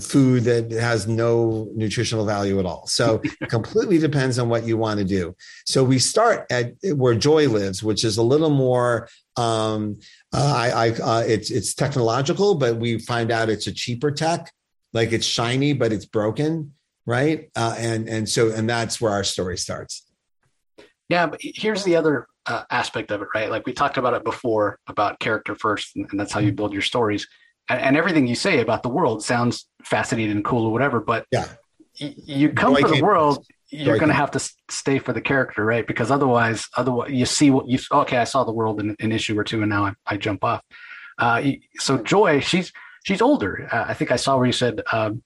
food 0.00 0.44
that 0.44 0.70
has 0.70 1.08
no 1.08 1.68
nutritional 1.74 2.24
value 2.24 2.60
at 2.60 2.66
all. 2.66 2.86
So 2.86 3.20
it 3.24 3.32
completely 3.48 3.98
depends 3.98 4.38
on 4.38 4.48
what 4.48 4.64
you 4.64 4.76
want 4.76 4.98
to 4.98 5.04
do. 5.04 5.34
So 5.66 5.82
we 5.82 5.98
start 5.98 6.46
at 6.50 6.74
where 6.94 7.14
Joy 7.14 7.48
lives, 7.48 7.82
which 7.82 8.04
is 8.04 8.16
a 8.16 8.22
little 8.22 8.50
more. 8.50 9.08
Um, 9.36 9.98
uh, 10.32 10.54
I, 10.54 10.86
I 10.86 10.90
uh, 10.90 11.24
it's 11.26 11.50
it's 11.50 11.74
technological, 11.74 12.54
but 12.54 12.76
we 12.76 12.98
find 12.98 13.32
out 13.32 13.48
it's 13.48 13.66
a 13.66 13.72
cheaper 13.72 14.10
tech. 14.10 14.52
Like 14.92 15.12
it's 15.12 15.26
shiny, 15.26 15.72
but 15.72 15.92
it's 15.92 16.04
broken, 16.04 16.74
right? 17.06 17.50
Uh, 17.56 17.74
and 17.78 18.08
and 18.08 18.28
so 18.28 18.52
and 18.52 18.68
that's 18.68 19.00
where 19.00 19.12
our 19.12 19.24
story 19.24 19.56
starts. 19.56 20.06
Yeah, 21.08 21.26
but 21.26 21.40
here's 21.42 21.84
the 21.84 21.96
other 21.96 22.26
uh, 22.46 22.64
aspect 22.70 23.10
of 23.10 23.22
it, 23.22 23.28
right? 23.34 23.50
Like 23.50 23.66
we 23.66 23.72
talked 23.72 23.96
about 23.96 24.14
it 24.14 24.24
before 24.24 24.78
about 24.86 25.18
character 25.18 25.54
first, 25.54 25.96
and, 25.96 26.06
and 26.10 26.20
that's 26.20 26.32
how 26.32 26.40
you 26.40 26.48
mm-hmm. 26.48 26.56
build 26.56 26.72
your 26.72 26.82
stories 26.82 27.26
and, 27.68 27.80
and, 27.80 27.96
everything 27.96 28.26
you 28.26 28.34
say 28.34 28.60
about 28.60 28.82
the 28.82 28.88
world 28.88 29.22
sounds 29.22 29.68
fascinating 29.84 30.36
and 30.36 30.44
cool 30.44 30.66
or 30.66 30.72
whatever. 30.72 31.00
But 31.00 31.26
yeah, 31.30 31.48
y- 32.00 32.14
you 32.16 32.50
come 32.50 32.76
for 32.76 32.88
the 32.88 33.02
world, 33.02 33.46
you're 33.70 33.98
going 33.98 34.08
to 34.08 34.14
have 34.14 34.30
to 34.32 34.52
stay 34.70 34.98
for 34.98 35.12
the 35.12 35.20
character, 35.20 35.64
right? 35.64 35.86
Because 35.86 36.10
otherwise, 36.10 36.66
otherwise 36.76 37.10
you 37.10 37.26
see 37.26 37.50
what 37.50 37.68
you 37.68 37.78
okay. 37.90 38.18
I 38.18 38.24
saw 38.24 38.44
the 38.44 38.52
world 38.52 38.80
in 38.80 38.96
an 39.00 39.12
issue 39.12 39.38
or 39.38 39.44
two, 39.44 39.62
and 39.62 39.70
now 39.70 39.86
I, 39.86 39.92
I 40.06 40.16
jump 40.16 40.44
off. 40.44 40.62
Uh, 41.18 41.42
so 41.78 41.98
Joy, 41.98 42.40
she's 42.40 42.72
she's 43.02 43.22
older. 43.22 43.68
Uh, 43.70 43.84
I 43.88 43.94
think 43.94 44.10
I 44.10 44.16
saw 44.16 44.36
where 44.36 44.46
you 44.46 44.52
said 44.52 44.82
um, 44.92 45.22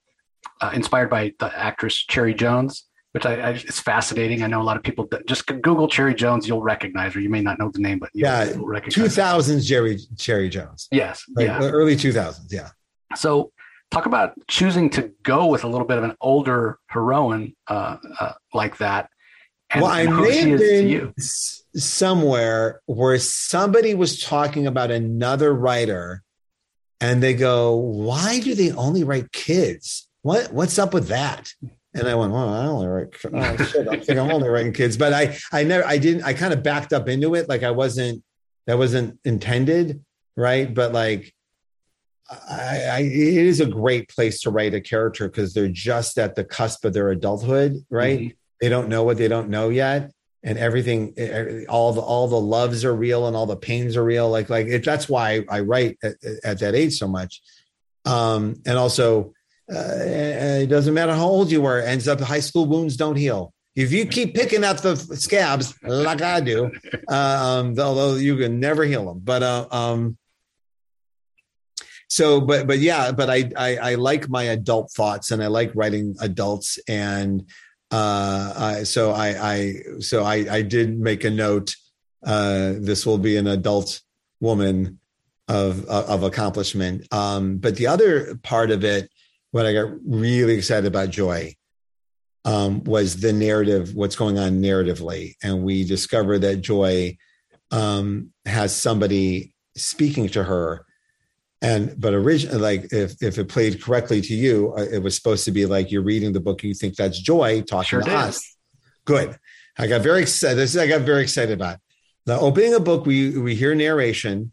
uh, 0.61 0.71
inspired 0.75 1.11
by 1.11 1.33
the 1.39 1.57
actress 1.59 1.97
Cherry 1.97 2.35
Jones 2.35 2.87
which 3.17 3.25
I, 3.25 3.41
I, 3.41 3.51
it's 3.53 3.81
fascinating. 3.81 4.43
I 4.43 4.47
know 4.47 4.61
a 4.61 4.63
lot 4.63 4.77
of 4.77 4.83
people 4.83 5.09
just 5.27 5.47
Google 5.47 5.89
Cherry 5.89 6.15
Jones, 6.15 6.47
you'll 6.47 6.61
recognize 6.61 7.15
her. 7.15 7.21
You 7.21 7.31
may 7.31 7.41
not 7.41 7.59
know 7.59 7.71
the 7.71 7.79
name, 7.79 7.99
but 7.99 8.11
yeah, 8.13 8.53
two 8.91 9.09
thousands 9.09 9.67
Jerry 9.67 9.99
Cherry 10.19 10.51
Jones. 10.51 10.87
Yes, 10.93 11.25
like 11.35 11.47
yeah, 11.47 11.59
early 11.63 11.97
two 11.97 12.13
thousands. 12.13 12.53
Yeah. 12.53 12.69
So 13.15 13.53
talk 13.91 14.05
about 14.05 14.35
choosing 14.49 14.91
to 14.91 15.11
go 15.23 15.47
with 15.47 15.65
a 15.65 15.67
little 15.67 15.87
bit 15.87 15.97
of 15.97 16.05
an 16.05 16.15
older 16.21 16.79
heroine 16.89 17.57
uh, 17.69 17.97
uh, 18.21 18.33
like 18.53 18.77
that. 18.77 19.09
And, 19.71 19.81
well, 19.81 19.91
I 19.91 20.05
may 20.05 20.51
have 20.51 20.59
been 20.59 21.15
somewhere 21.17 22.83
where 22.85 23.19
somebody 23.19 23.95
was 23.95 24.23
talking 24.23 24.67
about 24.67 24.91
another 24.91 25.55
writer, 25.55 26.23
and 27.01 27.23
they 27.23 27.35
go, 27.35 27.75
"Why 27.75 28.41
do 28.41 28.55
they 28.55 28.73
only 28.73 29.05
write 29.05 29.33
kids? 29.33 30.09
What 30.23 30.53
what's 30.53 30.79
up 30.79 30.95
with 30.95 31.09
that?" 31.09 31.53
And 31.97 32.09
I 32.09 32.15
went, 32.15 32.33
well, 32.33 32.49
I 32.49 32.67
only 32.67 32.87
write. 32.87 33.09
Oh 33.33 33.57
shit! 33.65 33.89
I 33.89 33.97
think 33.97 34.19
I'm 34.19 34.31
only 34.31 34.49
writing 34.49 34.73
kids, 34.73 34.97
but 34.97 35.15
I, 35.15 35.37
I 35.51 35.65
never, 35.65 35.87
I 35.87 35.97
didn't. 35.97 36.25
I 36.25 36.35
kind 36.35 36.53
of 36.53 36.63
backed 36.63 36.93
up 36.93 37.09
into 37.09 37.35
it, 37.35 37.49
like 37.49 37.63
I 37.63 37.71
wasn't. 37.71 38.23
That 38.67 38.79
wasn't 38.79 39.19
intended, 39.25 40.05
right? 40.37 40.73
But 40.73 40.93
like, 40.93 41.33
I, 42.31 42.81
I 42.93 42.99
it 43.01 43.47
is 43.47 43.61
a 43.61 43.67
great 43.67 44.09
place 44.09 44.41
to 44.43 44.51
write 44.51 44.75
a 44.75 44.81
character 44.81 45.29
because 45.29 45.55
they're 45.55 45.69
just 45.69 46.19
at 46.19 46.35
the 46.35 46.45
cusp 46.45 46.85
of 46.85 46.93
their 46.93 47.11
adulthood, 47.11 47.85
right? 47.89 48.19
Mm-hmm. 48.19 48.37
They 48.61 48.69
don't 48.69 48.89
know 48.89 49.05
what 49.05 49.17
they 49.17 49.29
don't 49.29 49.49
know 49.49 49.71
yet, 49.71 50.11
and 50.47 50.59
everything, 50.59 51.13
all 51.69 51.93
the 51.93 52.01
all 52.01 52.29
the 52.29 52.41
loves 52.41 52.85
are 52.85 52.95
real 52.95 53.27
and 53.27 53.37
all 53.37 53.47
the 53.47 53.57
pains 53.57 53.97
are 53.97 54.05
real. 54.05 54.31
Like, 54.31 54.49
like 54.49 54.69
it, 54.69 54.85
that's 54.85 55.09
why 55.09 55.45
I 55.49 55.61
write 55.61 55.99
at, 56.05 56.15
at 56.45 56.61
that 56.61 56.77
age 56.77 56.95
so 56.95 57.09
much. 57.09 57.43
Um, 58.05 58.63
and 58.65 58.79
also 58.79 59.33
uh, 59.71 59.99
it 60.63 60.69
doesn't 60.69 60.95
matter 60.95 61.13
how 61.13 61.27
old 61.27 61.51
you 61.51 61.61
were, 61.61 61.81
ends 61.81 62.07
up 62.07 62.21
high 62.21 62.41
school 62.41 62.67
wounds 62.67 62.97
don't 62.97 63.17
heal. 63.17 63.53
If 63.75 63.93
you 63.93 64.07
keep 64.07 64.35
picking 64.35 64.63
up 64.63 64.81
the 64.81 64.97
scabs 64.97 65.75
like 65.83 66.23
I 66.23 66.41
do, 66.41 66.71
um, 67.09 67.79
although 67.79 68.15
you 68.15 68.37
can 68.37 68.61
never 68.61 68.85
heal 68.85 69.05
them, 69.07 69.21
but 69.23 69.43
uh, 69.43 69.67
um, 69.73 70.17
so 72.09 72.41
but 72.41 72.69
but 72.69 72.79
yeah, 72.79 73.11
but 73.11 73.29
I, 73.29 73.51
I, 73.57 73.77
I 73.77 73.95
like 73.97 74.29
my 74.29 74.45
adult 74.45 74.93
thoughts 74.93 75.33
and 75.33 75.43
I 75.43 75.49
like 75.49 75.73
writing 75.75 76.15
adults 76.21 76.79
and 76.89 77.45
uh, 77.97 78.53
I, 78.57 78.83
so 78.83 79.13
I 79.13 79.53
I 79.53 79.75
so 80.01 80.25
I 80.25 80.47
I 80.51 80.63
did 80.63 80.99
make 80.99 81.25
a 81.25 81.31
note. 81.31 81.75
Uh, 82.25 82.75
this 82.79 83.07
will 83.07 83.19
be 83.19 83.37
an 83.37 83.47
adult 83.47 84.01
woman 84.41 84.99
of 85.49 85.85
of 85.87 86.23
accomplishment. 86.23 87.13
Um, 87.13 87.59
but 87.59 87.77
the 87.77 87.87
other 87.87 88.37
part 88.37 88.71
of 88.71 88.85
it 88.85 89.11
what 89.51 89.67
I 89.67 89.73
got 89.73 89.91
really 90.05 90.55
excited 90.55 90.87
about 90.87 91.11
Joy 91.11 91.55
um, 92.45 92.85
was 92.85 93.21
the 93.21 93.33
narrative, 93.33 93.95
what's 93.95 94.17
going 94.17 94.39
on 94.39 94.61
narratively. 94.61 95.35
And 95.43 95.65
we 95.65 95.85
discover 95.85 96.39
that 96.39 96.57
Joy 96.57 97.17
um, 97.71 98.33
has 98.45 98.75
somebody 98.75 99.55
speaking 99.77 100.29
to 100.31 100.45
her. 100.45 100.86
And 101.63 101.99
but 101.99 102.13
originally, 102.13 102.59
like 102.59 102.93
if 102.93 103.23
if 103.23 103.39
it 103.39 103.49
played 103.49 103.83
correctly 103.83 104.21
to 104.21 104.35
you, 104.35 104.75
uh, 104.77 104.83
it 104.83 105.03
was 105.03 105.17
supposed 105.17 105.45
to 105.47 105.51
be 105.51 105.67
like 105.67 105.91
you're 105.91 106.03
reading 106.03 106.33
the 106.33 106.41
book, 106.41 106.63
and 106.63 106.69
you 106.69 106.75
think 106.75 106.97
that's 106.97 107.19
Joy 107.19 107.63
talking 107.63 107.89
sure 107.89 108.03
to 108.03 108.11
did. 108.11 108.15
us. 108.15 108.57
Good. 109.05 109.37
I 109.79 109.87
got 109.87 110.03
very 110.03 110.23
excited. 110.23 110.57
This 110.57 110.75
is 110.75 110.81
I 110.81 110.87
got 110.87 111.03
very 111.03 111.23
excited 111.23 111.53
about. 111.53 111.79
The 112.27 112.39
opening 112.39 112.75
a 112.75 112.81
book, 112.81 113.07
we 113.07 113.39
we 113.39 113.55
hear 113.55 113.75
narration, 113.75 114.53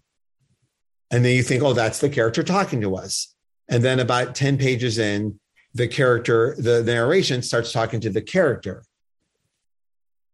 and 1.12 1.24
then 1.24 1.36
you 1.36 1.44
think, 1.44 1.62
oh, 1.62 1.74
that's 1.74 2.00
the 2.00 2.10
character 2.10 2.42
talking 2.42 2.82
to 2.82 2.96
us. 2.96 3.34
And 3.70 3.84
then 3.84 4.00
about 4.00 4.36
10 4.36 4.58
pages 4.58 4.98
in, 4.98 5.40
the 5.74 5.88
character, 5.88 6.56
the, 6.58 6.82
the 6.84 6.94
narration 6.94 7.42
starts 7.42 7.72
talking 7.72 8.00
to 8.02 8.10
the 8.10 8.22
character. 8.22 8.84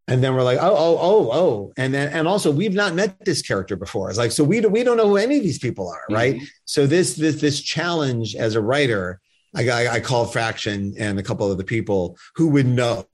And 0.09 0.23
then 0.23 0.33
we're 0.35 0.43
like, 0.43 0.59
oh, 0.59 0.75
oh, 0.75 0.97
oh, 0.99 1.31
oh. 1.31 1.73
And 1.77 1.93
then, 1.93 2.11
and 2.11 2.27
also 2.27 2.51
we've 2.51 2.73
not 2.73 2.93
met 2.93 3.23
this 3.25 3.41
character 3.41 3.75
before. 3.75 4.09
It's 4.09 4.17
like, 4.17 4.31
so 4.31 4.43
we, 4.43 4.61
do, 4.61 4.69
we 4.69 4.83
don't 4.83 4.97
know 4.97 5.07
who 5.07 5.17
any 5.17 5.37
of 5.37 5.43
these 5.43 5.59
people 5.59 5.87
are. 5.87 6.03
Right. 6.09 6.35
Mm-hmm. 6.35 6.45
So 6.65 6.87
this, 6.87 7.15
this, 7.15 7.39
this 7.39 7.61
challenge 7.61 8.35
as 8.35 8.55
a 8.55 8.61
writer, 8.61 9.21
I, 9.55 9.69
I, 9.69 9.93
I 9.93 9.99
called 9.99 10.31
Fraction 10.31 10.93
and 10.97 11.19
a 11.19 11.23
couple 11.23 11.51
of 11.51 11.57
the 11.57 11.63
people 11.63 12.17
who 12.35 12.49
would 12.49 12.67
know 12.67 13.05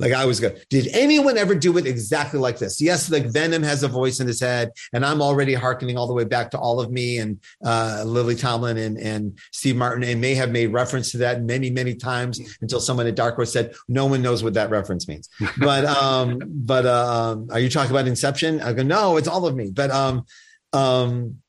like 0.00 0.12
I 0.14 0.24
was 0.24 0.40
good. 0.40 0.64
Did 0.70 0.88
anyone 0.92 1.36
ever 1.36 1.54
do 1.54 1.76
it 1.76 1.86
exactly 1.86 2.40
like 2.40 2.58
this? 2.58 2.80
Yes, 2.80 3.10
like 3.10 3.26
Venom 3.26 3.62
has 3.62 3.82
a 3.82 3.88
voice 3.88 4.18
in 4.18 4.26
his 4.26 4.40
head, 4.40 4.72
and 4.94 5.04
I'm 5.04 5.20
already 5.20 5.52
harkening 5.52 5.98
all 5.98 6.06
the 6.06 6.14
way 6.14 6.24
back 6.24 6.50
to 6.52 6.58
all 6.58 6.80
of 6.80 6.90
me 6.90 7.18
and 7.18 7.38
uh, 7.62 8.02
Lily 8.06 8.34
Tomlin 8.34 8.78
and, 8.78 8.96
and 8.98 9.38
Steve 9.52 9.76
Martin, 9.76 10.02
and 10.04 10.20
may 10.20 10.34
have 10.34 10.50
made 10.50 10.68
reference 10.68 11.10
to 11.12 11.18
that 11.18 11.42
many, 11.42 11.70
many 11.70 11.94
times 11.94 12.40
until 12.62 12.80
someone 12.80 13.06
at 13.06 13.14
Dark 13.14 13.36
Horse 13.36 13.52
said, 13.52 13.74
"No 13.88 14.06
one 14.06 14.22
knows 14.22 14.42
what 14.42 14.54
that 14.54 14.70
reference 14.70 15.06
means." 15.06 15.28
But 15.60 15.84
um, 15.84 16.40
but 16.46 16.86
uh, 16.86 17.32
um, 17.32 17.48
are 17.50 17.58
you 17.58 17.68
talking 17.68 17.90
about 17.90 18.06
Inception? 18.06 18.60
I 18.62 18.72
go, 18.72 18.82
no, 18.82 19.18
it's 19.18 19.28
all 19.28 19.46
of 19.46 19.54
me. 19.54 19.70
But 19.70 19.90
um, 19.90 20.24
um, 20.72 21.42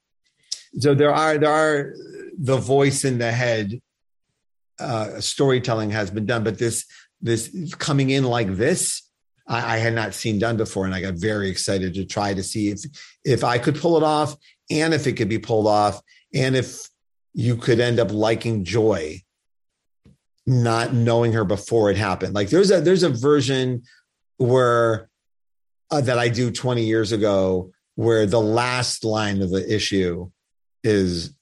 so 0.78 0.94
there 0.94 1.14
are 1.14 1.38
there 1.38 1.52
are 1.52 1.94
the 2.38 2.58
voice 2.58 3.06
in 3.06 3.18
the 3.18 3.32
head 3.32 3.80
uh, 4.82 5.22
storytelling 5.22 5.92
has 5.92 6.10
been 6.10 6.26
done, 6.26 6.44
but 6.44 6.58
this 6.58 6.86
this 7.22 7.74
coming 7.78 8.10
in 8.10 8.24
like 8.24 8.56
this 8.56 9.04
I, 9.48 9.76
I, 9.76 9.78
had 9.78 9.94
not 9.94 10.14
seen 10.14 10.40
done 10.40 10.58
before 10.58 10.86
and 10.86 10.96
i 10.96 11.02
got 11.02 11.16
very 11.16 11.50
excited 11.50 11.94
to 11.96 12.06
try 12.06 12.34
to 12.34 12.44
see 12.44 12.70
if 12.70 12.82
if 13.24 13.44
i 13.44 13.58
could 13.58 13.76
pull 13.76 13.98
it 13.98 14.04
off 14.04 14.36
and 14.70 14.94
if 14.94 15.08
it 15.08 15.14
could 15.14 15.30
be 15.30 15.40
pulled 15.40 15.68
off 15.68 16.02
and 16.34 16.56
if 16.56 16.88
you 17.34 17.56
could 17.56 17.80
end 17.80 18.00
up 18.00 18.12
liking 18.12 18.64
joy 18.64 19.22
not 20.48 20.94
knowing 20.94 21.34
her 21.34 21.46
before 21.46 21.92
it 21.92 21.98
happened 21.98 22.34
like 22.34 22.50
there's 22.50 22.72
a 22.72 22.82
there's 22.82 23.04
a 23.04 23.10
version 23.10 23.84
where 24.38 25.10
uh, 25.92 26.02
that 26.02 26.18
i 26.18 26.28
do 26.28 26.52
20 26.52 26.84
years 26.84 27.12
ago 27.12 27.72
where 27.96 28.26
the 28.26 28.42
last 28.42 29.04
line 29.04 29.42
of 29.42 29.52
the 29.52 29.74
issue 29.74 30.30
is 30.84 31.36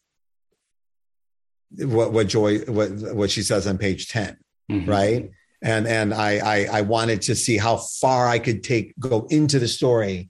what 1.78 2.12
what 2.12 2.28
joy 2.28 2.60
what 2.62 2.90
what 3.16 3.32
she 3.32 3.42
says 3.42 3.68
on 3.68 3.78
page 3.78 4.10
10 4.10 4.38
mm-hmm. 4.72 4.90
right 4.90 5.30
and 5.62 5.88
and 5.88 6.14
I, 6.14 6.38
I 6.38 6.80
I 6.80 6.82
wanted 6.82 7.22
to 7.24 7.36
see 7.36 7.58
how 7.58 7.78
far 7.78 8.28
I 8.28 8.40
could 8.40 8.64
take 8.64 8.94
go 9.00 9.28
into 9.30 9.60
the 9.60 9.68
story 9.68 10.30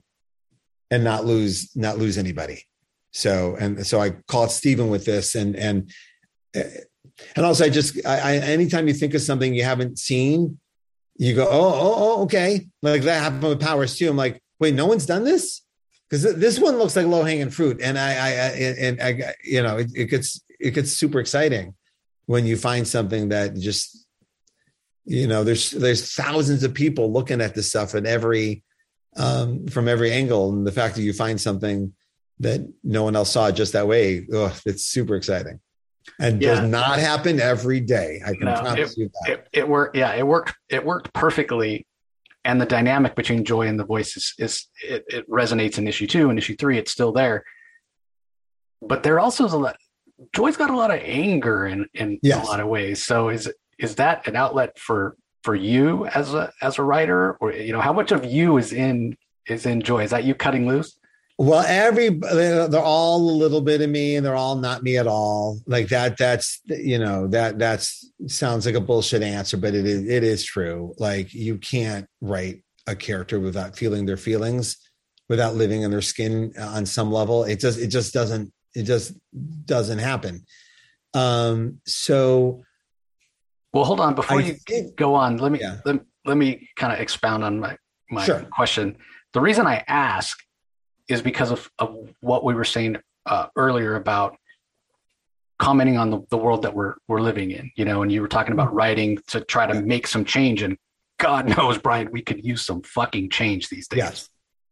and 0.90 1.04
not 1.04 1.24
lose 1.24 1.74
not 1.76 1.98
lose 1.98 2.18
anybody. 2.18 2.66
So 3.12 3.56
and 3.58 3.86
so 3.86 4.00
I 4.00 4.10
called 4.10 4.50
Stephen 4.50 4.90
with 4.90 5.04
this 5.04 5.34
and 5.34 5.56
and 5.56 5.90
eh, 6.54 6.68
and 7.36 7.46
also 7.46 7.64
I 7.64 7.70
just 7.70 8.04
I, 8.06 8.18
I 8.18 8.32
anytime 8.36 8.88
you 8.88 8.94
think 8.94 9.14
of 9.14 9.20
something 9.20 9.54
you 9.54 9.64
haven't 9.64 9.98
seen, 9.98 10.58
you 11.16 11.34
go 11.34 11.46
oh 11.48 11.74
oh 11.74 11.94
oh 11.96 12.22
okay 12.24 12.66
like 12.82 13.02
that 13.02 13.22
happened 13.22 13.42
with 13.44 13.60
Powers 13.60 13.96
too. 13.96 14.08
I'm 14.08 14.16
like 14.16 14.42
wait 14.58 14.74
no 14.74 14.86
one's 14.86 15.06
done 15.06 15.24
this 15.24 15.62
because 16.08 16.22
this 16.36 16.58
one 16.58 16.76
looks 16.76 16.96
like 16.96 17.06
low 17.06 17.22
hanging 17.22 17.50
fruit 17.50 17.80
and 17.80 17.98
I 17.98 18.10
I 18.10 18.30
and 18.30 19.00
I 19.00 19.34
you 19.44 19.62
know 19.62 19.78
it, 19.78 19.90
it 19.94 20.04
gets 20.06 20.42
it 20.58 20.72
gets 20.72 20.92
super 20.92 21.20
exciting 21.20 21.74
when 22.26 22.46
you 22.46 22.56
find 22.56 22.86
something 22.86 23.30
that 23.30 23.56
just 23.56 24.06
you 25.04 25.26
know 25.26 25.44
there's 25.44 25.70
there's 25.70 26.14
thousands 26.14 26.62
of 26.62 26.74
people 26.74 27.12
looking 27.12 27.40
at 27.40 27.54
this 27.54 27.68
stuff 27.68 27.94
at 27.94 28.06
every 28.06 28.62
um, 29.16 29.66
from 29.66 29.88
every 29.88 30.12
angle 30.12 30.50
and 30.50 30.66
the 30.66 30.72
fact 30.72 30.94
that 30.94 31.02
you 31.02 31.12
find 31.12 31.40
something 31.40 31.92
that 32.38 32.60
no 32.84 33.02
one 33.02 33.16
else 33.16 33.30
saw 33.30 33.50
just 33.50 33.72
that 33.72 33.86
way 33.86 34.26
ugh, 34.34 34.54
it's 34.66 34.84
super 34.84 35.16
exciting 35.16 35.60
and 36.18 36.40
yeah. 36.40 36.54
does 36.54 36.68
not 36.68 36.98
happen 36.98 37.40
every 37.40 37.80
day 37.80 38.20
i 38.24 38.32
can 38.32 38.44
no, 38.44 38.54
promise 38.60 38.92
it, 38.92 38.98
you 38.98 39.10
that 39.26 39.32
it, 39.32 39.48
it, 39.52 39.68
worked 39.68 39.96
yeah 39.96 40.12
it 40.14 40.26
worked 40.26 40.54
it 40.68 40.84
worked 40.84 41.12
perfectly 41.12 41.86
and 42.44 42.60
the 42.60 42.66
dynamic 42.66 43.14
between 43.14 43.44
joy 43.44 43.66
and 43.66 43.78
the 43.78 43.84
voice 43.84 44.16
is, 44.16 44.34
is 44.38 44.68
it, 44.82 45.04
it 45.08 45.30
resonates 45.30 45.76
in 45.78 45.86
issue 45.86 46.06
two 46.06 46.30
and 46.30 46.38
issue 46.38 46.56
three 46.56 46.78
it's 46.78 46.92
still 46.92 47.12
there 47.12 47.44
but 48.80 49.02
there 49.02 49.18
also 49.18 49.44
is 49.44 49.52
a 49.52 49.58
lot 49.58 49.76
Joy's 50.34 50.56
got 50.56 50.70
a 50.70 50.76
lot 50.76 50.90
of 50.90 51.00
anger 51.02 51.66
in 51.66 51.86
in 51.94 52.18
Yes. 52.22 52.46
a 52.46 52.50
lot 52.50 52.60
of 52.60 52.68
ways. 52.68 53.02
So 53.02 53.30
is 53.30 53.50
is 53.80 53.96
that 53.96 54.26
an 54.28 54.36
outlet 54.36 54.78
for 54.78 55.16
for 55.42 55.54
you 55.54 56.06
as 56.06 56.34
a 56.34 56.52
as 56.60 56.78
a 56.78 56.82
writer, 56.82 57.32
or 57.40 57.52
you 57.52 57.72
know, 57.72 57.80
how 57.80 57.92
much 57.92 58.12
of 58.12 58.24
you 58.24 58.58
is 58.58 58.72
in 58.72 59.16
is 59.46 59.66
in 59.66 59.80
Joy? 59.80 60.04
Is 60.04 60.10
that 60.10 60.24
you 60.24 60.34
cutting 60.34 60.68
loose? 60.68 60.96
Well, 61.38 61.64
every 61.66 62.10
they're 62.10 62.78
all 62.78 63.16
a 63.16 63.32
little 63.32 63.62
bit 63.62 63.80
of 63.80 63.88
me, 63.88 64.16
and 64.16 64.24
they're 64.24 64.36
all 64.36 64.56
not 64.56 64.82
me 64.82 64.98
at 64.98 65.06
all. 65.06 65.58
Like 65.66 65.88
that. 65.88 66.18
That's 66.18 66.60
you 66.66 66.98
know 66.98 67.28
that 67.28 67.58
that's 67.58 68.10
sounds 68.26 68.66
like 68.66 68.74
a 68.74 68.80
bullshit 68.80 69.22
answer, 69.22 69.56
but 69.56 69.74
it 69.74 69.86
is 69.86 70.06
it 70.06 70.22
is 70.22 70.44
true. 70.44 70.94
Like 70.98 71.32
you 71.32 71.56
can't 71.56 72.06
write 72.20 72.62
a 72.86 72.94
character 72.94 73.40
without 73.40 73.78
feeling 73.78 74.04
their 74.04 74.18
feelings, 74.18 74.76
without 75.30 75.54
living 75.54 75.80
in 75.80 75.90
their 75.90 76.02
skin 76.02 76.52
on 76.60 76.84
some 76.84 77.10
level. 77.10 77.44
It 77.44 77.60
just 77.60 77.78
it 77.78 77.88
just 77.88 78.12
doesn't 78.12 78.52
it 78.74 78.82
just 78.82 79.14
doesn't 79.64 79.98
happen. 79.98 80.44
Um. 81.14 81.80
So 81.86 82.64
Well, 83.72 83.84
hold 83.84 84.00
on 84.00 84.14
before 84.14 84.40
I 84.40 84.44
you 84.44 84.54
think 84.54 84.96
go 84.96 85.14
on. 85.14 85.36
Let 85.38 85.52
me 85.52 85.60
Yeah. 85.60 85.76
let, 85.84 86.00
let 86.24 86.36
me 86.36 86.68
kind 86.76 86.92
of 86.92 86.98
expound 87.00 87.44
on 87.44 87.60
my 87.60 87.76
my 88.10 88.24
Sure. 88.24 88.44
question. 88.52 88.96
The 89.32 89.40
reason 89.40 89.66
I 89.66 89.84
ask 89.86 90.38
is 91.08 91.22
because 91.22 91.50
of, 91.52 91.70
of 91.78 92.12
what 92.20 92.44
we 92.44 92.54
were 92.54 92.64
saying 92.64 92.96
uh, 93.26 93.46
earlier 93.56 93.94
about 93.96 94.36
commenting 95.58 95.96
on 95.98 96.10
the, 96.10 96.20
the 96.30 96.36
world 96.38 96.62
that 96.62 96.74
we're 96.74 96.94
we're 97.08 97.20
living 97.20 97.50
in. 97.50 97.70
You 97.76 97.84
know, 97.84 98.02
and 98.02 98.10
you 98.10 98.20
were 98.22 98.28
talking 98.28 98.52
Mm-hmm. 98.52 98.60
about 98.60 98.74
writing 98.74 99.18
to 99.28 99.40
try 99.40 99.66
to 99.66 99.80
make 99.82 100.06
some 100.06 100.24
change, 100.24 100.62
and 100.62 100.76
God 101.18 101.48
knows, 101.56 101.78
Brian, 101.78 102.10
we 102.10 102.22
could 102.22 102.44
use 102.44 102.64
some 102.64 102.82
fucking 102.82 103.30
change 103.30 103.68
these 103.68 103.86
days. 103.88 103.98
yes. 103.98 104.28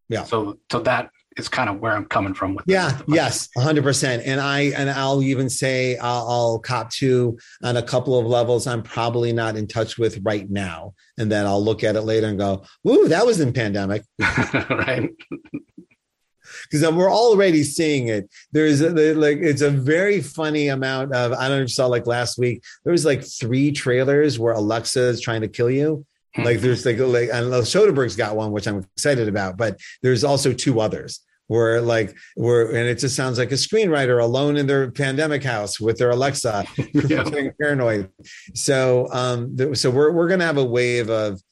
Yeah. 0.09 0.24
So 0.24 0.59
so 0.72 0.80
that 0.80 1.11
is 1.39 1.49
kind 1.49 1.70
of 1.70 1.78
where 1.80 1.93
I'm 1.93 2.05
coming 2.05 2.34
from 2.34 2.55
with 2.55 2.64
Yeah, 2.66 2.99
the- 3.07 3.14
yes, 3.14 3.49
hundred 3.57 3.84
percent. 3.84 4.24
And 4.26 4.41
I 4.41 4.72
and 4.76 4.91
I'll 4.91 5.22
even 5.22 5.49
say 5.49 5.97
I'll, 5.97 6.28
I'll 6.28 6.59
cop 6.59 6.91
to 6.95 7.39
on 7.62 7.76
a 7.76 7.82
couple 7.82 8.18
of 8.18 8.26
levels. 8.26 8.66
I'm 8.66 8.82
probably 8.82 9.32
not 9.32 9.57
in 9.57 9.66
touch 9.66 9.99
with 9.99 10.20
right 10.24 10.49
now, 10.51 10.95
and 11.16 11.30
then 11.30 11.47
I'll 11.47 11.62
look 11.62 11.84
at 11.84 11.97
it 11.97 12.03
later 12.03 12.26
and 12.26 12.39
go, 12.39 12.64
"Ooh, 12.89 13.09
that 13.09 13.24
was 13.24 13.41
in 13.41 13.53
pandemic," 13.53 14.03
right. 14.18 15.11
because 16.70 16.91
we're 16.93 17.11
already 17.11 17.62
seeing 17.62 18.09
it. 18.09 18.28
There's 18.53 18.80
a, 18.80 19.14
like 19.14 19.39
it's 19.39 19.62
a 19.62 19.70
very 19.70 20.20
funny 20.20 20.68
amount 20.68 21.14
of. 21.14 21.32
I 21.32 21.49
don't 21.49 21.59
know 21.59 21.62
if 21.62 21.68
you 21.68 21.74
saw 21.74 21.86
like 21.86 22.07
last 22.07 22.39
week. 22.39 22.62
There 22.84 22.93
was 22.93 23.05
like 23.05 23.24
three 23.24 23.72
trailers 23.72 24.39
where 24.39 24.55
Alexa 24.55 25.01
is 25.01 25.20
trying 25.20 25.43
to 25.43 25.49
kill 25.49 25.70
you. 25.70 26.05
Hmm. 26.34 26.43
Like 26.43 26.61
there's 26.61 26.84
like 26.84 26.99
like 26.99 27.30
and 27.32 27.53
Soderbergh's 27.64 28.16
got 28.16 28.36
one 28.36 28.53
which 28.53 28.66
I'm 28.66 28.86
excited 28.97 29.28
about, 29.28 29.57
but 29.57 29.78
there's 30.03 30.24
also 30.24 30.53
two 30.53 30.80
others 30.80 31.20
where 31.49 31.80
like 31.80 32.16
where 32.36 32.66
and 32.68 32.88
it 32.88 32.99
just 32.99 33.16
sounds 33.16 33.38
like 33.38 33.51
a 33.51 33.57
screenwriter 33.57 34.22
alone 34.22 34.57
in 34.57 34.66
their 34.66 34.90
pandemic 34.90 35.42
house 35.42 35.80
with 35.80 35.99
their 35.99 36.11
Alexa 36.11 36.64
Yeah. 37.09 37.24
paranoid. 37.61 38.11
So 38.55 39.09
um 39.12 39.57
th- 39.57 39.76
so 39.76 39.90
we're 39.90 40.12
we're 40.12 40.28
gonna 40.28 40.46
have 40.46 40.59
a 40.59 40.64
wave 40.64 41.11
of 41.11 41.42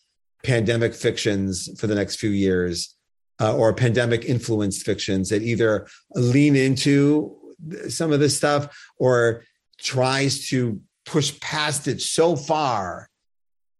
pandemic 0.44 0.94
fictions 0.94 1.68
for 1.80 1.86
the 1.88 1.94
next 1.94 2.16
few 2.16 2.30
years, 2.30 2.94
uh, 3.40 3.56
or 3.56 3.74
pandemic 3.74 4.24
influenced 4.24 4.84
fictions 4.86 5.28
that 5.30 5.42
either 5.42 5.86
lean 6.14 6.54
into 6.54 7.36
some 7.88 8.12
of 8.12 8.20
this 8.20 8.36
stuff 8.36 8.76
or 8.98 9.42
tries 9.78 10.48
to 10.48 10.80
push 11.04 11.38
past 11.40 11.88
it 11.88 12.00
so 12.00 12.36
far 12.36 13.08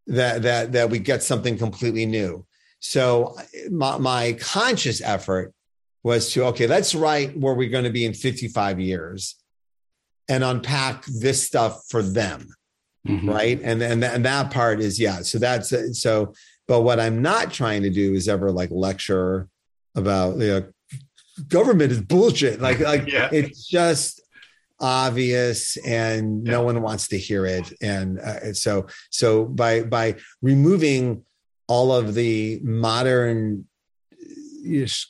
that 0.07 0.43
that 0.43 0.73
that 0.73 0.89
we 0.91 0.99
get 0.99 1.23
something 1.23 1.59
completely 1.59 2.07
new. 2.07 2.45
So 2.81 3.37
my, 3.71 3.99
my 3.99 4.33
conscious 4.35 5.01
effort 5.03 5.53
was 6.07 6.33
to 6.33 6.45
okay, 6.45 6.67
let's 6.69 6.95
write 6.95 7.37
where 7.37 7.55
we're 7.55 7.69
going 7.77 7.85
to 7.91 7.91
be 8.01 8.05
in 8.05 8.15
55 8.15 8.79
years 8.81 9.35
and 10.29 10.45
unpack 10.45 11.05
this 11.07 11.39
stuff 11.47 11.83
for 11.91 12.03
them 12.03 12.41
Mhm. 13.09 13.29
right 13.33 13.61
and 13.63 13.81
and, 13.83 14.03
and 14.03 14.25
that 14.25 14.51
part 14.51 14.81
is 14.81 14.99
yeah 14.99 15.19
so 15.23 15.39
that's 15.39 15.73
so 16.05 16.35
but 16.67 16.81
what 16.83 16.99
i'm 16.99 17.23
not 17.23 17.53
trying 17.53 17.83
to 17.85 17.91
do 17.91 18.15
is 18.15 18.27
ever 18.29 18.51
like 18.51 18.71
lecture 18.73 19.47
about 19.95 20.39
you 20.39 20.49
know 20.49 20.63
government 21.57 21.93
is 21.93 22.01
bullshit 22.01 22.61
like 22.61 22.81
like 22.81 23.07
Yeah. 23.17 23.29
it's 23.33 23.65
just 23.69 24.21
obvious 24.81 25.77
and 25.87 26.43
no 26.43 26.63
one 26.63 26.83
wants 26.83 27.09
to 27.09 27.19
hear 27.19 27.47
it 27.47 27.73
and 27.81 28.19
uh, 28.19 28.53
so 28.53 28.87
so 29.11 29.45
by 29.45 29.83
by 29.83 30.17
removing 30.43 31.23
all 31.69 31.93
of 31.93 32.15
the 32.15 32.61
modern 32.65 33.67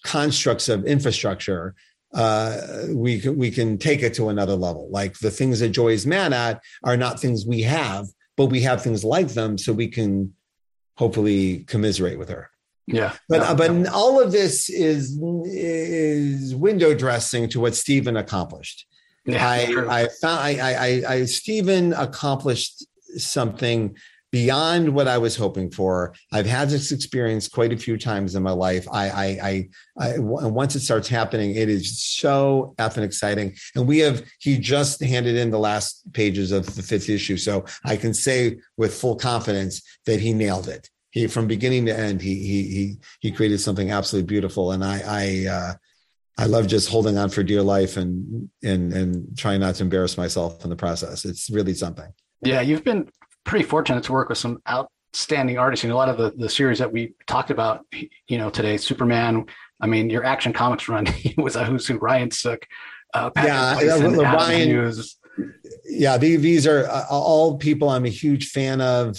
constructs 0.05 0.69
of 0.69 0.85
infrastructure 0.85 1.75
uh, 2.15 2.87
we 2.91 3.21
can 3.21 3.37
we 3.37 3.51
can 3.51 3.77
take 3.79 4.03
it 4.03 4.15
to 4.15 4.29
another 4.29 4.55
level. 4.55 4.89
Like 4.91 5.19
the 5.19 5.31
things 5.31 5.61
that 5.61 5.71
Joy 5.71 5.89
is 5.89 6.07
mad 6.07 6.33
at 6.33 6.63
are 6.83 6.97
not 6.97 7.21
things 7.21 7.45
we 7.47 7.63
have, 7.63 8.07
but 8.37 8.47
we 8.47 8.63
have 8.63 8.83
things 8.83 9.05
like 9.05 9.29
them, 9.29 9.59
so 9.59 9.73
we 9.73 9.89
can 9.89 10.33
hopefully 10.97 11.65
commiserate 11.65 12.19
with 12.19 12.31
her. 12.31 12.51
Yeah. 12.87 13.15
But 13.29 13.39
No, 13.39 13.45
uh, 13.45 13.55
but 13.55 13.73
no. 13.73 13.91
all 13.93 14.21
of 14.21 14.33
this 14.33 14.71
is 14.71 15.19
is 15.45 16.55
window 16.55 16.95
dressing 16.95 17.49
to 17.51 17.61
what 17.61 17.75
Stephen 17.75 18.17
accomplished. 18.17 18.87
yeah. 19.27 19.47
I 19.47 20.03
I 20.03 20.09
found 20.21 20.41
I 20.41 20.53
I, 20.59 20.73
I 20.87 21.15
I 21.15 21.25
Stephen 21.27 21.93
accomplished 21.93 22.87
something 23.17 23.97
beyond 24.33 24.89
what 24.89 25.09
I 25.09 25.19
was 25.19 25.37
hoping 25.37 25.71
for. 25.71 26.15
I've 26.33 26.47
had 26.47 26.69
this 26.69 26.93
experience 26.93 27.49
quite 27.49 27.73
a 27.73 27.77
few 27.77 27.97
times 27.97 28.35
in 28.35 28.43
my 28.43 28.53
life. 28.53 28.87
I 28.91 29.09
I 29.11 29.27
I, 29.43 29.69
I 29.99 30.19
once 30.19 30.75
it 30.75 30.81
starts 30.81 31.09
happening, 31.09 31.55
it 31.55 31.69
is 31.69 32.03
so 32.03 32.75
effing 32.79 33.05
exciting. 33.05 33.55
And 33.75 33.87
we 33.87 33.99
have 34.01 34.25
he 34.39 34.59
just 34.59 35.03
handed 35.03 35.37
in 35.37 35.51
the 35.51 35.59
last 35.59 36.13
pages 36.13 36.53
of 36.53 36.75
the 36.75 36.83
fifth 36.83 37.09
issue, 37.09 37.37
so 37.37 37.65
I 37.85 37.97
can 37.97 38.15
say 38.15 38.59
with 38.77 38.95
full 38.95 39.17
confidence 39.17 39.83
that 40.07 40.21
he 40.21 40.33
nailed 40.33 40.69
it. 40.69 40.91
He 41.11 41.27
from 41.29 41.47
beginning 41.47 41.87
to 41.87 41.99
end, 41.99 42.21
he 42.21 42.35
he 42.35 42.63
he 42.63 42.97
he 43.21 43.33
created 43.33 43.61
something 43.61 43.91
absolutely 43.91 44.27
beautiful, 44.27 44.73
and 44.73 44.85
I 44.85 45.03
I. 45.07 45.51
Uh, 45.51 45.75
I 46.39 46.45
love 46.45 46.67
just 46.67 46.91
holding 46.91 47.17
on 47.17 47.31
for 47.31 47.43
dear 47.43 47.63
life 47.63 47.97
and 47.97 48.51
and 48.63 48.93
and 48.93 49.39
trying 49.39 49.61
not 49.61 49.77
to 49.77 49.85
embarrass 49.85 50.19
myself 50.19 50.63
in 50.65 50.69
the 50.69 50.77
process. 50.77 51.25
It's 51.25 51.49
really 51.49 51.73
something. 51.73 52.13
Yeah, 52.43 52.61
you've 52.61 52.85
been 52.85 53.09
pretty 53.47 53.65
fortunate 53.65 54.05
to 54.05 54.13
work 54.13 54.29
with 54.29 54.39
some 54.39 54.61
outstanding 54.69 55.57
artists. 55.59 55.83
You 55.85 55.89
know, 55.89 55.97
a 55.97 55.99
lot 55.99 56.09
of 56.11 56.19
the, 56.19 56.33
the 56.37 56.49
series 56.51 56.79
that 56.81 56.93
we 56.93 57.15
talked 57.27 57.51
about, 57.51 57.87
you 58.29 58.37
know, 58.39 58.51
today, 58.51 58.77
Superman. 58.77 59.47
I 59.81 59.87
mean, 59.87 60.11
your 60.11 60.25
Action 60.25 60.53
Comics 60.53 60.89
run 60.89 61.07
was 61.39 61.57
a 61.57 61.65
who's 61.65 61.87
who. 61.87 61.99
Ryan 61.99 62.31
Sook, 62.31 62.67
uh, 63.15 63.31
Patrick 63.31 63.87
Yeah, 63.89 63.95
uh, 63.95 64.23
Ryan- 64.23 64.69
Hughes. 64.69 65.17
Yeah, 65.85 66.19
the- 66.19 66.37
these 66.37 66.67
are 66.67 66.87
uh, 66.87 67.05
all 67.11 67.57
people 67.59 67.89
I'm 67.89 68.05
a 68.05 68.11
huge 68.11 68.51
fan 68.51 68.81
of, 68.81 69.17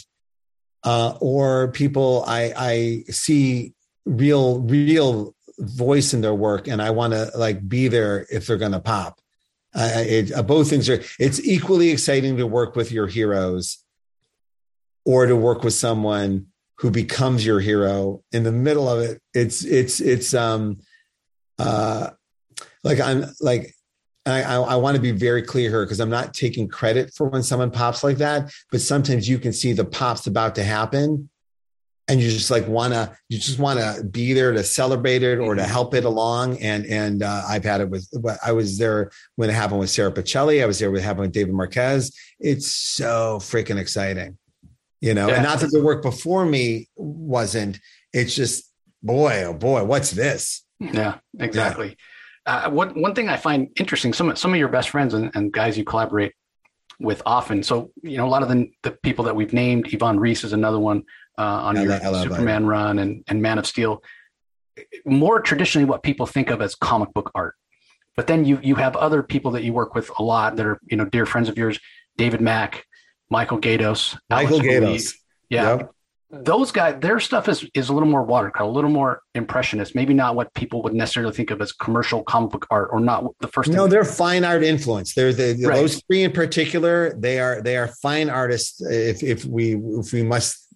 uh, 0.84 1.18
or 1.20 1.72
people 1.72 2.24
I 2.28 2.54
I 2.56 3.04
see 3.12 3.74
real 4.06 4.62
real 4.62 5.36
voice 5.60 6.14
in 6.14 6.22
their 6.22 6.34
work, 6.36 6.68
and 6.68 6.82
I 6.82 6.90
want 6.92 7.14
to 7.14 7.32
like 7.36 7.68
be 7.68 7.88
there 7.88 8.26
if 8.32 8.48
they're 8.48 8.58
going 8.58 8.72
to 8.74 8.80
pop. 8.80 9.20
Uh, 9.76 9.92
it, 9.96 10.32
uh, 10.34 10.42
both 10.42 10.70
things 10.70 10.90
are. 10.90 11.02
It's 11.20 11.40
equally 11.46 11.90
exciting 11.90 12.38
to 12.38 12.48
work 12.48 12.76
with 12.76 12.92
your 12.92 13.06
heroes, 13.08 13.84
or 15.08 15.26
to 15.26 15.36
work 15.38 15.64
with 15.64 15.74
someone 15.74 16.46
who 16.80 16.92
becomes 16.92 17.46
your 17.46 17.62
hero 17.62 18.22
in 18.34 18.44
the 18.44 18.52
middle 18.52 18.90
of 18.90 19.00
it. 19.00 19.22
It's 19.34 19.64
it's 19.64 20.02
it's 20.02 20.34
um 20.34 20.80
uh 21.58 22.12
like 22.84 23.00
I'm 23.00 23.26
like 23.40 23.74
I, 24.26 24.44
I, 24.44 24.56
I 24.56 24.76
want 24.76 24.98
to 24.98 25.02
be 25.02 25.12
very 25.12 25.42
clear 25.42 25.70
here 25.70 25.86
because 25.86 26.02
I'm 26.02 26.10
not 26.10 26.34
taking 26.34 26.68
credit 26.68 27.14
for 27.16 27.30
when 27.30 27.42
someone 27.42 27.72
pops 27.72 28.04
like 28.04 28.18
that, 28.18 28.52
but 28.70 28.82
sometimes 28.82 29.30
you 29.30 29.40
can 29.40 29.54
see 29.54 29.72
the 29.72 29.86
pops 29.86 30.28
about 30.28 30.56
to 30.56 30.64
happen 30.64 31.30
and 32.10 32.22
you 32.22 32.30
just 32.30 32.52
like 32.52 32.68
want 32.68 32.94
to, 32.94 33.18
you 33.30 33.38
just 33.38 33.60
want 33.60 33.80
to 33.80 34.04
be 34.04 34.34
there 34.34 34.52
to 34.52 34.64
celebrate 34.64 35.24
it 35.24 35.40
or 35.40 35.56
to 35.56 35.64
help 35.64 35.94
it 35.94 36.04
along. 36.04 36.58
And, 36.58 36.86
and 36.86 37.24
uh, 37.24 37.44
I've 37.48 37.64
had 37.64 37.80
it 37.80 37.90
with, 37.90 38.10
I 38.46 38.52
was 38.52 38.78
there 38.78 39.12
when 39.38 39.50
it 39.50 39.54
happened 39.54 39.80
with 39.80 39.90
Sara 39.90 40.12
Pichelli. 40.12 40.62
I 40.62 40.66
was 40.66 40.80
there 40.80 40.92
when 40.92 41.00
it 41.00 41.04
happened 41.06 41.28
with 41.28 41.34
David 41.34 41.54
Marquez. 41.54 42.14
It's 42.40 42.76
so 42.76 43.40
freaking 43.42 43.78
exciting, 43.78 44.38
you 45.02 45.14
know, 45.14 45.28
Yeah. 45.28 45.36
and 45.36 45.44
not 45.44 45.60
that 45.60 45.72
the 45.72 45.82
work 45.84 46.02
before 46.02 46.46
me 46.46 46.90
wasn't, 46.96 47.80
it's 48.14 48.36
just, 48.36 48.72
boy, 49.04 49.44
oh 49.46 49.54
boy, 49.54 49.84
what's 49.84 50.12
this? 50.12 50.64
Yeah, 50.80 51.20
exactly. 51.40 51.98
Uh, 52.46 52.70
one 52.70 53.02
one 53.02 53.14
thing 53.14 53.28
I 53.30 53.36
find 53.38 53.68
interesting 53.78 54.14
some 54.14 54.30
of- 54.30 54.38
some 54.38 54.54
of 54.54 54.58
your 54.60 54.70
best 54.70 54.90
friends 54.90 55.14
and, 55.14 55.32
and 55.36 55.52
guys 55.52 55.78
you 55.78 55.84
collaborate 55.84 56.34
with 57.00 57.22
often. 57.26 57.62
So 57.62 57.92
you 58.02 58.18
know 58.18 58.26
a 58.26 58.30
lot 58.30 58.42
of 58.42 58.50
the 58.50 58.70
the 58.84 58.92
people 58.92 59.26
that 59.26 59.36
we've 59.36 59.54
named. 59.54 59.90
Ivan 59.94 60.20
Reis 60.20 60.44
is 60.44 60.54
another 60.54 60.80
one 60.80 61.04
uh, 61.38 61.42
on 61.42 61.76
your. 61.82 62.00
Superman 62.24 62.66
run 62.66 63.00
and 63.00 63.24
and 63.28 63.42
Man 63.42 63.58
of 63.60 63.68
Steel. 63.68 64.02
More 65.06 65.42
traditionally, 65.42 65.86
what 65.86 66.04
people 66.04 66.26
think 66.26 66.50
of 66.50 66.62
as 66.62 66.74
comic 66.76 67.14
book 67.14 67.32
art. 67.36 67.56
But 68.16 68.28
then 68.28 68.46
you 68.46 68.60
you 68.64 68.76
have 68.76 68.96
other 68.96 69.22
people 69.24 69.52
that 69.52 69.64
you 69.64 69.74
work 69.74 69.94
with 69.94 70.10
a 70.18 70.24
lot 70.24 70.56
that 70.56 70.66
are 70.66 70.80
you 70.90 70.96
know 70.98 71.06
dear 71.06 71.26
friends 71.26 71.50
of 71.50 71.58
yours. 71.58 71.80
David 72.18 72.42
Mack, 72.42 72.86
Michael 73.30 73.60
Gaydos, 73.60 74.18
Michael 74.30 74.60
Gaydos. 74.60 75.14
Yeah, 75.50 75.78
Yep. 75.78 75.92
those 76.30 76.72
guys, 76.72 76.96
their 77.00 77.20
stuff 77.20 77.48
is 77.48 77.66
is 77.74 77.90
a 77.90 77.94
little 77.94 78.10
more 78.10 78.24
watercolor, 78.24 78.70
a 78.70 78.74
little 78.74 78.90
more 78.90 79.22
impressionist. 79.36 79.96
Maybe 79.96 80.14
not 80.14 80.36
what 80.36 80.54
people 80.54 80.82
would 80.84 80.94
necessarily 80.94 81.34
think 81.34 81.52
of 81.52 81.62
as 81.62 81.72
commercial 81.72 82.24
comic 82.24 82.52
book 82.52 82.68
art, 82.70 82.90
or 82.92 83.00
not 83.00 83.24
the 83.40 83.48
first. 83.48 83.70
No, 83.70 83.88
they're 83.88 84.04
fine 84.04 84.44
art 84.44 84.64
influence. 84.64 85.14
They're 85.14 85.34
the 85.34 85.58
right. 85.66 85.76
those 85.76 86.02
three 86.08 86.24
in 86.24 86.32
particular. 86.32 87.14
They 87.18 87.40
are 87.40 87.62
they 87.62 87.78
are 87.78 87.88
fine 87.88 88.30
artists. 88.30 88.82
If 88.82 89.24
if 89.24 89.46
we 89.46 89.76
if 89.76 90.12
we 90.12 90.24
must 90.24 90.67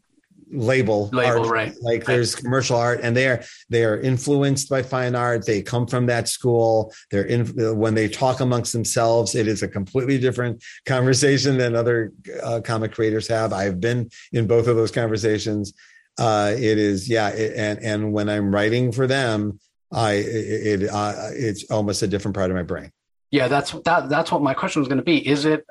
label, 0.52 1.10
label 1.14 1.42
art, 1.42 1.50
right. 1.50 1.76
Like 1.82 2.00
right. 2.00 2.08
there's 2.08 2.36
commercial 2.36 2.78
art 2.78 3.00
and 3.04 3.16
they're 3.16 3.44
they 3.70 3.84
are 3.84 4.00
influenced 4.00 4.70
by 4.70 4.84
fine 4.84 5.16
art. 5.16 5.46
They 5.46 5.62
come 5.62 5.88
from 5.88 6.06
that 6.08 6.28
school. 6.28 6.94
They're 7.10 7.26
in 7.26 7.46
when 7.78 7.94
they 7.94 8.08
talk 8.08 8.40
amongst 8.40 8.74
themselves 8.74 9.36
it 9.36 9.48
is 9.48 9.64
a 9.64 9.68
completely 9.68 10.18
different 10.18 10.64
conversation 10.86 11.58
than 11.58 11.76
other 11.76 12.12
uh, 12.44 12.62
comic 12.64 12.94
creators 12.94 13.28
have. 13.28 13.54
I've 13.54 13.80
been 13.80 14.10
in 14.32 14.48
both 14.48 14.68
of 14.68 14.76
those 14.76 14.92
conversations. 14.92 15.74
Uh, 16.18 16.54
it 16.56 16.78
is 16.78 17.10
yeah 17.10 17.30
it, 17.30 17.54
and 17.56 17.80
and 17.80 18.14
when 18.14 18.28
i'm 18.28 18.54
writing 18.54 18.92
for 18.92 19.08
them 19.08 19.58
i 19.94 20.14
it, 20.14 20.82
it 20.82 20.90
uh, 20.90 21.30
it's 21.32 21.72
almost 21.72 22.02
a 22.02 22.08
different 22.08 22.36
part 22.36 22.52
of 22.52 22.58
my 22.58 22.64
brain. 22.64 22.92
Yeah 23.32 23.48
that's 23.48 23.72
that 23.86 24.10
that's 24.10 24.32
what 24.32 24.42
my 24.42 24.54
question 24.54 24.82
was 24.82 24.90
going 24.90 24.98
to 24.98 25.04
be. 25.04 25.26
Is 25.28 25.46
it 25.46 25.66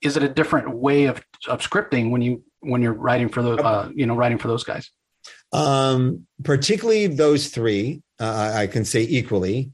is 0.00 0.16
it 0.16 0.22
a 0.22 0.28
different 0.28 0.74
way 0.74 1.04
of 1.04 1.22
of 1.46 1.60
scripting 1.60 2.10
when 2.10 2.22
you 2.22 2.42
when 2.62 2.82
you're 2.82 2.94
writing 2.94 3.28
for 3.28 3.42
the 3.42 3.54
uh, 3.56 3.90
you 3.94 4.06
know 4.06 4.14
writing 4.14 4.38
for 4.38 4.48
those 4.48 4.64
guys? 4.64 4.90
Um, 5.52 6.26
particularly 6.42 7.06
those 7.06 7.48
three, 7.48 8.02
uh, 8.18 8.52
I 8.54 8.66
can 8.66 8.84
say 8.84 9.02
equally. 9.02 9.72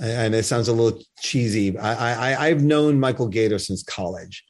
And 0.00 0.34
it 0.34 0.44
sounds 0.44 0.68
a 0.68 0.72
little 0.72 1.00
cheesy. 1.20 1.78
I, 1.78 2.34
I 2.34 2.46
I've 2.46 2.62
known 2.62 3.00
Michael 3.00 3.30
Gaydos 3.30 3.66
since 3.66 3.82
college. 3.82 4.44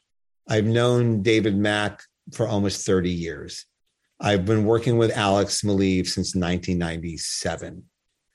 I've 0.49 0.65
known 0.65 1.21
David 1.21 1.55
Mack 1.55 2.01
for 2.33 2.47
almost 2.47 2.85
30 2.85 3.11
years. 3.11 3.65
I've 4.19 4.45
been 4.45 4.65
working 4.65 4.97
with 4.97 5.15
Alex 5.15 5.61
Maleev 5.61 6.07
since 6.07 6.35
1997, 6.35 7.83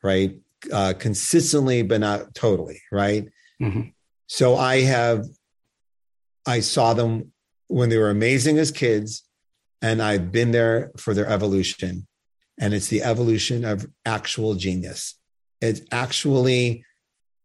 right? 0.03 0.39
Uh, 0.73 0.95
consistently, 0.97 1.83
but 1.83 2.01
not 2.01 2.35
totally, 2.35 2.81
right? 2.93 3.29
Mm-hmm. 3.61 3.89
So 4.29 4.57
I 4.57 4.83
have, 4.83 5.27
I 6.47 6.61
saw 6.61 6.95
them 6.95 7.32
when 7.73 7.89
they 7.89 7.99
were 7.99 8.11
amazing 8.11 8.59
as 8.59 8.71
kids, 8.71 9.23
and 9.81 10.03
I've 10.03 10.31
been 10.31 10.53
there 10.53 10.93
for 10.97 11.15
their 11.15 11.27
evolution. 11.27 12.07
And 12.61 12.75
it's 12.75 12.89
the 12.89 13.03
evolution 13.03 13.65
of 13.65 13.87
actual 14.05 14.55
genius. 14.55 15.19
It's 15.61 15.81
actually 15.91 16.85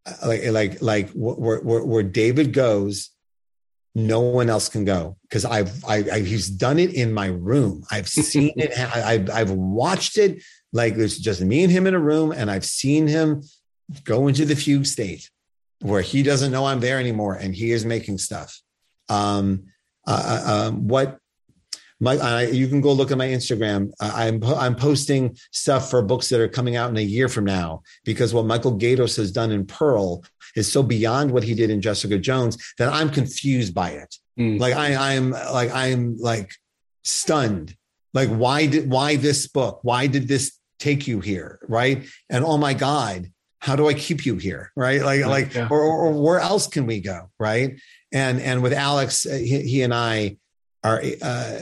uh, 0.06 0.28
like 0.28 0.46
like 0.46 0.82
like 0.82 1.10
where, 1.12 1.60
where, 1.60 1.84
where 1.84 2.04
David 2.04 2.52
goes, 2.54 3.12
no 3.96 4.20
one 4.20 4.50
else 4.50 4.70
can 4.70 4.86
go 4.86 5.18
because 5.24 5.46
I've 5.46 5.84
I, 5.86 6.04
I, 6.12 6.20
he's 6.20 6.50
done 6.50 6.78
it 6.78 6.94
in 6.94 7.14
my 7.14 7.28
room. 7.28 7.84
I've 7.90 8.10
seen 8.10 8.54
it. 8.58 8.78
I've 8.78 9.30
I've 9.30 9.52
watched 9.52 10.18
it. 10.18 10.44
Like 10.74 10.96
it's 10.96 11.18
just 11.18 11.42
me 11.42 11.64
and 11.64 11.72
him 11.72 11.88
in 11.88 11.96
a 11.96 12.00
room, 12.00 12.32
and 12.32 12.52
I've 12.52 12.66
seen 12.66 13.08
him 13.08 13.44
go 14.04 14.28
into 14.28 14.46
the 14.46 14.56
fugue 14.56 14.86
state 14.86 15.30
where 15.82 16.02
he 16.02 16.22
doesn't 16.22 16.52
know 16.52 16.66
I'm 16.66 16.82
there 16.82 17.00
anymore, 17.00 17.36
and 17.36 17.56
he 17.56 17.72
is 17.72 17.86
making 17.86 18.18
stuff. 18.18 18.62
Um, 19.10 19.68
uh, 20.08 20.42
uh, 20.46 20.68
um, 20.68 20.88
what 20.88 21.20
my 22.00 22.18
I, 22.18 22.44
you 22.44 22.68
can 22.68 22.82
go 22.82 22.94
look 22.94 23.12
at 23.12 23.18
my 23.18 23.28
Instagram. 23.28 23.92
I'm 24.00 24.44
I'm 24.44 24.76
posting 24.76 25.38
stuff 25.52 25.90
for 25.90 26.02
books 26.02 26.30
that 26.30 26.40
are 26.40 26.48
coming 26.48 26.76
out 26.76 26.90
in 26.90 26.98
a 26.98 27.02
year 27.02 27.28
from 27.28 27.46
now 27.46 27.82
because 28.06 28.34
what 28.34 28.46
Michael 28.46 28.78
Gaydos 28.78 29.18
has 29.18 29.32
done 29.32 29.52
in 29.52 29.66
Pearl 29.66 30.24
is 30.56 30.72
so 30.72 30.84
beyond 30.84 31.32
what 31.32 31.44
he 31.44 31.54
did 31.54 31.70
in 31.70 31.82
Jessica 31.82 32.18
Jones 32.18 32.58
that 32.78 32.92
I'm 32.94 33.10
confused 33.10 33.74
by 33.74 33.92
it. 33.92 34.16
Mm. 34.40 34.60
Like 34.60 34.76
I 34.76 35.14
I'm 35.14 35.32
like 35.32 35.72
I'm 35.72 36.18
like 36.18 36.52
stunned. 37.04 37.76
Like 38.14 38.30
why 38.30 38.68
did 38.68 38.90
why 38.90 39.16
this 39.16 39.48
book? 39.48 39.80
Why 39.82 40.08
did 40.08 40.28
this 40.28 40.58
take 40.80 41.08
you 41.08 41.20
here? 41.20 41.60
Right? 41.68 42.06
And 42.30 42.46
oh 42.46 42.58
my 42.58 42.76
God, 42.76 43.32
how 43.60 43.76
do 43.76 43.88
I 43.88 43.96
keep 43.96 44.26
you 44.26 44.36
here? 44.36 44.72
Right? 44.76 45.02
Like 45.02 45.26
like 45.26 45.56
yeah. 45.56 45.68
or, 45.72 45.82
or 45.82 46.12
where 46.12 46.40
else 46.40 46.68
can 46.68 46.86
we 46.86 47.00
go? 47.00 47.30
Right? 47.40 47.80
And 48.12 48.40
and 48.40 48.62
with 48.64 48.74
Alex, 48.74 49.26
uh, 49.26 49.34
he, 49.34 49.62
he 49.62 49.82
and 49.82 49.94
I 49.94 50.38
are. 50.84 51.02
Uh, 51.22 51.62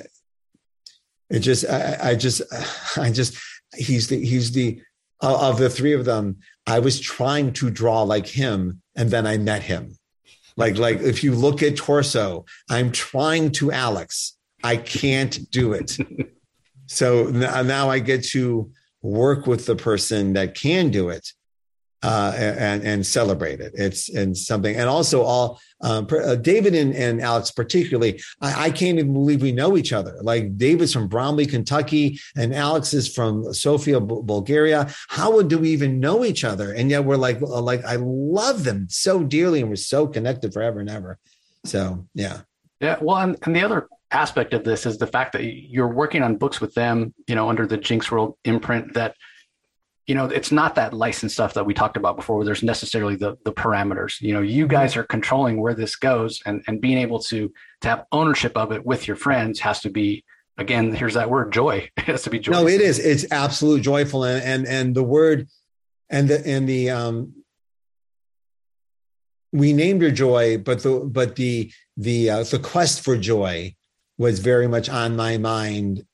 it 1.30 1.40
just, 1.40 1.66
I, 1.68 1.98
I 2.12 2.16
just, 2.16 2.42
I 2.98 3.12
just, 3.12 3.38
he's 3.76 4.08
the 4.08 4.24
he's 4.24 4.52
the 4.52 4.82
of 5.22 5.58
the 5.58 5.70
three 5.70 5.94
of 5.94 6.06
them. 6.06 6.38
I 6.68 6.80
was 6.80 7.00
trying 7.00 7.54
to 7.54 7.70
draw 7.70 8.04
like 8.04 8.28
him, 8.28 8.82
and 8.96 9.10
then 9.10 9.26
I 9.26 9.38
met 9.38 9.64
him. 9.64 9.98
Like 10.58 10.78
like 10.78 11.00
if 11.00 11.24
you 11.24 11.34
look 11.34 11.64
at 11.64 11.78
torso, 11.78 12.46
I'm 12.70 12.92
trying 12.92 13.52
to 13.54 13.72
Alex. 13.72 14.38
I 14.64 14.78
can't 14.78 15.52
do 15.52 15.74
it. 15.74 15.98
so 16.88 17.26
now 17.26 17.90
I 17.90 18.00
get 18.00 18.24
to 18.30 18.72
work 19.02 19.46
with 19.46 19.66
the 19.66 19.76
person 19.76 20.34
that 20.34 20.56
can 20.56 20.90
do 20.90 21.10
it 21.10 21.32
uh, 22.06 22.32
and 22.38 22.84
and 22.84 23.04
celebrate 23.04 23.60
it. 23.60 23.74
It's 23.74 24.10
and 24.10 24.38
something, 24.38 24.76
and 24.76 24.88
also 24.88 25.24
all 25.24 25.60
um, 25.82 26.08
uh, 26.12 26.36
David 26.36 26.76
and, 26.76 26.94
and 26.94 27.20
Alex 27.20 27.50
particularly. 27.50 28.22
I, 28.42 28.66
I, 28.66 28.70
can't 28.70 29.00
even 29.00 29.14
believe 29.14 29.42
we 29.42 29.52
know 29.52 29.76
each 29.76 29.92
other. 29.92 30.20
Like 30.22 30.56
David's 30.56 30.94
from 30.94 31.08
Bromley, 31.08 31.48
Kentucky, 31.48 32.20
and 32.36 32.54
Alex 32.54 32.94
is 32.94 33.12
from 33.12 33.52
Sofia, 33.54 34.00
Bulgaria. 34.00 34.88
How 35.08 35.32
would 35.32 35.48
do 35.48 35.58
we 35.58 35.72
even 35.72 36.00
know 36.00 36.24
each 36.24 36.44
other? 36.44 36.74
And 36.74 36.92
yet 36.92 37.06
we're 37.06 37.18
like 37.18 37.42
uh, 37.42 37.62
like 37.62 37.84
I 37.84 37.96
love 37.96 38.66
them 38.66 38.86
so 38.88 39.24
dearly, 39.24 39.62
and 39.62 39.70
we're 39.70 39.76
so 39.76 40.06
connected 40.06 40.54
forever 40.54 40.82
and 40.82 40.90
ever. 40.92 41.18
So 41.66 42.06
yeah, 42.14 42.42
yeah. 42.80 42.98
Well, 43.02 43.18
and, 43.18 43.36
and 43.42 43.56
the 43.56 43.64
other 43.64 43.88
aspect 44.12 44.54
of 44.54 44.64
this 44.64 44.86
is 44.86 45.00
the 45.00 45.08
fact 45.08 45.34
that 45.34 45.44
you're 45.44 45.88
working 45.88 46.22
on 46.22 46.36
books 46.36 46.62
with 46.62 46.76
them, 46.76 47.16
you 47.26 47.34
know, 47.34 47.50
under 47.50 47.66
the 47.66 47.78
Jinx 47.78 48.12
World 48.12 48.38
imprint 48.44 48.94
that 48.94 49.16
you 50.08 50.14
know, 50.14 50.26
it's 50.26 50.52
not 50.52 50.76
that 50.76 50.94
license 50.94 51.34
stuff 51.34 51.56
that 51.56 51.66
we 51.66 51.74
talked 51.74 51.98
about 51.98 52.16
before 52.16 52.38
where 52.38 52.46
there's 52.46 52.64
necessarily 52.64 53.16
the 53.16 53.38
the 53.44 53.52
parameters. 53.52 54.22
You 54.22 54.34
know, 54.34 54.42
you 54.42 54.68
guys 54.68 54.96
are 54.96 55.04
controlling 55.04 55.60
where 55.60 55.74
this 55.74 55.96
goes 55.96 56.42
and 56.46 56.64
and 56.68 56.80
being 56.80 56.98
able 56.98 57.20
to 57.24 57.52
to 57.82 57.88
have 57.88 58.06
ownership 58.12 58.56
of 58.56 58.72
it 58.72 58.86
with 58.86 59.08
your 59.08 59.18
friends 59.18 59.60
has 59.62 59.82
to 59.82 59.90
be 59.90 60.24
again, 60.58 60.94
here's 60.94 61.16
that 61.16 61.30
word 61.30 61.52
joy. 61.52 61.90
It 61.98 62.04
has 62.06 62.24
to 62.24 62.30
be 62.30 62.40
joy 62.40 62.52
No, 62.52 62.68
it 62.68 62.82
is. 62.82 63.00
It's 63.00 63.26
absolute 63.32 63.82
joyful 63.82 64.24
and 64.24 64.44
and 64.44 64.68
and 64.68 64.96
the 64.96 65.04
word 65.04 65.48
and 66.10 66.28
the 66.28 66.46
and 66.46 66.70
the 66.70 66.92
um 66.92 67.34
we 69.52 69.74
named 69.74 70.02
her 70.02 70.12
joy, 70.12 70.58
but 70.58 70.84
the 70.84 71.00
but 71.00 71.36
the 71.36 71.72
the 71.98 72.30
uh, 72.30 72.44
the 72.44 72.60
quest 72.60 73.02
for 73.02 73.18
joy 73.18 73.74
was 74.18 74.40
very 74.40 74.68
much 74.68 74.88
on 74.90 75.16
my 75.16 75.38
mind 75.38 76.06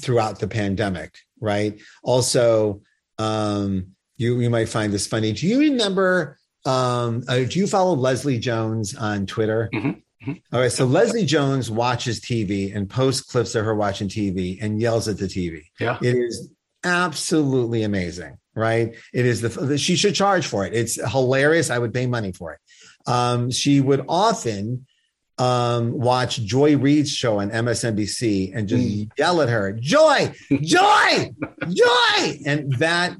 throughout 0.00 0.38
the 0.38 0.48
pandemic, 0.48 1.18
right? 1.40 1.80
Also, 2.02 2.80
um, 3.18 3.94
you 4.16 4.40
you 4.40 4.50
might 4.50 4.68
find 4.68 4.92
this 4.92 5.06
funny. 5.06 5.32
Do 5.32 5.46
you 5.46 5.58
remember? 5.60 6.38
Um, 6.66 7.24
uh, 7.28 7.40
do 7.40 7.58
you 7.58 7.66
follow 7.66 7.94
Leslie 7.94 8.38
Jones 8.38 8.94
on 8.94 9.26
Twitter? 9.26 9.68
Mm-hmm. 9.74 9.88
Mm-hmm. 9.88 10.32
All 10.54 10.60
right, 10.60 10.72
so 10.72 10.86
Leslie 10.86 11.26
Jones 11.26 11.70
watches 11.70 12.20
TV 12.20 12.74
and 12.74 12.88
posts 12.88 13.20
clips 13.30 13.54
of 13.54 13.64
her 13.64 13.74
watching 13.74 14.08
TV 14.08 14.58
and 14.62 14.80
yells 14.80 15.06
at 15.08 15.18
the 15.18 15.26
TV. 15.26 15.62
Yeah, 15.78 15.98
it 16.00 16.16
is 16.16 16.48
absolutely 16.84 17.82
amazing, 17.82 18.38
right? 18.54 18.94
It 19.12 19.26
is 19.26 19.40
the 19.42 19.76
she 19.76 19.96
should 19.96 20.14
charge 20.14 20.46
for 20.46 20.66
it. 20.66 20.72
It's 20.72 20.94
hilarious. 21.10 21.70
I 21.70 21.78
would 21.78 21.92
pay 21.92 22.06
money 22.06 22.32
for 22.32 22.54
it. 22.54 22.60
Um, 23.06 23.50
she 23.50 23.80
would 23.80 24.04
often 24.08 24.86
um, 25.38 25.92
watch 25.92 26.40
Joy 26.40 26.76
Reid's 26.76 27.10
show 27.10 27.40
on 27.40 27.50
MSNBC 27.50 28.54
and 28.54 28.68
just 28.68 28.84
mm. 28.84 29.10
yell 29.18 29.40
at 29.40 29.48
her, 29.48 29.72
"Joy, 29.72 30.32
Joy, 30.60 31.32
Joy!" 31.68 32.38
And 32.46 32.72
that, 32.74 33.16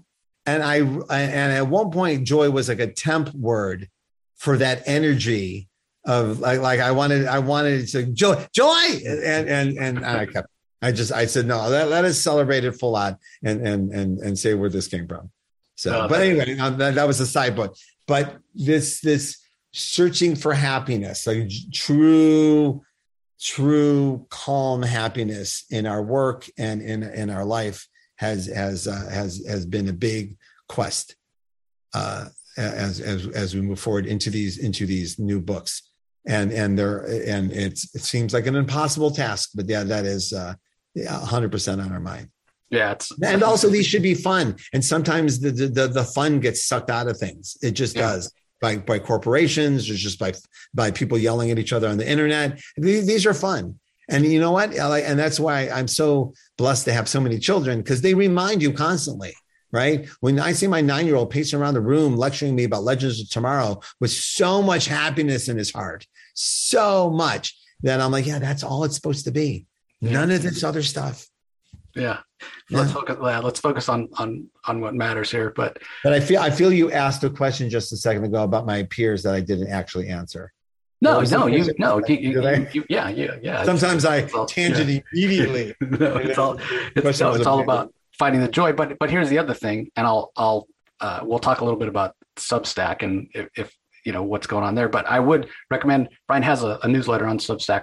and 0.46 0.62
I, 0.62 0.76
and 0.78 1.52
at 1.52 1.68
one 1.68 1.90
point, 1.90 2.24
Joy 2.24 2.50
was 2.50 2.68
like 2.68 2.80
a 2.80 2.86
temp 2.86 3.34
word 3.34 3.88
for 4.36 4.58
that 4.58 4.82
energy 4.86 5.68
of 6.06 6.40
like, 6.40 6.60
like 6.60 6.80
I 6.80 6.92
wanted, 6.92 7.26
I 7.26 7.40
wanted 7.40 7.88
to 7.88 8.06
Joy, 8.06 8.46
Joy, 8.52 9.00
and 9.06 9.48
and 9.48 9.78
and 9.78 10.06
I 10.06 10.26
kept. 10.26 10.48
I 10.82 10.92
just 10.92 11.12
I 11.12 11.24
said 11.24 11.46
no. 11.46 11.66
Let, 11.66 11.88
let 11.88 12.04
us 12.04 12.18
celebrate 12.18 12.64
it 12.64 12.72
full 12.72 12.94
on 12.94 13.16
and 13.42 13.66
and 13.66 13.90
and 13.90 14.18
and 14.18 14.38
say 14.38 14.52
where 14.52 14.68
this 14.68 14.86
came 14.86 15.08
from. 15.08 15.30
So, 15.76 16.02
oh, 16.02 16.08
but 16.08 16.20
anyway, 16.20 16.58
um, 16.58 16.76
that, 16.76 16.94
that 16.94 17.06
was 17.06 17.20
a 17.20 17.26
side 17.26 17.56
book. 17.56 17.74
But 18.06 18.36
this 18.54 19.00
this 19.00 19.43
searching 19.74 20.36
for 20.36 20.54
happiness, 20.54 21.26
like 21.26 21.50
true, 21.72 22.82
true 23.40 24.24
calm 24.30 24.82
happiness 24.82 25.64
in 25.70 25.84
our 25.84 26.02
work 26.02 26.46
and 26.56 26.80
in 26.80 27.02
in 27.02 27.28
our 27.28 27.44
life 27.44 27.86
has 28.16 28.46
has 28.46 28.86
uh, 28.86 29.08
has 29.12 29.44
has 29.46 29.66
been 29.66 29.88
a 29.88 29.92
big 29.92 30.36
quest 30.68 31.16
uh, 31.92 32.26
as 32.56 33.00
as 33.00 33.26
as 33.28 33.54
we 33.54 33.60
move 33.60 33.80
forward 33.80 34.06
into 34.06 34.30
these 34.30 34.58
into 34.58 34.86
these 34.86 35.18
new 35.18 35.40
books. 35.40 35.82
And 36.26 36.52
and 36.52 36.78
there 36.78 37.04
and 37.26 37.52
it's 37.52 37.94
it 37.94 38.00
seems 38.00 38.32
like 38.32 38.46
an 38.46 38.56
impossible 38.56 39.10
task 39.10 39.50
but 39.54 39.68
yeah 39.68 39.84
that 39.84 40.06
is 40.06 40.32
uh 40.32 40.54
yeah, 40.94 41.20
100% 41.22 41.84
on 41.84 41.92
our 41.92 42.00
mind. 42.00 42.28
Yeah 42.70 42.92
it's 42.92 43.12
and 43.22 43.42
also 43.42 43.68
these 43.68 43.86
should 43.86 44.02
be 44.02 44.14
fun. 44.14 44.56
And 44.72 44.82
sometimes 44.82 45.40
the 45.40 45.50
the 45.50 45.88
the 45.88 46.04
fun 46.04 46.40
gets 46.40 46.64
sucked 46.64 46.88
out 46.88 47.08
of 47.08 47.18
things. 47.18 47.58
It 47.60 47.72
just 47.72 47.96
yeah. 47.96 48.02
does 48.02 48.32
by 48.64 48.76
by 48.78 48.98
corporations 48.98 49.90
or 49.90 49.94
just 49.94 50.18
by 50.18 50.32
by 50.72 50.90
people 50.90 51.18
yelling 51.18 51.50
at 51.50 51.58
each 51.58 51.74
other 51.74 51.88
on 51.88 51.98
the 51.98 52.08
internet. 52.14 52.58
These, 52.76 53.06
these 53.06 53.26
are 53.26 53.34
fun, 53.34 53.78
And 54.08 54.24
you 54.24 54.40
know 54.40 54.52
what? 54.52 54.74
And 54.74 55.18
that's 55.18 55.38
why 55.38 55.68
I'm 55.68 55.88
so 55.88 56.32
blessed 56.56 56.86
to 56.86 56.92
have 56.94 57.08
so 57.08 57.20
many 57.20 57.38
children 57.38 57.82
because 57.82 58.00
they 58.00 58.14
remind 58.14 58.62
you 58.62 58.72
constantly, 58.72 59.34
right? 59.70 60.08
When 60.20 60.40
I 60.40 60.52
see 60.52 60.66
my 60.66 60.80
nine 60.80 61.06
year 61.06 61.16
old 61.16 61.30
pacing 61.30 61.60
around 61.60 61.74
the 61.74 61.90
room 61.92 62.16
lecturing 62.16 62.54
me 62.54 62.64
about 62.64 62.84
Legends 62.84 63.20
of 63.20 63.28
Tomorrow 63.28 63.80
with 64.00 64.10
so 64.10 64.62
much 64.62 64.86
happiness 64.86 65.48
in 65.48 65.58
his 65.58 65.70
heart, 65.70 66.06
so 66.32 67.10
much 67.10 67.54
that 67.82 68.00
I'm 68.00 68.12
like, 68.12 68.26
yeah, 68.26 68.38
that's 68.38 68.64
all 68.64 68.84
it's 68.84 68.96
supposed 68.96 69.26
to 69.26 69.32
be. 69.32 69.66
None 70.00 70.30
of 70.30 70.42
this 70.42 70.64
other 70.64 70.82
stuff. 70.82 71.26
Yeah. 71.94 72.18
Let's 72.70 72.92
focus. 72.92 73.16
Yeah, 73.22 73.38
let's 73.38 73.60
focus 73.60 73.88
on 73.88 74.08
on 74.18 74.48
on 74.64 74.80
what 74.80 74.94
matters 74.94 75.30
here. 75.30 75.52
But 75.54 75.78
but 76.02 76.12
I 76.12 76.20
feel 76.20 76.40
I 76.40 76.50
feel 76.50 76.72
you 76.72 76.90
asked 76.90 77.24
a 77.24 77.30
question 77.30 77.70
just 77.70 77.92
a 77.92 77.96
second 77.96 78.24
ago 78.24 78.42
about 78.42 78.66
my 78.66 78.82
peers 78.84 79.22
that 79.22 79.34
I 79.34 79.40
didn't 79.40 79.68
actually 79.68 80.08
answer. 80.08 80.52
No, 81.00 81.20
no, 81.20 81.46
you 81.46 81.70
no, 81.78 82.00
you, 82.06 82.16
you, 82.16 82.66
you, 82.72 82.84
yeah, 82.88 83.10
yeah, 83.10 83.36
yeah. 83.42 83.62
Sometimes 83.64 84.06
I 84.06 84.22
all, 84.28 84.46
tangent 84.46 84.88
yeah. 84.88 85.00
immediately. 85.12 85.74
no, 85.80 86.16
it's 86.16 86.38
all 86.38 86.58
it's, 86.96 87.20
no, 87.20 87.34
it's 87.34 87.46
all 87.46 87.60
about 87.60 87.92
finding 88.18 88.40
the 88.40 88.48
joy. 88.48 88.72
But 88.72 88.98
but 88.98 89.10
here's 89.10 89.28
the 89.28 89.38
other 89.38 89.52
thing, 89.52 89.90
and 89.96 90.06
I'll 90.06 90.32
I'll 90.36 90.66
uh, 91.00 91.20
we'll 91.22 91.40
talk 91.40 91.60
a 91.60 91.64
little 91.64 91.78
bit 91.78 91.88
about 91.88 92.16
Substack 92.36 93.02
and 93.02 93.28
if, 93.34 93.48
if 93.54 93.76
you 94.06 94.12
know 94.12 94.22
what's 94.22 94.46
going 94.46 94.64
on 94.64 94.74
there. 94.74 94.88
But 94.88 95.06
I 95.06 95.20
would 95.20 95.48
recommend 95.70 96.08
Brian 96.26 96.42
has 96.42 96.62
a, 96.62 96.78
a 96.82 96.88
newsletter 96.88 97.26
on 97.26 97.38
Substack 97.38 97.82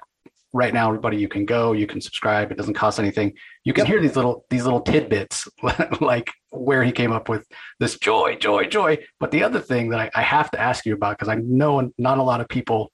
right 0.53 0.73
now 0.73 0.87
everybody 0.87 1.17
you 1.17 1.29
can 1.29 1.45
go 1.45 1.71
you 1.71 1.87
can 1.87 2.01
subscribe 2.01 2.51
it 2.51 2.57
doesn't 2.57 2.73
cost 2.73 2.99
anything. 2.99 3.33
You 3.63 3.73
can 3.73 3.85
yep. 3.85 3.93
hear 3.93 4.01
these 4.01 4.15
little 4.15 4.45
these 4.49 4.63
little 4.63 4.81
tidbits 4.81 5.47
like 6.01 6.29
where 6.49 6.83
he 6.83 6.91
came 6.91 7.11
up 7.11 7.29
with 7.29 7.45
this 7.79 7.97
joy 7.97 8.35
joy 8.35 8.65
joy. 8.65 8.97
But 9.19 9.31
the 9.31 9.43
other 9.43 9.59
thing 9.59 9.89
that 9.89 9.99
i, 9.99 10.11
I 10.13 10.21
have 10.21 10.51
to 10.51 10.59
ask 10.59 10.85
you 10.85 10.93
about 10.93 11.17
because 11.17 11.29
i 11.29 11.35
know 11.35 11.91
not 11.97 12.17
a 12.17 12.23
lot 12.23 12.41
of 12.41 12.47
people 12.47 12.91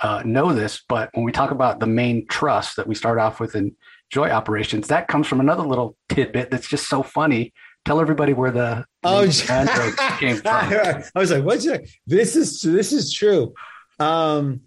uh, 0.00 0.22
know 0.24 0.54
this 0.54 0.82
but 0.88 1.10
when 1.12 1.24
we 1.26 1.32
talk 1.32 1.50
about 1.50 1.78
the 1.78 1.86
main 1.86 2.26
trust 2.26 2.76
that 2.76 2.86
we 2.86 2.94
start 2.94 3.18
off 3.18 3.38
with 3.38 3.54
in 3.54 3.76
joy 4.08 4.30
operations 4.30 4.88
that 4.88 5.08
comes 5.08 5.26
from 5.26 5.40
another 5.40 5.62
little 5.62 5.94
tidbit 6.08 6.50
that's 6.50 6.68
just 6.68 6.88
so 6.88 7.02
funny. 7.02 7.52
Tell 7.84 8.00
everybody 8.00 8.32
where 8.34 8.50
the 8.50 8.84
oh 9.04 9.26
came 10.18 10.36
from. 10.36 10.46
i 10.46 11.02
was 11.14 11.30
like 11.30 11.44
what's 11.44 11.64
that 11.64 11.82
this 12.06 12.36
is 12.36 12.60
this 12.60 12.92
is 12.92 13.12
true. 13.12 13.54
Um 13.98 14.62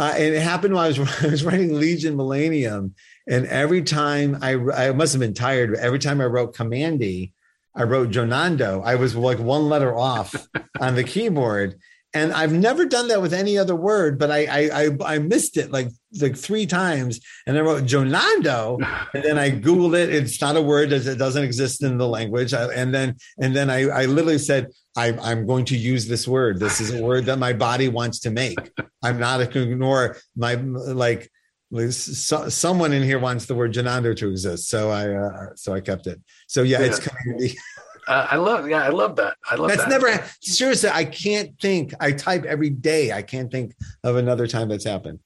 uh, 0.00 0.14
and 0.16 0.34
it 0.34 0.40
happened 0.40 0.74
when 0.74 0.84
I 0.84 0.88
was, 0.88 0.98
I 1.22 1.26
was 1.26 1.44
writing 1.44 1.78
Legion 1.78 2.16
Millennium. 2.16 2.94
And 3.28 3.46
every 3.46 3.82
time 3.82 4.38
I, 4.40 4.54
I 4.54 4.92
must 4.92 5.12
have 5.12 5.20
been 5.20 5.34
tired, 5.34 5.72
but 5.72 5.80
every 5.80 5.98
time 5.98 6.20
I 6.20 6.24
wrote 6.24 6.56
Kamandi, 6.56 7.32
I 7.74 7.82
wrote 7.84 8.10
Jonando. 8.10 8.82
I 8.84 8.96
was 8.96 9.14
like 9.14 9.38
one 9.38 9.68
letter 9.68 9.94
off 9.94 10.34
on 10.80 10.94
the 10.94 11.04
keyboard. 11.04 11.78
And 12.12 12.32
I've 12.32 12.52
never 12.52 12.86
done 12.86 13.08
that 13.08 13.22
with 13.22 13.32
any 13.32 13.56
other 13.56 13.76
word, 13.76 14.18
but 14.18 14.30
I 14.30 14.46
I 14.46 14.84
I, 14.84 15.14
I 15.14 15.18
missed 15.18 15.56
it 15.56 15.70
like 15.70 15.88
like 16.20 16.36
three 16.36 16.66
times, 16.66 17.20
and 17.46 17.56
I 17.56 17.60
wrote 17.60 17.84
Jonando, 17.84 18.78
and 19.14 19.22
then 19.22 19.38
I 19.38 19.52
googled 19.52 19.96
it. 19.96 20.12
It's 20.12 20.40
not 20.40 20.56
a 20.56 20.62
word; 20.62 20.92
it 20.92 21.18
doesn't 21.18 21.44
exist 21.44 21.84
in 21.84 21.98
the 21.98 22.08
language. 22.08 22.52
and 22.52 22.92
then 22.92 23.16
and 23.38 23.54
then 23.54 23.70
I 23.70 23.88
I 23.88 24.04
literally 24.06 24.38
said 24.38 24.68
I, 24.96 25.16
I'm 25.22 25.46
going 25.46 25.64
to 25.66 25.76
use 25.76 26.08
this 26.08 26.26
word. 26.26 26.58
This 26.58 26.80
is 26.80 26.92
a 26.92 27.00
word 27.00 27.26
that 27.26 27.38
my 27.38 27.52
body 27.52 27.88
wants 27.88 28.20
to 28.20 28.30
make. 28.30 28.58
I'm 29.02 29.18
not 29.18 29.38
going 29.38 29.52
to 29.52 29.62
ignore 29.62 30.16
my 30.36 30.54
like. 30.54 31.30
So, 31.72 32.48
someone 32.48 32.92
in 32.92 33.04
here 33.04 33.20
wants 33.20 33.46
the 33.46 33.54
word 33.54 33.72
Jonando 33.72 34.16
to 34.16 34.28
exist, 34.28 34.68
so 34.68 34.90
I 34.90 35.14
uh, 35.14 35.54
so 35.54 35.72
I 35.72 35.80
kept 35.80 36.08
it. 36.08 36.20
So 36.48 36.62
yeah, 36.62 36.80
yeah. 36.80 36.86
it's 36.86 36.98
community. 36.98 37.56
Uh, 38.10 38.26
I 38.28 38.36
love, 38.38 38.68
yeah, 38.68 38.82
I 38.82 38.88
love 38.88 39.14
that. 39.16 39.36
I 39.48 39.54
love 39.54 39.68
that. 39.68 39.78
that's 39.78 39.88
that. 39.88 40.02
never 40.02 40.24
seriously. 40.40 40.90
I 40.92 41.04
can't 41.04 41.56
think. 41.60 41.94
I 42.00 42.10
type 42.10 42.44
every 42.44 42.70
day. 42.70 43.12
I 43.12 43.22
can't 43.22 43.52
think 43.52 43.72
of 44.02 44.16
another 44.16 44.48
time 44.48 44.68
that's 44.68 44.84
happened. 44.84 45.20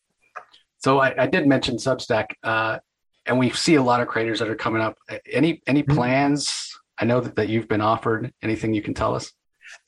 So 0.77 0.99
I, 0.99 1.23
I 1.23 1.27
did 1.27 1.47
mention 1.47 1.77
Substack, 1.77 2.27
uh, 2.43 2.81
and 3.25 3.39
we 3.39 3.49
see 3.53 3.77
a 3.77 3.83
lot 3.83 4.03
of 4.03 4.09
creators 4.09 4.39
that 4.41 4.51
are 4.51 4.55
coming 4.55 4.83
up. 4.83 4.99
Any 5.33 5.63
any 5.67 5.83
mm-hmm. 5.83 5.95
plans? 5.95 6.79
I 6.99 7.07
know 7.07 7.23
that, 7.23 7.37
that 7.37 7.49
you've 7.49 7.69
been 7.69 7.81
offered. 7.81 8.35
Anything 8.43 8.75
you 8.75 8.83
can 8.83 8.93
tell 8.93 9.15
us? 9.15 9.33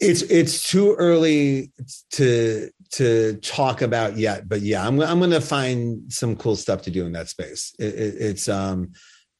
It's 0.00 0.22
it's 0.22 0.70
too 0.70 0.94
early 0.94 1.72
to 2.12 2.70
to 2.92 3.36
talk 3.42 3.82
about 3.82 4.16
yet, 4.16 4.48
but 4.48 4.62
yeah, 4.62 4.86
I'm 4.86 4.98
I'm 5.02 5.18
going 5.18 5.32
to 5.32 5.42
find 5.42 6.10
some 6.10 6.34
cool 6.34 6.56
stuff 6.56 6.80
to 6.82 6.90
do 6.90 7.04
in 7.04 7.12
that 7.12 7.28
space. 7.28 7.74
It, 7.78 7.94
it, 7.94 8.14
it's 8.20 8.48
um 8.48 8.92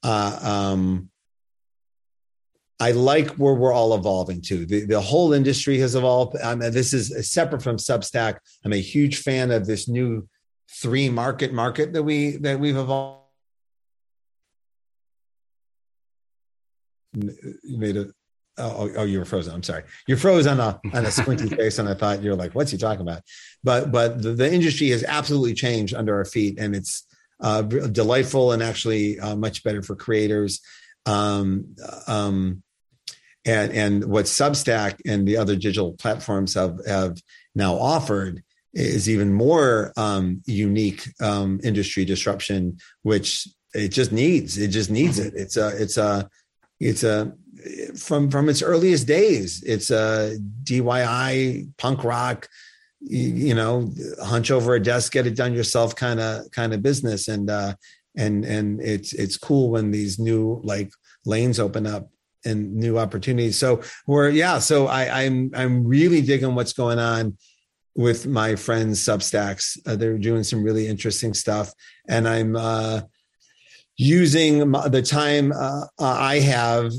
uh 0.03 0.39
um 0.43 1.09
I 2.79 2.91
like 2.91 3.31
where 3.31 3.55
we're 3.55 3.73
all 3.73 3.95
evolving 3.95 4.43
to. 4.43 4.67
The, 4.67 4.85
the 4.85 5.01
whole 5.01 5.33
industry 5.33 5.79
has 5.79 5.95
evolved. 5.95 6.37
Um, 6.43 6.59
this 6.59 6.93
is 6.93 7.31
separate 7.31 7.63
from 7.63 7.77
Substack. 7.77 8.37
I'm 8.65 8.73
a 8.73 8.77
huge 8.77 9.19
fan 9.19 9.51
of 9.51 9.67
this 9.67 9.89
new 9.89 10.29
three 10.71 11.09
market 11.09 11.53
market 11.53 11.93
that 11.95 12.03
we 12.03 12.37
that 12.39 12.61
we've 12.61 12.77
evolved. 12.77 13.23
You 17.15 17.79
made 17.79 17.97
a 17.97 18.09
oh, 18.59 18.91
oh 18.97 19.05
you 19.05 19.21
were 19.21 19.25
frozen. 19.25 19.55
I'm 19.55 19.63
sorry. 19.63 19.85
You 20.07 20.17
froze 20.17 20.47
on 20.47 20.61
a 20.61 20.79
on 20.93 21.07
a 21.07 21.11
squinty 21.11 21.49
face, 21.57 21.79
and 21.79 21.89
I 21.89 21.95
thought 21.95 22.23
you're 22.23 22.37
like, 22.37 22.55
what's 22.55 22.71
he 22.71 22.77
talking 22.77 23.01
about? 23.01 23.23
But 23.65 23.91
but 23.91 24.21
the, 24.21 24.33
the 24.33 24.53
industry 24.53 24.91
has 24.91 25.03
absolutely 25.03 25.55
changed 25.55 25.95
under 25.95 26.15
our 26.15 26.27
feet, 26.27 26.59
and 26.59 26.77
it's 26.77 27.07
uh, 27.41 27.63
delightful 27.63 28.53
and 28.53 28.63
actually 28.63 29.19
uh, 29.19 29.35
much 29.37 29.65
better 29.65 29.83
for 29.83 29.97
creators. 29.97 30.61
Um, 31.07 31.77
um, 32.07 32.63
and 33.47 33.73
and 33.73 34.05
what 34.05 34.27
Substack 34.27 35.01
and 35.07 35.27
the 35.27 35.37
other 35.37 35.55
digital 35.55 35.93
platforms 35.93 36.55
have 36.55 36.85
have 36.87 37.17
now 37.55 37.75
offered 37.75 38.43
is 38.75 39.09
even 39.09 39.33
more 39.33 39.93
um, 39.97 40.43
unique 40.45 41.09
um, 41.23 41.61
industry 41.65 42.05
disruption, 42.05 42.77
which 43.03 43.49
it 43.73 43.89
just 43.89 44.13
needs. 44.13 44.59
It 44.59 44.69
just 44.69 44.91
needs 44.91 45.19
it. 45.19 45.33
It's 45.35 45.57
a 45.57 45.69
it's 45.81 45.97
a 45.97 46.29
it's 46.81 47.05
a 47.05 47.33
from 47.97 48.31
from 48.31 48.49
its 48.49 48.63
earliest 48.63 49.07
days. 49.07 49.63
It's 49.65 49.91
a 49.91 50.37
DIY 50.65 51.71
punk 51.79 52.05
rock, 52.05 52.49
you, 53.01 53.55
know, 53.55 53.93
hunch 54.23 54.51
over 54.51 54.75
a 54.75 54.83
desk, 54.83 55.13
get 55.13 55.27
it 55.27 55.37
done 55.37 55.55
yourself 55.55 55.95
kind 55.95 56.21
of 56.21 56.51
kind 56.51 56.75
of 56.75 56.83
business, 56.83 57.29
and 57.29 57.49
uh, 57.49 57.75
and 58.17 58.45
and 58.45 58.81
it's 58.83 59.13
it's 59.13 59.37
cool 59.37 59.71
when 59.71 59.93
these 59.93 60.19
new 60.19 60.61
like 60.65 60.91
lanes 61.25 61.61
open 61.61 61.87
up 61.87 62.11
and 62.47 62.75
new 62.75 62.99
opportunities. 62.99 63.59
So 63.59 63.83
we're 64.07 64.31
yeah. 64.31 64.59
So 64.59 64.87
I, 64.87 65.25
I'm 65.25 65.51
I'm 65.55 65.87
really 65.87 66.23
digging 66.23 66.55
what's 66.55 66.73
going 66.73 66.99
on 66.99 67.37
with 67.95 68.27
my 68.27 68.57
friends 68.57 69.01
Substacks. 69.01 69.79
Uh, 69.87 69.97
they're 69.97 70.19
doing 70.19 70.45
some 70.45 70.63
really 70.63 70.87
interesting 70.87 71.35
stuff, 71.35 71.73
and 72.09 72.29
I'm 72.29 72.57
uh, 72.57 73.03
using 73.97 74.71
the 74.71 75.03
time 75.03 75.53
uh, 75.53 75.87
I 75.99 76.41
have 76.41 76.93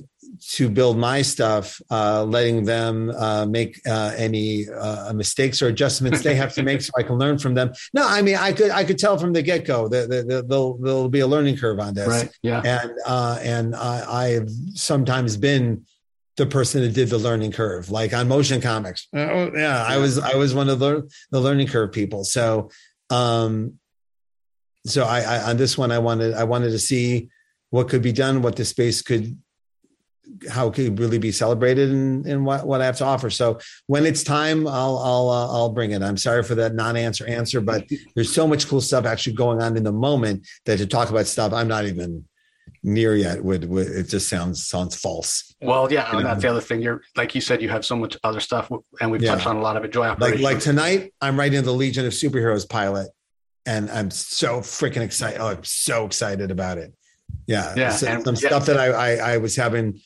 to 0.49 0.69
build 0.69 0.97
my 0.97 1.21
stuff, 1.21 1.81
uh, 1.89 2.23
letting 2.23 2.65
them 2.65 3.09
uh, 3.09 3.45
make 3.45 3.79
uh, 3.87 4.13
any 4.15 4.67
uh, 4.69 5.13
mistakes 5.13 5.61
or 5.61 5.67
adjustments 5.67 6.21
they 6.21 6.35
have 6.35 6.53
to 6.53 6.63
make, 6.63 6.81
so 6.81 6.91
I 6.97 7.03
can 7.03 7.17
learn 7.17 7.37
from 7.37 7.53
them. 7.53 7.73
No, 7.93 8.05
I 8.07 8.21
mean, 8.21 8.35
I 8.35 8.53
could 8.53 8.71
I 8.71 8.83
could 8.83 8.99
tell 8.99 9.17
from 9.17 9.33
the 9.33 9.41
get 9.41 9.65
go 9.65 9.87
that, 9.89 10.09
that, 10.09 10.27
that 10.27 10.49
there'll 10.49 10.77
there'll 10.77 11.09
be 11.09 11.21
a 11.21 11.27
learning 11.27 11.57
curve 11.57 11.79
on 11.79 11.93
this. 11.93 12.07
Right. 12.07 12.29
Yeah. 12.41 12.61
And 12.63 12.91
uh, 13.05 13.39
and 13.41 13.75
I, 13.75 14.35
I've 14.35 14.49
sometimes 14.73 15.37
been 15.37 15.85
the 16.37 16.45
person 16.45 16.81
that 16.83 16.93
did 16.93 17.09
the 17.09 17.17
learning 17.17 17.51
curve, 17.51 17.89
like 17.89 18.13
on 18.13 18.27
motion 18.27 18.61
comics. 18.61 19.07
Oh, 19.13 19.51
yeah, 19.55 19.83
I 19.83 19.97
was 19.97 20.19
I 20.19 20.35
was 20.35 20.53
one 20.53 20.69
of 20.69 20.79
the 20.79 21.09
the 21.31 21.39
learning 21.39 21.67
curve 21.67 21.91
people. 21.91 22.23
So, 22.23 22.69
um, 23.09 23.79
so 24.85 25.03
I, 25.03 25.21
I 25.21 25.49
on 25.49 25.57
this 25.57 25.77
one 25.77 25.91
I 25.91 25.99
wanted 25.99 26.33
I 26.33 26.43
wanted 26.43 26.69
to 26.71 26.79
see 26.79 27.29
what 27.69 27.89
could 27.89 28.01
be 28.01 28.13
done, 28.13 28.41
what 28.41 28.55
the 28.55 28.65
space 28.65 29.01
could 29.01 29.37
how 30.49 30.67
it 30.67 30.73
could 30.73 30.99
really 30.99 31.17
be 31.17 31.31
celebrated 31.31 31.89
and, 31.89 32.25
and 32.25 32.45
what, 32.45 32.65
what 32.65 32.81
I 32.81 32.85
have 32.85 32.97
to 32.97 33.05
offer. 33.05 33.29
So 33.29 33.59
when 33.87 34.05
it's 34.05 34.23
time, 34.23 34.67
I'll 34.67 34.97
I'll 34.97 35.29
uh, 35.29 35.47
I'll 35.47 35.69
bring 35.69 35.91
it. 35.91 36.01
I'm 36.01 36.17
sorry 36.17 36.43
for 36.43 36.55
that 36.55 36.75
non-answer 36.75 37.25
answer, 37.27 37.61
but 37.61 37.85
there's 38.15 38.33
so 38.33 38.47
much 38.47 38.67
cool 38.67 38.81
stuff 38.81 39.05
actually 39.05 39.33
going 39.33 39.61
on 39.61 39.77
in 39.77 39.83
the 39.83 39.91
moment 39.91 40.47
that 40.65 40.77
to 40.77 40.87
talk 40.87 41.09
about 41.09 41.27
stuff 41.27 41.53
I'm 41.53 41.67
not 41.67 41.85
even 41.85 42.25
near 42.83 43.15
yet 43.15 43.43
would, 43.43 43.65
would 43.69 43.87
it 43.87 44.07
just 44.07 44.29
sounds 44.29 44.65
sounds 44.65 44.95
false. 44.95 45.55
Well, 45.61 45.91
yeah, 45.91 46.15
you 46.15 46.23
that's 46.23 46.41
the 46.41 46.49
other 46.49 46.61
thing. 46.61 46.81
You're 46.81 47.01
like 47.15 47.35
you 47.35 47.41
said, 47.41 47.61
you 47.61 47.69
have 47.69 47.85
so 47.85 47.95
much 47.95 48.17
other 48.23 48.39
stuff, 48.39 48.71
and 49.01 49.11
we've 49.11 49.21
yeah. 49.21 49.35
touched 49.35 49.47
on 49.47 49.57
a 49.57 49.61
lot 49.61 49.77
of 49.77 49.83
it. 49.83 49.91
Joy 49.91 50.13
Like 50.19 50.39
like 50.39 50.59
tonight, 50.59 51.13
I'm 51.21 51.37
writing 51.37 51.63
the 51.63 51.73
Legion 51.73 52.05
of 52.05 52.13
Superheroes 52.13 52.67
pilot, 52.67 53.09
and 53.65 53.89
I'm 53.89 54.11
so 54.11 54.59
freaking 54.59 55.01
excited. 55.01 55.39
Oh, 55.39 55.47
I'm 55.47 55.63
so 55.63 56.05
excited 56.05 56.51
about 56.51 56.77
it. 56.77 56.93
Yeah, 57.45 57.73
yeah, 57.75 57.89
so, 57.89 58.07
and, 58.07 58.23
some 58.23 58.35
yeah. 58.35 58.49
stuff 58.49 58.65
that 58.67 58.77
I, 58.77 58.87
I 58.87 59.33
I 59.33 59.37
was 59.37 59.55
having 59.55 59.99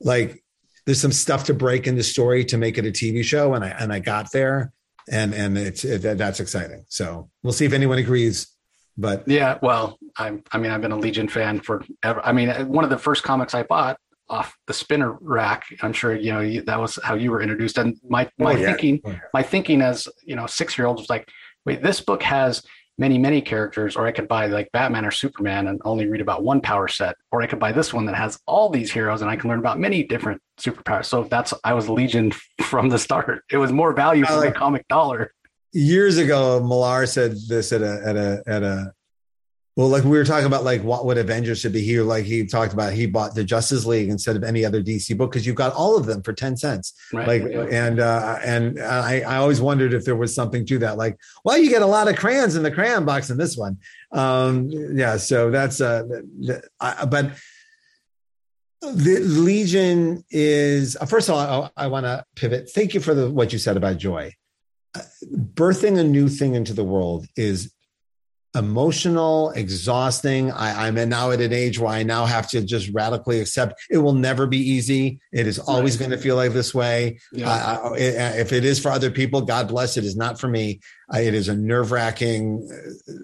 like 0.00 0.42
there's 0.86 1.00
some 1.00 1.12
stuff 1.12 1.44
to 1.44 1.54
break 1.54 1.86
in 1.86 1.96
the 1.96 2.02
story 2.02 2.44
to 2.46 2.56
make 2.56 2.78
it 2.78 2.86
a 2.86 2.90
TV 2.90 3.22
show, 3.22 3.54
and 3.54 3.64
I 3.64 3.68
and 3.68 3.92
I 3.92 3.98
got 3.98 4.32
there, 4.32 4.72
and 5.08 5.34
and 5.34 5.56
it's 5.58 5.84
it, 5.84 6.18
that's 6.18 6.40
exciting. 6.40 6.84
So 6.88 7.30
we'll 7.42 7.52
see 7.52 7.64
if 7.64 7.72
anyone 7.72 7.98
agrees. 7.98 8.48
But 8.96 9.26
yeah, 9.26 9.58
well, 9.62 9.98
I'm 10.16 10.42
I 10.52 10.58
mean 10.58 10.70
I've 10.70 10.80
been 10.80 10.92
a 10.92 10.98
Legion 10.98 11.28
fan 11.28 11.60
forever. 11.60 12.20
I 12.24 12.32
mean 12.32 12.50
one 12.68 12.84
of 12.84 12.90
the 12.90 12.98
first 12.98 13.22
comics 13.22 13.54
I 13.54 13.62
bought 13.62 13.98
off 14.28 14.56
the 14.66 14.72
spinner 14.72 15.12
rack. 15.20 15.64
I'm 15.82 15.92
sure 15.92 16.14
you 16.14 16.32
know 16.32 16.60
that 16.62 16.80
was 16.80 16.98
how 17.02 17.14
you 17.14 17.30
were 17.30 17.42
introduced. 17.42 17.78
And 17.78 17.98
my 18.08 18.28
my 18.38 18.54
oh, 18.54 18.56
yeah. 18.56 18.66
thinking, 18.66 19.00
oh, 19.04 19.18
my 19.34 19.42
thinking 19.42 19.82
as 19.82 20.08
you 20.24 20.36
know 20.36 20.46
six 20.46 20.78
year 20.78 20.86
old 20.86 20.98
was 20.98 21.10
like, 21.10 21.28
wait, 21.64 21.82
this 21.82 22.00
book 22.00 22.22
has 22.22 22.62
many, 23.00 23.18
many 23.18 23.40
characters, 23.40 23.96
or 23.96 24.06
I 24.06 24.12
could 24.12 24.28
buy 24.28 24.46
like 24.46 24.70
Batman 24.72 25.06
or 25.06 25.10
Superman 25.10 25.68
and 25.68 25.80
only 25.86 26.06
read 26.06 26.20
about 26.20 26.44
one 26.44 26.60
power 26.60 26.86
set, 26.86 27.16
or 27.32 27.40
I 27.42 27.46
could 27.46 27.58
buy 27.58 27.72
this 27.72 27.94
one 27.94 28.04
that 28.04 28.14
has 28.14 28.38
all 28.46 28.68
these 28.68 28.92
heroes 28.92 29.22
and 29.22 29.30
I 29.30 29.36
can 29.36 29.48
learn 29.48 29.58
about 29.58 29.80
many 29.80 30.04
different 30.04 30.40
superpowers. 30.60 31.06
So 31.06 31.24
that's 31.24 31.54
I 31.64 31.72
was 31.72 31.88
Legion 31.88 32.30
from 32.60 32.90
the 32.90 32.98
start. 32.98 33.42
It 33.50 33.56
was 33.56 33.72
more 33.72 33.94
value 33.94 34.26
for 34.26 34.34
uh, 34.34 34.36
like, 34.36 34.52
the 34.52 34.58
comic 34.58 34.86
dollar. 34.88 35.32
Years 35.72 36.18
ago, 36.18 36.60
Millar 36.60 37.06
said 37.06 37.36
this 37.48 37.72
at 37.72 37.80
a 37.80 38.02
at 38.04 38.16
a 38.16 38.42
at 38.46 38.62
a 38.62 38.92
well, 39.80 39.88
like 39.88 40.04
we 40.04 40.10
were 40.10 40.26
talking 40.26 40.44
about, 40.44 40.62
like 40.62 40.82
what 40.82 41.06
would 41.06 41.16
Avengers 41.16 41.58
should 41.58 41.72
be 41.72 41.80
here. 41.80 42.02
Like 42.02 42.26
he 42.26 42.44
talked 42.44 42.74
about, 42.74 42.92
he 42.92 43.06
bought 43.06 43.34
the 43.34 43.42
Justice 43.42 43.86
League 43.86 44.10
instead 44.10 44.36
of 44.36 44.44
any 44.44 44.62
other 44.62 44.82
DC 44.82 45.16
book 45.16 45.30
because 45.32 45.46
you've 45.46 45.56
got 45.56 45.72
all 45.72 45.96
of 45.96 46.04
them 46.04 46.22
for 46.22 46.34
ten 46.34 46.54
cents. 46.54 46.92
Right. 47.14 47.26
Like, 47.26 47.72
and 47.72 47.98
uh, 47.98 48.38
and 48.44 48.78
I, 48.78 49.20
I 49.20 49.36
always 49.36 49.62
wondered 49.62 49.94
if 49.94 50.04
there 50.04 50.16
was 50.16 50.34
something 50.34 50.66
to 50.66 50.78
that. 50.80 50.98
Like, 50.98 51.16
well, 51.46 51.56
you 51.56 51.70
get 51.70 51.80
a 51.80 51.86
lot 51.86 52.08
of 52.08 52.16
crayons 52.16 52.56
in 52.56 52.62
the 52.62 52.70
crayon 52.70 53.06
box 53.06 53.30
in 53.30 53.38
this 53.38 53.56
one. 53.56 53.78
Um, 54.12 54.68
yeah, 54.68 55.16
so 55.16 55.50
that's 55.50 55.80
uh, 55.80 56.02
I, 56.78 57.06
but 57.06 57.32
the 58.82 59.20
Legion 59.20 60.22
is 60.30 60.94
uh, 61.00 61.06
first 61.06 61.30
of 61.30 61.36
all, 61.36 61.72
I, 61.74 61.84
I 61.84 61.86
want 61.86 62.04
to 62.04 62.22
pivot. 62.36 62.68
Thank 62.68 62.92
you 62.92 63.00
for 63.00 63.14
the 63.14 63.30
what 63.30 63.54
you 63.54 63.58
said 63.58 63.78
about 63.78 63.96
joy. 63.96 64.34
Uh, 64.94 65.00
birthing 65.54 65.98
a 65.98 66.04
new 66.04 66.28
thing 66.28 66.54
into 66.54 66.74
the 66.74 66.84
world 66.84 67.24
is 67.34 67.72
emotional, 68.56 69.50
exhausting. 69.50 70.50
I, 70.50 70.88
am 70.88 71.08
now 71.08 71.30
at 71.30 71.40
an 71.40 71.52
age 71.52 71.78
where 71.78 71.92
I 71.92 72.02
now 72.02 72.24
have 72.26 72.48
to 72.50 72.62
just 72.62 72.90
radically 72.92 73.40
accept 73.40 73.80
it 73.88 73.98
will 73.98 74.12
never 74.12 74.46
be 74.46 74.58
easy. 74.58 75.20
It 75.32 75.46
is 75.46 75.58
always 75.58 75.94
right. 75.94 76.08
going 76.08 76.18
to 76.18 76.22
feel 76.22 76.36
like 76.36 76.52
this 76.52 76.74
way. 76.74 77.20
Yeah. 77.32 77.48
Uh, 77.48 77.94
if 77.96 78.52
it 78.52 78.64
is 78.64 78.80
for 78.80 78.90
other 78.90 79.10
people, 79.10 79.42
God 79.42 79.68
bless. 79.68 79.96
It 79.96 80.04
is 80.04 80.16
not 80.16 80.40
for 80.40 80.48
me. 80.48 80.80
it 81.14 81.32
is 81.34 81.48
a 81.48 81.56
nerve 81.56 81.92
wracking 81.92 82.68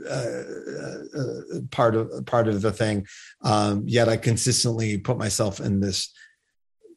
uh, 0.08 0.14
uh, 0.14 1.20
uh, 1.20 1.60
part 1.70 1.96
of 1.96 2.24
part 2.26 2.46
of 2.46 2.62
the 2.62 2.72
thing. 2.72 3.06
Um, 3.42 3.82
yet 3.86 4.08
I 4.08 4.16
consistently 4.16 4.98
put 4.98 5.18
myself 5.18 5.58
in 5.58 5.80
this 5.80 6.12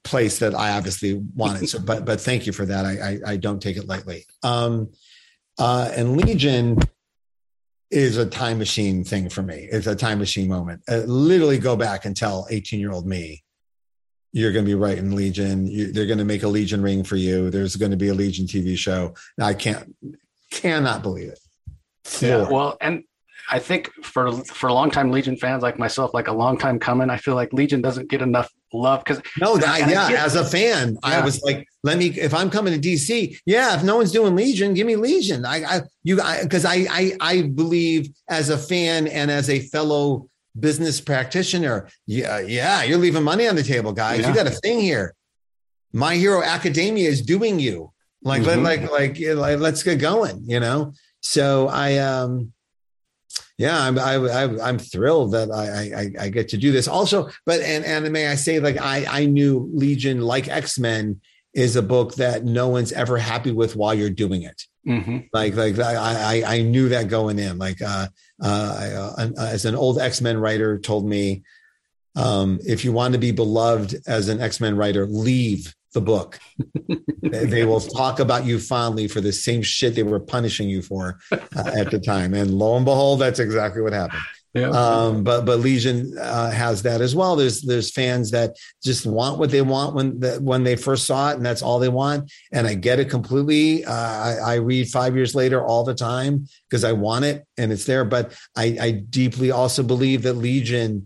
place 0.04 0.40
that 0.40 0.54
I 0.54 0.78
obviously 0.78 1.20
wanted. 1.36 1.68
So, 1.68 1.80
but 1.80 2.06
but 2.06 2.22
thank 2.22 2.46
you 2.46 2.54
for 2.54 2.66
that. 2.68 2.86
I 2.86 2.92
I, 2.92 3.32
I 3.34 3.38
don't 3.38 3.62
take 3.62 3.78
it 3.78 3.88
lightly. 3.88 4.26
Um, 4.44 4.92
uh, 5.58 5.92
and 5.94 6.16
Legion 6.16 6.78
is 7.92 8.18
a 8.18 8.26
time 8.26 8.60
machine 8.60 9.04
thing 9.04 9.30
for 9.30 9.42
me. 9.42 9.68
It's 9.72 9.88
a 9.88 9.96
time 9.96 10.20
machine 10.20 10.48
moment. 10.48 10.84
Uh, 10.88 10.98
literally 11.06 11.58
go 11.58 11.76
back 11.76 12.06
and 12.06 12.16
tell 12.16 12.48
18 12.50 12.80
year 12.80 12.92
old 12.92 13.08
me, 13.08 13.44
you're 14.32 14.52
going 14.52 14.66
to 14.66 14.70
be 14.70 14.76
writing 14.76 15.16
Legion. 15.16 15.66
You, 15.66 15.92
they're 15.92 16.06
going 16.06 16.20
to 16.20 16.26
make 16.26 16.44
a 16.44 16.48
Legion 16.48 16.82
ring 16.84 17.04
for 17.04 17.16
you. 17.16 17.50
There's 17.50 17.76
going 17.76 17.92
to 17.92 17.98
be 17.98 18.10
a 18.10 18.14
Legion 18.14 18.46
TV 18.46 18.78
show. 18.78 19.16
I 19.42 19.56
can't, 19.56 19.96
cannot 20.52 21.02
believe 21.02 21.30
it. 21.30 21.40
Yeah. 22.22 22.50
Well, 22.50 22.78
and 22.80 23.04
I 23.52 23.60
think 23.60 23.92
for 24.04 24.32
for 24.32 24.72
longtime 24.72 25.12
Legion 25.12 25.36
fans 25.36 25.64
like 25.64 25.80
myself, 25.80 26.14
like 26.14 26.28
a 26.28 26.32
long 26.32 26.58
time 26.58 26.80
coming, 26.80 27.10
I 27.10 27.18
feel 27.18 27.36
like 27.36 27.52
Legion 27.52 27.82
doesn't 27.82 28.10
get 28.10 28.22
enough 28.22 28.52
love 28.74 29.04
because 29.04 29.22
no, 29.40 29.58
that, 29.58 29.90
yeah. 29.90 30.24
As 30.24 30.36
a 30.36 30.46
fan, 30.46 30.94
yeah. 30.94 31.20
I 31.20 31.22
was 31.24 31.42
like, 31.42 31.68
let 31.84 31.98
me 31.98 32.08
if 32.08 32.34
I'm 32.34 32.50
coming 32.50 32.80
to 32.80 32.88
DC, 32.88 33.38
yeah. 33.46 33.76
If 33.76 33.84
no 33.84 33.98
one's 33.98 34.12
doing 34.12 34.36
Legion, 34.36 34.74
give 34.74 34.86
me 34.86 34.96
Legion. 34.96 35.46
I, 35.46 35.64
I 35.64 35.82
you, 36.04 36.20
because 36.44 36.66
I, 36.66 36.86
I, 36.90 37.14
I 37.20 37.42
believe 37.42 38.10
as 38.30 38.50
a 38.50 38.58
fan 38.58 39.08
and 39.08 39.32
as 39.32 39.50
a 39.50 39.60
fellow 39.60 40.30
business 40.60 41.02
practitioner, 41.02 41.90
yeah, 42.06 42.40
yeah. 42.40 42.84
You're 42.84 43.00
leaving 43.00 43.24
money 43.24 43.48
on 43.48 43.56
the 43.56 43.64
table, 43.64 43.94
guys. 43.94 44.22
Yeah. 44.22 44.30
You 44.30 44.36
got 44.36 44.48
a 44.48 44.52
thing 44.52 44.80
here. 44.80 45.16
My 45.92 46.16
Hero 46.16 46.44
Academia 46.44 47.10
is 47.10 47.22
doing 47.22 47.60
you. 47.60 47.92
Like, 48.22 48.44
mm-hmm. 48.44 48.64
like, 48.64 48.92
like, 48.92 49.20
like, 49.20 49.60
let's 49.60 49.82
get 49.82 50.00
going. 50.00 50.44
You 50.46 50.60
know. 50.60 50.94
So 51.22 51.68
I 51.68 51.98
um 51.98 52.54
yeah, 53.60 53.78
I'm 53.78 54.00
I, 54.00 54.14
I, 54.14 54.70
am 54.70 54.80
thrilled 54.80 55.34
that 55.34 55.52
I, 55.52 56.24
I, 56.24 56.26
I 56.26 56.30
get 56.30 56.48
to 56.50 56.58
do 56.58 56.72
this. 56.72 56.88
Also, 56.88 57.30
but 57.46 57.60
and 57.60 57.84
and 57.84 58.10
may 58.10 58.28
I 58.28 58.36
say, 58.36 58.62
like 58.62 58.78
I 58.80 59.06
I 59.06 59.26
knew 59.26 59.70
Legion, 59.74 60.22
like 60.22 60.48
X 60.48 60.80
Men, 60.80 61.20
is 61.54 61.76
a 61.76 61.82
book 61.82 62.16
that 62.16 62.46
no 62.46 62.70
one's 62.70 62.94
ever 62.94 63.18
happy 63.18 63.52
with 63.52 63.76
while 63.76 63.94
you're 63.94 64.10
doing 64.10 64.44
it. 64.44 64.64
Mm-hmm. 64.88 65.18
Like 65.34 65.56
like 65.56 65.78
I, 65.78 66.42
I 66.46 66.56
I 66.56 66.62
knew 66.62 66.88
that 66.88 67.10
going 67.10 67.38
in. 67.38 67.58
Like 67.58 67.82
uh, 67.82 68.08
uh, 68.42 69.14
uh, 69.18 69.32
as 69.38 69.66
an 69.66 69.76
old 69.76 70.00
X 70.00 70.22
Men 70.22 70.38
writer 70.38 70.80
told 70.80 71.06
me, 71.06 71.44
um, 72.16 72.60
if 72.66 72.86
you 72.86 72.94
want 72.94 73.12
to 73.14 73.20
be 73.20 73.32
beloved 73.32 73.94
as 74.08 74.30
an 74.30 74.40
X 74.40 74.62
Men 74.62 74.78
writer, 74.78 75.06
leave 75.06 75.76
the 75.94 76.02
book. 76.02 76.40
they 77.22 77.66
will 77.66 77.80
talk 77.80 78.20
about 78.20 78.46
you 78.46 78.60
fondly 78.60 79.08
for 79.08 79.22
the 79.22 79.34
same 79.34 79.62
shit 79.62 79.96
they 79.96 80.04
were 80.04 80.20
punishing 80.20 80.70
you 80.70 80.82
for 80.82 81.20
uh, 81.32 81.72
at 81.76 81.92
the 81.92 82.00
time. 82.00 82.34
And 82.34 82.54
lo 82.54 82.76
and 82.76 82.86
behold, 82.86 83.20
that's 83.20 83.40
exactly 83.40 83.82
what 83.82 83.94
happened. 83.94 84.22
Yeah. 84.54 84.70
Um, 84.70 85.24
but 85.24 85.46
but 85.46 85.60
Legion 85.60 86.18
uh, 86.18 86.50
has 86.50 86.82
that 86.82 87.02
as 87.02 87.16
well. 87.16 87.36
There's 87.36 87.62
there's 87.62 87.92
fans 87.92 88.32
that 88.32 88.56
just 88.84 89.06
want 89.06 89.38
what 89.38 89.52
they 89.52 89.62
want 89.62 89.94
when 89.94 90.20
the, 90.20 90.40
when 90.42 90.64
they 90.64 90.76
first 90.76 91.06
saw 91.06 91.30
it, 91.30 91.36
and 91.38 91.46
that's 91.46 91.62
all 91.62 91.78
they 91.78 91.90
want. 91.90 92.32
And 92.52 92.66
I 92.66 92.74
get 92.74 93.00
it 93.00 93.12
completely. 93.12 93.86
Uh, 93.86 93.94
I, 93.94 94.38
I, 94.44 94.56
read 94.56 94.90
five 94.90 95.16
years 95.16 95.36
later 95.36 95.64
all 95.64 95.84
the 95.84 95.94
time 95.94 96.48
because 96.68 96.84
I 96.84 96.94
want 96.94 97.26
it 97.26 97.46
and 97.60 97.72
it's 97.72 97.86
there. 97.86 98.04
But 98.06 98.36
I, 98.56 98.78
I 98.82 98.92
deeply 98.92 99.52
also 99.52 99.84
believe 99.84 100.24
that 100.24 100.34
Legion 100.34 101.06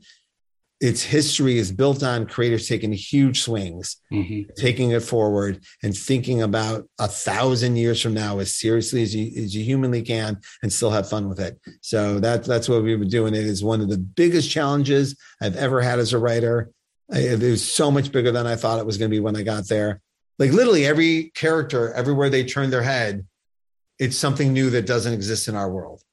its 0.83 1.01
history 1.01 1.57
is 1.57 1.71
built 1.71 2.03
on 2.03 2.27
creators 2.27 2.67
taking 2.67 2.91
huge 2.91 3.41
swings, 3.41 3.95
mm-hmm. 4.11 4.51
taking 4.57 4.91
it 4.91 5.01
forward, 5.01 5.63
and 5.81 5.95
thinking 5.95 6.41
about 6.41 6.85
a 6.99 7.07
thousand 7.07 7.77
years 7.77 8.01
from 8.01 8.13
now 8.13 8.39
as 8.39 8.53
seriously 8.53 9.01
as 9.01 9.15
you, 9.15 9.41
as 9.41 9.55
you 9.55 9.63
humanly 9.63 10.01
can, 10.01 10.37
and 10.61 10.73
still 10.73 10.91
have 10.91 11.07
fun 11.07 11.29
with 11.29 11.39
it. 11.39 11.57
So 11.79 12.19
that 12.19 12.43
that's 12.43 12.67
what 12.67 12.83
we've 12.83 12.99
been 12.99 13.07
doing. 13.07 13.33
It 13.33 13.45
is 13.45 13.63
one 13.63 13.79
of 13.79 13.87
the 13.87 13.97
biggest 13.97 14.51
challenges 14.51 15.17
I've 15.41 15.55
ever 15.55 15.79
had 15.79 15.99
as 15.99 16.11
a 16.11 16.17
writer. 16.17 16.69
It 17.07 17.39
was 17.39 17.65
so 17.65 17.89
much 17.89 18.11
bigger 18.11 18.33
than 18.33 18.45
I 18.45 18.57
thought 18.57 18.79
it 18.79 18.85
was 18.85 18.97
going 18.97 19.09
to 19.09 19.15
be 19.15 19.21
when 19.21 19.37
I 19.37 19.43
got 19.43 19.69
there. 19.69 20.01
Like 20.37 20.51
literally 20.51 20.85
every 20.85 21.31
character, 21.33 21.93
everywhere 21.93 22.29
they 22.29 22.43
turn 22.43 22.71
their 22.71 22.83
head, 22.83 23.25
it's 23.99 24.17
something 24.17 24.51
new 24.51 24.69
that 24.71 24.85
doesn't 24.85 25.13
exist 25.13 25.47
in 25.47 25.55
our 25.55 25.71
world 25.71 26.03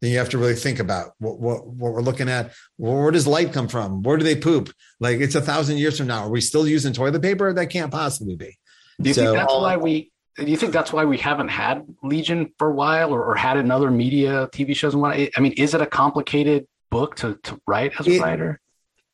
then 0.00 0.10
you 0.10 0.18
have 0.18 0.30
to 0.30 0.38
really 0.38 0.54
think 0.54 0.78
about 0.78 1.12
what, 1.18 1.38
what, 1.38 1.66
what 1.66 1.92
we're 1.92 2.02
looking 2.02 2.28
at. 2.28 2.52
Where 2.76 3.10
does 3.10 3.26
light 3.26 3.52
come 3.52 3.68
from? 3.68 4.02
Where 4.02 4.16
do 4.16 4.24
they 4.24 4.36
poop? 4.36 4.72
Like 4.98 5.20
it's 5.20 5.34
a 5.34 5.40
thousand 5.40 5.76
years 5.76 5.98
from 5.98 6.06
now. 6.06 6.24
Are 6.24 6.30
we 6.30 6.40
still 6.40 6.66
using 6.66 6.92
toilet 6.92 7.22
paper? 7.22 7.52
That 7.52 7.66
can't 7.66 7.92
possibly 7.92 8.36
be. 8.36 8.56
Do 9.00 9.08
you 9.08 9.14
so, 9.14 9.24
think 9.24 9.36
that's 9.36 9.52
why 9.52 9.76
we? 9.76 10.12
Do 10.36 10.46
you 10.46 10.56
think 10.56 10.72
that's 10.72 10.92
why 10.92 11.04
we 11.04 11.18
haven't 11.18 11.48
had 11.48 11.84
Legion 12.02 12.52
for 12.58 12.68
a 12.70 12.74
while, 12.74 13.12
or, 13.12 13.24
or 13.24 13.34
had 13.34 13.56
another 13.56 13.90
media 13.90 14.48
TV 14.52 14.74
shows 14.74 14.94
and 14.94 15.02
what? 15.02 15.14
I 15.14 15.40
mean, 15.40 15.52
is 15.52 15.74
it 15.74 15.82
a 15.82 15.86
complicated 15.86 16.66
book 16.90 17.16
to 17.16 17.38
to 17.42 17.60
write 17.66 17.92
as 17.98 18.06
a 18.06 18.12
it, 18.12 18.20
writer? 18.20 18.60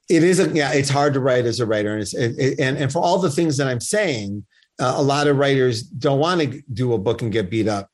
It 0.08 0.22
is 0.22 0.38
a 0.38 0.48
yeah. 0.50 0.72
It's 0.72 0.90
hard 0.90 1.14
to 1.14 1.20
write 1.20 1.46
as 1.46 1.58
a 1.58 1.66
writer, 1.66 1.96
and 1.96 2.06
it, 2.14 2.60
and 2.60 2.78
and 2.78 2.92
for 2.92 3.00
all 3.00 3.18
the 3.18 3.30
things 3.30 3.56
that 3.56 3.66
I'm 3.66 3.80
saying, 3.80 4.46
uh, 4.78 4.94
a 4.96 5.02
lot 5.02 5.26
of 5.26 5.36
writers 5.36 5.82
don't 5.82 6.20
want 6.20 6.42
to 6.42 6.62
do 6.72 6.92
a 6.92 6.98
book 6.98 7.22
and 7.22 7.32
get 7.32 7.50
beat 7.50 7.66
up 7.66 7.90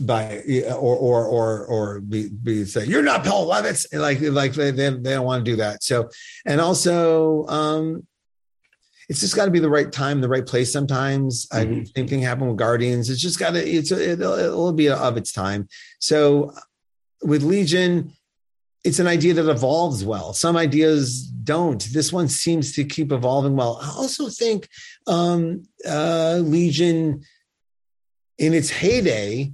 by 0.00 0.42
or 0.70 0.96
or 0.96 1.26
or 1.26 1.66
or 1.66 2.00
be, 2.00 2.28
be 2.28 2.64
say 2.64 2.84
you're 2.84 3.02
not 3.02 3.24
Paul 3.24 3.46
Levitz. 3.46 3.86
Like 3.92 4.20
like 4.20 4.54
they, 4.54 4.70
they, 4.70 4.90
they 4.90 5.14
don't 5.14 5.26
want 5.26 5.44
to 5.44 5.50
do 5.50 5.56
that. 5.56 5.82
So 5.82 6.08
and 6.46 6.60
also 6.60 7.46
um 7.48 8.06
it's 9.08 9.20
just 9.20 9.36
got 9.36 9.46
to 9.46 9.50
be 9.50 9.58
the 9.58 9.70
right 9.70 9.90
time 9.90 10.20
the 10.20 10.28
right 10.28 10.46
place 10.46 10.72
sometimes. 10.72 11.46
Mm-hmm. 11.48 11.80
I, 11.80 11.84
same 11.84 12.08
thing 12.08 12.20
happened 12.20 12.48
with 12.48 12.58
Guardians. 12.58 13.10
It's 13.10 13.20
just 13.20 13.38
got 13.38 13.52
to 13.52 13.66
it's 13.66 13.90
it'll, 13.90 14.38
it'll 14.38 14.72
be 14.72 14.88
of 14.88 15.16
its 15.16 15.32
time. 15.32 15.68
So 16.00 16.54
with 17.22 17.42
Legion 17.42 18.12
it's 18.84 19.00
an 19.00 19.08
idea 19.08 19.34
that 19.34 19.50
evolves 19.50 20.04
well. 20.04 20.32
Some 20.32 20.56
ideas 20.56 21.22
don't. 21.22 21.82
This 21.92 22.12
one 22.12 22.28
seems 22.28 22.72
to 22.74 22.84
keep 22.84 23.10
evolving 23.12 23.56
well. 23.56 23.80
I 23.82 23.90
also 23.90 24.28
think 24.30 24.66
um 25.06 25.64
uh 25.86 26.38
Legion 26.42 27.22
in 28.38 28.54
its 28.54 28.70
heyday 28.70 29.52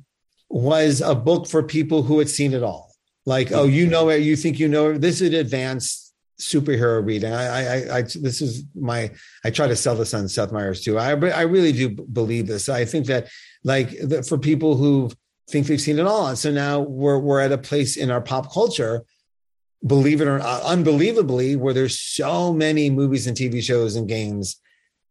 was 0.54 1.00
a 1.00 1.16
book 1.16 1.48
for 1.48 1.64
people 1.64 2.04
who 2.04 2.20
had 2.20 2.28
seen 2.28 2.54
it 2.54 2.62
all. 2.62 2.94
Like, 3.26 3.50
oh, 3.50 3.64
you 3.64 3.88
know 3.88 4.08
it, 4.10 4.18
you 4.18 4.36
think 4.36 4.60
you 4.60 4.68
know 4.68 4.90
it. 4.90 5.00
This 5.00 5.20
is 5.20 5.34
advanced 5.34 6.14
superhero 6.40 7.04
reading. 7.04 7.32
I, 7.32 7.46
I, 7.46 7.96
I, 7.96 8.02
this 8.02 8.40
is 8.40 8.62
my, 8.72 9.10
I 9.44 9.50
try 9.50 9.66
to 9.66 9.74
sell 9.74 9.96
this 9.96 10.14
on 10.14 10.28
Seth 10.28 10.52
Meyers 10.52 10.82
too. 10.82 10.96
I, 10.96 11.10
I 11.10 11.42
really 11.42 11.72
do 11.72 11.88
believe 11.88 12.46
this. 12.46 12.68
I 12.68 12.84
think 12.84 13.06
that, 13.06 13.28
like, 13.64 13.90
for 14.28 14.38
people 14.38 14.76
who 14.76 15.10
think 15.50 15.66
they've 15.66 15.80
seen 15.80 15.98
it 15.98 16.06
all, 16.06 16.28
and 16.28 16.38
so 16.38 16.52
now 16.52 16.80
we're 16.80 17.18
we're 17.18 17.40
at 17.40 17.50
a 17.50 17.58
place 17.58 17.96
in 17.96 18.12
our 18.12 18.20
pop 18.20 18.52
culture, 18.52 19.04
believe 19.84 20.20
it 20.20 20.28
or 20.28 20.38
not, 20.38 20.62
unbelievably, 20.62 21.56
where 21.56 21.74
there's 21.74 21.98
so 21.98 22.52
many 22.52 22.90
movies 22.90 23.26
and 23.26 23.36
TV 23.36 23.60
shows 23.60 23.96
and 23.96 24.08
games 24.08 24.60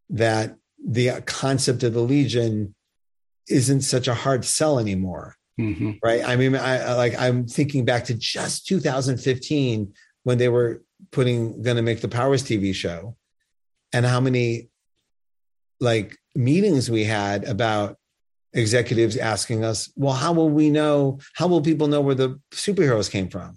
that 0.10 0.56
the 0.86 1.22
concept 1.26 1.84
of 1.84 1.94
the 1.94 2.02
Legion 2.02 2.76
isn't 3.50 3.82
such 3.82 4.08
a 4.08 4.14
hard 4.14 4.46
sell 4.46 4.80
anymore. 4.80 5.36
Mm-hmm. 5.60 5.92
Right. 6.04 6.24
I 6.28 6.36
mean, 6.36 6.56
I, 6.56 6.94
like 6.96 7.16
I'm 7.20 7.48
thinking 7.48 7.86
back 7.86 8.06
to 8.06 8.16
just 8.16 8.66
2015 8.68 9.94
when 10.24 10.38
they 10.38 10.50
were 10.50 10.82
putting 11.12 11.62
going 11.62 11.76
to 11.78 11.84
make 11.84 12.02
the 12.02 12.08
Powers 12.08 12.44
TV 12.44 12.74
show 12.74 13.16
and 13.92 14.06
how 14.06 14.20
many 14.20 14.70
like 15.80 16.18
meetings 16.36 16.90
we 16.90 17.04
had 17.04 17.44
about 17.44 17.98
executives 18.54 19.18
asking 19.18 19.64
us, 19.64 19.92
well, 19.96 20.14
how 20.14 20.34
will 20.34 20.50
we 20.50 20.70
know? 20.70 21.20
How 21.36 21.48
will 21.48 21.62
people 21.62 21.88
know 21.88 22.02
where 22.02 22.16
the 22.16 22.40
superheroes 22.52 23.10
came 23.10 23.30
from? 23.30 23.56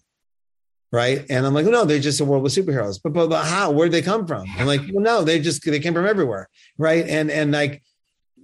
Right. 0.92 1.26
And 1.28 1.44
I'm 1.46 1.52
like, 1.52 1.66
no, 1.66 1.84
they're 1.84 1.98
just 1.98 2.20
a 2.20 2.24
world 2.24 2.42
with 2.42 2.54
superheroes. 2.54 3.00
But, 3.02 3.12
but, 3.12 3.28
but 3.28 3.44
how? 3.44 3.70
Where'd 3.70 3.92
they 3.92 4.02
come 4.02 4.26
from? 4.26 4.46
I'm 4.56 4.66
like, 4.66 4.82
well, 4.92 5.02
no, 5.02 5.24
they 5.24 5.40
just 5.40 5.64
they 5.64 5.80
came 5.80 5.94
from 5.94 6.06
everywhere. 6.06 6.48
Right. 6.78 7.06
And 7.06 7.30
and 7.30 7.52
like 7.52 7.82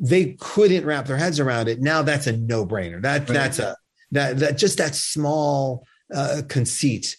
they 0.02 0.36
couldn't 0.40 0.84
wrap 0.84 1.06
their 1.06 1.16
heads 1.16 1.38
around 1.38 1.68
it. 1.68 1.80
Now 1.80 2.02
that's 2.02 2.26
a 2.26 2.36
no-brainer. 2.36 3.00
That 3.00 3.20
right. 3.20 3.28
that's 3.28 3.58
a 3.60 3.76
that 4.10 4.38
that 4.40 4.58
just 4.58 4.78
that 4.78 4.96
small 4.96 5.86
uh, 6.12 6.42
conceit 6.48 7.16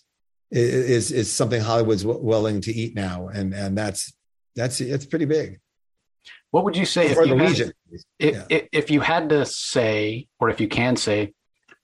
is 0.51 1.11
is 1.11 1.31
something 1.31 1.61
Hollywood's 1.61 2.05
willing 2.05 2.61
to 2.61 2.73
eat 2.73 2.93
now, 2.93 3.29
and 3.29 3.53
and 3.53 3.77
that's 3.77 4.13
that's 4.55 4.81
it's 4.81 5.05
pretty 5.05 5.25
big. 5.25 5.59
What 6.51 6.65
would 6.65 6.77
you 6.77 6.85
say 6.85 7.07
if 7.07 7.25
you, 7.25 7.37
had, 7.37 7.73
if, 8.19 8.35
yeah. 8.49 8.61
if 8.71 8.91
you 8.91 8.99
had 8.99 9.29
to 9.29 9.43
say, 9.43 10.27
or 10.39 10.49
if 10.49 10.61
you 10.61 10.67
can 10.67 10.95
say, 10.95 11.33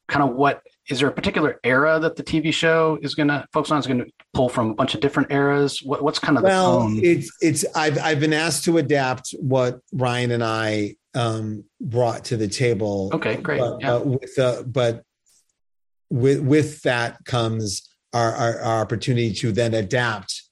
kind 0.08 0.30
of 0.30 0.36
what 0.36 0.62
is 0.90 1.00
there 1.00 1.08
a 1.08 1.12
particular 1.12 1.60
era 1.64 2.00
that 2.00 2.16
the 2.16 2.24
TV 2.24 2.52
show 2.52 2.98
is 3.02 3.14
going 3.14 3.28
to 3.28 3.46
focus 3.54 3.72
on? 3.72 3.80
Is 3.80 3.88
going 3.88 4.00
to 4.00 4.12
pull 4.34 4.50
from 4.50 4.72
a 4.72 4.74
bunch 4.74 4.96
of 4.96 5.02
different 5.02 5.32
eras? 5.32 5.82
What, 5.84 6.04
what's 6.04 6.20
kind 6.20 6.38
of 6.38 6.44
well, 6.44 6.88
the 6.90 6.96
tone? 6.96 7.02
it's 7.04 7.32
it's 7.42 7.66
I've 7.76 8.00
I've 8.00 8.20
been 8.20 8.34
asked 8.34 8.66
to 8.66 8.80
adapt 8.80 9.36
what 9.40 9.80
Ryan 9.94 10.32
and 10.32 10.44
I 10.44 10.96
um, 11.14 11.64
brought 11.80 12.26
to 12.26 12.38
the 12.38 12.48
table. 12.48 13.12
Okay, 13.14 13.38
great. 13.38 13.60
But, 13.60 13.82
yeah. 13.82 13.98
with 13.98 14.40
uh, 14.40 14.64
but 14.64 15.04
with 16.10 16.42
with 16.42 16.82
that 16.82 17.24
comes 17.24 17.88
our, 18.14 18.32
our, 18.32 18.60
our 18.60 18.82
opportunity 18.82 19.32
to 19.34 19.52
then 19.52 19.76
adapt 19.76 20.44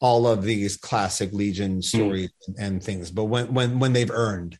all 0.00 0.28
of 0.28 0.44
these 0.44 0.76
classic 0.76 1.32
Legion 1.32 1.74
hmm. 1.74 1.80
stories 1.80 2.30
mm. 2.48 2.54
and 2.58 2.82
things. 2.82 3.10
But 3.10 3.24
when 3.24 3.52
when 3.52 3.80
when 3.80 3.92
they've 3.92 4.10
earned, 4.10 4.58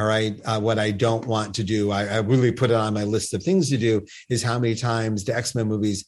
all 0.00 0.06
right, 0.06 0.40
uh, 0.46 0.58
what 0.58 0.78
I 0.78 0.92
don't 0.92 1.26
want 1.26 1.54
to 1.56 1.64
do, 1.64 1.90
I, 1.90 2.06
I, 2.06 2.16
really 2.20 2.52
put 2.52 2.70
it 2.70 2.76
on 2.76 2.94
my 2.94 3.04
list 3.04 3.34
of 3.34 3.42
things 3.42 3.68
to 3.68 3.76
do, 3.76 4.06
is 4.30 4.42
how 4.42 4.58
many 4.58 4.74
times 4.74 5.24
the 5.24 5.36
X 5.36 5.54
Men 5.54 5.68
movies 5.68 6.06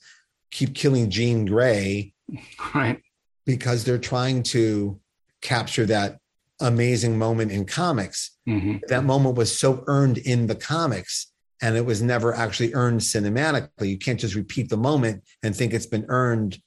keep 0.50 0.74
killing 0.74 1.10
Jean 1.10 1.44
Grey, 1.44 2.14
right? 2.74 3.02
Because 3.44 3.84
they're 3.84 3.98
trying 3.98 4.44
to 4.44 4.98
capture 5.42 5.84
that 5.86 6.16
amazing 6.60 7.18
moment 7.18 7.52
in 7.52 7.66
comics. 7.66 8.38
Mm-hmm. 8.48 8.78
That 8.88 9.04
moment 9.04 9.36
was 9.36 9.58
so 9.58 9.84
earned 9.86 10.16
in 10.18 10.46
the 10.46 10.54
comics 10.54 11.30
and 11.60 11.76
it 11.76 11.84
was 11.84 12.00
never 12.00 12.34
actually 12.34 12.72
earned 12.72 13.00
cinematically. 13.00 13.90
You 13.90 13.98
can't 13.98 14.18
just 14.18 14.34
repeat 14.34 14.70
the 14.70 14.78
moment 14.78 15.22
and 15.42 15.54
think 15.54 15.74
it's 15.74 15.86
been 15.86 16.06
earned. 16.08 16.58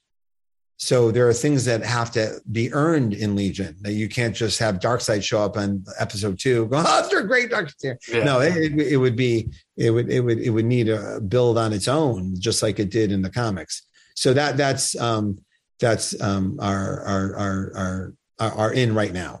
So 0.78 1.10
there 1.10 1.26
are 1.26 1.32
things 1.32 1.64
that 1.64 1.82
have 1.82 2.10
to 2.12 2.38
be 2.52 2.72
earned 2.72 3.14
in 3.14 3.34
Legion 3.34 3.76
that 3.80 3.92
you 3.92 4.08
can't 4.08 4.36
just 4.36 4.58
have 4.58 4.78
Darkseid 4.78 5.22
show 5.22 5.42
up 5.42 5.56
on 5.56 5.84
episode 5.98 6.38
two. 6.38 6.66
Go, 6.66 6.82
oh, 6.86 7.08
you're 7.10 7.22
great, 7.22 7.50
Darkseid. 7.50 7.96
Yeah. 8.08 8.24
No, 8.24 8.40
it, 8.40 8.78
it, 8.78 8.96
would 8.98 9.16
be 9.16 9.50
it 9.76 9.90
would 9.90 10.10
it 10.10 10.20
would 10.20 10.38
it 10.38 10.50
would 10.50 10.66
need 10.66 10.88
a 10.88 11.20
build 11.20 11.56
on 11.56 11.72
its 11.72 11.88
own, 11.88 12.34
just 12.38 12.62
like 12.62 12.78
it 12.78 12.90
did 12.90 13.10
in 13.10 13.22
the 13.22 13.30
comics. 13.30 13.86
So 14.14 14.34
that 14.34 14.58
that's 14.58 14.94
um 15.00 15.38
that's 15.80 16.18
um 16.20 16.58
our 16.60 17.00
our 17.02 17.36
our 17.36 18.12
our, 18.38 18.52
our 18.52 18.72
in 18.72 18.94
right 18.94 19.12
now. 19.12 19.40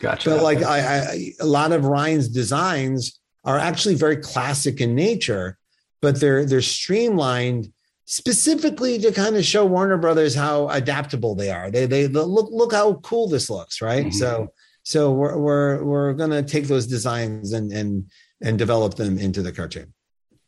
Gotcha. 0.00 0.30
But 0.30 0.42
like 0.42 0.62
I, 0.62 0.80
I 0.80 1.32
a 1.40 1.46
lot 1.46 1.72
of 1.72 1.86
Ryan's 1.86 2.28
designs 2.28 3.18
are 3.44 3.58
actually 3.58 3.94
very 3.94 4.16
classic 4.16 4.82
in 4.82 4.94
nature, 4.94 5.56
but 6.02 6.20
they're 6.20 6.44
they're 6.44 6.60
streamlined 6.60 7.72
specifically 8.06 8.98
to 8.98 9.12
kind 9.12 9.36
of 9.36 9.44
show 9.44 9.64
Warner 9.64 9.96
Brothers 9.96 10.34
how 10.34 10.68
adaptable 10.68 11.34
they 11.34 11.50
are. 11.50 11.70
They 11.70 11.86
they 11.86 12.06
look 12.06 12.48
look 12.50 12.72
how 12.72 12.94
cool 12.94 13.28
this 13.28 13.50
looks, 13.50 13.80
right? 13.80 14.06
Mm-hmm. 14.06 14.18
So 14.18 14.48
so 14.82 15.12
we're 15.12 15.38
we're 15.38 15.84
we're 15.84 16.12
gonna 16.12 16.42
take 16.42 16.66
those 16.66 16.86
designs 16.86 17.52
and 17.52 17.72
and 17.72 18.10
and 18.42 18.58
develop 18.58 18.94
them 18.94 19.18
into 19.18 19.42
the 19.42 19.52
cartoon. 19.52 19.94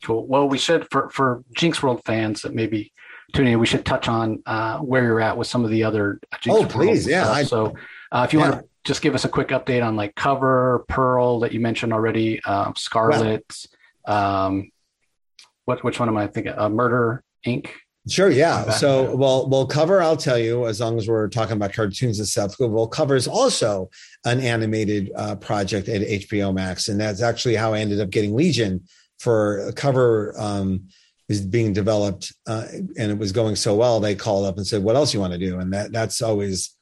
Cool. 0.02 0.26
Well, 0.26 0.48
we 0.48 0.58
should 0.58 0.86
for 0.90 1.08
for 1.10 1.42
Jinx 1.56 1.82
World 1.82 2.02
fans 2.04 2.42
that 2.42 2.54
maybe 2.54 2.92
tuning 3.34 3.54
in, 3.54 3.58
we 3.58 3.66
should 3.66 3.84
touch 3.84 4.08
on 4.08 4.42
uh, 4.46 4.78
where 4.78 5.02
you're 5.02 5.20
at 5.20 5.36
with 5.36 5.46
some 5.46 5.64
of 5.64 5.70
the 5.70 5.82
other 5.84 6.20
Jinx 6.40 6.60
oh, 6.60 6.66
please, 6.66 7.06
yeah. 7.06 7.30
I, 7.30 7.42
so 7.42 7.74
uh, 8.12 8.24
if 8.26 8.32
you 8.32 8.38
yeah. 8.38 8.50
want 8.50 8.62
to 8.62 8.68
just 8.84 9.02
give 9.02 9.14
us 9.14 9.24
a 9.24 9.28
quick 9.28 9.48
update 9.48 9.84
on 9.84 9.96
like 9.96 10.14
cover 10.14 10.84
pearl 10.88 11.40
that 11.40 11.52
you 11.52 11.60
mentioned 11.60 11.92
already 11.92 12.42
um, 12.44 12.74
scarlet 12.76 13.44
um, 14.06 14.70
what 15.64 15.82
which 15.82 15.98
one 15.98 16.08
am 16.08 16.16
i 16.16 16.26
thinking 16.28 16.54
uh, 16.56 16.68
murder 16.68 17.24
inc 17.46 17.70
Sure, 18.08 18.30
yeah. 18.30 18.70
So, 18.70 19.16
well, 19.16 19.48
well, 19.48 19.66
cover. 19.66 20.00
I'll 20.00 20.16
tell 20.16 20.38
you, 20.38 20.68
as 20.68 20.78
long 20.78 20.96
as 20.96 21.08
we're 21.08 21.28
talking 21.28 21.56
about 21.56 21.72
cartoons 21.72 22.20
and 22.20 22.28
stuff. 22.28 22.54
Well, 22.60 22.86
cover 22.86 23.16
is 23.16 23.26
also 23.26 23.90
an 24.24 24.38
animated 24.40 25.10
uh, 25.16 25.34
project 25.34 25.88
at 25.88 26.02
HBO 26.02 26.54
Max, 26.54 26.86
and 26.86 27.00
that's 27.00 27.20
actually 27.20 27.56
how 27.56 27.74
I 27.74 27.80
ended 27.80 28.00
up 28.00 28.10
getting 28.10 28.36
Legion 28.36 28.84
for 29.18 29.66
a 29.66 29.72
cover. 29.72 30.34
Um, 30.38 30.84
is 31.28 31.40
being 31.44 31.72
developed, 31.72 32.32
uh, 32.46 32.66
and 32.72 33.10
it 33.10 33.18
was 33.18 33.32
going 33.32 33.56
so 33.56 33.74
well. 33.74 33.98
They 33.98 34.14
called 34.14 34.46
up 34.46 34.58
and 34.58 34.64
said, 34.64 34.84
"What 34.84 34.94
else 34.94 35.12
you 35.12 35.18
want 35.18 35.32
to 35.32 35.38
do?" 35.40 35.58
And 35.58 35.72
that 35.72 35.90
that's 35.90 36.22
always 36.22 36.75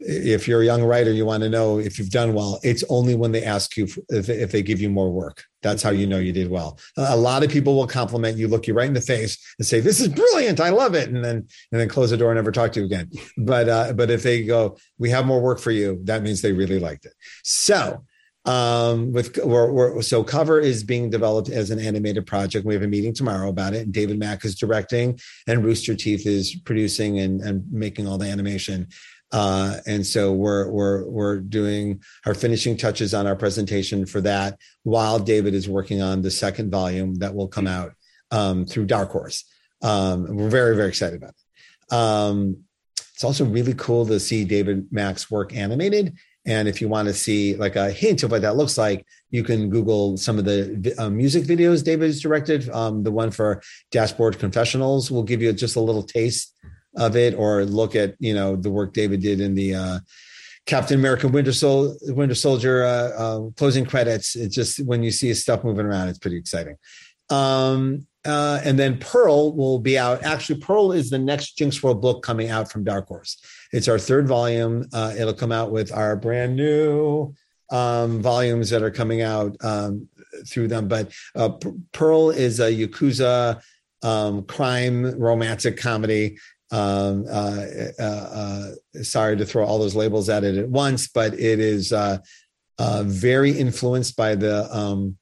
if 0.00 0.46
you're 0.46 0.62
a 0.62 0.64
young 0.64 0.82
writer, 0.82 1.12
you 1.12 1.26
want 1.26 1.42
to 1.42 1.48
know 1.48 1.78
if 1.78 1.98
you've 1.98 2.10
done 2.10 2.34
well. 2.34 2.60
It's 2.62 2.84
only 2.88 3.14
when 3.14 3.32
they 3.32 3.44
ask 3.44 3.76
you 3.76 3.88
if, 4.08 4.28
if 4.28 4.52
they 4.52 4.62
give 4.62 4.80
you 4.80 4.90
more 4.90 5.10
work. 5.10 5.44
That's 5.62 5.82
how 5.82 5.90
you 5.90 6.06
know 6.06 6.18
you 6.18 6.32
did 6.32 6.50
well. 6.50 6.78
A 6.96 7.16
lot 7.16 7.42
of 7.42 7.50
people 7.50 7.74
will 7.74 7.86
compliment 7.86 8.38
you, 8.38 8.46
look 8.46 8.66
you 8.66 8.74
right 8.74 8.86
in 8.86 8.94
the 8.94 9.00
face, 9.00 9.38
and 9.58 9.66
say, 9.66 9.80
"This 9.80 10.00
is 10.00 10.08
brilliant. 10.08 10.60
I 10.60 10.70
love 10.70 10.94
it," 10.94 11.08
and 11.08 11.24
then 11.24 11.46
and 11.72 11.80
then 11.80 11.88
close 11.88 12.10
the 12.10 12.16
door 12.16 12.30
and 12.30 12.36
never 12.36 12.52
talk 12.52 12.72
to 12.72 12.80
you 12.80 12.86
again. 12.86 13.10
But 13.36 13.68
uh, 13.68 13.92
but 13.94 14.10
if 14.10 14.22
they 14.22 14.44
go, 14.44 14.76
"We 14.98 15.10
have 15.10 15.26
more 15.26 15.40
work 15.40 15.58
for 15.58 15.72
you," 15.72 16.00
that 16.04 16.22
means 16.22 16.42
they 16.42 16.52
really 16.52 16.78
liked 16.78 17.06
it. 17.06 17.14
So 17.42 18.04
um 18.44 19.12
with 19.12 19.36
we're, 19.44 19.70
we're, 19.70 20.00
so 20.00 20.22
cover 20.22 20.60
is 20.60 20.82
being 20.84 21.10
developed 21.10 21.50
as 21.50 21.70
an 21.70 21.78
animated 21.78 22.24
project 22.24 22.64
we 22.64 22.72
have 22.72 22.84
a 22.84 22.88
meeting 22.88 23.12
tomorrow 23.12 23.48
about 23.48 23.74
it 23.74 23.82
and 23.82 23.92
david 23.92 24.18
mack 24.18 24.44
is 24.44 24.54
directing 24.54 25.18
and 25.48 25.64
rooster 25.64 25.94
teeth 25.94 26.24
is 26.24 26.54
producing 26.64 27.18
and, 27.18 27.40
and 27.42 27.64
making 27.70 28.06
all 28.06 28.16
the 28.16 28.28
animation 28.28 28.86
uh, 29.32 29.78
and 29.86 30.06
so 30.06 30.32
we're 30.32 30.70
we're 30.70 31.04
we're 31.08 31.40
doing 31.40 32.02
our 32.26 32.34
finishing 32.34 32.76
touches 32.76 33.12
on 33.12 33.26
our 33.26 33.36
presentation 33.36 34.06
for 34.06 34.20
that 34.22 34.58
while 34.84 35.18
David 35.18 35.54
is 35.54 35.68
working 35.68 36.00
on 36.00 36.22
the 36.22 36.30
second 36.30 36.70
volume 36.70 37.16
that 37.16 37.34
will 37.34 37.48
come 37.48 37.66
out 37.66 37.92
um, 38.30 38.64
through 38.64 38.86
Dark 38.86 39.10
Horse. 39.10 39.44
Um, 39.82 40.36
we're 40.36 40.48
very 40.48 40.76
very 40.76 40.88
excited 40.88 41.16
about 41.16 41.34
it. 41.34 41.94
Um, 41.94 42.64
it's 43.14 43.24
also 43.24 43.44
really 43.44 43.74
cool 43.74 44.06
to 44.06 44.20
see 44.20 44.44
David 44.44 44.88
Mack's 44.92 45.30
work 45.30 45.54
animated. 45.54 46.16
And 46.46 46.66
if 46.66 46.80
you 46.80 46.88
want 46.88 47.08
to 47.08 47.14
see 47.14 47.56
like 47.56 47.76
a 47.76 47.90
hint 47.90 48.22
of 48.22 48.30
what 48.30 48.42
that 48.42 48.56
looks 48.56 48.78
like, 48.78 49.04
you 49.30 49.42
can 49.42 49.68
Google 49.68 50.16
some 50.16 50.38
of 50.38 50.46
the 50.46 50.94
uh, 50.96 51.10
music 51.10 51.44
videos 51.44 51.84
David's 51.84 52.22
directed. 52.22 52.70
Um, 52.70 53.02
the 53.02 53.10
one 53.10 53.30
for 53.30 53.60
Dashboard 53.90 54.38
Confessionals 54.38 55.10
will 55.10 55.24
give 55.24 55.42
you 55.42 55.52
just 55.52 55.76
a 55.76 55.80
little 55.80 56.02
taste 56.02 56.54
of 56.96 57.16
it 57.16 57.34
or 57.34 57.64
look 57.64 57.94
at 57.94 58.14
you 58.18 58.34
know 58.34 58.56
the 58.56 58.70
work 58.70 58.92
david 58.92 59.20
did 59.20 59.40
in 59.40 59.54
the 59.54 59.74
uh, 59.74 59.98
captain 60.66 60.98
america 60.98 61.28
winter, 61.28 61.52
Sol- 61.52 61.96
winter 62.02 62.34
soldier 62.34 62.84
uh, 62.84 63.10
uh, 63.16 63.50
closing 63.56 63.84
credits. 63.84 64.36
It's 64.36 64.54
just 64.54 64.84
when 64.84 65.02
you 65.02 65.10
see 65.10 65.28
his 65.28 65.42
stuff 65.42 65.64
moving 65.64 65.86
around 65.86 66.08
it's 66.08 66.18
pretty 66.18 66.36
exciting. 66.36 66.76
Um, 67.30 68.06
uh, 68.24 68.60
and 68.64 68.78
then 68.78 68.98
pearl 68.98 69.54
will 69.56 69.78
be 69.78 69.96
out. 69.98 70.22
Actually 70.24 70.60
pearl 70.60 70.92
is 70.92 71.08
the 71.08 71.18
next 71.18 71.56
jinx 71.56 71.82
world 71.82 72.02
book 72.02 72.22
coming 72.22 72.50
out 72.50 72.70
from 72.70 72.84
dark 72.84 73.06
horse. 73.06 73.38
It's 73.72 73.88
our 73.88 73.98
third 73.98 74.26
volume. 74.26 74.86
Uh, 74.92 75.14
it'll 75.16 75.34
come 75.34 75.52
out 75.52 75.70
with 75.70 75.92
our 75.92 76.16
brand 76.16 76.56
new 76.56 77.34
um, 77.70 78.20
volumes 78.20 78.70
that 78.70 78.82
are 78.82 78.90
coming 78.90 79.22
out 79.22 79.56
um, 79.62 80.08
through 80.46 80.68
them. 80.68 80.88
But 80.88 81.12
uh, 81.34 81.50
P- 81.50 81.70
pearl 81.92 82.30
is 82.30 82.60
a 82.60 82.70
yakuza 82.70 83.62
um, 84.02 84.44
crime 84.44 85.18
romantic 85.18 85.76
comedy 85.76 86.38
um, 86.70 87.24
uh, 87.28 87.64
uh, 87.98 88.02
uh, 88.02 89.02
sorry 89.02 89.36
to 89.36 89.46
throw 89.46 89.64
all 89.64 89.78
those 89.78 89.94
labels 89.94 90.28
at 90.28 90.44
it 90.44 90.56
at 90.56 90.68
once, 90.68 91.08
but 91.08 91.34
it 91.34 91.60
is 91.60 91.92
uh, 91.92 92.18
uh, 92.78 93.02
very 93.06 93.52
influenced 93.52 94.16
by 94.16 94.34
the 94.34 94.68
um, 94.74 95.16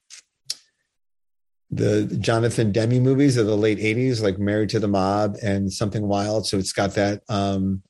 the 1.71 2.07
Jonathan 2.21 2.73
Demme 2.73 3.01
movies 3.01 3.37
of 3.37 3.47
the 3.47 3.57
late 3.57 3.79
'80s, 3.79 4.23
like 4.23 4.39
Married 4.39 4.71
to 4.71 4.81
the 4.81 4.89
Mob 4.89 5.37
and 5.43 5.73
Something 5.73 6.09
Wild. 6.09 6.47
So 6.47 6.59
it's 6.59 6.73
got 6.73 6.95
that 6.95 7.23
um, 7.29 7.83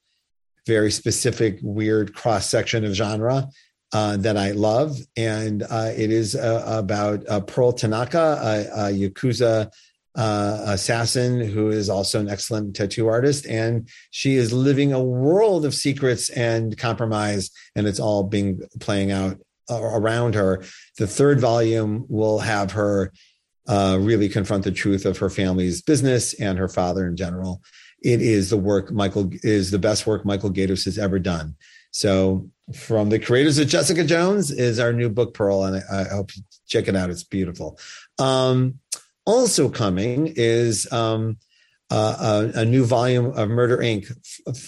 very 0.67 0.91
specific, 0.91 1.59
weird 1.63 2.15
cross 2.15 2.49
section 2.49 2.85
of 2.85 2.93
genre. 2.93 3.49
Uh, 3.93 4.17
that 4.17 4.37
I 4.37 4.51
love, 4.51 4.99
and 5.17 5.63
uh, 5.63 5.93
it 5.97 6.11
is 6.11 6.35
uh, 6.35 6.65
about 6.67 7.47
Pearl 7.47 7.73
Tanaka, 7.73 8.41
a, 8.43 8.89
a 8.89 8.93
Yakuza 8.93 9.71
uh, 10.17 10.63
assassin 10.67 11.41
who 11.41 11.69
is 11.69 11.89
also 11.91 12.19
an 12.19 12.29
excellent 12.29 12.75
tattoo 12.75 13.07
artist. 13.07 13.47
And 13.47 13.89
she 14.11 14.37
is 14.37 14.53
living 14.53 14.93
a 14.93 15.03
world 15.03 15.65
of 15.65 15.75
secrets 15.75 16.31
and 16.31 16.77
compromise, 16.77 17.51
and 17.75 17.87
it's 17.87 18.01
all 18.01 18.25
being 18.25 18.61
playing 18.81 19.13
out 19.13 19.39
around 19.71 20.35
her. 20.35 20.65
The 20.99 21.07
third 21.07 21.41
volume 21.41 22.07
will 22.09 22.39
have 22.39 22.73
her 22.73 23.13
uh, 23.69 23.99
really 24.01 24.29
confront 24.29 24.65
the 24.65 24.73
truth 24.73 25.05
of 25.05 25.19
her 25.19 25.29
family's 25.29 25.83
business 25.83 26.35
and 26.35 26.59
her 26.59 26.69
father 26.69 27.07
in 27.07 27.17
general. 27.17 27.61
It 28.03 28.23
is 28.23 28.51
the 28.51 28.57
work 28.57 28.93
Michael 28.93 29.31
is 29.43 29.71
the 29.71 29.79
best 29.79 30.07
work 30.07 30.25
Michael 30.25 30.53
Gaydos 30.53 30.85
has 30.85 30.99
ever 30.99 31.19
done. 31.19 31.57
So 31.91 32.49
from 32.75 33.09
the 33.09 33.19
creators 33.19 33.59
of 33.59 33.69
Jessica 33.69 34.05
Jones 34.05 34.51
is 34.51 34.79
our 34.79 34.93
new 34.93 35.09
book, 35.09 35.35
Pearl, 35.35 35.65
and 35.65 35.83
I, 35.91 36.03
I 36.03 36.15
hope 36.15 36.37
you 36.37 36.43
check 36.69 36.89
it 36.89 36.97
out. 36.97 37.11
It's 37.11 37.25
beautiful. 37.25 37.79
Um, 38.19 38.79
also 39.27 39.69
coming 39.69 40.33
is 40.37 40.91
um, 40.93 41.37
uh, 41.91 42.51
a, 42.55 42.61
a, 42.61 42.65
new 42.65 42.85
volume 42.85 43.27
of 43.27 43.49
Murder 43.49 43.79
Inc., 43.79 44.11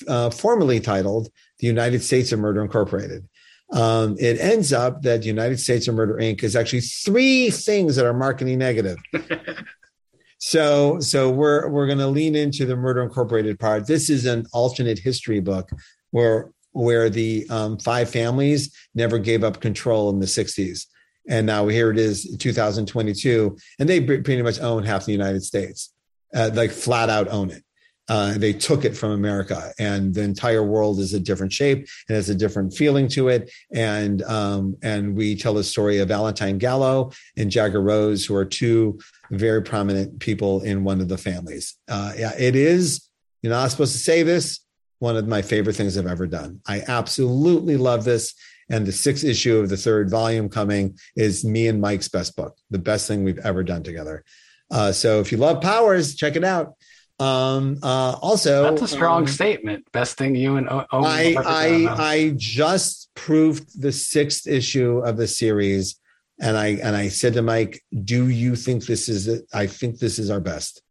uh, 0.06 0.30
formerly 0.30 0.80
titled 0.80 1.28
"The 1.60 1.66
United 1.66 2.02
States 2.02 2.32
of 2.32 2.40
Murder 2.40 2.62
Incorporated." 2.62 3.28
Um, 3.72 4.16
it 4.18 4.40
ends 4.40 4.72
up 4.72 5.02
that 5.02 5.20
the 5.20 5.26
United 5.26 5.60
States 5.60 5.88
of 5.88 5.94
Murder 5.94 6.14
Inc. 6.14 6.42
is 6.42 6.56
actually 6.56 6.80
three 6.80 7.50
things 7.50 7.96
that 7.96 8.06
are 8.06 8.14
marketing 8.14 8.58
negative. 8.58 8.96
so, 10.38 11.00
so 11.00 11.30
we're 11.30 11.68
we're 11.68 11.86
going 11.86 11.98
to 11.98 12.06
lean 12.06 12.34
into 12.34 12.66
the 12.66 12.76
Murder 12.76 13.02
Incorporated 13.02 13.58
part. 13.58 13.86
This 13.86 14.10
is 14.10 14.26
an 14.26 14.46
alternate 14.52 14.98
history 14.98 15.40
book 15.40 15.70
where 16.10 16.50
where 16.72 17.10
the 17.10 17.46
um, 17.50 17.78
five 17.78 18.08
families 18.08 18.74
never 18.94 19.18
gave 19.18 19.42
up 19.42 19.60
control 19.60 20.10
in 20.10 20.20
the 20.20 20.26
60s. 20.26 20.86
And 21.28 21.46
now 21.46 21.68
here 21.68 21.90
it 21.90 21.98
is, 21.98 22.36
2022, 22.38 23.56
and 23.78 23.88
they 23.88 24.00
pretty 24.00 24.42
much 24.42 24.60
own 24.60 24.82
half 24.82 25.04
the 25.04 25.12
United 25.12 25.44
States, 25.44 25.92
uh, 26.34 26.50
like 26.54 26.70
flat 26.70 27.10
out 27.10 27.28
own 27.28 27.50
it. 27.50 27.62
Uh, 28.08 28.38
they 28.38 28.54
took 28.54 28.86
it 28.86 28.96
from 28.96 29.10
America, 29.10 29.70
and 29.78 30.14
the 30.14 30.22
entire 30.22 30.62
world 30.62 30.98
is 30.98 31.12
a 31.12 31.20
different 31.20 31.52
shape 31.52 31.86
and 32.08 32.16
has 32.16 32.30
a 32.30 32.34
different 32.34 32.72
feeling 32.72 33.06
to 33.06 33.28
it. 33.28 33.50
And 33.74 34.22
um, 34.22 34.76
and 34.82 35.14
we 35.14 35.36
tell 35.36 35.52
the 35.52 35.62
story 35.62 35.98
of 35.98 36.08
Valentine 36.08 36.56
Gallo 36.56 37.12
and 37.36 37.50
Jagger 37.50 37.82
Rose, 37.82 38.24
who 38.24 38.34
are 38.34 38.46
two 38.46 38.98
very 39.30 39.62
prominent 39.62 40.20
people 40.20 40.62
in 40.62 40.84
one 40.84 41.02
of 41.02 41.08
the 41.08 41.18
families. 41.18 41.76
Uh, 41.86 42.14
yeah, 42.16 42.32
it 42.38 42.56
is. 42.56 43.06
You're 43.42 43.52
not 43.52 43.70
supposed 43.70 43.92
to 43.92 43.98
say 43.98 44.22
this, 44.22 44.60
one 45.00 45.16
of 45.16 45.28
my 45.28 45.42
favorite 45.42 45.76
things 45.76 45.98
I've 45.98 46.06
ever 46.06 46.26
done. 46.26 46.60
I 46.66 46.82
absolutely 46.88 47.76
love 47.76 48.04
this. 48.04 48.34
And 48.70 48.86
the 48.86 48.92
sixth 48.92 49.24
issue 49.24 49.58
of 49.58 49.68
the 49.68 49.76
third 49.76 50.10
volume 50.10 50.48
coming 50.48 50.98
is 51.16 51.44
me 51.44 51.68
and 51.68 51.80
Mike's 51.80 52.08
best 52.08 52.36
book, 52.36 52.56
the 52.70 52.78
best 52.78 53.08
thing 53.08 53.24
we've 53.24 53.38
ever 53.38 53.62
done 53.64 53.82
together. 53.82 54.24
Uh, 54.70 54.92
so 54.92 55.20
if 55.20 55.32
you 55.32 55.38
love 55.38 55.62
Powers, 55.62 56.14
check 56.14 56.36
it 56.36 56.44
out. 56.44 56.74
Um, 57.20 57.78
uh, 57.82 58.16
also, 58.22 58.62
that's 58.62 58.82
a 58.82 58.88
strong 58.88 59.22
um, 59.22 59.26
statement. 59.26 59.90
Best 59.90 60.16
thing 60.16 60.36
you 60.36 60.56
and 60.56 60.68
o- 60.68 60.86
I, 60.92 61.34
I, 61.36 61.86
I 61.98 62.34
just 62.36 63.10
proved 63.14 63.80
the 63.80 63.90
sixth 63.90 64.46
issue 64.46 64.98
of 64.98 65.16
the 65.16 65.26
series, 65.26 65.98
and 66.40 66.56
I 66.56 66.66
and 66.80 66.94
I 66.94 67.08
said 67.08 67.34
to 67.34 67.42
Mike, 67.42 67.82
"Do 68.04 68.28
you 68.28 68.54
think 68.54 68.86
this 68.86 69.08
is 69.08 69.26
it? 69.26 69.46
I 69.52 69.66
think 69.66 69.98
this 69.98 70.20
is 70.20 70.30
our 70.30 70.38
best." 70.38 70.82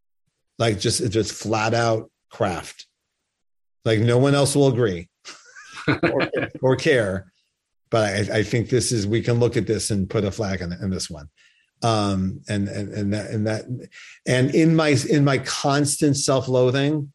Like 0.60 0.80
just 0.80 1.10
just 1.12 1.32
flat 1.32 1.74
out 1.74 2.12
craft. 2.30 2.88
Like 3.86 4.00
no 4.00 4.18
one 4.18 4.36
else 4.36 4.54
will 4.54 4.68
agree 4.68 5.08
or, 5.88 6.30
or, 6.62 6.76
care, 6.76 7.32
but 7.90 8.32
I, 8.32 8.40
I, 8.40 8.44
think 8.44 8.70
this 8.70 8.92
is 8.92 9.08
we 9.08 9.22
can 9.22 9.40
look 9.40 9.58
at 9.58 9.68
this 9.68 9.92
and 9.92 10.10
put 10.10 10.24
a 10.24 10.32
flag 10.32 10.62
in, 10.62 10.74
in 10.74 10.90
this 10.90 11.10
one. 11.10 11.30
Um, 11.84 12.42
and 12.50 12.68
and 12.68 12.92
and 12.92 13.14
that 13.14 13.30
and 13.30 13.48
that 13.48 13.66
and 14.26 14.56
in 14.56 14.76
my 14.76 14.98
in 15.10 15.24
my 15.24 15.38
constant 15.38 16.18
self-loathing, 16.18 17.14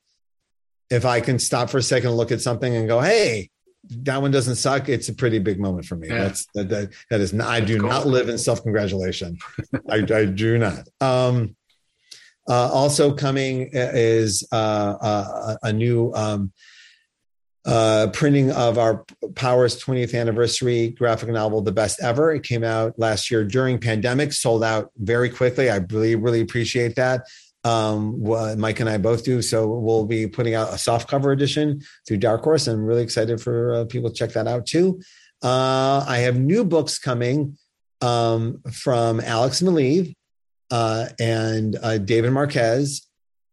if 0.89 1.05
I 1.05 1.21
can 1.21 1.39
stop 1.39 1.71
for 1.71 1.79
a 1.79 1.83
second 1.83 2.11
and 2.11 2.17
look 2.17 2.31
at 2.31 2.41
something 2.41 2.77
and 2.77 2.87
go, 2.87 3.01
hey, 3.01 3.51
that 3.89 4.23
one 4.23 4.31
doesn't 4.31 4.57
suck. 4.57 4.89
It's 4.89 5.09
a 5.09 5.15
pretty 5.15 5.39
big 5.39 5.59
moment 5.59 5.87
for 5.87 5.97
me. 5.97 6.09
Yeah. 6.09 6.19
That's 6.19 6.47
that, 6.55 6.69
that 6.69 6.93
that 7.11 7.21
is 7.21 7.33
not, 7.33 7.49
I 7.49 7.61
do 7.61 7.81
cool. 7.81 7.89
not 7.89 8.07
live 8.07 8.29
in 8.29 8.39
self 8.39 8.63
congratulation. 8.63 9.39
I, 9.91 9.97
I 9.97 10.25
do 10.27 10.59
not. 10.59 10.89
Um, 11.01 11.57
uh, 12.49 12.71
also 12.73 13.15
coming 13.15 13.71
is 13.73 14.47
uh, 14.53 14.97
uh, 15.01 15.57
a 15.63 15.73
new 15.73 16.13
um, 16.15 16.53
uh, 17.65 18.09
printing 18.13 18.51
of 18.51 18.79
our 18.79 19.05
Powers 19.35 19.83
20th 19.83 20.19
anniversary 20.19 20.91
graphic 20.91 21.29
novel, 21.29 21.63
The 21.63 21.73
Best 21.73 22.03
Ever. 22.03 22.33
It 22.33 22.43
came 22.43 22.65
out 22.65 22.99
last 22.99 23.31
year 23.31 23.45
during 23.45 23.79
pandemic, 23.79 24.33
sold 24.33 24.65
out 24.65 24.91
very 24.97 25.31
quickly. 25.31 25.71
I 25.71 25.77
really, 25.77 26.17
really 26.17 26.41
appreciate 26.41 26.97
that. 26.97 27.27
Um, 27.65 28.21
well, 28.21 28.57
Mike 28.57 28.81
and 28.81 28.89
I 28.89 28.99
both 28.99 29.25
do. 29.25 29.41
So 29.41 29.69
we'll 29.69 30.07
be 30.07 30.27
putting 30.27 30.55
out 30.55 30.75
a 30.75 30.79
soft 30.79 31.09
cover 31.09 31.31
edition 31.31 31.83
through 32.07 32.17
Dark 32.17 32.43
Horse. 32.43 32.67
I'm 32.67 32.85
really 32.85 33.03
excited 33.03 33.41
for 33.41 33.75
uh, 33.75 33.85
people 33.85 34.11
to 34.11 34.17
check 34.17 34.33
that 34.33 34.49
out 34.49 34.67
too. 34.67 35.01
Uh, 35.43 36.05
I 36.07 36.19
have 36.19 36.39
new 36.39 36.65
books 36.65 36.99
coming 36.99 37.57
um, 38.01 38.61
from 38.73 39.21
Alex 39.21 39.63
Maleev 39.63 40.15
uh, 40.71 41.07
and 41.21 41.77
uh, 41.81 41.99
David 41.99 42.33
Marquez 42.33 43.07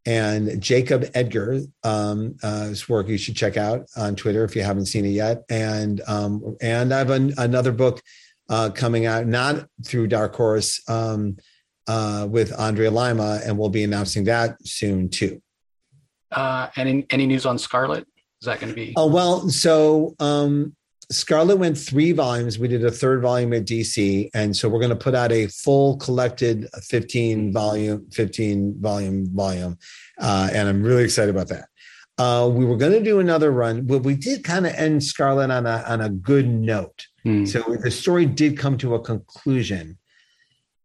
and 0.06 0.60
Jacob 0.60 1.10
Edgar's 1.14 1.66
um, 1.84 2.36
uh, 2.42 2.72
work 2.88 3.08
you 3.08 3.18
should 3.18 3.36
check 3.36 3.56
out 3.56 3.86
on 3.96 4.16
Twitter 4.16 4.44
if 4.44 4.56
you 4.56 4.62
haven't 4.62 4.86
seen 4.86 5.04
it 5.04 5.10
yet. 5.10 5.42
And 5.50 6.00
um, 6.06 6.56
and 6.60 6.92
I 6.92 6.98
have 6.98 7.10
an, 7.10 7.34
another 7.36 7.72
book 7.72 8.02
uh, 8.48 8.70
coming 8.70 9.06
out, 9.06 9.26
not 9.26 9.66
through 9.84 10.08
Dark 10.08 10.34
Horse, 10.34 10.82
um, 10.88 11.36
uh, 11.86 12.26
with 12.30 12.58
Andrea 12.58 12.90
Lima, 12.90 13.40
and 13.44 13.58
we'll 13.58 13.68
be 13.68 13.84
announcing 13.84 14.24
that 14.24 14.56
soon 14.66 15.08
too. 15.08 15.42
Uh, 16.30 16.68
any 16.76 17.06
any 17.10 17.26
news 17.26 17.46
on 17.46 17.58
Scarlet? 17.58 18.06
Is 18.40 18.46
that 18.46 18.60
going 18.60 18.70
to 18.70 18.76
be? 18.76 18.94
Oh 18.96 19.06
well, 19.06 19.48
so 19.50 20.14
um, 20.18 20.74
Scarlet 21.10 21.56
went 21.56 21.76
three 21.76 22.12
volumes. 22.12 22.58
We 22.58 22.68
did 22.68 22.84
a 22.84 22.90
third 22.90 23.20
volume 23.20 23.52
at 23.52 23.64
DC, 23.64 24.30
and 24.32 24.56
so 24.56 24.68
we're 24.68 24.78
going 24.78 24.90
to 24.90 24.96
put 24.96 25.14
out 25.14 25.32
a 25.32 25.48
full 25.48 25.96
collected 25.96 26.68
fifteen 26.82 27.52
volume, 27.52 28.08
fifteen 28.10 28.80
volume 28.80 29.26
volume, 29.34 29.76
uh, 30.18 30.50
and 30.52 30.68
I'm 30.68 30.82
really 30.82 31.04
excited 31.04 31.34
about 31.34 31.48
that. 31.48 31.66
Uh, 32.16 32.48
we 32.48 32.64
were 32.64 32.76
going 32.76 32.92
to 32.92 33.02
do 33.02 33.18
another 33.18 33.50
run, 33.50 33.86
but 33.86 34.02
we 34.02 34.14
did 34.14 34.44
kind 34.44 34.66
of 34.66 34.74
end 34.74 35.02
Scarlet 35.02 35.50
on 35.50 35.66
a 35.66 35.82
on 35.86 36.00
a 36.00 36.08
good 36.08 36.48
note. 36.48 37.06
Hmm. 37.24 37.44
So 37.44 37.76
the 37.82 37.90
story 37.90 38.24
did 38.26 38.56
come 38.56 38.78
to 38.78 38.94
a 38.94 39.00
conclusion, 39.00 39.98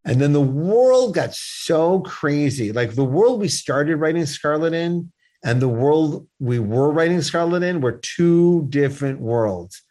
and 0.04 0.20
then 0.20 0.32
the 0.32 0.40
world 0.40 1.14
got 1.14 1.34
so 1.34 2.00
crazy. 2.00 2.72
Like 2.72 2.96
the 2.96 3.04
world 3.04 3.40
we 3.40 3.48
started 3.48 3.96
writing 3.96 4.26
Scarlet 4.26 4.74
in, 4.74 5.12
and 5.44 5.60
the 5.60 5.68
world 5.68 6.26
we 6.38 6.58
were 6.58 6.90
writing 6.90 7.22
Scarlet 7.22 7.62
in, 7.62 7.80
were 7.80 8.00
two 8.02 8.66
different 8.68 9.20
worlds 9.20 9.82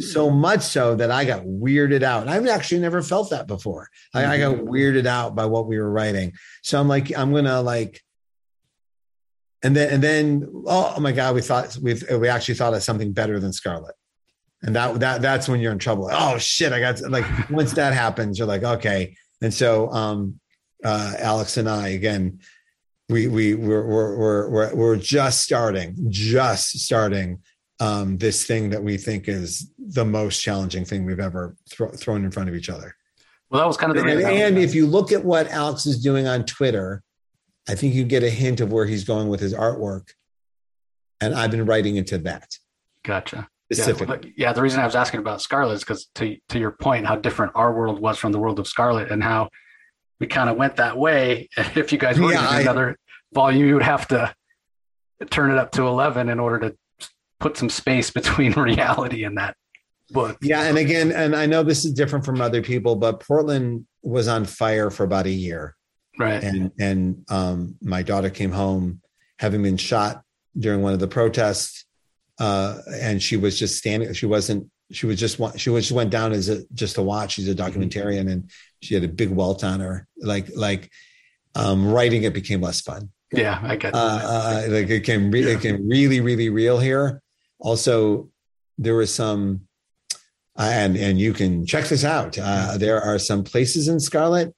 so 0.00 0.30
much 0.30 0.60
so 0.60 0.94
that 0.94 1.10
I 1.10 1.24
got 1.24 1.44
weirded 1.44 2.02
out. 2.02 2.28
I've 2.28 2.46
actually 2.46 2.80
never 2.80 3.02
felt 3.02 3.30
that 3.30 3.46
before. 3.46 3.88
I, 4.12 4.26
I 4.26 4.38
got 4.38 4.56
mm-hmm. 4.56 4.68
weirded 4.68 5.06
out 5.06 5.34
by 5.34 5.46
what 5.46 5.66
we 5.66 5.78
were 5.78 5.90
writing. 5.90 6.32
So 6.62 6.78
I'm 6.78 6.88
like, 6.88 7.16
I'm 7.16 7.32
gonna 7.32 7.62
like, 7.62 8.02
and 9.62 9.74
then 9.74 9.94
and 9.94 10.02
then 10.02 10.64
oh, 10.66 11.00
my 11.00 11.12
god, 11.12 11.34
we 11.34 11.40
thought 11.40 11.78
we 11.80 11.98
we 12.14 12.28
actually 12.28 12.56
thought 12.56 12.74
of 12.74 12.82
something 12.82 13.12
better 13.12 13.40
than 13.40 13.54
Scarlet, 13.54 13.94
and 14.62 14.76
that 14.76 15.00
that 15.00 15.22
that's 15.22 15.48
when 15.48 15.60
you're 15.60 15.72
in 15.72 15.78
trouble. 15.78 16.10
oh 16.12 16.36
shit, 16.36 16.72
I 16.72 16.80
got 16.80 17.00
like 17.00 17.24
once 17.48 17.72
that 17.72 17.94
happens, 17.94 18.38
you're 18.38 18.48
like 18.48 18.64
okay. 18.64 19.16
And 19.40 19.52
so 19.52 19.90
um, 19.92 20.40
uh, 20.84 21.14
Alex 21.18 21.56
and 21.56 21.70
I 21.70 21.88
again, 21.88 22.40
we 23.08 23.26
we 23.28 23.54
we're 23.54 23.86
we're 23.86 24.48
we're 24.48 24.74
we're 24.74 24.96
just 24.96 25.42
starting, 25.42 25.94
just 26.08 26.78
starting 26.78 27.40
um, 27.80 28.16
this 28.16 28.44
thing 28.44 28.70
that 28.70 28.82
we 28.82 28.96
think 28.96 29.28
is 29.28 29.70
the 29.78 30.04
most 30.04 30.40
challenging 30.40 30.84
thing 30.84 31.04
we've 31.04 31.20
ever 31.20 31.56
thro- 31.70 31.90
thrown 31.90 32.24
in 32.24 32.30
front 32.30 32.48
of 32.48 32.54
each 32.54 32.70
other. 32.70 32.94
Well, 33.50 33.60
that 33.60 33.66
was 33.66 33.76
kind 33.76 33.96
of 33.96 34.02
the 34.02 34.10
and, 34.10 34.22
and 34.22 34.58
if 34.58 34.74
you 34.74 34.86
look 34.86 35.12
at 35.12 35.24
what 35.24 35.48
Alex 35.48 35.86
is 35.86 36.02
doing 36.02 36.26
on 36.26 36.44
Twitter, 36.44 37.02
I 37.68 37.74
think 37.74 37.94
you 37.94 38.04
get 38.04 38.22
a 38.22 38.30
hint 38.30 38.60
of 38.60 38.72
where 38.72 38.86
he's 38.86 39.04
going 39.04 39.28
with 39.28 39.40
his 39.40 39.54
artwork. 39.54 40.08
And 41.20 41.34
I've 41.34 41.50
been 41.50 41.64
writing 41.64 41.96
into 41.96 42.18
that. 42.18 42.56
Gotcha. 43.04 43.48
Yeah, 43.70 44.16
yeah 44.36 44.52
the 44.52 44.60
reason 44.60 44.80
I 44.80 44.84
was 44.84 44.94
asking 44.94 45.20
about 45.20 45.40
Scarlet 45.40 45.74
is 45.74 45.80
because 45.80 46.06
to 46.16 46.36
to 46.50 46.58
your 46.58 46.72
point, 46.72 47.06
how 47.06 47.16
different 47.16 47.52
our 47.54 47.72
world 47.74 48.00
was 48.00 48.18
from 48.18 48.32
the 48.32 48.38
world 48.38 48.58
of 48.58 48.66
Scarlet 48.66 49.10
and 49.10 49.22
how 49.22 49.48
we 50.20 50.26
kind 50.26 50.48
of 50.48 50.56
went 50.56 50.76
that 50.76 50.96
way. 50.96 51.48
If 51.56 51.92
you 51.92 51.98
guys 51.98 52.18
were 52.18 52.32
yeah, 52.32 52.46
to 52.46 52.54
do 52.54 52.60
another 52.62 52.96
volume, 53.32 53.66
you 53.66 53.74
would 53.74 53.82
have 53.82 54.08
to 54.08 54.34
turn 55.30 55.50
it 55.50 55.58
up 55.58 55.72
to 55.72 55.86
11 55.86 56.28
in 56.28 56.40
order 56.40 56.70
to 56.70 57.08
put 57.40 57.56
some 57.56 57.68
space 57.68 58.10
between 58.20 58.52
reality 58.52 59.24
and 59.24 59.38
that 59.38 59.56
book. 60.10 60.38
Yeah, 60.40 60.62
and 60.62 60.78
again, 60.78 61.12
and 61.12 61.34
I 61.34 61.46
know 61.46 61.62
this 61.62 61.84
is 61.84 61.92
different 61.92 62.24
from 62.24 62.40
other 62.40 62.62
people, 62.62 62.96
but 62.96 63.20
Portland 63.20 63.86
was 64.02 64.28
on 64.28 64.44
fire 64.44 64.90
for 64.90 65.04
about 65.04 65.26
a 65.26 65.30
year. 65.30 65.76
Right. 66.18 66.42
And 66.44 66.70
and 66.78 67.24
um 67.28 67.76
my 67.82 68.02
daughter 68.02 68.30
came 68.30 68.52
home 68.52 69.00
having 69.38 69.62
been 69.62 69.76
shot 69.76 70.22
during 70.56 70.80
one 70.80 70.92
of 70.92 71.00
the 71.00 71.08
protests 71.08 71.86
uh 72.38 72.78
and 73.00 73.20
she 73.20 73.36
was 73.36 73.58
just 73.58 73.78
standing 73.78 74.12
she 74.12 74.26
wasn't 74.26 74.70
she 74.92 75.06
was 75.06 75.18
just 75.18 75.40
she 75.58 75.70
was 75.70 75.86
she 75.86 75.94
went 75.94 76.10
down 76.10 76.32
as 76.32 76.48
a 76.48 76.62
just 76.72 76.94
to 76.94 77.02
watch 77.02 77.32
she's 77.32 77.48
a 77.48 77.54
documentarian 77.54 78.20
mm-hmm. 78.20 78.28
and 78.28 78.50
she 78.84 78.94
had 78.94 79.04
a 79.04 79.08
big 79.08 79.30
welt 79.30 79.64
on 79.64 79.80
her 79.80 80.06
like 80.18 80.48
like 80.54 80.90
um 81.54 81.90
writing 81.90 82.22
it 82.24 82.34
became 82.34 82.60
less 82.60 82.80
fun 82.80 83.10
yeah 83.32 83.60
i 83.62 83.76
get 83.76 83.94
uh, 83.94 83.98
uh, 83.98 84.66
like 84.68 84.88
it 84.90 85.04
came 85.04 85.30
re- 85.30 85.44
yeah. 85.44 85.54
it 85.54 85.60
came 85.60 85.88
really 85.88 86.20
really 86.20 86.48
real 86.48 86.78
here 86.78 87.22
also, 87.64 88.28
there 88.78 88.94
was 88.94 89.12
some, 89.12 89.62
and 90.56 90.96
and 90.96 91.18
you 91.18 91.32
can 91.32 91.66
check 91.66 91.86
this 91.86 92.04
out. 92.04 92.38
Uh, 92.38 92.76
there 92.78 93.00
are 93.00 93.18
some 93.18 93.44
places 93.44 93.88
in 93.88 94.00
Scarlet 94.00 94.54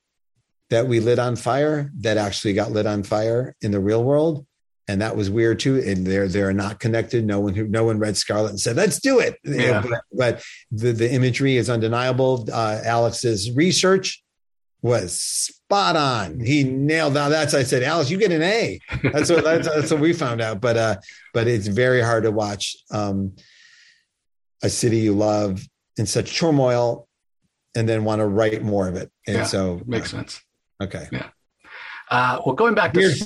that 0.71 0.87
we 0.87 1.01
lit 1.01 1.19
on 1.19 1.37
fire 1.37 1.91
that 2.01 2.17
actually 2.17 2.53
got 2.55 2.73
lit 2.73 2.87
on 2.87 3.03
fire 3.03 3.55
in 3.61 3.71
the 3.71 3.81
real 3.81 4.03
world, 4.03 4.46
and 4.89 5.01
that 5.01 5.17
was 5.17 5.29
weird 5.29 5.59
too. 5.61 5.77
And 5.77 6.07
they're 6.07 6.29
they're 6.29 6.53
not 6.53 6.81
connected. 6.81 7.25
No 7.25 7.41
one 7.41 7.55
who 7.55 7.67
no 7.67 7.85
one 7.85 7.99
read 7.99 8.17
Scarlet 8.17 8.51
and 8.51 8.61
said, 8.61 8.77
"Let's 8.77 9.01
do 9.01 9.19
it." 9.19 9.39
Yeah. 9.45 9.83
But, 9.83 10.03
but 10.13 10.43
the 10.71 10.93
the 10.93 11.13
imagery 11.13 11.57
is 11.57 11.69
undeniable. 11.69 12.47
Uh, 12.53 12.81
Alex's 12.85 13.51
research 13.53 14.23
was 14.83 15.21
spot 15.21 15.97
on. 15.97 16.41
He 16.41 16.63
nailed 16.65 17.15
that. 17.15 17.29
That's 17.29 17.55
I 17.55 17.65
said, 17.65 17.83
Alex, 17.83 18.11
you 18.11 18.19
get 18.19 18.31
an 18.31 18.43
A. 18.43 18.81
That's 19.03 19.31
what 19.31 19.45
that's, 19.45 19.67
that's 19.67 19.91
what 19.91 20.01
we 20.01 20.13
found 20.13 20.41
out. 20.41 20.61
But 20.61 20.77
uh, 20.77 20.97
but 21.35 21.49
it's 21.49 21.67
very 21.67 22.01
hard 22.01 22.23
to 22.25 22.31
watch 22.31 22.77
um, 22.91 23.35
a 24.63 24.69
city 24.69 24.99
you 24.99 25.15
love 25.15 25.67
in 25.97 26.07
such 26.07 26.39
turmoil, 26.39 27.09
and 27.75 27.89
then 27.89 28.05
want 28.05 28.21
to 28.21 28.27
write 28.27 28.63
more 28.63 28.89
of 28.89 28.95
it. 28.95 29.11
And 29.27 29.39
Yeah, 29.39 29.45
so 29.45 29.81
Makes 29.87 30.11
sense. 30.11 30.41
Okay. 30.81 31.09
Uh, 32.11 32.41
well, 32.45 32.55
going 32.55 32.75
back 32.75 32.93
to 32.93 33.01
Weird 33.01 33.17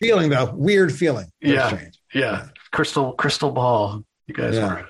feeling 0.00 0.30
though. 0.30 0.52
Weird 0.54 0.92
feeling. 0.92 1.26
Yeah. 1.40 1.68
strange. 1.68 1.98
yeah, 2.14 2.48
crystal 2.72 3.12
crystal 3.12 3.50
ball. 3.50 4.02
You 4.26 4.34
guys 4.34 4.54
Yeah. 4.54 4.82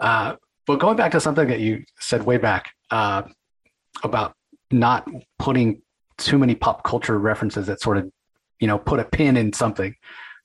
Uh, 0.00 0.36
but 0.66 0.78
going 0.78 0.96
back 0.96 1.12
to 1.12 1.20
something 1.20 1.48
that 1.48 1.60
you 1.60 1.84
said 1.98 2.24
way 2.24 2.36
back 2.36 2.72
uh, 2.90 3.22
about 4.02 4.34
not 4.70 5.08
putting 5.38 5.82
too 6.18 6.38
many 6.38 6.54
pop 6.54 6.84
culture 6.84 7.18
references 7.18 7.66
that 7.68 7.80
sort 7.80 7.96
of, 7.96 8.10
you 8.60 8.66
know, 8.66 8.78
put 8.78 9.00
a 9.00 9.04
pin 9.04 9.36
in 9.36 9.52
something. 9.52 9.94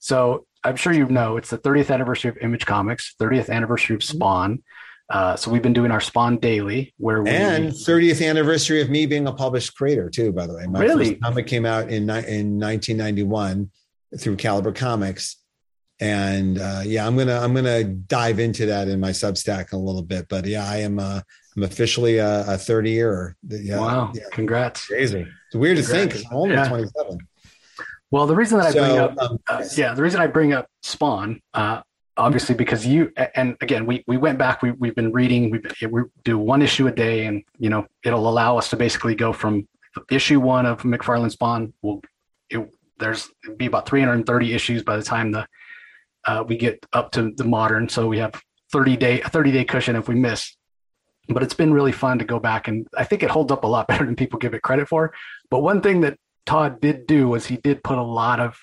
So 0.00 0.46
I'm 0.62 0.76
sure 0.76 0.92
you 0.92 1.06
know 1.06 1.36
it's 1.36 1.50
the 1.50 1.58
30th 1.58 1.92
anniversary 1.92 2.30
of 2.30 2.36
Image 2.38 2.64
Comics, 2.64 3.14
30th 3.20 3.50
anniversary 3.50 3.96
of 3.96 4.00
Mm-hmm. 4.02 4.16
Spawn. 4.16 4.62
Uh, 5.10 5.36
so 5.36 5.50
we've 5.50 5.60
been 5.62 5.74
doing 5.74 5.90
our 5.90 6.00
Spawn 6.00 6.38
daily, 6.38 6.94
where 6.96 7.22
we 7.22 7.28
And 7.28 7.66
30th 7.66 8.26
anniversary 8.26 8.80
of 8.80 8.88
me 8.88 9.04
being 9.04 9.26
a 9.26 9.32
published 9.32 9.74
creator 9.76 10.08
too. 10.08 10.32
By 10.32 10.46
the 10.46 10.54
way, 10.54 10.66
my 10.66 10.80
Really? 10.80 11.10
first 11.10 11.22
comic 11.22 11.46
came 11.46 11.66
out 11.66 11.88
in 11.90 12.04
in 12.08 12.58
1991 12.58 13.70
through 14.18 14.36
Caliber 14.36 14.72
Comics, 14.72 15.36
and 16.00 16.58
uh, 16.58 16.82
yeah, 16.84 17.06
I'm 17.06 17.16
gonna 17.16 17.38
I'm 17.38 17.54
gonna 17.54 17.84
dive 17.84 18.38
into 18.38 18.66
that 18.66 18.88
in 18.88 19.00
my 19.00 19.10
Substack 19.10 19.72
a 19.72 19.76
little 19.76 20.02
bit. 20.02 20.26
But 20.28 20.46
yeah, 20.46 20.64
I 20.66 20.78
am 20.78 20.98
uh, 20.98 21.20
I'm 21.56 21.62
officially 21.62 22.18
a, 22.18 22.44
a 22.54 22.58
30 22.58 22.90
year. 22.90 23.36
Yeah, 23.48 23.78
wow, 23.80 24.12
yeah, 24.14 24.24
congrats. 24.32 24.86
crazy. 24.86 25.26
It's 25.46 25.54
weird 25.54 25.76
to 25.76 25.82
think 25.82 26.12
because 26.12 26.26
I'm 26.30 26.36
only 26.36 26.54
Yeah. 26.54 26.68
27. 26.68 27.18
Well, 28.10 28.26
the 28.26 28.34
reason 28.36 28.58
that 28.58 28.68
I 28.68 28.72
bring 28.72 28.98
up 28.98 29.18
um, 29.18 29.38
uh, 29.48 29.64
yeah, 29.76 29.94
the 29.94 30.02
reason 30.02 30.20
I 30.20 30.26
bring 30.26 30.52
up 30.52 30.68
Spawn, 30.82 31.40
uh, 31.52 31.82
obviously 32.16 32.54
because 32.54 32.86
you 32.86 33.12
and 33.34 33.56
again 33.60 33.86
we 33.86 34.04
we 34.06 34.16
went 34.16 34.38
back. 34.38 34.62
We 34.62 34.72
we've 34.72 34.94
been 34.94 35.12
reading. 35.12 35.50
We 35.50 35.60
we 35.88 36.02
do 36.22 36.38
one 36.38 36.62
issue 36.62 36.86
a 36.86 36.92
day, 36.92 37.26
and 37.26 37.42
you 37.58 37.70
know 37.70 37.86
it'll 38.04 38.28
allow 38.28 38.56
us 38.56 38.70
to 38.70 38.76
basically 38.76 39.14
go 39.14 39.32
from 39.32 39.66
issue 40.10 40.40
one 40.40 40.66
of 40.66 40.82
McFarlane 40.82 41.30
Spawn. 41.30 41.72
We'll 41.82 42.02
it, 42.50 42.68
there's 42.98 43.30
be 43.56 43.66
about 43.66 43.88
330 43.88 44.52
issues 44.52 44.82
by 44.82 44.96
the 44.96 45.02
time 45.02 45.32
the 45.32 45.46
uh, 46.26 46.44
we 46.46 46.56
get 46.56 46.84
up 46.92 47.10
to 47.12 47.32
the 47.36 47.44
modern. 47.44 47.88
So 47.88 48.06
we 48.06 48.18
have 48.18 48.40
30 48.72 48.96
day 48.96 49.20
a 49.20 49.28
30 49.28 49.52
day 49.52 49.64
cushion 49.64 49.96
if 49.96 50.08
we 50.08 50.14
miss. 50.14 50.56
But 51.28 51.42
it's 51.42 51.54
been 51.54 51.72
really 51.72 51.92
fun 51.92 52.18
to 52.18 52.24
go 52.24 52.38
back, 52.38 52.68
and 52.68 52.86
I 52.98 53.04
think 53.04 53.22
it 53.22 53.30
holds 53.30 53.50
up 53.50 53.64
a 53.64 53.66
lot 53.66 53.88
better 53.88 54.04
than 54.04 54.16
people 54.16 54.38
give 54.38 54.54
it 54.54 54.62
credit 54.62 54.88
for. 54.88 55.14
But 55.50 55.60
one 55.60 55.80
thing 55.80 56.02
that 56.02 56.18
Todd 56.44 56.80
did 56.80 57.06
do 57.06 57.28
was 57.28 57.46
he 57.46 57.56
did 57.56 57.82
put 57.82 57.96
a 57.96 58.02
lot 58.02 58.40
of 58.40 58.58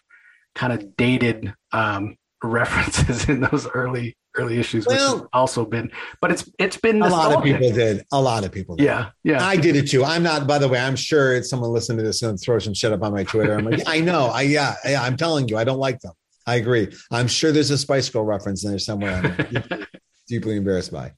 kind 0.53 0.73
of 0.73 0.95
dated 0.95 1.53
um, 1.71 2.17
references 2.43 3.29
in 3.29 3.41
those 3.41 3.67
early 3.67 4.15
early 4.35 4.59
issues, 4.59 4.85
which 4.87 4.97
has 4.97 5.11
Well- 5.13 5.29
also 5.33 5.65
been. 5.65 5.91
But 6.21 6.31
it's 6.31 6.49
it's 6.59 6.77
been 6.77 7.01
a 7.01 7.09
lot 7.09 7.33
of 7.35 7.43
people 7.43 7.71
did. 7.71 8.05
A 8.11 8.21
lot 8.21 8.43
of 8.45 8.51
people 8.51 8.75
did. 8.75 8.85
Yeah, 8.85 9.09
yeah, 9.23 9.45
I 9.45 9.55
did 9.57 9.75
it 9.75 9.89
too. 9.89 10.03
I'm 10.03 10.23
not, 10.23 10.47
by 10.47 10.57
the 10.57 10.67
way, 10.67 10.79
I'm 10.79 10.95
sure 10.95 11.41
someone 11.43 11.71
listened 11.71 11.99
to 11.99 12.03
this 12.05 12.21
and 12.21 12.39
throw 12.39 12.59
some 12.59 12.73
shit 12.73 12.91
up 12.91 13.01
on 13.03 13.11
my 13.11 13.23
Twitter. 13.23 13.53
I'm 13.57 13.65
like, 13.65 13.81
I 13.87 13.99
know. 13.99 14.25
I, 14.27 14.41
yeah, 14.43 14.75
yeah, 14.85 15.01
I'm 15.03 15.17
telling 15.17 15.47
you, 15.49 15.57
I 15.57 15.63
don't 15.63 15.79
like 15.79 15.99
them. 15.99 16.13
I 16.47 16.55
agree. 16.55 16.89
I'm 17.11 17.27
sure 17.27 17.51
there's 17.51 17.69
a 17.71 17.77
Spice 17.77 18.09
Girl 18.09 18.23
reference 18.25 18.63
in 18.63 18.71
there 18.71 18.79
somewhere. 18.79 19.15
I'm 19.15 19.35
deeply, 19.53 19.85
deeply 20.27 20.55
embarrassed 20.57 20.91
by 20.91 21.11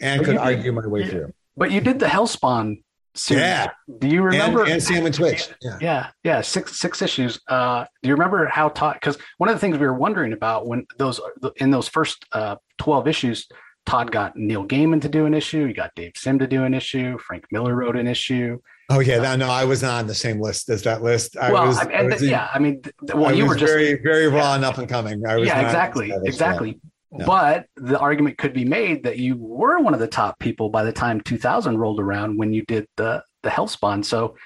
and 0.00 0.18
But 0.20 0.24
could 0.26 0.32
did- 0.32 0.40
argue 0.40 0.72
my 0.72 0.86
way 0.86 1.00
yeah. 1.00 1.06
through. 1.10 1.32
but 1.56 1.70
you 1.72 1.80
did 1.80 1.98
the 1.98 2.06
Hellspawn 2.06 2.82
series. 3.14 3.42
Yeah. 3.42 3.70
Do 3.98 4.08
you 4.08 4.22
remember? 4.22 4.62
And, 4.62 4.72
and 4.72 4.82
Sam 4.82 5.06
and 5.06 5.14
Twitch. 5.14 5.48
Yeah. 5.60 5.78
yeah, 5.80 6.10
yeah, 6.24 6.40
six 6.40 6.78
six 6.78 7.02
issues. 7.02 7.40
Uh, 7.48 7.84
do 8.02 8.08
you 8.08 8.14
remember 8.14 8.46
how 8.46 8.68
Todd? 8.68 8.94
Because 8.94 9.18
one 9.38 9.48
of 9.48 9.56
the 9.56 9.60
things 9.60 9.78
we 9.78 9.86
were 9.86 9.94
wondering 9.94 10.32
about 10.32 10.66
when 10.66 10.86
those 10.98 11.20
in 11.56 11.70
those 11.70 11.88
first 11.88 12.24
uh, 12.32 12.56
twelve 12.78 13.08
issues, 13.08 13.48
Todd 13.86 14.12
got 14.12 14.36
Neil 14.36 14.66
Gaiman 14.66 15.00
to 15.02 15.08
do 15.08 15.26
an 15.26 15.34
issue. 15.34 15.66
You 15.66 15.74
got 15.74 15.94
Dave 15.94 16.12
Sim 16.16 16.38
to 16.38 16.46
do 16.46 16.64
an 16.64 16.74
issue. 16.74 17.18
Frank 17.18 17.44
Miller 17.50 17.74
wrote 17.74 17.96
an 17.96 18.06
issue. 18.06 18.58
Oh, 18.92 18.98
yeah. 18.98 19.18
No, 19.18 19.36
no, 19.36 19.48
I 19.48 19.64
was 19.64 19.82
not 19.82 20.00
on 20.00 20.06
the 20.08 20.14
same 20.16 20.40
list 20.40 20.68
as 20.68 20.82
that 20.82 21.00
list. 21.00 21.36
I 21.36 21.52
well, 21.52 21.68
was, 21.68 21.78
I, 21.78 21.92
I 21.92 22.02
was, 22.02 22.20
yeah, 22.22 22.50
I 22.52 22.58
mean, 22.58 22.82
well, 23.14 23.26
I 23.26 23.32
you 23.32 23.46
were 23.46 23.54
just 23.54 23.72
very, 23.72 24.02
very 24.02 24.26
raw 24.26 24.54
and 24.54 24.64
up 24.64 24.78
and 24.78 24.88
coming. 24.88 25.24
I 25.24 25.36
was 25.36 25.46
yeah, 25.46 25.64
exactly, 25.64 26.12
exactly. 26.24 26.80
No. 27.12 27.26
But 27.26 27.66
the 27.76 27.98
argument 27.98 28.38
could 28.38 28.52
be 28.52 28.64
made 28.64 29.02
that 29.02 29.18
you 29.18 29.36
were 29.36 29.80
one 29.80 29.94
of 29.94 30.00
the 30.00 30.06
top 30.06 30.38
people 30.38 30.68
by 30.68 30.84
the 30.84 30.92
time 30.92 31.20
2000 31.20 31.76
rolled 31.76 31.98
around 31.98 32.38
when 32.38 32.52
you 32.52 32.64
did 32.64 32.86
the 32.96 33.24
the 33.42 33.50
Hellspawn. 33.50 34.04
So, 34.04 34.36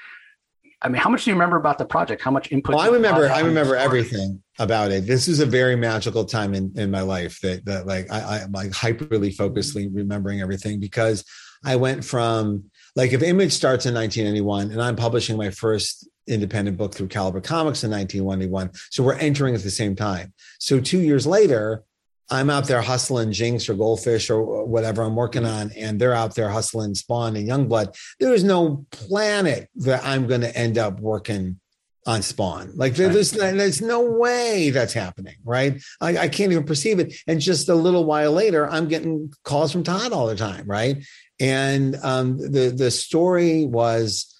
I 0.81 0.89
mean, 0.89 1.01
how 1.01 1.11
much 1.11 1.24
do 1.24 1.31
you 1.31 1.35
remember 1.35 1.57
about 1.57 1.78
the 1.78 1.85
project? 1.85 2.23
How 2.23 2.31
much 2.31 2.53
input? 2.53 2.74
Well, 2.74 2.85
I 2.85 2.89
remember, 2.89 3.28
I 3.28 3.41
remember 3.41 3.74
everything 3.74 4.43
about 4.59 4.91
it. 4.93 5.07
This 5.07 5.28
is 5.28 5.41
a 5.41 5.47
very 5.47 5.77
magical 5.77 6.24
time 6.24 6.55
in, 6.55 6.73
in 6.77 6.91
my 6.91 7.01
life 7.01 7.41
that, 7.41 7.65
that 7.65 7.86
like, 7.86 8.11
I, 8.11 8.43
I'm 8.43 8.53
like 8.53 8.70
hyperly 8.70 9.35
focusedly 9.35 9.89
remembering 9.93 10.41
everything 10.41 10.81
because 10.81 11.24
I 11.65 11.77
went 11.77 12.05
from 12.05 12.65
like, 12.97 13.12
if 13.12 13.23
Image 13.23 13.53
starts 13.53 13.86
in 13.86 13.95
1991 13.95 14.73
and 14.73 14.82
I'm 14.82 14.97
publishing 14.97 15.36
my 15.36 15.51
first 15.51 16.09
independent 16.27 16.77
book 16.77 16.95
through 16.95 17.09
Caliber 17.09 17.41
Comics 17.41 17.82
in 17.85 17.91
1991. 17.91 18.70
So 18.91 19.03
we're 19.03 19.15
entering 19.15 19.55
at 19.55 19.62
the 19.62 19.70
same 19.70 19.97
time. 19.97 20.32
So 20.59 20.81
two 20.81 21.01
years 21.01 21.27
later, 21.27 21.82
I'm 22.31 22.49
out 22.51 22.67
there 22.67 22.81
hustling 22.81 23.33
Jinx 23.33 23.69
or 23.69 23.75
Goldfish 23.75 24.31
or 24.31 24.65
whatever 24.65 25.03
I'm 25.03 25.15
working 25.17 25.45
on, 25.45 25.73
and 25.77 26.01
they're 26.01 26.15
out 26.15 26.35
there 26.35 26.49
hustling 26.49 26.95
Spawn 26.95 27.37
and 27.37 27.49
Youngblood. 27.49 27.95
There 28.19 28.33
is 28.33 28.45
no 28.45 28.87
planet 28.91 29.69
that 29.77 30.05
I'm 30.05 30.27
going 30.27 30.41
to 30.41 30.57
end 30.57 30.79
up 30.79 31.01
working 31.01 31.61
on 32.07 32.21
Spawn. 32.23 32.73
Like 32.77 32.95
there- 32.97 33.09
there's 33.09 33.31
there's 33.31 33.81
no 33.81 34.03
way 34.03 34.71
that's 34.71 34.93
happening, 34.93 35.37
right? 35.45 35.83
I, 36.01 36.19
I 36.19 36.29
can't 36.29 36.53
even 36.53 36.65
perceive 36.65 36.99
it. 36.99 37.15
And 37.27 37.41
just 37.41 37.69
a 37.69 37.75
little 37.75 38.05
while 38.05 38.33
later, 38.33 38.69
I'm 38.71 38.89
getting 38.89 39.33
calls 39.45 39.73
from 39.73 39.85
Todd 39.85 40.13
all 40.13 40.27
the 40.27 40.37
time, 40.37 40.67
right? 40.67 41.03
And 41.41 41.97
um, 42.03 42.37
the 42.39 42.73
the 42.77 42.91
story 42.91 43.65
was 43.65 44.35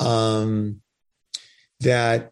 um, 0.00 0.80
that 1.80 2.30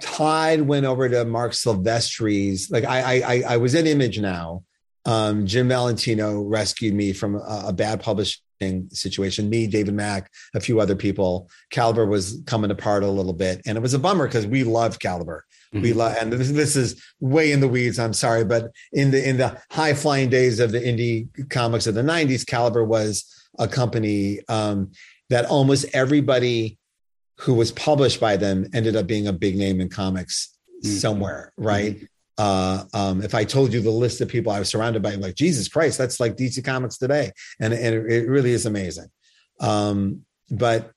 Todd 0.00 0.62
went 0.62 0.86
over 0.86 1.08
to 1.08 1.24
Marc 1.24 1.52
Silvestri's. 1.52 2.70
Like 2.70 2.84
I, 2.84 3.20
I, 3.20 3.42
I 3.48 3.56
was 3.56 3.74
in 3.74 3.86
Image 3.86 4.18
now. 4.20 4.62
Um, 5.04 5.46
Jim 5.46 5.68
Valentino 5.68 6.42
rescued 6.42 6.94
me 6.94 7.12
from 7.12 7.36
a, 7.36 7.64
a 7.68 7.72
bad 7.72 8.02
publishing 8.02 8.88
situation. 8.90 9.48
Me, 9.48 9.66
David 9.66 9.94
Mack, 9.94 10.30
a 10.54 10.60
few 10.60 10.80
other 10.80 10.96
people. 10.96 11.48
Caliber 11.70 12.06
was 12.06 12.42
coming 12.46 12.70
apart 12.70 13.02
a 13.04 13.08
little 13.08 13.32
bit, 13.32 13.60
and 13.66 13.76
it 13.78 13.80
was 13.80 13.94
a 13.94 13.98
bummer 13.98 14.26
because 14.26 14.46
we 14.46 14.64
loved 14.64 15.00
Caliber. 15.00 15.44
We 15.72 15.92
Mhm. 15.92 15.96
love, 15.96 16.16
and 16.20 16.32
this, 16.32 16.50
this 16.52 16.74
is 16.76 17.02
way 17.20 17.52
in 17.52 17.60
the 17.60 17.68
weeds. 17.68 17.98
I'm 17.98 18.12
sorry, 18.14 18.44
but 18.44 18.70
in 18.92 19.10
the 19.10 19.28
in 19.28 19.36
the 19.36 19.60
high 19.70 19.94
flying 19.94 20.28
days 20.30 20.58
of 20.58 20.72
the 20.72 20.80
indie 20.80 21.28
comics 21.50 21.86
of 21.86 21.94
the 21.94 22.02
'90s, 22.02 22.46
Caliber 22.46 22.84
was 22.84 23.24
a 23.58 23.68
company 23.68 24.40
um, 24.48 24.90
that 25.28 25.44
almost 25.46 25.84
everybody 25.92 26.78
who 27.40 27.54
was 27.54 27.72
published 27.72 28.20
by 28.20 28.36
them 28.36 28.66
ended 28.72 28.96
up 28.96 29.06
being 29.06 29.26
a 29.26 29.32
big 29.32 29.56
name 29.56 29.80
in 29.80 29.88
comics 29.88 30.56
Mhm. 30.84 31.00
somewhere, 31.00 31.52
right? 31.56 32.06
Uh, 32.38 32.84
um, 32.92 33.22
if 33.22 33.34
I 33.34 33.44
told 33.44 33.72
you 33.72 33.80
the 33.80 33.90
list 33.90 34.20
of 34.20 34.28
people 34.28 34.52
I 34.52 34.58
was 34.58 34.68
surrounded 34.68 35.02
by, 35.02 35.14
like 35.14 35.34
Jesus 35.34 35.68
Christ, 35.68 35.96
that's 35.96 36.20
like 36.20 36.36
DC 36.36 36.62
Comics 36.62 36.98
today, 36.98 37.32
and, 37.60 37.72
and 37.72 37.94
it, 37.94 38.12
it 38.12 38.28
really 38.28 38.52
is 38.52 38.66
amazing. 38.66 39.08
Um, 39.60 40.22
but 40.50 40.92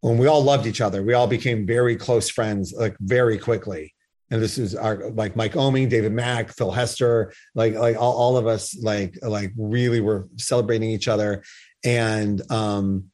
when 0.00 0.16
we 0.18 0.26
all 0.26 0.42
loved 0.42 0.66
each 0.66 0.80
other, 0.80 1.02
we 1.02 1.12
all 1.12 1.26
became 1.26 1.66
very 1.66 1.94
close 1.96 2.28
friends, 2.30 2.72
like 2.72 2.96
very 3.00 3.38
quickly. 3.38 3.94
And 4.30 4.40
this 4.40 4.56
is 4.56 4.74
our 4.74 5.10
like 5.10 5.36
Mike 5.36 5.52
Oeming, 5.52 5.90
David 5.90 6.12
Mack, 6.12 6.48
Phil 6.54 6.70
Hester, 6.70 7.34
like 7.54 7.74
like 7.74 7.96
all, 7.96 8.14
all 8.14 8.36
of 8.38 8.46
us, 8.46 8.74
like 8.82 9.18
like 9.20 9.52
really 9.58 10.00
were 10.00 10.26
celebrating 10.38 10.88
each 10.88 11.06
other, 11.06 11.42
and 11.84 12.40
um, 12.50 13.10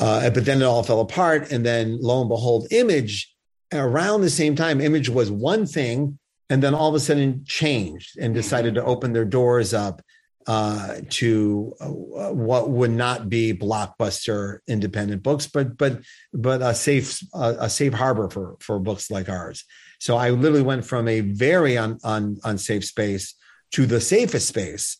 uh, 0.00 0.30
but 0.30 0.44
then 0.46 0.62
it 0.62 0.64
all 0.64 0.82
fell 0.82 1.00
apart. 1.00 1.52
And 1.52 1.64
then 1.64 1.98
lo 2.00 2.20
and 2.20 2.28
behold, 2.28 2.66
Image 2.72 3.32
around 3.72 4.22
the 4.22 4.30
same 4.30 4.56
time, 4.56 4.80
Image 4.80 5.08
was 5.08 5.30
one 5.30 5.66
thing, 5.66 6.18
and 6.48 6.62
then 6.62 6.74
all 6.74 6.88
of 6.88 6.94
a 6.94 7.00
sudden 7.00 7.44
changed 7.46 8.18
and 8.18 8.34
decided 8.34 8.74
to 8.74 8.84
open 8.84 9.12
their 9.12 9.26
doors 9.26 9.72
up 9.72 10.02
uh, 10.46 10.96
to 11.10 11.74
uh, 11.80 12.32
what 12.32 12.70
would 12.70 12.90
not 12.90 13.28
be 13.28 13.52
blockbuster 13.52 14.60
independent 14.66 15.22
books, 15.22 15.46
but 15.46 15.76
but 15.76 16.00
but 16.32 16.62
a 16.62 16.74
safe 16.74 17.20
uh, 17.34 17.54
a 17.58 17.68
safe 17.68 17.92
harbor 17.92 18.28
for 18.30 18.56
for 18.60 18.78
books 18.78 19.10
like 19.10 19.28
ours. 19.28 19.64
So 20.00 20.16
I 20.16 20.30
literally 20.30 20.62
went 20.62 20.86
from 20.86 21.08
a 21.08 21.20
very 21.20 21.76
un, 21.76 21.98
un, 22.02 22.38
unsafe 22.42 22.86
space 22.86 23.34
to 23.72 23.84
the 23.84 24.00
safest 24.00 24.48
space 24.48 24.96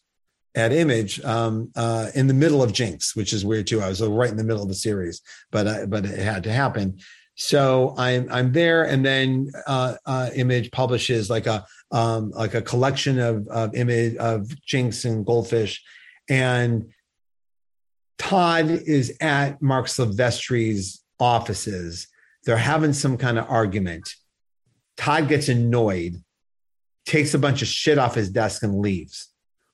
at 0.55 0.73
Image 0.73 1.21
um, 1.25 1.71
uh, 1.77 2.11
in 2.15 2.27
the 2.27 2.35
middle 2.35 2.63
of 2.63 2.73
Jinx, 2.73 3.15
which 3.15 3.33
is 3.33 3.45
weird 3.45 3.67
too. 3.67 3.81
I 3.81 3.89
was 3.89 4.03
right 4.03 4.31
in 4.31 4.37
the 4.37 4.45
middle 4.45 4.63
of 4.63 4.69
the 4.69 4.75
series, 4.75 5.23
but 5.51 5.67
uh, 5.67 5.87
but 5.87 6.05
it 6.05 6.19
had 6.19 6.45
to 6.45 6.53
happen. 6.53 6.99
So 7.37 7.95
I'm 7.97 8.29
I'm 8.31 8.53
there, 8.53 8.85
and 8.85 9.05
then 9.05 9.51
uh, 9.67 9.95
uh, 10.05 10.31
Image 10.35 10.71
publishes 10.71 11.31
like 11.31 11.47
a 11.47 11.65
um, 11.91 12.31
like 12.31 12.55
a 12.55 12.63
collection 12.63 13.19
of 13.19 13.49
of 13.49 13.75
image 13.75 14.17
of 14.17 14.49
Jinx 14.63 15.05
and 15.05 15.25
Goldfish, 15.25 15.83
and 16.29 16.91
Todd 18.19 18.69
is 18.69 19.17
at 19.23 19.63
Marc 19.63 19.87
Silvestri's 19.87 21.03
offices. 21.19 22.09
They're 22.45 22.59
having 22.59 22.93
some 22.93 23.17
kind 23.17 23.39
of 23.39 23.49
argument. 23.49 24.15
Todd 24.99 25.29
gets 25.29 25.49
annoyed, 25.49 26.17
takes 27.07 27.33
a 27.33 27.39
bunch 27.39 27.63
of 27.63 27.69
shit 27.69 27.97
off 27.97 28.15
his 28.15 28.29
desk, 28.31 28.63
and 28.63 28.81
leaves. 28.81 29.30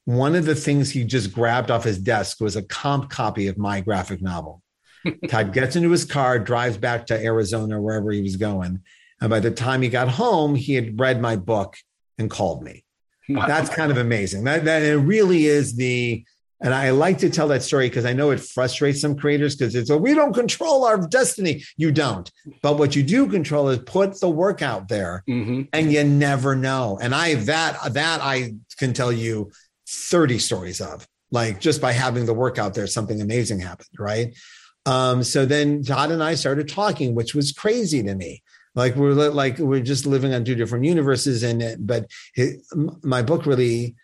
One 0.06 0.34
of 0.34 0.44
the 0.44 0.54
things 0.54 0.90
he 0.90 1.04
just 1.04 1.32
grabbed 1.32 1.70
off 1.70 1.84
his 1.84 1.98
desk 1.98 2.40
was 2.40 2.56
a 2.56 2.62
comp 2.62 3.10
copy 3.10 3.48
of 3.48 3.58
my 3.58 3.80
graphic 3.80 4.22
novel. 4.22 4.62
Todd 5.28 5.52
gets 5.52 5.76
into 5.76 5.90
his 5.90 6.04
car, 6.04 6.38
drives 6.38 6.78
back 6.78 7.06
to 7.06 7.22
Arizona, 7.22 7.80
wherever 7.80 8.10
he 8.10 8.22
was 8.22 8.36
going. 8.36 8.80
And 9.20 9.30
by 9.30 9.40
the 9.40 9.50
time 9.50 9.82
he 9.82 9.88
got 9.88 10.08
home, 10.08 10.54
he 10.54 10.74
had 10.74 10.98
read 10.98 11.20
my 11.20 11.36
book 11.36 11.76
and 12.18 12.30
called 12.30 12.62
me. 12.62 12.84
Wow. 13.28 13.46
That's 13.46 13.70
kind 13.70 13.90
of 13.90 13.98
amazing. 13.98 14.44
That, 14.44 14.64
that 14.64 14.82
it 14.82 14.96
really 14.96 15.46
is 15.46 15.76
the 15.76 16.24
and 16.60 16.72
I 16.72 16.90
like 16.90 17.18
to 17.18 17.28
tell 17.28 17.48
that 17.48 17.62
story 17.62 17.88
because 17.88 18.06
I 18.06 18.14
know 18.14 18.30
it 18.30 18.40
frustrates 18.40 19.00
some 19.02 19.14
creators 19.14 19.54
because 19.54 19.74
it's, 19.74 19.90
well, 19.90 19.98
we 19.98 20.14
don't 20.14 20.32
control 20.32 20.84
our 20.86 20.96
destiny. 20.96 21.62
You 21.76 21.92
don't. 21.92 22.30
But 22.62 22.78
what 22.78 22.96
you 22.96 23.02
do 23.02 23.26
control 23.26 23.68
is 23.68 23.78
put 23.80 24.18
the 24.20 24.30
work 24.30 24.62
out 24.62 24.88
there 24.88 25.22
mm-hmm. 25.28 25.62
and 25.74 25.92
you 25.92 26.02
never 26.04 26.56
know. 26.56 26.98
And 27.00 27.14
I, 27.14 27.34
that, 27.34 27.92
that 27.92 28.20
I 28.22 28.54
can 28.78 28.94
tell 28.94 29.12
you 29.12 29.50
30 29.88 30.38
stories 30.38 30.80
of 30.80 31.06
like 31.30 31.60
just 31.60 31.80
by 31.80 31.92
having 31.92 32.26
the 32.26 32.34
work 32.34 32.58
out 32.58 32.74
there, 32.74 32.86
something 32.86 33.20
amazing 33.20 33.60
happened. 33.60 33.88
Right. 33.98 34.36
Um, 34.84 35.22
so 35.24 35.46
then 35.46 35.82
Todd 35.82 36.12
and 36.12 36.22
I 36.22 36.34
started 36.34 36.68
talking, 36.68 37.14
which 37.14 37.34
was 37.34 37.52
crazy 37.52 38.02
to 38.02 38.14
me. 38.14 38.42
Like 38.74 38.94
we're 38.94 39.12
like, 39.12 39.58
we're 39.58 39.80
just 39.80 40.06
living 40.06 40.34
on 40.34 40.44
two 40.44 40.54
different 40.54 40.84
universes. 40.84 41.42
And, 41.42 41.76
but 41.86 42.06
it, 42.34 42.60
my 43.02 43.22
book 43.22 43.46
really, 43.46 43.96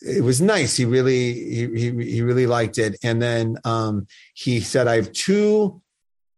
it 0.00 0.24
was 0.24 0.40
nice. 0.40 0.76
He 0.76 0.84
really 0.84 1.34
he, 1.34 1.66
he, 1.66 2.04
he 2.04 2.22
really 2.22 2.46
liked 2.46 2.78
it. 2.78 2.96
And 3.02 3.20
then 3.20 3.58
um, 3.64 4.06
he 4.34 4.60
said, 4.60 4.88
"I 4.88 4.96
have 4.96 5.12
two 5.12 5.82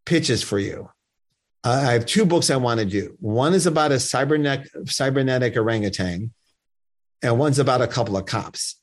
pitches 0.04 0.42
for 0.42 0.58
you. 0.58 0.90
Uh, 1.62 1.84
I 1.86 1.92
have 1.92 2.06
two 2.06 2.24
books 2.24 2.50
I 2.50 2.56
want 2.56 2.80
to 2.80 2.86
do. 2.86 3.16
One 3.20 3.54
is 3.54 3.66
about 3.66 3.92
a 3.92 4.00
cybernetic 4.00 4.68
cybernetic 4.86 5.56
orangutan, 5.56 6.32
and 7.24 7.38
one's 7.38 7.58
about 7.58 7.82
a 7.82 7.88
couple 7.88 8.16
of 8.16 8.26
cops. 8.26 8.80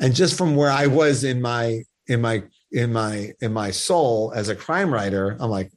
And 0.00 0.14
just 0.14 0.38
from 0.38 0.54
where 0.54 0.70
I 0.70 0.86
was 0.86 1.24
in 1.24 1.42
my 1.42 1.82
in 2.06 2.20
my 2.20 2.44
in 2.70 2.92
my 2.92 3.32
in 3.40 3.52
my 3.52 3.70
soul 3.70 4.32
as 4.34 4.48
a 4.48 4.54
crime 4.54 4.92
writer, 4.92 5.36
I'm 5.40 5.50
like, 5.50 5.72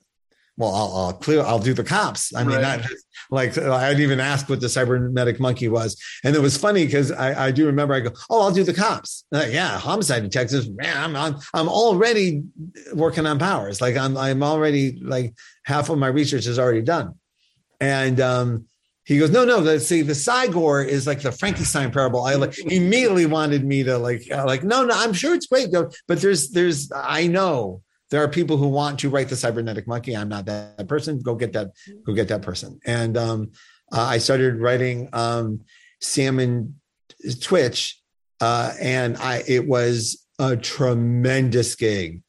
well, 0.58 0.74
I'll, 0.74 0.96
I'll 0.96 1.14
clear, 1.14 1.42
I'll 1.42 1.60
do 1.60 1.74
the 1.74 1.84
cops. 1.84 2.36
I 2.36 2.44
mean, 2.44 2.58
right. 2.58 2.80
not 2.80 2.90
like 3.32 3.58
I 3.58 3.90
didn't 3.90 4.04
even 4.04 4.20
ask 4.20 4.48
what 4.50 4.62
the 4.62 4.70
cybernetic 4.70 5.40
monkey 5.40 5.68
was. 5.68 6.00
And 6.24 6.36
it 6.36 6.40
was 6.40 6.58
funny 6.58 6.86
because 6.86 7.12
I, 7.12 7.48
I, 7.48 7.52
do 7.52 7.66
remember 7.66 7.96
I 7.96 8.02
go, 8.02 8.12
oh, 8.30 8.42
I'll 8.42 8.52
do 8.52 8.64
the 8.64 8.74
cops. 8.74 9.26
Like, 9.32 9.52
yeah, 9.52 9.80
homicide 9.80 10.22
detectives. 10.22 10.70
Man, 10.70 10.96
I'm, 10.96 11.16
I'm, 11.16 11.40
I'm 11.56 11.68
already 11.68 12.44
working 12.94 13.26
on 13.26 13.40
powers. 13.40 13.82
Like 13.82 13.98
I'm, 13.98 14.16
I'm 14.16 14.44
already 14.44 15.00
like 15.02 15.34
half 15.66 15.90
of 15.90 15.98
my 15.98 16.08
research 16.08 16.46
is 16.46 16.60
already 16.60 16.84
done. 16.84 17.16
And, 17.82 18.20
um, 18.22 18.66
he 19.06 19.20
goes, 19.20 19.32
no, 19.32 19.44
no. 19.44 19.60
Let's 19.60 19.86
see, 19.86 20.02
the 20.02 20.16
Cy-Gor 20.16 20.84
is 20.84 21.06
like 21.06 21.22
the 21.22 21.32
Frankenstein 21.32 21.92
parable. 21.92 22.24
I 22.24 22.36
like 22.36 22.58
immediately 22.66 23.26
wanted 23.26 23.66
me 23.66 23.84
to 23.84 23.98
like, 23.98 24.24
uh, 24.32 24.46
like, 24.46 24.64
no, 24.64 24.86
no. 24.86 24.94
I'm 24.96 25.14
sure 25.14 25.36
it's 25.36 25.48
great. 25.48 25.70
But 26.08 26.22
there's, 26.22 26.50
there's, 26.52 26.92
I 26.94 27.28
know 27.28 27.82
there 28.14 28.24
are 28.24 28.28
people 28.28 28.58
who 28.58 28.68
want 28.68 29.00
to 29.00 29.10
write 29.10 29.30
the 29.30 29.36
cybernetic 29.36 29.88
monkey. 29.88 30.16
I'm 30.16 30.30
not 30.30 30.46
that 30.46 30.88
person. 30.88 31.20
Go 31.20 31.34
get 31.34 31.54
that. 31.54 31.72
Go 32.06 32.14
get 32.14 32.28
that 32.28 32.44
person. 32.44 32.80
And 32.86 33.18
um, 33.18 33.52
uh, 33.92 34.02
I 34.02 34.20
started 34.20 34.60
writing 34.60 35.10
um, 35.14 35.62
Sam 36.00 36.38
and 36.38 36.76
Twitch, 37.42 38.00
uh, 38.40 38.74
and 38.80 39.18
I 39.18 39.44
it 39.48 39.68
was 39.68 40.28
a 40.38 40.56
tremendous 40.56 41.74
gig 41.74 42.22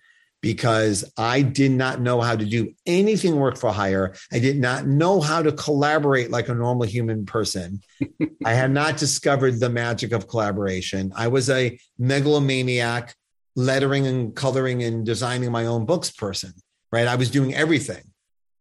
because 0.45 1.11
I 1.16 1.41
did 1.41 1.73
not 1.73 2.03
know 2.03 2.21
how 2.21 2.37
to 2.37 2.45
do 2.45 2.75
anything 2.85 3.37
work 3.37 3.57
for 3.57 3.73
hire. 3.73 4.15
I 4.31 4.41
did 4.41 4.61
not 4.61 4.87
know 4.87 5.23
how 5.23 5.41
to 5.41 5.51
collaborate 5.53 6.31
like 6.31 6.51
a 6.51 6.55
normal 6.55 6.87
human 6.87 7.25
person. 7.25 7.81
I 8.45 8.53
had 8.53 8.71
not 8.71 8.99
discovered 8.99 9.59
the 9.59 9.71
magic 9.71 10.12
of 10.12 10.29
collaboration. 10.29 11.15
I 11.16 11.29
was 11.29 11.49
a 11.49 11.79
megalomaniac 11.99 13.15
lettering 13.57 14.07
and 14.07 14.37
coloring 14.37 14.83
and 14.83 15.07
designing 15.07 15.51
my 15.51 15.65
own 15.65 15.87
books 15.87 16.11
person, 16.11 16.53
right? 16.93 17.07
I 17.07 17.15
was 17.15 17.31
doing 17.31 17.55
everything. 17.55 18.05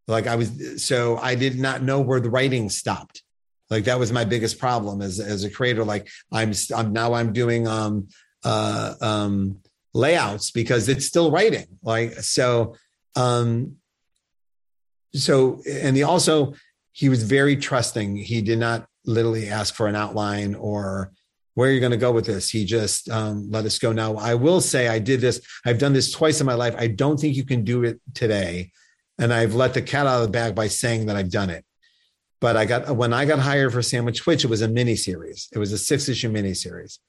Like 0.08 0.26
I 0.26 0.38
was, 0.38 0.86
so 0.86 1.18
I 1.18 1.36
did 1.36 1.60
not 1.60 1.84
know 1.84 2.00
where 2.00 2.22
the 2.22 2.30
writing 2.30 2.70
stopped. 2.70 3.24
Like 3.70 3.84
that 3.86 4.00
was 4.00 4.10
my 4.10 4.24
biggest 4.24 4.58
problem 4.58 5.02
as, 5.02 5.20
as 5.20 5.44
a 5.44 5.50
creator. 5.50 5.84
Like 5.84 6.08
I'm, 6.32 6.54
I'm 6.74 6.94
now 6.94 7.14
I'm 7.14 7.34
doing, 7.34 7.68
um, 7.68 8.08
uh, 8.46 8.96
um, 9.02 9.58
layouts 9.94 10.52
because 10.52 10.90
it's 10.90 11.06
still 11.06 11.32
writing. 11.32 11.68
Like, 11.82 12.14
so, 12.22 12.76
um, 13.15 13.78
so, 15.14 15.61
and 15.70 15.95
he 15.95 16.03
also, 16.03 16.53
he 16.91 17.10
was 17.10 17.24
very 17.24 17.57
trusting. 17.57 18.15
He 18.15 18.41
did 18.41 18.60
not 18.60 18.88
literally 19.06 19.49
ask 19.49 19.76
for 19.76 19.88
an 19.88 19.95
outline 19.95 20.56
or, 20.56 21.11
where 21.56 21.70
are 21.70 21.72
you 21.72 21.80
going 21.80 21.91
to 21.91 21.98
go 21.98 22.11
with 22.11 22.26
this? 22.26 22.49
He 22.49 22.65
just 22.65 23.10
um, 23.10 23.52
let 23.52 23.65
us 23.65 23.78
go. 23.78 23.91
Now, 23.91 24.15
I 24.15 24.34
will 24.34 24.60
say 24.60 24.88
I 24.88 24.98
did 24.98 25.22
this. 25.22 25.40
I've 25.65 25.78
done 25.78 25.94
this 25.94 26.11
twice 26.11 26.40
in 26.40 26.48
my 26.48 26.56
life. 26.56 26.74
I 26.80 26.88
don't 26.88 27.20
think 27.20 27.36
you 27.36 27.45
can 27.45 27.64
do 27.64 27.84
it 27.84 28.02
today. 28.15 28.72
And 29.20 29.32
I've 29.32 29.53
let 29.53 29.76
the 29.76 29.82
cat 29.84 30.07
out 30.07 30.22
of 30.22 30.24
the 30.24 30.32
bag 30.32 30.56
by 30.56 30.68
saying 30.68 31.06
that 31.06 31.15
I've 31.15 31.30
done 31.30 31.52
it. 31.52 31.64
But 32.41 32.57
I 32.57 32.65
got 32.65 32.95
when 32.95 33.14
I 33.14 33.26
got 33.26 33.38
hired 33.40 33.72
for 33.72 33.84
Sam 33.84 34.07
and 34.07 34.18
Twitch, 34.18 34.44
it 34.44 34.49
was 34.49 34.64
a 34.64 34.68
mini 34.68 34.95
series. 34.95 35.48
It 35.53 35.60
was 35.60 35.72
a 35.72 35.78
six 35.78 36.10
issue 36.10 36.30
mini 36.30 36.56
series. 36.56 36.99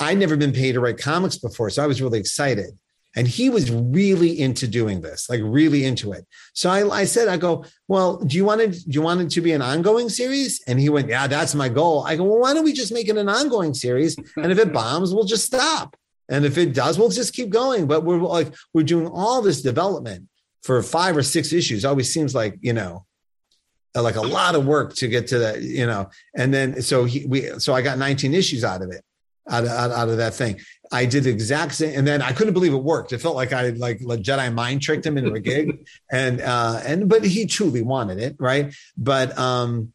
I'd 0.00 0.18
never 0.18 0.36
been 0.36 0.52
paid 0.52 0.72
to 0.72 0.80
write 0.80 0.98
comics 0.98 1.36
before, 1.36 1.70
so 1.70 1.82
I 1.82 1.86
was 1.86 2.00
really 2.00 2.18
excited. 2.18 2.70
And 3.16 3.26
he 3.26 3.50
was 3.50 3.72
really 3.72 4.40
into 4.40 4.68
doing 4.68 5.00
this, 5.00 5.28
like 5.28 5.40
really 5.42 5.84
into 5.84 6.12
it. 6.12 6.24
So 6.54 6.70
I, 6.70 7.00
I 7.00 7.04
said, 7.04 7.26
I 7.26 7.36
go, 7.38 7.64
well, 7.88 8.18
do 8.18 8.36
you 8.36 8.44
want 8.44 8.60
it? 8.60 8.70
Do 8.70 8.82
you 8.86 9.02
want 9.02 9.20
it 9.20 9.30
to 9.30 9.40
be 9.40 9.50
an 9.50 9.62
ongoing 9.62 10.08
series? 10.08 10.62
And 10.68 10.78
he 10.78 10.88
went, 10.90 11.08
yeah, 11.08 11.26
that's 11.26 11.56
my 11.56 11.68
goal. 11.68 12.04
I 12.06 12.14
go, 12.14 12.22
well, 12.22 12.38
why 12.38 12.54
don't 12.54 12.64
we 12.64 12.72
just 12.72 12.92
make 12.92 13.08
it 13.08 13.16
an 13.16 13.28
ongoing 13.28 13.74
series? 13.74 14.16
And 14.36 14.52
if 14.52 14.58
it 14.58 14.72
bombs, 14.72 15.12
we'll 15.12 15.24
just 15.24 15.44
stop. 15.44 15.96
And 16.28 16.44
if 16.44 16.56
it 16.56 16.72
does, 16.72 16.98
we'll 16.98 17.08
just 17.08 17.34
keep 17.34 17.50
going. 17.50 17.88
But 17.88 18.04
we're 18.04 18.18
like, 18.18 18.54
we're 18.72 18.84
doing 18.84 19.08
all 19.08 19.42
this 19.42 19.60
development 19.60 20.28
for 20.62 20.80
five 20.82 21.16
or 21.16 21.24
six 21.24 21.52
issues. 21.52 21.84
Always 21.84 22.14
seems 22.14 22.32
like, 22.32 22.58
you 22.60 22.72
know, 22.72 23.06
like 23.94 24.14
a 24.14 24.22
lot 24.22 24.54
of 24.54 24.64
work 24.64 24.94
to 24.94 25.08
get 25.08 25.26
to 25.28 25.40
that, 25.40 25.62
you 25.62 25.84
know. 25.84 26.08
And 26.36 26.54
then 26.54 26.80
so 26.80 27.06
he 27.06 27.26
we 27.26 27.58
so 27.58 27.74
I 27.74 27.82
got 27.82 27.98
19 27.98 28.34
issues 28.34 28.62
out 28.62 28.82
of 28.82 28.90
it 28.92 29.02
out 29.48 29.64
of, 29.64 29.70
out, 29.70 30.08
of 30.08 30.16
that 30.18 30.34
thing. 30.34 30.60
I 30.92 31.06
did 31.06 31.24
the 31.24 31.30
exact 31.30 31.74
same, 31.74 31.96
and 31.98 32.06
then 32.06 32.20
I 32.20 32.32
couldn't 32.32 32.54
believe 32.54 32.74
it 32.74 32.82
worked. 32.82 33.12
It 33.12 33.18
felt 33.18 33.36
like 33.36 33.52
I 33.52 33.70
like, 33.70 34.00
like 34.02 34.20
Jedi 34.20 34.52
mind 34.52 34.82
tricked 34.82 35.06
him 35.06 35.16
into 35.16 35.32
a 35.32 35.40
gig, 35.40 35.86
and 36.12 36.40
uh, 36.40 36.80
and 36.84 37.08
but 37.08 37.24
he 37.24 37.46
truly 37.46 37.82
wanted 37.82 38.18
it, 38.18 38.36
right? 38.38 38.74
But 38.96 39.36
um, 39.38 39.92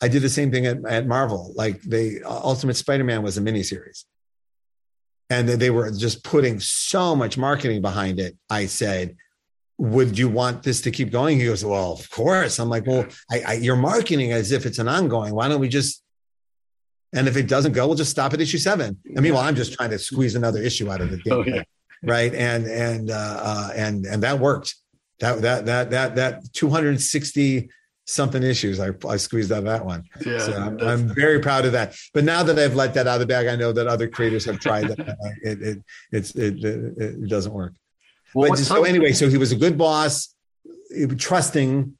I 0.00 0.08
did 0.08 0.22
the 0.22 0.30
same 0.30 0.50
thing 0.50 0.66
at, 0.66 0.84
at 0.86 1.06
Marvel. 1.06 1.52
Like 1.54 1.82
the 1.82 2.22
Ultimate 2.24 2.76
Spider-Man 2.76 3.22
was 3.22 3.36
a 3.36 3.42
miniseries, 3.42 4.04
and 5.28 5.48
they 5.48 5.70
were 5.70 5.90
just 5.90 6.24
putting 6.24 6.60
so 6.60 7.14
much 7.14 7.36
marketing 7.36 7.82
behind 7.82 8.18
it. 8.18 8.36
I 8.48 8.66
said, 8.66 9.16
would 9.78 10.18
you 10.18 10.28
want 10.28 10.62
this 10.62 10.80
to 10.82 10.90
keep 10.90 11.10
going? 11.10 11.38
He 11.38 11.44
goes, 11.44 11.64
well, 11.64 11.92
of 11.92 12.08
course. 12.10 12.58
I'm 12.58 12.68
like, 12.68 12.86
well, 12.86 13.06
I, 13.30 13.40
I, 13.46 13.52
you're 13.54 13.76
marketing 13.76 14.32
as 14.32 14.52
if 14.52 14.64
it's 14.64 14.78
an 14.78 14.88
ongoing. 14.88 15.34
Why 15.34 15.48
don't 15.48 15.60
we 15.60 15.68
just 15.68 16.02
and 17.16 17.26
if 17.26 17.36
it 17.36 17.48
doesn't 17.48 17.72
go, 17.72 17.86
we'll 17.86 17.96
just 17.96 18.10
stop 18.10 18.34
at 18.34 18.40
issue 18.40 18.58
seven. 18.58 18.98
I 19.16 19.20
mean, 19.20 19.32
well, 19.32 19.42
I'm 19.42 19.56
just 19.56 19.72
trying 19.72 19.90
to 19.90 19.98
squeeze 19.98 20.34
another 20.34 20.62
issue 20.62 20.90
out 20.90 21.00
of 21.00 21.10
the 21.10 21.16
game, 21.16 21.32
oh, 21.32 21.44
yeah. 21.44 21.62
right? 22.02 22.32
And 22.34 22.66
and 22.66 23.10
uh, 23.10 23.40
uh, 23.42 23.70
and 23.74 24.04
and 24.04 24.22
that 24.22 24.38
worked. 24.38 24.74
That 25.20 25.40
that 25.40 25.66
that 25.66 25.90
that 25.90 26.16
that 26.16 26.52
260 26.52 27.70
something 28.08 28.42
issues 28.42 28.78
I, 28.78 28.90
I 29.08 29.16
squeezed 29.16 29.50
out 29.50 29.58
of 29.58 29.64
that 29.64 29.84
one. 29.84 30.04
Yeah, 30.24 30.38
so 30.38 30.52
I'm, 30.52 30.80
I'm, 30.80 31.14
very 31.14 31.40
proud 31.40 31.64
of 31.64 31.72
that. 31.72 31.96
But 32.14 32.22
now 32.22 32.42
that 32.44 32.56
I've 32.56 32.76
let 32.76 32.94
that 32.94 33.08
out 33.08 33.14
of 33.14 33.20
the 33.20 33.26
bag, 33.26 33.48
I 33.48 33.56
know 33.56 33.72
that 33.72 33.88
other 33.88 34.06
creators 34.06 34.44
have 34.44 34.60
tried 34.60 34.88
that. 34.88 34.98
It, 35.42 35.62
it 35.62 35.82
it's 36.12 36.34
it, 36.34 36.62
it, 36.64 36.98
it 36.98 37.28
doesn't 37.28 37.52
work. 37.52 37.72
Well, 38.34 38.50
but 38.50 38.58
so 38.58 38.84
anyway, 38.84 39.12
so 39.12 39.28
he 39.28 39.38
was 39.38 39.52
a 39.52 39.56
good 39.56 39.78
boss, 39.78 40.34
trusting. 41.16 41.96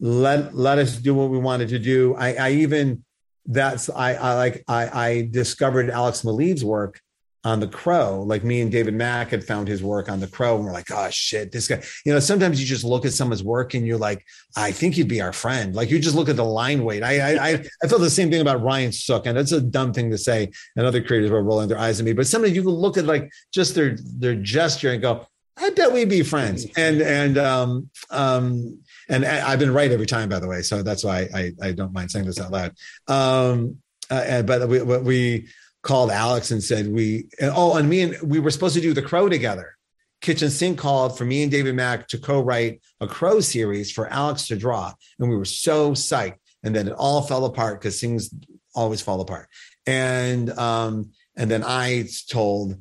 Let 0.00 0.54
let 0.54 0.78
us 0.78 0.96
do 0.96 1.14
what 1.14 1.30
we 1.30 1.38
wanted 1.38 1.68
to 1.68 1.78
do. 1.78 2.14
I, 2.14 2.34
I 2.34 2.50
even 2.52 3.03
that's 3.46 3.90
I, 3.90 4.14
I 4.14 4.34
like 4.34 4.64
I, 4.68 5.06
I 5.06 5.28
discovered 5.30 5.90
Alex 5.90 6.22
Maleev's 6.22 6.64
work 6.64 7.00
on 7.44 7.60
the 7.60 7.68
crow. 7.68 8.22
Like 8.22 8.42
me 8.42 8.62
and 8.62 8.72
david 8.72 8.94
mack 8.94 9.28
had 9.28 9.44
found 9.44 9.68
his 9.68 9.82
work 9.82 10.08
on 10.08 10.20
the 10.20 10.26
crow 10.26 10.56
and 10.56 10.64
we're 10.64 10.72
like 10.72 10.90
oh 10.90 11.08
shit 11.10 11.52
this 11.52 11.68
guy 11.68 11.82
you 12.06 12.12
know 12.12 12.18
sometimes 12.18 12.58
you 12.58 12.66
just 12.66 12.84
look 12.84 13.04
at 13.04 13.12
someone's 13.12 13.42
work 13.42 13.74
and 13.74 13.86
you're 13.86 13.98
like 13.98 14.24
i 14.56 14.72
think 14.72 14.94
he'd 14.94 15.08
be 15.08 15.20
our 15.20 15.32
friend. 15.32 15.74
Like 15.74 15.90
you 15.90 15.98
just 15.98 16.16
look 16.16 16.28
at 16.28 16.36
the 16.36 16.44
line 16.44 16.84
weight. 16.84 17.02
I 17.02 17.34
i 17.36 17.64
i 17.82 17.88
felt 17.88 18.00
the 18.00 18.10
same 18.10 18.30
thing 18.30 18.40
about 18.40 18.62
ryan 18.62 18.92
sook 18.92 19.26
and 19.26 19.36
that's 19.36 19.52
a 19.52 19.60
dumb 19.60 19.92
thing 19.92 20.10
to 20.10 20.18
say 20.18 20.50
and 20.76 20.86
other 20.86 21.02
creators 21.02 21.30
were 21.30 21.42
rolling 21.42 21.68
their 21.68 21.78
eyes 21.78 22.00
at 22.00 22.06
me 22.06 22.12
but 22.12 22.26
sometimes 22.26 22.56
you 22.56 22.62
can 22.62 22.72
look 22.72 22.96
at 22.96 23.04
like 23.04 23.30
just 23.52 23.74
their 23.74 23.96
their 24.18 24.34
gesture 24.34 24.92
and 24.92 25.02
go 25.02 25.26
I 25.56 25.70
bet 25.70 25.92
we'd 25.92 26.08
be 26.08 26.22
friends. 26.22 26.66
And 26.76 27.00
and 27.00 27.38
um 27.38 27.90
um 28.10 28.80
and 29.08 29.24
I've 29.24 29.58
been 29.58 29.72
right 29.72 29.90
every 29.90 30.06
time, 30.06 30.28
by 30.28 30.38
the 30.38 30.48
way. 30.48 30.62
So 30.62 30.82
that's 30.82 31.04
why 31.04 31.28
I 31.34 31.52
I, 31.60 31.72
don't 31.72 31.92
mind 31.92 32.10
saying 32.10 32.26
this 32.26 32.40
out 32.40 32.52
loud. 32.52 32.74
Um, 33.08 33.78
uh, 34.10 34.42
but 34.42 34.68
we 34.68 34.82
we 34.82 35.48
called 35.82 36.10
Alex 36.10 36.50
and 36.50 36.62
said 36.62 36.90
we 36.90 37.28
oh 37.40 37.76
and 37.76 37.88
me 37.88 38.02
and 38.02 38.16
we 38.22 38.40
were 38.40 38.50
supposed 38.50 38.74
to 38.74 38.80
do 38.80 38.94
the 38.94 39.02
Crow 39.02 39.28
together. 39.28 39.76
Kitchen 40.20 40.48
Sink 40.48 40.78
called 40.78 41.18
for 41.18 41.26
me 41.26 41.42
and 41.42 41.52
David 41.52 41.74
Mack 41.74 42.08
to 42.08 42.18
co-write 42.18 42.80
a 42.98 43.06
Crow 43.06 43.40
series 43.40 43.92
for 43.92 44.06
Alex 44.08 44.46
to 44.48 44.56
draw, 44.56 44.92
and 45.18 45.28
we 45.28 45.36
were 45.36 45.44
so 45.44 45.92
psyched. 45.92 46.38
And 46.62 46.74
then 46.74 46.88
it 46.88 46.94
all 46.94 47.20
fell 47.20 47.44
apart 47.44 47.78
because 47.78 48.00
things 48.00 48.30
always 48.74 49.02
fall 49.02 49.20
apart. 49.20 49.48
And 49.86 50.50
um, 50.50 51.10
and 51.36 51.50
then 51.50 51.62
I 51.62 52.08
told 52.28 52.80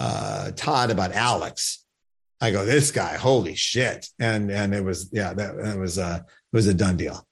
uh, 0.00 0.50
Todd 0.52 0.90
about 0.90 1.12
Alex. 1.12 1.84
I 2.40 2.50
go, 2.50 2.64
this 2.64 2.90
guy, 2.90 3.16
holy 3.16 3.54
shit! 3.54 4.06
And 4.18 4.50
and 4.50 4.74
it 4.74 4.84
was 4.84 5.10
yeah, 5.12 5.34
that, 5.34 5.56
that 5.62 5.78
was 5.78 5.98
a 5.98 6.24
it 6.26 6.56
was 6.56 6.66
a 6.66 6.74
done 6.74 6.96
deal. 6.96 7.26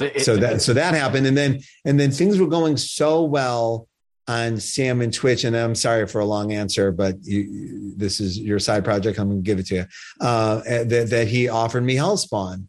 It, 0.00 0.22
so 0.22 0.36
that 0.36 0.62
so 0.62 0.74
that 0.74 0.94
happened, 0.94 1.26
and 1.26 1.36
then 1.36 1.60
and 1.84 1.98
then 1.98 2.10
things 2.10 2.38
were 2.38 2.48
going 2.48 2.76
so 2.76 3.22
well 3.24 3.88
on 4.28 4.58
Sam 4.58 5.00
and 5.00 5.12
Twitch. 5.12 5.44
And 5.44 5.56
I'm 5.56 5.74
sorry 5.74 6.06
for 6.06 6.20
a 6.20 6.24
long 6.24 6.52
answer, 6.52 6.92
but 6.92 7.16
you, 7.22 7.94
this 7.96 8.20
is 8.20 8.38
your 8.38 8.58
side 8.58 8.84
project. 8.84 9.18
I'm 9.18 9.28
going 9.28 9.42
to 9.42 9.46
give 9.46 9.58
it 9.58 9.66
to 9.66 9.74
you. 9.74 9.86
Uh, 10.20 10.60
that, 10.84 11.08
that 11.10 11.28
he 11.28 11.48
offered 11.48 11.82
me 11.82 11.96
Hellspawn 11.96 12.66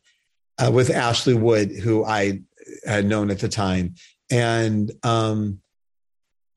uh, 0.57 0.72
with 0.73 0.89
Ashley 0.89 1.35
Wood, 1.35 1.72
who 1.72 2.03
I 2.03 2.41
had 2.85 3.05
known 3.05 3.30
at 3.30 3.39
the 3.39 3.49
time, 3.49 3.95
and 4.31 4.91
um, 5.03 5.60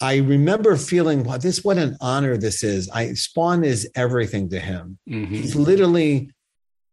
I 0.00 0.16
remember 0.16 0.76
feeling, 0.76 1.24
wow, 1.24 1.38
this 1.38 1.64
what 1.64 1.78
an 1.78 1.96
honor 2.00 2.36
this 2.36 2.62
is. 2.62 2.88
I 2.90 3.14
Spawn 3.14 3.64
is 3.64 3.90
everything 3.94 4.50
to 4.50 4.60
him. 4.60 4.98
Mm-hmm. 5.08 5.34
He's 5.34 5.56
literally 5.56 6.30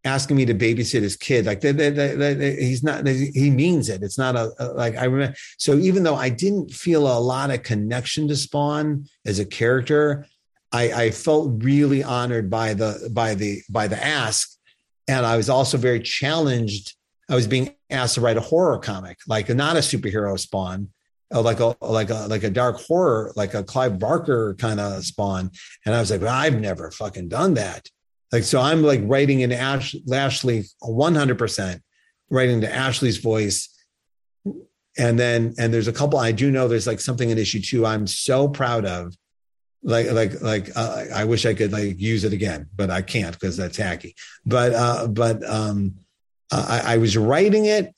asking 0.06 0.38
me 0.38 0.46
to 0.46 0.54
babysit 0.54 1.02
his 1.02 1.16
kid. 1.16 1.46
Like 1.46 1.62
they, 1.62 1.72
they, 1.72 1.90
they, 1.90 2.56
he's 2.56 2.84
not, 2.84 3.08
he 3.08 3.50
means 3.50 3.90
it. 3.90 4.04
It's 4.04 4.18
not 4.18 4.36
a, 4.36 4.52
a, 4.60 4.66
like 4.74 4.98
I 4.98 5.06
remember. 5.06 5.36
So 5.58 5.78
even 5.78 6.04
though 6.04 6.16
I 6.16 6.30
didn't 6.30 6.72
feel 6.72 7.08
a 7.08 7.20
lot 7.20 7.52
of 7.52 7.64
connection 7.64 8.28
to 8.28 8.36
Spawn 8.36 9.06
as 9.26 9.40
a 9.40 9.46
character, 9.46 10.26
I, 10.72 10.92
I 10.92 11.12
felt 11.12 11.64
really 11.64 12.04
honored 12.04 12.50
by 12.50 12.74
the 12.74 13.10
by 13.14 13.36
the 13.36 13.62
by 13.70 13.88
the 13.88 14.04
ask, 14.04 14.58
and 15.08 15.26
I 15.26 15.38
was 15.38 15.48
also 15.50 15.78
very 15.78 16.00
challenged. 16.00 16.96
I 17.30 17.36
was 17.36 17.48
being 17.48 17.76
asked 17.90 18.16
to 18.16 18.22
write 18.22 18.38
a 18.38 18.42
horror 18.42 18.80
comic, 18.80 19.20
like 19.28 19.50
not 19.50 19.76
a 19.76 19.80
superhero 19.80 20.38
Spawn, 20.38 20.90
like 21.42 21.60
a 21.60 21.76
like 21.82 22.10
a 22.10 22.28
like 22.28 22.44
a 22.44 22.50
dark 22.50 22.78
horror, 22.78 23.32
like 23.36 23.54
a 23.54 23.64
Clive 23.64 24.00
Barker 24.00 24.56
kind 24.60 24.80
of 24.80 25.04
spawn. 25.04 25.52
And 25.86 25.96
I 25.96 26.00
was 26.00 26.12
like, 26.12 26.22
well, 26.22 26.34
I've 26.34 26.60
never 26.60 26.92
fucking 26.92 27.30
done 27.30 27.56
that. 27.56 27.90
Like, 28.34 28.44
so 28.44 28.60
I'm 28.60 28.82
like 28.82 29.00
writing 29.04 29.42
in 29.42 29.52
Ash, 29.52 29.96
Ashley 30.12 30.64
100%, 30.82 31.80
writing 32.32 32.62
to 32.62 32.76
Ashley's 32.76 33.18
voice. 33.18 33.70
And 34.98 35.20
then, 35.20 35.54
and 35.60 35.72
there's 35.72 35.88
a 35.88 35.94
couple, 35.94 36.18
I 36.18 36.32
do 36.32 36.50
know 36.50 36.68
there's 36.68 36.88
like 36.88 37.00
something 37.00 37.30
in 37.30 37.38
issue 37.38 37.62
two 37.62 37.86
I'm 37.86 38.08
so 38.08 38.48
proud 38.48 38.86
of. 38.86 39.16
Like, 39.84 40.12
like, 40.12 40.42
like, 40.42 40.70
uh, 40.76 41.06
I 41.14 41.26
wish 41.26 41.46
I 41.46 41.54
could 41.54 41.72
like 41.72 42.00
use 42.00 42.24
it 42.24 42.34
again, 42.34 42.70
but 42.76 42.90
I 42.90 43.04
can't 43.04 43.34
because 43.34 43.56
that's 43.56 43.78
hacky. 43.78 44.16
But, 44.44 44.74
uh, 44.74 45.08
but, 45.08 45.48
um, 45.48 45.96
I, 46.52 46.82
I 46.86 46.98
was 46.98 47.16
writing 47.16 47.66
it 47.66 47.94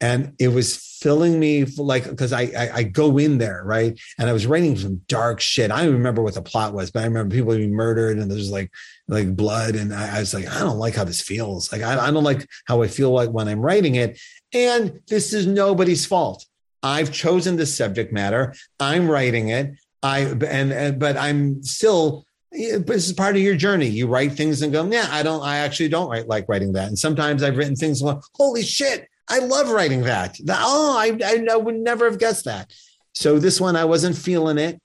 and 0.00 0.34
it 0.38 0.48
was 0.48 0.76
filling 0.76 1.38
me 1.38 1.64
like 1.76 2.08
because 2.08 2.32
I, 2.32 2.42
I, 2.42 2.70
I 2.74 2.82
go 2.82 3.18
in 3.18 3.38
there 3.38 3.62
right 3.64 3.98
and 4.18 4.28
I 4.28 4.32
was 4.32 4.46
writing 4.46 4.76
some 4.76 5.02
dark 5.08 5.40
shit. 5.40 5.70
I 5.70 5.84
don't 5.84 5.94
remember 5.94 6.22
what 6.22 6.34
the 6.34 6.42
plot 6.42 6.74
was, 6.74 6.90
but 6.90 7.02
I 7.02 7.06
remember 7.06 7.34
people 7.34 7.54
being 7.54 7.72
murdered 7.72 8.18
and 8.18 8.30
there's 8.30 8.50
like 8.50 8.70
like 9.08 9.36
blood 9.36 9.74
and 9.74 9.94
I, 9.94 10.16
I 10.16 10.20
was 10.20 10.34
like 10.34 10.48
I 10.48 10.60
don't 10.60 10.78
like 10.78 10.94
how 10.94 11.04
this 11.04 11.22
feels. 11.22 11.72
Like 11.72 11.82
I, 11.82 12.08
I 12.08 12.10
don't 12.10 12.24
like 12.24 12.46
how 12.66 12.82
I 12.82 12.88
feel 12.88 13.10
like 13.10 13.30
when 13.30 13.48
I'm 13.48 13.60
writing 13.60 13.94
it. 13.94 14.18
And 14.52 15.00
this 15.08 15.32
is 15.32 15.46
nobody's 15.46 16.06
fault. 16.06 16.44
I've 16.82 17.12
chosen 17.12 17.56
the 17.56 17.66
subject 17.66 18.12
matter. 18.12 18.54
I'm 18.78 19.08
writing 19.08 19.48
it. 19.48 19.72
I 20.02 20.20
and, 20.20 20.72
and 20.72 20.98
but 20.98 21.16
I'm 21.16 21.62
still 21.62 22.24
eh, 22.54 22.78
this 22.78 23.06
is 23.06 23.12
part 23.12 23.36
of 23.36 23.42
your 23.42 23.56
journey. 23.56 23.86
You 23.86 24.06
write 24.06 24.32
things 24.32 24.62
and 24.62 24.72
go, 24.72 24.84
yeah, 24.86 25.08
I 25.10 25.22
don't, 25.22 25.42
I 25.42 25.58
actually 25.58 25.88
don't 25.88 26.10
write 26.10 26.28
like 26.28 26.48
writing 26.48 26.72
that. 26.72 26.88
And 26.88 26.98
sometimes 26.98 27.42
I've 27.42 27.56
written 27.56 27.76
things 27.76 28.02
like, 28.02 28.18
holy 28.34 28.62
shit, 28.62 29.08
I 29.28 29.40
love 29.40 29.70
writing 29.70 30.02
that. 30.02 30.38
Oh, 30.48 30.96
I, 30.96 31.18
I, 31.24 31.46
I 31.52 31.56
would 31.56 31.76
never 31.76 32.04
have 32.04 32.18
guessed 32.18 32.44
that. 32.44 32.72
So 33.14 33.38
this 33.38 33.60
one, 33.60 33.76
I 33.76 33.84
wasn't 33.84 34.16
feeling 34.16 34.58
it. 34.58 34.80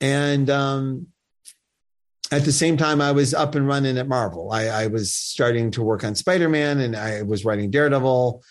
And 0.00 0.50
um, 0.50 1.06
at 2.30 2.44
the 2.44 2.52
same 2.52 2.76
time, 2.76 3.00
I 3.00 3.12
was 3.12 3.32
up 3.32 3.54
and 3.54 3.66
running 3.66 3.96
at 3.98 4.08
Marvel. 4.08 4.50
I, 4.52 4.66
I 4.66 4.86
was 4.88 5.12
starting 5.12 5.70
to 5.72 5.82
work 5.82 6.04
on 6.04 6.14
Spider 6.14 6.48
Man 6.48 6.80
and 6.80 6.96
I 6.96 7.22
was 7.22 7.44
writing 7.44 7.70
Daredevil. 7.70 8.42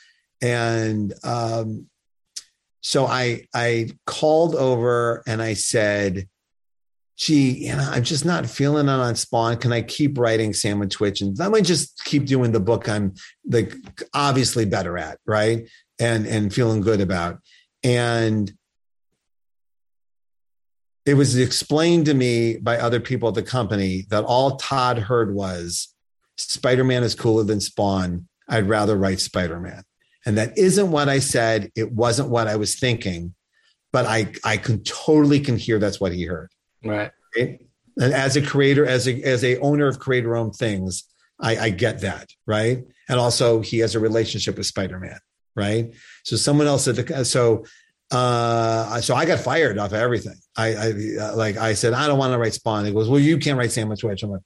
And 0.42 1.14
um, 1.24 1.88
so 2.82 3.06
I, 3.06 3.48
I 3.54 3.90
called 4.06 4.56
over 4.56 5.24
and 5.28 5.42
I 5.42 5.54
said, 5.54 6.28
gee, 7.18 7.68
you 7.68 7.76
know, 7.76 7.88
I'm 7.90 8.04
just 8.04 8.26
not 8.26 8.46
feeling 8.46 8.88
it 8.88 8.92
on 8.92 9.16
Spawn. 9.16 9.58
Can 9.58 9.72
I 9.72 9.82
keep 9.82 10.18
writing 10.18 10.54
Sam 10.54 10.82
and 10.82 10.92
Twitch? 10.92 11.22
And 11.22 11.38
let 11.40 11.52
me 11.52 11.62
just 11.62 12.04
keep 12.04 12.26
doing 12.26 12.52
the 12.52 12.60
book 12.60 12.90
I'm 12.90 13.14
like 13.50 13.74
obviously 14.14 14.66
better 14.66 14.98
at, 14.98 15.20
right? 15.26 15.70
And 16.00 16.26
and 16.26 16.54
feeling 16.54 16.82
good 16.82 17.02
about. 17.02 17.40
And 17.84 18.52
it 21.06 21.14
was 21.14 21.38
explained 21.38 22.08
to 22.08 22.14
me 22.14 22.58
by 22.58 22.78
other 22.78 23.00
people 23.00 23.30
at 23.30 23.36
the 23.36 23.44
company 23.44 24.06
that 24.10 24.24
all 24.24 24.58
Todd 24.58 24.98
heard 24.98 25.34
was 25.34 25.94
Spider-Man 26.38 27.04
is 27.04 27.16
cooler 27.16 27.44
than 27.44 27.62
Spawn. 27.62 28.28
I'd 28.50 28.68
rather 28.68 28.98
write 28.98 29.20
Spider-Man. 29.20 29.84
And 30.26 30.38
that 30.38 30.58
isn't 30.58 30.92
what 30.92 31.08
I 31.08 31.20
said. 31.20 31.72
It 31.76 31.92
wasn't 31.92 32.30
what 32.30 32.48
I 32.48 32.56
was 32.56 32.76
thinking, 32.76 33.36
but 33.94 34.06
I 34.06 34.34
I 34.44 34.58
can 34.58 34.84
totally 34.84 35.40
can 35.40 35.56
hear 35.56 35.80
that's 35.80 36.02
what 36.02 36.12
he 36.12 36.26
heard. 36.26 36.50
Right. 36.86 37.12
right? 37.36 37.62
And 37.98 38.14
as 38.14 38.36
a 38.36 38.42
creator, 38.42 38.86
as 38.86 39.08
a 39.08 39.22
as 39.24 39.44
a 39.44 39.60
owner 39.60 39.88
of 39.88 40.00
creator 40.00 40.36
owned 40.36 40.56
things, 40.56 41.06
I, 41.40 41.58
I 41.58 41.70
get 41.70 42.02
that, 42.02 42.30
right? 42.46 42.84
And 43.10 43.20
also 43.20 43.62
he 43.62 43.80
has 43.80 43.96
a 43.96 44.00
relationship 44.00 44.58
with 44.58 44.66
Spider-Man, 44.66 45.20
right? 45.56 45.94
So 46.24 46.36
someone 46.36 46.68
else 46.68 46.86
said 46.86 46.96
the 46.96 47.26
so 47.26 47.66
uh 48.12 49.02
so 49.02 49.16
I 49.16 49.26
got 49.26 49.40
fired 49.40 49.78
off 49.78 49.92
of 49.92 49.98
everything. 49.98 50.36
I, 50.58 50.76
I 50.76 50.94
uh, 51.22 51.36
like 51.36 51.58
I 51.58 51.74
said, 51.74 51.94
I 51.94 52.08
don't 52.08 52.20
want 52.20 52.34
to 52.34 52.38
write 52.38 52.54
Spawn. 52.54 52.86
He 52.86 52.92
goes, 52.92 53.10
Well, 53.10 53.20
you 53.20 53.38
can't 53.38 53.58
write 53.58 53.72
Sam 53.72 53.90
and 53.90 54.00
Twitch. 54.00 54.24
I'm 54.24 54.32
like, 54.32 54.42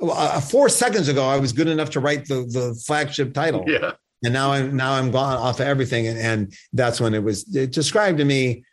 well, 0.00 0.16
uh, 0.16 0.40
four 0.40 0.68
seconds 0.68 1.08
ago, 1.08 1.28
I 1.28 1.38
was 1.38 1.52
good 1.52 1.68
enough 1.68 1.90
to 1.90 2.00
write 2.00 2.26
the 2.26 2.46
the 2.46 2.74
flagship 2.86 3.34
title. 3.34 3.64
Yeah. 3.66 3.92
And 4.24 4.32
now 4.32 4.52
I'm 4.52 4.76
now 4.76 4.92
I'm 4.92 5.10
gone 5.10 5.36
off 5.36 5.60
of 5.60 5.66
everything. 5.66 6.08
And, 6.08 6.18
and 6.18 6.54
that's 6.72 7.00
when 7.00 7.14
it 7.14 7.22
was 7.22 7.54
it 7.54 7.72
described 7.72 8.18
to 8.18 8.24
me 8.24 8.64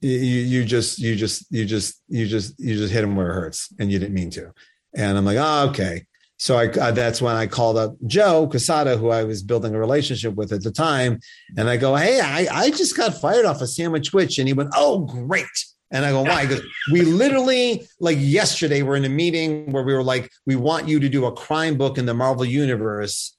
you 0.00 0.10
you 0.10 0.64
just 0.64 0.98
you 0.98 1.16
just 1.16 1.44
you 1.50 1.64
just 1.64 2.02
you 2.08 2.26
just 2.26 2.58
you 2.58 2.76
just 2.76 2.92
hit 2.92 3.04
him 3.04 3.16
where 3.16 3.30
it 3.30 3.34
hurts 3.34 3.72
and 3.78 3.90
you 3.90 3.98
didn't 3.98 4.14
mean 4.14 4.30
to 4.30 4.52
and 4.94 5.18
i'm 5.18 5.24
like 5.24 5.38
oh 5.38 5.68
okay 5.68 6.04
so 6.40 6.56
I, 6.56 6.68
uh, 6.68 6.92
that's 6.92 7.20
when 7.20 7.34
I 7.34 7.48
called 7.48 7.76
up 7.76 7.96
Joe 8.06 8.46
Quesada, 8.46 8.96
who 8.96 9.10
I 9.10 9.24
was 9.24 9.42
building 9.42 9.74
a 9.74 9.78
relationship 9.78 10.36
with 10.36 10.52
at 10.52 10.62
the 10.62 10.70
time. 10.70 11.18
And 11.56 11.68
I 11.68 11.76
go, 11.76 11.96
Hey, 11.96 12.20
I, 12.20 12.46
I 12.52 12.70
just 12.70 12.96
got 12.96 13.20
fired 13.20 13.44
off 13.44 13.60
a 13.60 13.64
of 13.64 13.70
Sam 13.70 13.96
and 13.96 14.04
Twitch. 14.04 14.38
And 14.38 14.46
he 14.46 14.54
went, 14.54 14.70
Oh, 14.76 15.00
great. 15.00 15.46
And 15.90 16.04
I 16.04 16.10
go, 16.10 16.22
why? 16.22 16.46
Because 16.46 16.62
we 16.92 17.00
literally, 17.00 17.88
like 17.98 18.18
yesterday, 18.20 18.82
we're 18.82 18.96
in 18.96 19.06
a 19.06 19.08
meeting 19.08 19.72
where 19.72 19.82
we 19.82 19.94
were 19.94 20.02
like, 20.02 20.30
we 20.44 20.54
want 20.54 20.86
you 20.86 21.00
to 21.00 21.08
do 21.08 21.24
a 21.24 21.32
crime 21.32 21.78
book 21.78 21.96
in 21.96 22.04
the 22.04 22.12
Marvel 22.12 22.44
universe. 22.44 23.36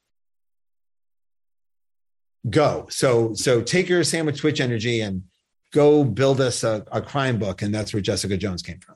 Go. 2.49 2.87
So, 2.89 3.33
so 3.35 3.61
take 3.61 3.87
your 3.87 4.03
Sam 4.03 4.27
and 4.27 4.35
Twitch 4.35 4.59
energy 4.59 5.01
and 5.01 5.23
go 5.71 6.03
build 6.03 6.41
us 6.41 6.63
a, 6.63 6.85
a 6.91 7.01
crime 7.01 7.37
book. 7.37 7.61
And 7.61 7.73
that's 7.73 7.93
where 7.93 8.01
Jessica 8.01 8.37
Jones 8.37 8.61
came 8.61 8.79
from. 8.79 8.95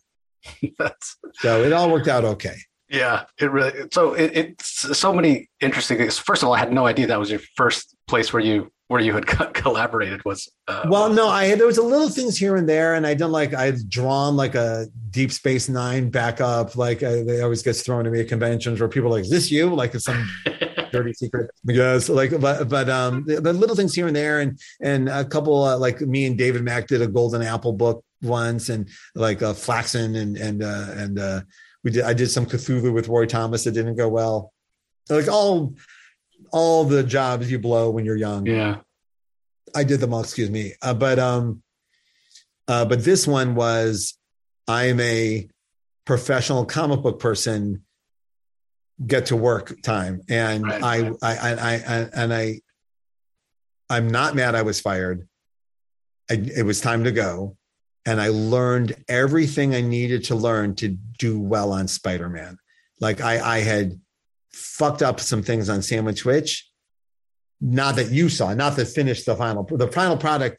that's 0.78 1.18
so 1.36 1.64
it 1.64 1.72
all 1.72 1.90
worked 1.90 2.08
out 2.08 2.26
okay. 2.26 2.56
Yeah, 2.90 3.24
it 3.40 3.50
really. 3.50 3.88
So 3.92 4.14
it, 4.14 4.32
it's 4.36 4.98
so 4.98 5.14
many 5.14 5.50
interesting 5.60 5.98
things. 5.98 6.20
First 6.20 6.44
of 6.44 6.48
all, 6.48 6.54
I 6.54 6.60
had 6.60 6.72
no 6.72 6.86
idea 6.86 7.08
that 7.08 7.20
was 7.20 7.32
your 7.32 7.40
first 7.56 7.96
place 8.08 8.32
where 8.32 8.44
you 8.44 8.72
where 8.88 9.02
you 9.02 9.14
had 9.14 9.26
co- 9.28 9.50
collaborated. 9.52 10.24
Was 10.26 10.52
uh, 10.68 10.86
well, 10.88 11.12
no, 11.12 11.28
I 11.28 11.46
had 11.46 11.60
there 11.60 11.66
was 11.66 11.80
a 11.80 11.84
little 11.84 12.10
things 12.10 12.38
here 12.38 12.56
and 12.56 12.70
there, 12.70 12.94
and 12.94 13.08
I 13.08 13.16
done 13.16 13.32
like 13.32 13.56
I'd 13.56 13.90
drawn 13.90 14.36
like 14.36 14.54
a 14.54 14.88
Deep 15.10 15.32
Space 15.32 15.70
Nine 15.70 16.10
backup. 16.10 16.76
Like 16.76 17.02
I, 17.02 17.24
they 17.24 17.42
always 17.42 17.64
gets 17.64 17.82
thrown 17.82 18.04
to 18.04 18.12
me 18.12 18.22
at 18.22 18.28
conventions 18.28 18.80
where 18.80 18.90
people 18.90 19.10
are 19.10 19.14
like, 19.14 19.24
"Is 19.24 19.32
this 19.32 19.52
you?" 19.52 19.74
Like 19.74 19.96
it's 19.96 20.06
some 20.06 20.30
dirty 20.94 21.14
secret. 21.14 21.52
Yes, 21.66 22.08
like 22.08 22.40
but 22.40 22.70
but 22.70 22.90
um, 22.90 23.26
the, 23.26 23.52
little 23.52 23.76
things 23.76 23.94
here 23.94 24.08
and 24.08 24.16
there, 24.16 24.40
and 24.40 24.58
and 24.82 25.10
a 25.10 25.26
couple 25.26 25.64
uh, 25.64 25.78
like 25.78 26.00
me 26.00 26.26
and 26.26 26.38
David 26.38 26.64
Mack 26.64 26.88
did 26.88 27.02
a 27.02 27.08
Golden 27.08 27.42
Apple 27.42 27.74
book 27.74 28.06
once, 28.22 28.70
and 28.70 28.88
like 29.16 29.42
uh, 29.42 29.54
Flaxen 29.54 30.16
and 30.16 30.38
and 30.38 30.64
uh, 30.64 30.88
and 30.92 31.20
uh, 31.20 31.42
we 31.84 31.92
did 31.92 32.04
I 32.04 32.14
did 32.14 32.30
some 32.30 32.46
Cthulhu 32.46 32.94
with 32.94 33.10
Roy 33.10 33.26
Thomas 33.26 33.66
that 33.66 33.72
didn't 33.72 33.98
go 33.98 34.08
well. 34.08 34.54
Like 35.10 35.28
all 35.28 35.76
all 36.52 36.86
the 36.86 37.04
jobs 37.04 37.52
you 37.52 37.60
blow 37.60 37.90
when 37.90 38.06
you're 38.06 38.16
young. 38.16 38.46
Yeah. 38.46 38.78
I 39.76 39.84
did 39.84 40.00
them 40.00 40.14
all, 40.14 40.22
excuse 40.22 40.52
me. 40.52 40.74
Uh, 40.82 40.94
but 40.94 41.18
um 41.20 41.64
uh 42.68 42.86
but 42.86 43.04
this 43.04 43.28
one 43.28 43.56
was 43.56 44.18
I'm 44.68 45.00
a 45.00 45.50
professional 46.06 46.66
comic 46.66 47.02
book 47.02 47.20
person 47.20 47.84
get 49.06 49.28
to 49.28 49.36
work 49.36 49.82
time. 49.82 50.22
And 50.30 50.64
Right, 50.64 50.84
I. 50.84 50.98
I, 51.22 51.34
I, 51.34 51.74
I, 51.74 52.10
and 52.16 52.34
I, 52.34 52.62
I'm 53.90 54.08
not 54.08 54.36
mad 54.36 54.56
I 54.56 54.62
was 54.62 54.80
fired. 54.80 55.28
I, 56.30 56.36
it 56.56 56.66
was 56.66 56.82
time 56.82 57.04
to 57.04 57.12
go. 57.12 57.58
And 58.06 58.20
I 58.20 58.30
learned 58.30 58.96
everything 59.08 59.74
I 59.74 59.82
needed 59.82 60.26
to 60.26 60.36
learn 60.36 60.76
to 60.76 60.90
do 61.18 61.40
well 61.40 61.72
on 61.72 61.88
Spider 61.88 62.28
Man. 62.30 62.58
Like 63.00 63.22
I, 63.22 63.58
I 63.58 63.60
had 63.60 64.00
fucked 64.52 65.02
up 65.02 65.20
some 65.20 65.42
things 65.42 65.70
on 65.70 65.82
Sam 65.82 66.08
and 66.08 66.18
Twitch. 66.18 66.70
Not 67.62 67.96
that 67.96 68.12
you 68.12 68.28
saw, 68.28 68.54
not 68.54 68.76
that 68.76 68.88
finished 68.88 69.26
the 69.26 69.36
final, 69.36 69.64
the 69.64 69.88
final 69.88 70.18
product 70.18 70.58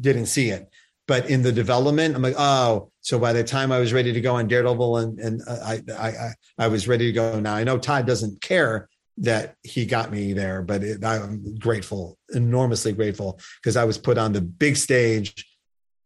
didn't 0.00 0.26
see 0.26 0.48
it. 0.48 0.70
But 1.06 1.28
in 1.28 1.42
the 1.42 1.52
development, 1.52 2.16
I'm 2.16 2.22
like, 2.22 2.36
oh, 2.38 2.90
so 3.04 3.18
by 3.18 3.34
the 3.34 3.44
time 3.44 3.70
I 3.70 3.78
was 3.78 3.92
ready 3.92 4.14
to 4.14 4.20
go 4.20 4.36
on 4.36 4.48
Daredevil 4.48 4.96
and, 4.96 5.20
and 5.20 5.42
uh, 5.46 5.58
I, 5.62 5.82
I, 5.92 6.08
I, 6.08 6.30
I 6.58 6.68
was 6.68 6.88
ready 6.88 7.06
to 7.06 7.12
go. 7.12 7.38
Now 7.38 7.54
I 7.54 7.62
know 7.62 7.76
Todd 7.76 8.06
doesn't 8.06 8.40
care 8.40 8.88
that 9.18 9.56
he 9.62 9.84
got 9.84 10.10
me 10.10 10.32
there, 10.32 10.62
but 10.62 10.82
it, 10.82 11.04
I'm 11.04 11.54
grateful, 11.56 12.18
enormously 12.30 12.92
grateful 12.92 13.38
because 13.60 13.76
I 13.76 13.84
was 13.84 13.98
put 13.98 14.16
on 14.16 14.32
the 14.32 14.40
big 14.40 14.76
stage 14.76 15.46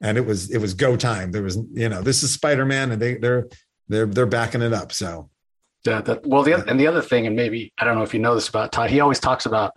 and 0.00 0.18
it 0.18 0.26
was, 0.26 0.50
it 0.50 0.58
was 0.58 0.74
go 0.74 0.96
time. 0.96 1.30
There 1.30 1.44
was, 1.44 1.56
you 1.72 1.88
know, 1.88 2.02
this 2.02 2.24
is 2.24 2.32
Spider-Man 2.32 2.90
and 2.90 3.00
they, 3.00 3.14
they're, 3.14 3.48
they're, 3.86 4.06
they're 4.06 4.26
backing 4.26 4.62
it 4.62 4.72
up. 4.72 4.90
So 4.90 5.30
Yeah, 5.86 6.00
that, 6.02 6.26
well, 6.26 6.42
the 6.42 6.54
other, 6.54 6.64
and 6.68 6.80
the 6.80 6.88
other 6.88 7.00
thing, 7.00 7.26
and 7.26 7.36
maybe 7.36 7.72
I 7.78 7.84
don't 7.84 7.94
know 7.94 8.02
if 8.02 8.12
you 8.12 8.20
know 8.20 8.34
this 8.34 8.48
about 8.48 8.72
Todd. 8.72 8.90
He 8.90 9.00
always 9.00 9.20
talks 9.20 9.46
about 9.46 9.76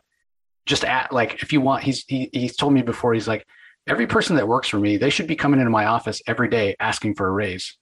just 0.65 0.84
at 0.84 1.14
like 1.14 1.41
if 1.43 1.53
you 1.53 1.61
want. 1.61 1.84
He's 1.84 2.03
he, 2.07 2.30
he's 2.34 2.56
told 2.56 2.73
me 2.73 2.81
before. 2.81 3.14
He's 3.14 3.27
like 3.27 3.45
every 3.87 4.07
person 4.07 4.35
that 4.35 4.47
works 4.47 4.67
for 4.67 4.79
me, 4.79 4.97
they 4.97 5.09
should 5.09 5.27
be 5.27 5.35
coming 5.35 5.59
into 5.59 5.71
my 5.71 5.85
office 5.85 6.21
every 6.27 6.47
day 6.49 6.75
asking 6.79 7.15
for 7.15 7.27
a 7.27 7.31
raise, 7.31 7.77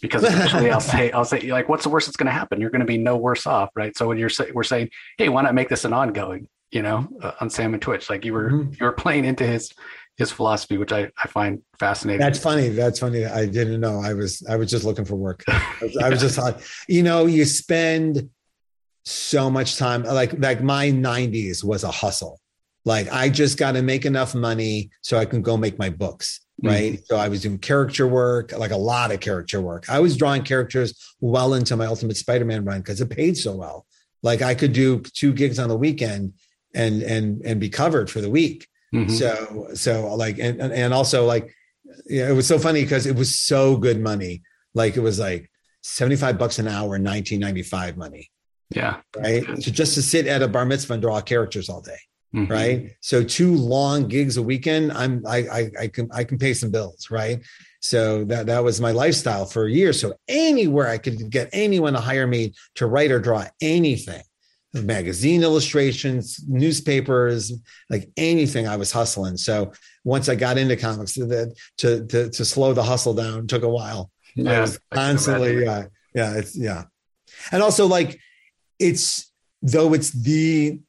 because 0.00 0.24
eventually 0.24 0.70
I'll 0.70 0.80
say 0.80 1.10
I'll 1.12 1.24
say 1.24 1.40
like, 1.50 1.68
what's 1.68 1.84
the 1.84 1.90
worst 1.90 2.06
that's 2.06 2.16
going 2.16 2.26
to 2.26 2.32
happen? 2.32 2.60
You're 2.60 2.70
going 2.70 2.80
to 2.80 2.86
be 2.86 2.98
no 2.98 3.16
worse 3.16 3.46
off, 3.46 3.70
right? 3.76 3.96
So 3.96 4.08
when 4.08 4.18
you're 4.18 4.28
say, 4.28 4.50
we're 4.52 4.62
saying, 4.62 4.90
hey, 5.18 5.28
why 5.28 5.42
not 5.42 5.54
make 5.54 5.68
this 5.68 5.84
an 5.84 5.92
ongoing? 5.92 6.48
You 6.70 6.80
know, 6.82 7.06
uh, 7.20 7.32
on 7.40 7.50
Sam 7.50 7.74
and 7.74 7.82
Twitch, 7.82 8.08
like 8.08 8.24
you 8.24 8.32
were 8.32 8.50
Mhm. 8.50 8.80
you 8.80 8.86
were 8.86 8.92
playing 8.92 9.26
into 9.26 9.46
his 9.46 9.72
his 10.16 10.30
philosophy, 10.32 10.78
which 10.78 10.90
I 10.92 11.10
I 11.22 11.28
find 11.28 11.60
fascinating. 11.78 12.20
That's 12.20 12.38
funny. 12.38 12.70
That's 12.70 12.98
funny. 12.98 13.26
I 13.26 13.44
didn't 13.44 13.80
know. 13.80 14.00
I 14.00 14.14
was 14.14 14.42
I 14.48 14.56
was 14.56 14.70
just 14.70 14.84
looking 14.84 15.04
for 15.04 15.16
work. 15.16 15.44
I 15.48 15.62
was, 15.82 15.96
I 15.98 16.08
was 16.08 16.20
just 16.20 16.38
you 16.88 17.02
know, 17.02 17.26
you 17.26 17.44
spend 17.44 18.30
so 19.04 19.50
much 19.50 19.76
time. 19.76 20.02
Like 20.04 20.32
like 20.38 20.62
my 20.62 20.90
'90s 20.90 21.62
was 21.62 21.84
a 21.84 21.90
hustle. 21.90 22.40
Like 22.84 23.10
I 23.12 23.28
just 23.28 23.58
got 23.58 23.72
to 23.72 23.82
make 23.82 24.04
enough 24.04 24.34
money 24.34 24.90
so 25.02 25.18
I 25.18 25.24
can 25.24 25.42
go 25.42 25.56
make 25.56 25.78
my 25.78 25.90
books. 25.90 26.40
Right. 26.62 27.00
So 27.06 27.16
I 27.16 27.28
was 27.28 27.42
doing 27.42 27.58
character 27.58 28.06
work, 28.06 28.52
like 28.56 28.70
a 28.70 28.76
lot 28.76 29.10
of 29.10 29.18
character 29.18 29.60
work. 29.60 29.88
I 29.88 29.98
was 29.98 30.16
drawing 30.16 30.42
characters 30.42 30.94
well 31.20 31.54
into 31.54 31.76
my 31.76 31.86
Ultimate 31.86 32.16
Spider-Man 32.16 32.64
run 32.64 32.78
because 32.78 33.00
it 33.00 33.10
paid 33.10 33.36
so 33.36 33.56
well. 33.56 33.84
Like 34.22 34.42
I 34.42 34.54
could 34.54 34.72
do 34.72 35.00
two 35.00 35.32
gigs 35.32 35.58
on 35.58 35.68
the 35.68 35.76
weekend 35.76 36.34
and 36.74 37.02
and 37.02 37.42
and 37.44 37.60
be 37.60 37.68
covered 37.68 38.08
for 38.10 38.20
the 38.20 38.30
week. 38.30 38.68
Mhm. 38.94 39.10
So 39.10 39.68
so 39.74 40.14
like 40.14 40.38
and 40.38 40.60
and 40.60 40.94
also 40.94 41.24
like 41.24 41.52
yeah, 42.06 42.28
it 42.28 42.32
was 42.32 42.46
so 42.46 42.58
funny 42.58 42.82
because 42.82 43.06
it 43.06 43.16
was 43.16 43.38
so 43.38 43.76
good 43.76 44.00
money. 44.00 44.42
Like 44.74 44.96
it 44.96 45.00
was 45.00 45.18
like 45.18 45.50
75 45.82 46.38
bucks 46.38 46.58
an 46.58 46.68
hour 46.68 46.96
in 46.96 47.02
1995 47.02 47.96
money, 47.96 48.30
yeah, 48.70 49.00
right? 49.16 49.44
So 49.60 49.70
just 49.70 49.94
to 49.94 50.02
sit 50.02 50.26
at 50.26 50.42
a 50.42 50.48
bar 50.48 50.64
mitzvah 50.64 50.94
and 50.94 51.02
draw 51.02 51.20
characters 51.20 51.68
all 51.68 51.80
day, 51.80 51.98
Mhm. 52.34 52.50
right? 52.50 52.90
So 53.00 53.22
two 53.22 53.54
long 53.54 54.08
gigs 54.08 54.36
a 54.38 54.42
weekend, 54.42 54.92
I'm 54.92 55.22
I 55.26 55.38
I, 55.38 55.70
I 55.82 55.88
can 55.88 56.08
I 56.12 56.24
can 56.24 56.38
pay 56.38 56.54
some 56.54 56.70
bills, 56.70 57.10
right? 57.10 57.42
So 57.80 58.24
that 58.24 58.46
that 58.46 58.64
was 58.64 58.80
my 58.80 58.90
lifestyle 58.92 59.44
for 59.44 59.66
a 59.66 59.70
year. 59.70 59.92
So 59.92 60.14
anywhere 60.28 60.88
I 60.88 60.98
could 60.98 61.30
get 61.30 61.50
anyone 61.52 61.92
to 61.92 62.00
hire 62.00 62.26
me 62.26 62.54
to 62.76 62.86
write 62.86 63.10
or 63.10 63.20
draw 63.20 63.44
anything, 63.60 64.22
magazine 64.72 65.42
illustrations, 65.42 66.40
newspapers, 66.48 67.52
like 67.90 68.08
anything, 68.16 68.66
I 68.66 68.76
was 68.76 68.92
hustling. 68.92 69.36
So 69.36 69.72
once 70.04 70.28
I 70.30 70.34
got 70.34 70.56
into 70.58 70.76
comics, 70.76 71.12
to 71.14 71.52
to 71.78 72.06
to, 72.06 72.30
to 72.30 72.44
slow 72.44 72.72
the 72.72 72.82
hustle 72.82 73.14
down 73.14 73.46
took 73.46 73.62
a 73.62 73.68
while. 73.68 74.10
Yeah, 74.34 74.60
was 74.62 74.78
I 74.90 74.96
can 74.96 75.04
constantly, 75.08 75.64
yeah, 75.64 75.84
yeah, 76.14 76.38
it's 76.38 76.56
yeah, 76.56 76.84
and 77.50 77.62
also 77.62 77.86
like 77.86 78.18
it's 78.78 79.30
though 79.60 79.92
it's 79.92 80.10
the 80.10 80.80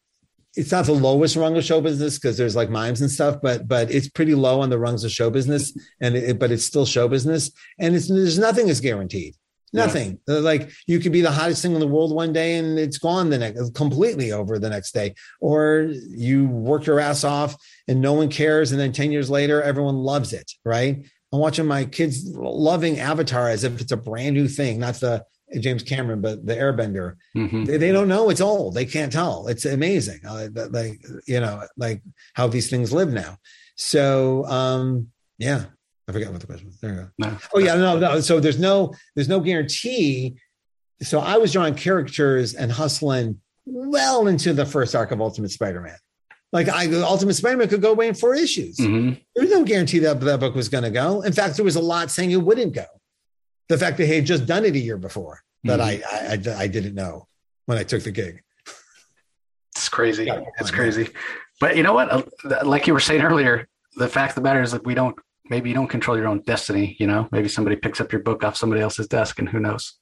it's 0.56 0.72
not 0.72 0.86
the 0.86 0.94
lowest 0.94 1.36
rung 1.36 1.58
of 1.58 1.64
show 1.64 1.82
business 1.82 2.18
because 2.18 2.38
there's 2.38 2.56
like 2.56 2.70
mimes 2.70 3.02
and 3.02 3.10
stuff, 3.10 3.38
but 3.42 3.68
but 3.68 3.92
it's 3.92 4.10
pretty 4.10 4.36
low 4.36 4.62
on 4.62 4.70
the 4.70 4.80
rungs 4.80 5.04
of 5.04 5.12
show 5.12 5.30
business, 5.30 5.76
and 6.02 6.16
it, 6.16 6.40
but 6.40 6.52
it's 6.52 6.66
still 6.66 6.86
show 6.86 7.08
business, 7.08 7.52
and 7.80 7.96
it's 7.96 8.08
there's 8.08 8.40
nothing 8.40 8.68
is 8.68 8.82
guaranteed. 8.82 9.36
Nothing. 9.74 10.20
Uh, 10.30 10.40
Like 10.40 10.72
you 10.86 11.00
could 11.00 11.12
be 11.12 11.22
the 11.22 11.32
hottest 11.32 11.64
thing 11.64 11.74
in 11.74 11.80
the 11.80 11.88
world 11.88 12.14
one 12.14 12.32
day 12.32 12.58
and 12.58 12.78
it's 12.78 13.00
gone 13.00 13.32
the 13.32 13.40
next 13.40 13.74
completely 13.74 14.32
over 14.32 14.60
the 14.60 14.70
next 14.70 14.94
day. 14.94 15.16
Or 15.42 15.90
you 16.10 16.46
work 16.48 16.86
your 16.86 17.00
ass 17.00 17.24
off 17.24 17.56
and 17.88 18.00
no 18.00 18.14
one 18.14 18.30
cares. 18.30 18.72
And 18.72 18.80
then 18.80 18.92
10 18.92 19.12
years 19.12 19.32
later, 19.32 19.64
everyone 19.64 19.96
loves 19.96 20.32
it. 20.32 20.52
Right. 20.64 21.04
I'm 21.32 21.40
watching 21.40 21.66
my 21.66 21.86
kids 21.86 22.24
loving 22.36 23.00
Avatar 23.00 23.50
as 23.50 23.64
if 23.64 23.82
it's 23.82 23.92
a 23.92 23.98
brand 23.98 24.36
new 24.36 24.48
thing, 24.48 24.80
not 24.80 24.96
the 24.96 25.26
James 25.60 25.84
Cameron, 25.84 26.22
but 26.22 26.46
the 26.46 26.56
Airbender. 26.56 27.16
Mhm. 27.36 27.66
They, 27.66 27.78
they 27.78 27.92
don't 27.92 28.08
know 28.08 28.30
it's 28.30 28.42
old. 28.42 28.74
They 28.76 28.86
can't 28.86 29.12
tell. 29.12 29.48
It's 29.48 29.66
amazing. 29.66 30.20
Uh, 30.28 30.48
like, 30.72 31.02
you 31.28 31.40
know, 31.40 31.64
like 31.78 32.02
how 32.34 32.48
these 32.48 32.70
things 32.70 32.92
live 32.92 33.12
now. 33.12 33.38
So, 33.76 34.46
um, 34.46 35.08
yeah, 35.38 35.66
I 36.08 36.12
forgot 36.12 36.32
what 36.32 36.42
the 36.42 36.48
question 36.48 36.68
was. 36.68 36.80
There 36.80 36.92
you 36.92 36.98
go. 36.98 37.10
No. 37.20 37.38
Oh 37.54 37.60
yeah, 37.60 37.76
no, 37.76 37.98
no. 37.98 38.20
So 38.22 38.40
there's 38.40 38.60
no, 38.60 38.94
there's 39.16 39.30
no 39.30 39.40
guarantee. 39.40 40.36
So 41.02 41.20
I 41.20 41.38
was 41.38 41.52
drawing 41.52 41.76
characters 41.76 42.54
and 42.54 42.72
hustling 42.72 43.40
well 43.66 44.28
into 44.28 44.54
the 44.54 44.66
first 44.66 44.96
arc 44.96 45.12
of 45.12 45.22
Ultimate 45.22 45.52
Spider-Man. 45.52 45.96
Like 46.52 46.70
I, 46.70 46.86
Ultimate 47.02 47.34
Spider-Man 47.34 47.68
could 47.68 47.82
go 47.82 47.92
away 47.92 48.08
in 48.08 48.14
four 48.14 48.36
issues. 48.36 48.78
Mhm. 48.78 49.20
There 49.36 49.44
was 49.44 49.52
no 49.52 49.64
guarantee 49.64 50.00
that 50.00 50.20
that 50.22 50.40
book 50.40 50.54
was 50.56 50.70
going 50.70 50.84
to 50.84 50.92
go. 50.92 51.22
In 51.22 51.34
fact, 51.34 51.56
there 51.56 51.66
was 51.66 51.76
a 51.76 51.82
lot 51.82 52.12
saying 52.12 52.32
it 52.32 52.38
wouldn't 52.42 52.74
go. 52.74 52.86
The 53.69 53.77
fact 53.77 53.98
that 53.98 54.06
he 54.06 54.15
had 54.15 54.26
just 54.26 54.45
done 54.45 54.65
it 54.65 54.76
a 54.76 54.80
year 54.80 54.98
before 54.98 55.41
that 55.64 55.80
I, 55.80 56.02
I, 56.11 56.38
I, 56.52 56.56
I 56.64 56.68
didn't 56.68 56.95
know 56.95 57.27
when 57.65 57.77
I 57.77 57.84
took 57.84 58.03
the 58.03 58.11
gig. 58.11 58.41
It's 59.76 59.90
crazy. 59.90 60.26
Yeah, 60.26 60.41
It's 60.60 60.69
yeah. 60.72 60.76
crazy. 60.76 61.10
But 61.60 61.77
you 61.77 61.84
know 61.84 61.94
what? 61.94 62.10
Uh, 62.11 62.23
Like 62.65 62.88
you 62.88 62.94
were 62.94 62.99
saying 62.99 63.22
earlier, 63.22 63.68
the 63.95 64.07
fact 64.07 64.31
of 64.31 64.35
the 64.35 64.41
matter 64.41 64.61
is 64.61 64.72
that 64.73 64.85
we 64.85 64.94
don't, 64.94 65.15
maybe 65.49 65.69
you 65.69 65.76
don't 65.76 65.88
control 65.88 66.18
your 66.18 66.27
own 66.27 66.41
destiny. 66.41 66.95
You 66.99 67.07
know, 67.07 67.27
maybe 67.31 67.48
somebody 67.48 67.76
picks 67.77 68.02
up 68.02 68.11
your 68.11 68.22
book 68.22 68.44
off 68.44 68.57
somebody 68.57 68.81
else's 68.81 69.07
desk 69.07 69.40
and 69.40 69.48
who 69.49 69.60
knows. 69.60 69.94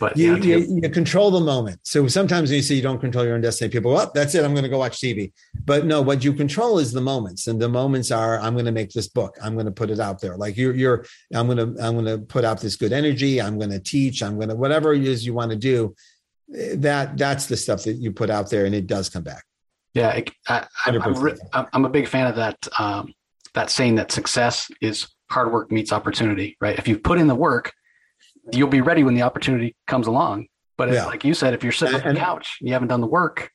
But 0.00 0.16
You, 0.16 0.34
yeah, 0.36 0.56
you, 0.56 0.80
you 0.82 0.88
control 0.88 1.30
the 1.30 1.40
moment. 1.40 1.78
So 1.84 2.08
sometimes 2.08 2.48
when 2.50 2.56
you 2.56 2.62
say 2.62 2.74
you 2.74 2.82
don't 2.82 2.98
control 2.98 3.24
your 3.24 3.34
own 3.34 3.42
destiny, 3.42 3.70
people, 3.70 3.92
well, 3.92 4.10
that's 4.14 4.34
it. 4.34 4.42
I'm 4.44 4.52
going 4.52 4.64
to 4.64 4.68
go 4.70 4.78
watch 4.78 4.98
TV. 4.98 5.32
But 5.64 5.84
no, 5.86 6.00
what 6.02 6.24
you 6.24 6.32
control 6.32 6.78
is 6.78 6.90
the 6.90 7.02
moments, 7.02 7.46
and 7.46 7.60
the 7.60 7.68
moments 7.68 8.10
are, 8.10 8.40
I'm 8.40 8.54
going 8.54 8.64
to 8.64 8.72
make 8.72 8.90
this 8.90 9.08
book. 9.08 9.36
I'm 9.42 9.52
going 9.54 9.66
to 9.66 9.72
put 9.72 9.90
it 9.90 10.00
out 10.00 10.20
there. 10.20 10.36
Like 10.36 10.56
you're, 10.56 10.74
you're, 10.74 11.04
I'm 11.34 11.46
going 11.46 11.58
to, 11.58 11.84
I'm 11.84 11.92
going 11.94 12.06
to 12.06 12.18
put 12.18 12.44
out 12.44 12.60
this 12.60 12.76
good 12.76 12.92
energy. 12.92 13.40
I'm 13.40 13.58
going 13.58 13.70
to 13.70 13.78
teach. 13.78 14.22
I'm 14.22 14.36
going 14.36 14.48
to 14.48 14.56
whatever 14.56 14.94
it 14.94 15.04
is 15.04 15.24
you 15.24 15.34
want 15.34 15.50
to 15.50 15.56
do. 15.58 15.94
eh, 16.56 16.74
That 16.78 17.18
that's 17.18 17.46
the 17.46 17.56
stuff 17.58 17.84
that 17.84 17.94
you 17.94 18.10
put 18.10 18.30
out 18.30 18.48
there, 18.50 18.64
and 18.64 18.74
it 18.74 18.86
does 18.86 19.10
come 19.10 19.22
back. 19.22 19.44
yeah, 19.92 20.10
it, 20.12 20.30
I, 20.48 20.66
I'm, 20.86 21.02
I'm, 21.02 21.14
100%. 21.14 21.22
re- 21.22 21.38
I'm 21.52 21.66
I'm 21.74 21.84
a 21.84 21.90
big 21.90 22.08
fan 22.08 22.26
of 22.26 22.36
that. 22.36 22.56
Um, 22.78 23.12
that 23.54 23.68
saying 23.68 23.96
that 23.96 24.12
success 24.12 24.70
is 24.80 25.08
hard 25.30 25.52
work 25.52 25.70
meets 25.70 25.92
opportunity, 25.92 26.56
right? 26.60 26.78
If 26.78 26.86
you 26.88 26.98
put 26.98 27.18
in 27.18 27.26
the 27.26 27.34
work, 27.34 27.72
you'll 28.52 28.68
be 28.68 28.80
ready 28.80 29.04
when 29.04 29.14
the 29.14 29.22
opportunity 29.22 29.76
comes 29.86 30.06
along. 30.06 30.46
But 30.76 30.92
Yeah. 30.92 31.06
like 31.06 31.24
you 31.24 31.34
said, 31.34 31.54
if 31.54 31.62
you're 31.62 31.72
sitting 31.72 32.00
on 32.00 32.14
the 32.14 32.20
couch, 32.20 32.58
you 32.60 32.72
haven't 32.72 32.88
done 32.88 33.00
the 33.00 33.06
work, 33.06 33.50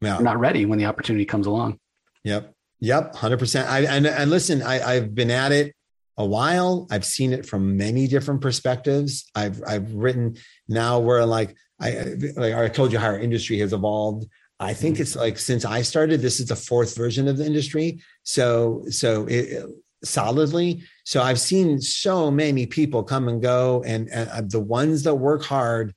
Yeah. 0.00 0.14
you're 0.14 0.22
not 0.22 0.40
ready 0.40 0.66
when 0.66 0.78
the 0.78 0.86
opportunity 0.86 1.24
comes 1.24 1.46
along. 1.46 1.78
Yep. 2.24 2.52
Yep. 2.80 3.14
Hundred 3.14 3.38
percent. 3.38 3.68
I 3.68 3.80
and 3.80 4.06
and 4.06 4.30
listen, 4.30 4.62
I, 4.62 4.82
I've 4.82 5.14
been 5.14 5.30
at 5.30 5.52
it 5.52 5.74
a 6.16 6.26
while. 6.26 6.88
I've 6.90 7.04
seen 7.04 7.32
it 7.32 7.46
from 7.46 7.76
many 7.76 8.08
different 8.08 8.40
perspectives. 8.40 9.30
I've 9.34 9.62
I've 9.66 9.92
written 9.94 10.36
now 10.68 10.98
where 10.98 11.24
like 11.24 11.56
I 11.80 12.14
like 12.36 12.54
I 12.54 12.68
told 12.68 12.92
you 12.92 12.98
how 12.98 13.06
our 13.06 13.18
industry 13.18 13.58
has 13.58 13.72
evolved. 13.72 14.26
I 14.58 14.74
think 14.74 14.94
mm-hmm. 14.96 15.02
it's 15.02 15.16
like 15.16 15.38
since 15.38 15.64
I 15.64 15.82
started, 15.82 16.20
this 16.20 16.38
is 16.38 16.46
the 16.46 16.56
fourth 16.56 16.96
version 16.96 17.28
of 17.28 17.36
the 17.36 17.46
industry. 17.46 18.00
So 18.24 18.84
so 18.90 19.26
it, 19.26 19.64
solidly. 20.04 20.82
So 21.04 21.22
I've 21.22 21.40
seen 21.40 21.80
so 21.80 22.30
many 22.30 22.66
people 22.66 23.02
come 23.02 23.28
and 23.28 23.40
go, 23.40 23.82
and, 23.86 24.08
and 24.10 24.28
uh, 24.30 24.42
the 24.44 24.60
ones 24.60 25.02
that 25.04 25.14
work 25.14 25.42
hard 25.42 25.94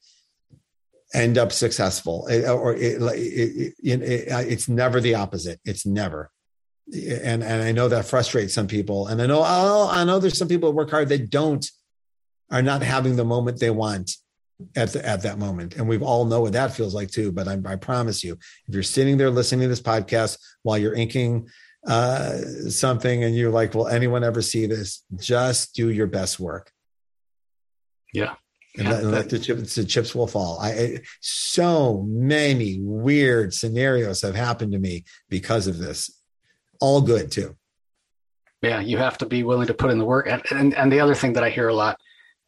end 1.14 1.38
up 1.38 1.52
successful. 1.52 2.28
It- 2.28 2.46
uh, 2.46 2.54
or 2.54 2.76
it, 2.76 3.02
it, 3.02 3.74
it, 3.84 4.32
uh, 4.32 4.40
it's 4.40 4.68
never 4.68 5.00
the 5.00 5.16
opposite. 5.16 5.60
It's 5.66 5.86
never. 5.86 6.30
And 6.94 7.44
and 7.44 7.64
i 7.64 7.72
know 7.72 7.88
that 7.88 8.06
frustrates 8.06 8.54
some 8.54 8.68
people. 8.68 9.08
And 9.08 9.20
i 9.20 9.26
know 9.26 9.42
oh, 9.44 9.90
i 9.92 10.04
know 10.04 10.20
there's 10.20 10.38
some 10.38 10.48
people 10.48 10.70
that 10.70 10.76
work 10.76 10.92
hard 10.92 11.10
that 11.10 11.32
don't 11.32 11.68
are 12.52 12.62
not 12.62 12.84
having 12.84 13.16
the 13.16 13.26
moment 13.26 13.60
they 13.60 13.72
want 13.72 14.12
at 14.76 14.94
the, 14.94 15.04
at 15.04 15.24
that 15.24 15.40
moment. 15.40 15.76
And 15.76 15.90
we've 15.90 16.04
all 16.04 16.26
know 16.26 16.42
what 16.42 16.54
that 16.54 16.74
feels 16.76 16.94
like 16.94 17.10
too 17.10 17.32
but 17.32 17.48
I, 17.48 17.58
I 17.66 17.76
promise 17.76 18.24
you 18.24 18.34
if 18.68 18.74
you're 18.74 18.84
sitting 18.84 19.18
there 19.18 19.32
listening 19.32 19.62
to 19.62 19.68
this 19.68 19.82
podcast 19.82 20.38
while 20.62 20.78
you're 20.78 20.94
inking 20.94 21.50
uh, 21.88 22.38
something 22.70 23.24
and 23.24 23.36
you're 23.36 23.52
like 23.52 23.74
will 23.74 23.88
anyone 23.88 24.24
ever 24.24 24.42
see 24.42 24.66
this 24.66 25.04
just 25.16 25.76
do 25.76 25.90
your 25.90 26.08
best 26.08 26.40
work 26.40 26.72
and, 28.78 28.88
yeah, 28.88 28.94
let, 28.94 29.04
and 29.04 29.12
let, 29.12 29.30
the 29.30 29.40
chips 29.40 29.76
the 29.76 29.86
chips 29.86 30.14
will 30.14 30.28
fall. 30.28 30.60
I, 30.60 30.70
I 30.72 31.00
so 31.22 32.06
many 32.08 32.80
weird 32.82 33.54
scenarios 33.54 34.22
have 34.22 34.36
happened 34.36 34.74
to 34.74 34.80
me 34.80 35.06
because 35.30 35.68
of 35.68 35.78
this. 35.78 36.12
All 36.82 37.02
good 37.02 37.32
too. 37.32 37.56
Yeah, 38.62 38.82
you 38.82 38.98
have 38.98 39.18
to 39.20 39.26
be 39.26 39.44
willing 39.44 39.68
to 39.68 39.74
put 39.74 39.92
in 39.92 39.98
the 39.98 40.06
work. 40.06 40.28
And 40.28 40.42
and, 40.52 40.74
and 40.74 40.92
the 40.92 41.00
other 41.00 41.16
thing 41.16 41.34
that 41.34 41.44
I 41.44 41.50
hear 41.50 41.70
a 41.70 41.74
lot, 41.74 41.98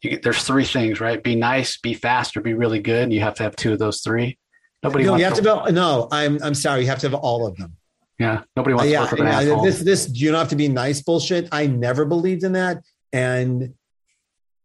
you, 0.02 0.18
there's 0.22 0.42
three 0.42 0.64
things, 0.64 1.00
right? 1.00 1.22
Be 1.22 1.34
nice, 1.34 1.78
be 1.78 1.94
fast, 1.94 2.36
or 2.36 2.42
be 2.42 2.54
really 2.54 2.80
good. 2.80 3.12
You 3.12 3.20
have 3.20 3.34
to 3.36 3.42
have 3.44 3.56
two 3.56 3.72
of 3.72 3.78
those 3.78 4.00
three. 4.00 4.38
Nobody. 4.82 5.04
No, 5.04 5.16
you 5.16 5.24
have 5.24 5.34
to, 5.34 5.42
to 5.42 5.62
be, 5.66 5.72
No, 5.72 6.08
I'm 6.12 6.42
I'm 6.42 6.54
sorry. 6.54 6.82
You 6.82 6.88
have 6.88 6.98
to 7.00 7.08
have 7.08 7.18
all 7.18 7.46
of 7.46 7.56
them. 7.56 7.77
Yeah, 8.18 8.42
nobody 8.56 8.74
wants 8.74 8.90
yeah, 8.90 8.98
to 8.98 9.02
work 9.04 9.10
with 9.12 9.20
an 9.20 9.26
yeah, 9.26 9.40
asshole. 9.40 9.62
This 9.62 9.80
this 9.80 10.10
you 10.12 10.30
don't 10.30 10.40
have 10.40 10.48
to 10.48 10.56
be 10.56 10.68
nice 10.68 11.00
bullshit. 11.00 11.48
I 11.52 11.66
never 11.66 12.04
believed 12.04 12.42
in 12.42 12.52
that, 12.52 12.82
and 13.12 13.74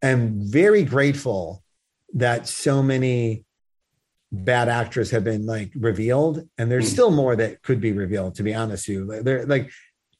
am 0.02 0.52
very 0.52 0.84
grateful 0.84 1.64
that 2.16 2.48
so 2.48 2.82
many 2.82 3.46
bad 4.32 4.70
actors 4.70 5.12
have 5.12 5.24
been 5.24 5.46
like 5.46 5.72
revealed, 5.76 6.48
and 6.58 6.72
there's 6.72 6.90
mm. 6.90 6.94
still 6.94 7.12
more 7.12 7.36
that 7.36 7.62
could 7.62 7.80
be 7.80 7.92
revealed. 7.92 8.36
To 8.36 8.44
be 8.44 8.56
honest 8.56 8.88
with 8.88 8.98
you, 8.98 9.22
they're 9.22 9.46
like 9.46 9.70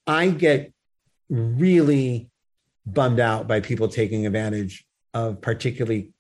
I 0.06 0.30
get 0.30 0.72
really 1.30 2.30
bummed 2.86 3.20
out 3.20 3.48
by 3.48 3.62
people 3.62 3.88
taking 3.88 4.28
advantage 4.28 4.86
of 5.16 5.42
particularly 5.42 6.12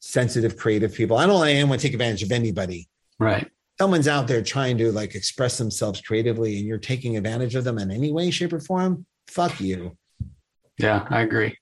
sensitive, 0.00 0.56
creative 0.56 0.94
people. 0.94 1.18
I 1.18 1.26
don't 1.26 1.34
want 1.34 1.50
anyone 1.50 1.78
to 1.78 1.82
take 1.82 1.92
advantage 1.92 2.22
of 2.22 2.32
anybody. 2.32 2.88
Right 3.18 3.50
someone's 3.78 4.08
out 4.08 4.28
there 4.28 4.42
trying 4.42 4.78
to 4.78 4.92
like 4.92 5.14
express 5.14 5.58
themselves 5.58 6.00
creatively 6.00 6.58
and 6.58 6.66
you're 6.66 6.78
taking 6.78 7.16
advantage 7.16 7.54
of 7.54 7.64
them 7.64 7.78
in 7.78 7.90
any 7.90 8.12
way 8.12 8.30
shape 8.30 8.52
or 8.52 8.60
form 8.60 9.06
fuck 9.28 9.60
you. 9.60 9.96
Yeah 10.78 11.06
i 11.10 11.20
agree. 11.22 11.56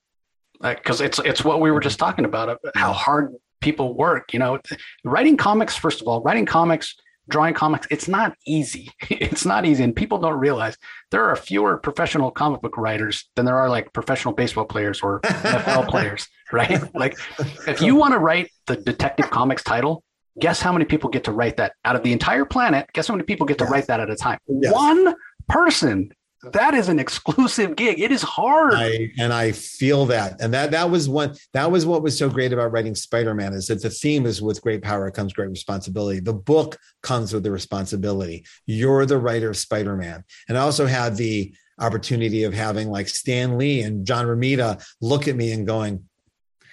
Because 0.61 1.01
like, 1.01 1.09
it's 1.09 1.19
it's 1.21 1.45
what 1.45 1.61
we 1.61 1.71
were 1.71 1.81
just 1.81 1.99
talking 1.99 2.25
about 2.25 2.59
how 2.75 2.93
hard 2.93 3.35
people 3.61 3.95
work 3.95 4.33
you 4.33 4.39
know? 4.39 4.59
Writing 5.05 5.37
comics 5.37 5.77
first 5.77 6.01
of 6.01 6.09
all 6.09 6.23
writing 6.23 6.47
comics 6.47 6.95
drawing 7.29 7.55
comics 7.55 7.87
it's 7.91 8.09
not 8.09 8.35
easy. 8.47 8.91
It's 9.11 9.45
not 9.45 9.65
easy 9.65 9.85
and 9.85 9.95
people 9.95 10.19
don't 10.19 10.39
realize 10.39 10.77
there 11.11 11.25
are 11.25 11.37
fewer 11.37 11.79
professional 11.79 12.31
comic 12.31 12.61
book 12.61 12.77
writers 12.77 13.31
than 13.37 13.45
there 13.45 13.59
are 13.59 13.71
like 13.71 13.93
professional 13.93 14.35
baseball 14.35 14.65
players 14.65 15.01
or 15.03 15.21
nfl 15.21 15.89
players 15.95 16.29
right? 16.53 16.95
Like 16.95 17.19
if 17.67 17.81
you 17.87 17.97
want 17.97 18.13
to 18.13 18.19
write 18.19 18.51
the 18.67 18.77
detective 18.77 19.31
comics 19.31 19.65
title 19.65 20.05
guess 20.39 20.61
how 20.61 20.73
many 20.73 20.85
people 20.85 21.11
get 21.11 21.25
to 21.25 21.33
write 21.33 21.57
that 21.59 21.73
out 21.85 21.97
of 21.97 22.03
the 22.03 22.13
entire 22.13 22.45
planet? 22.45 22.87
Guess 22.93 23.09
how 23.09 23.15
many 23.15 23.25
people 23.25 23.47
get 23.47 23.59
to 23.59 23.65
yes. 23.65 23.71
write 23.71 23.87
that 23.87 24.01
at 24.01 24.11
a 24.11 24.17
time? 24.17 24.39
Yes. 24.49 24.73
One 24.73 25.15
person. 25.49 26.13
That 26.53 26.75
is 26.75 26.89
an 26.89 26.99
exclusive 26.99 27.77
gig. 27.77 28.01
It 28.01 28.11
is 28.11 28.23
hard. 28.23 28.75
I, 28.75 29.13
and 29.17 29.33
I 29.33 29.53
feel 29.53 30.07
that. 30.07 30.41
And 30.41 30.53
that 30.53 30.73
that 30.73 30.91
was 30.91 31.09
one 31.09 31.37
that 31.53 31.71
was 31.71 31.87
what 31.87 32.03
was 32.03 32.19
so 32.19 32.29
great 32.29 32.53
about 32.53 32.73
writing 32.73 32.97
Spider-Man 32.97 33.53
is 33.53 33.69
that 33.69 33.81
the 33.81 33.91
theme 33.91 34.27
is 34.27 34.43
with 34.43 34.61
great 34.61 34.83
power 34.83 35.09
comes 35.13 35.33
great 35.33 35.51
responsibility. 35.51 36.19
The 36.19 36.33
book 36.33 36.79
comes 37.03 37.33
with 37.33 37.45
the 37.45 37.53
responsibility. 37.53 38.45
You're 38.67 39.07
the 39.07 39.19
writer 39.19 39.51
of 39.51 39.57
Spider-Man. 39.57 40.25
And 40.49 40.59
I 40.59 40.63
also 40.63 40.87
had 40.87 41.17
the 41.17 41.55
opportunity 41.79 42.43
of 42.43 42.55
having 42.55 42.91
like 42.91 43.09
Stan 43.09 43.57
Lee 43.57 43.83
and 43.83 44.05
John 44.05 44.27
Romita 44.27 44.85
look 45.01 45.29
at 45.29 45.37
me 45.37 45.53
and 45.53 45.65
going, 45.65 46.05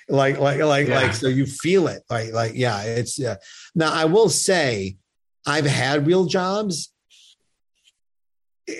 like 0.09 0.39
like 0.39 0.59
like 0.59 0.87
yeah. 0.87 0.99
like 0.99 1.13
so 1.13 1.27
you 1.27 1.45
feel 1.45 1.87
it. 1.87 2.03
Like 2.09 2.33
like 2.33 2.53
yeah 2.55 2.81
it's 2.83 3.17
yeah. 3.17 3.35
Now 3.75 3.93
i 3.93 4.05
will 4.05 4.29
say 4.29 4.97
i've 5.45 5.65
had 5.65 6.05
real 6.05 6.25
jobs 6.25 6.91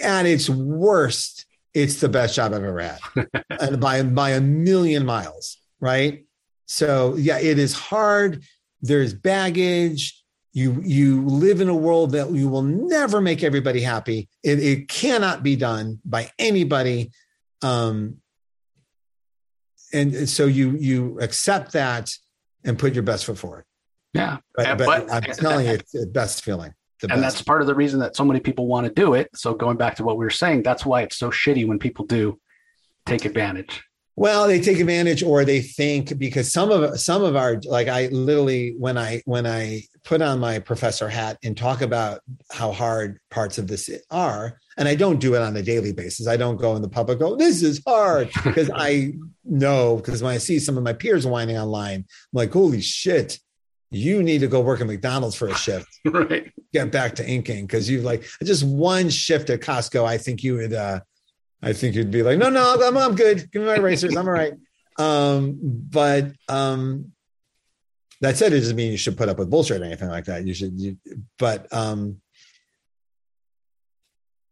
and 0.03 0.27
it's 0.27 0.49
worst 0.49 1.45
it's 1.73 2.01
the 2.01 2.09
best 2.09 2.35
job 2.35 2.53
i've 2.53 2.63
ever 2.63 2.81
had 2.81 2.99
and 3.61 3.79
by 3.79 4.03
by 4.03 4.31
a 4.31 4.41
million 4.41 5.05
miles 5.05 5.57
right? 5.79 6.25
So 6.65 7.15
yeah 7.15 7.39
it 7.39 7.57
is 7.57 7.73
hard 7.73 8.43
there's 8.81 9.13
baggage 9.13 10.23
you 10.51 10.81
you 10.83 11.25
live 11.25 11.61
in 11.61 11.69
a 11.69 11.75
world 11.75 12.11
that 12.11 12.31
you 12.31 12.49
will 12.49 12.63
never 12.63 13.21
make 13.21 13.43
everybody 13.43 13.81
happy. 13.81 14.27
It, 14.43 14.59
it 14.59 14.87
cannot 14.87 15.43
be 15.43 15.55
done 15.55 15.99
by 16.03 16.31
anybody. 16.39 17.11
Um 17.61 18.17
and 19.93 20.29
so 20.29 20.45
you 20.45 20.71
you 20.77 21.19
accept 21.19 21.73
that 21.73 22.11
and 22.63 22.77
put 22.77 22.93
your 22.93 23.03
best 23.03 23.25
foot 23.25 23.37
forward. 23.37 23.65
Yeah, 24.13 24.37
but, 24.55 24.77
but, 24.77 25.07
but 25.07 25.13
I'm 25.13 25.23
telling 25.33 25.67
you, 25.67 25.73
it's 25.75 25.91
the 25.91 26.07
best 26.07 26.43
feeling. 26.43 26.73
The 27.01 27.11
and 27.11 27.21
best. 27.21 27.35
that's 27.35 27.43
part 27.43 27.61
of 27.61 27.67
the 27.67 27.75
reason 27.75 27.99
that 28.01 28.15
so 28.15 28.25
many 28.25 28.39
people 28.39 28.67
want 28.67 28.87
to 28.87 28.93
do 28.93 29.13
it. 29.13 29.29
So 29.35 29.53
going 29.53 29.77
back 29.77 29.95
to 29.97 30.03
what 30.03 30.17
we 30.17 30.25
were 30.25 30.31
saying, 30.31 30.63
that's 30.63 30.85
why 30.85 31.03
it's 31.03 31.17
so 31.17 31.29
shitty 31.29 31.67
when 31.67 31.79
people 31.79 32.05
do 32.05 32.39
take 33.05 33.25
advantage. 33.25 33.83
Well, 34.15 34.47
they 34.47 34.59
take 34.59 34.79
advantage 34.79 35.23
or 35.23 35.45
they 35.45 35.61
think 35.61 36.17
because 36.17 36.51
some 36.51 36.71
of 36.71 36.99
some 36.99 37.23
of 37.23 37.37
our 37.37 37.61
like 37.63 37.87
I 37.87 38.07
literally 38.07 38.75
when 38.77 38.97
I 38.97 39.21
when 39.25 39.47
I 39.47 39.83
put 40.03 40.21
on 40.21 40.39
my 40.39 40.59
professor 40.59 41.09
hat 41.09 41.37
and 41.43 41.57
talk 41.57 41.81
about 41.81 42.21
how 42.51 42.71
hard 42.71 43.19
parts 43.29 43.57
of 43.57 43.67
this 43.67 43.89
are, 44.11 44.59
and 44.77 44.87
I 44.87 44.95
don't 44.95 45.19
do 45.19 45.35
it 45.35 45.41
on 45.41 45.55
a 45.55 45.61
daily 45.61 45.93
basis. 45.93 46.27
I 46.27 46.37
don't 46.37 46.57
go 46.57 46.75
in 46.75 46.81
the 46.81 46.89
public 46.89 47.19
go 47.19 47.35
this 47.35 47.61
is 47.61 47.81
hard 47.85 48.29
because 48.43 48.69
I 48.73 49.13
know 49.43 49.97
because 49.97 50.21
when 50.23 50.33
I 50.33 50.37
see 50.37 50.59
some 50.59 50.77
of 50.77 50.83
my 50.83 50.93
peers 50.93 51.25
whining 51.25 51.57
online, 51.57 51.99
I'm 51.99 52.05
like 52.33 52.51
holy 52.51 52.81
shit, 52.81 53.39
you 53.91 54.23
need 54.23 54.39
to 54.39 54.47
go 54.47 54.61
work 54.61 54.81
at 54.81 54.87
McDonald's 54.87 55.35
for 55.35 55.47
a 55.47 55.55
shift. 55.55 55.87
right. 56.05 56.51
Get 56.73 56.91
back 56.91 57.15
to 57.15 57.27
inking 57.27 57.65
because 57.65 57.89
you've 57.89 58.03
like 58.03 58.23
just 58.43 58.63
one 58.63 59.09
shift 59.09 59.49
at 59.49 59.61
Costco. 59.61 60.05
I 60.05 60.17
think 60.17 60.43
you 60.43 60.55
would 60.55 60.73
uh 60.73 61.01
I 61.61 61.73
think 61.73 61.95
you'd 61.95 62.11
be 62.11 62.23
like, 62.23 62.37
no, 62.37 62.49
no, 62.49 62.77
I'm, 62.81 62.97
I'm 62.97 63.15
good. 63.15 63.51
Give 63.51 63.61
me 63.61 63.67
my 63.67 63.77
racers. 63.77 64.15
I'm 64.15 64.25
all 64.25 64.33
right. 64.33 64.53
Um, 64.97 65.57
but 65.61 66.31
um, 66.47 67.11
that 68.21 68.37
said, 68.37 68.53
it 68.53 68.59
doesn't 68.59 68.75
mean 68.75 68.91
you 68.91 68.97
should 68.97 69.17
put 69.17 69.29
up 69.29 69.37
with 69.37 69.49
bullshit 69.49 69.81
or 69.81 69.85
anything 69.85 70.09
like 70.09 70.25
that. 70.25 70.45
You 70.45 70.53
should, 70.53 70.79
you, 70.79 70.97
but 71.37 71.71
um, 71.73 72.21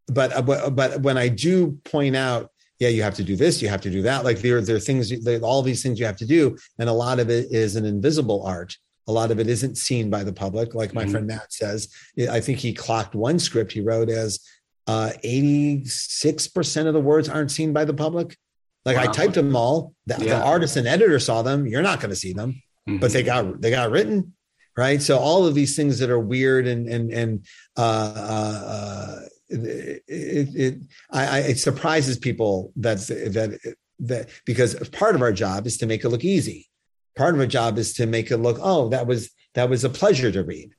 but 0.07 0.33
uh, 0.33 0.41
but 0.41 0.75
but 0.75 1.01
when 1.01 1.17
I 1.17 1.27
do 1.27 1.79
point 1.83 2.15
out, 2.15 2.49
yeah, 2.79 2.89
you 2.89 3.03
have 3.03 3.15
to 3.15 3.23
do 3.23 3.35
this, 3.35 3.61
you 3.61 3.69
have 3.69 3.81
to 3.81 3.89
do 3.89 4.01
that. 4.03 4.23
Like 4.23 4.39
there, 4.39 4.61
there 4.61 4.75
are 4.75 4.79
things, 4.79 5.23
there, 5.23 5.39
all 5.41 5.61
these 5.61 5.83
things 5.83 5.99
you 5.99 6.05
have 6.05 6.17
to 6.17 6.25
do, 6.25 6.57
and 6.79 6.89
a 6.89 6.93
lot 6.93 7.19
of 7.19 7.29
it 7.29 7.51
is 7.51 7.75
an 7.75 7.85
invisible 7.85 8.43
art. 8.43 8.77
A 9.07 9.11
lot 9.11 9.31
of 9.31 9.39
it 9.39 9.47
isn't 9.47 9.77
seen 9.77 10.09
by 10.09 10.23
the 10.23 10.33
public. 10.33 10.75
Like 10.75 10.93
my 10.93 11.03
mm-hmm. 11.03 11.11
friend 11.11 11.27
Matt 11.27 11.53
says, 11.53 11.87
I 12.29 12.41
think 12.41 12.59
he 12.59 12.73
clocked 12.73 13.15
one 13.15 13.39
script 13.39 13.71
he 13.71 13.79
wrote 13.79 14.09
as 14.09 14.41
uh, 14.85 15.11
86% 15.23 16.87
of 16.87 16.93
the 16.93 16.99
words 16.99 17.29
aren't 17.29 17.51
seen 17.51 17.71
by 17.71 17.85
the 17.85 17.93
public. 17.93 18.37
Like 18.85 18.97
wow. 18.97 19.03
I 19.03 19.07
typed 19.07 19.35
them 19.35 19.55
all. 19.55 19.93
The, 20.05 20.15
yeah. 20.19 20.39
the, 20.39 20.45
artist 20.45 20.75
and 20.77 20.87
editor 20.87 21.19
saw 21.19 21.41
them. 21.41 21.67
You're 21.67 21.81
not 21.81 21.99
going 21.99 22.09
to 22.09 22.15
see 22.15 22.33
them, 22.33 22.61
mm-hmm. 22.87 22.97
but 22.97 23.11
they 23.11 23.23
got 23.23 23.61
they 23.61 23.69
got 23.69 23.91
written, 23.91 24.33
right? 24.75 25.01
So 25.01 25.17
all 25.17 25.45
of 25.45 25.55
these 25.55 25.75
things 25.75 25.99
that 25.99 26.09
are 26.09 26.19
weird 26.19 26.67
and 26.67 26.87
and 26.87 27.11
and 27.11 27.45
uh, 27.77 28.13
uh, 28.15 28.63
uh 28.67 29.19
it, 29.49 30.03
it, 30.07 30.55
it 30.55 30.79
I, 31.11 31.25
I, 31.25 31.39
it 31.39 31.59
surprises 31.59 32.17
people 32.17 32.73
that's 32.75 33.07
that 33.07 33.75
that 33.99 34.29
because 34.45 34.75
part 34.89 35.15
of 35.15 35.21
our 35.21 35.33
job 35.33 35.67
is 35.67 35.77
to 35.77 35.85
make 35.85 36.03
it 36.03 36.09
look 36.09 36.23
easy. 36.23 36.67
Part 37.15 37.33
of 37.33 37.39
our 37.39 37.47
job 37.47 37.77
is 37.77 37.93
to 37.95 38.05
make 38.05 38.31
it 38.31 38.37
look 38.37 38.57
oh 38.61 38.89
that 38.89 39.07
was 39.07 39.31
that 39.55 39.69
was 39.69 39.83
a 39.83 39.89
pleasure 39.89 40.31
to 40.31 40.43
read 40.43 40.73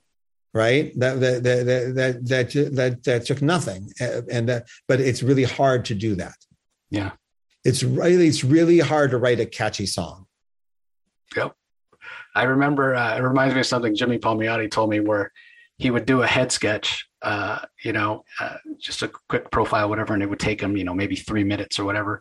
right 0.54 0.92
that 0.98 1.20
that 1.20 1.42
that 1.42 1.66
that 1.66 2.26
that 2.26 2.74
that, 2.74 3.04
that 3.04 3.26
took 3.26 3.42
nothing 3.42 3.90
and 4.30 4.48
that 4.48 4.66
but 4.86 5.00
it's 5.00 5.22
really 5.22 5.44
hard 5.44 5.84
to 5.84 5.94
do 5.94 6.14
that 6.14 6.36
yeah 6.90 7.12
it's 7.64 7.82
really 7.82 8.26
it's 8.26 8.44
really 8.44 8.78
hard 8.78 9.10
to 9.10 9.18
write 9.18 9.40
a 9.40 9.46
catchy 9.46 9.86
song 9.86 10.26
yep 11.36 11.54
i 12.38 12.44
remember 12.44 12.94
uh, 12.94 13.16
it 13.16 13.22
reminds 13.22 13.54
me 13.54 13.60
of 13.60 13.66
something 13.66 13.94
jimmy 13.94 14.18
palmiotti 14.18 14.70
told 14.70 14.90
me 14.90 15.00
where 15.00 15.32
he 15.78 15.90
would 15.90 16.06
do 16.06 16.22
a 16.22 16.26
head 16.26 16.50
sketch 16.50 17.06
uh, 17.22 17.58
you 17.84 17.92
know 17.92 18.24
uh, 18.40 18.56
just 18.78 19.02
a 19.02 19.10
quick 19.28 19.50
profile 19.50 19.88
whatever 19.88 20.14
and 20.14 20.22
it 20.22 20.30
would 20.30 20.40
take 20.40 20.60
him 20.60 20.76
you 20.76 20.84
know 20.84 20.94
maybe 20.94 21.16
three 21.16 21.44
minutes 21.44 21.78
or 21.78 21.84
whatever 21.84 22.20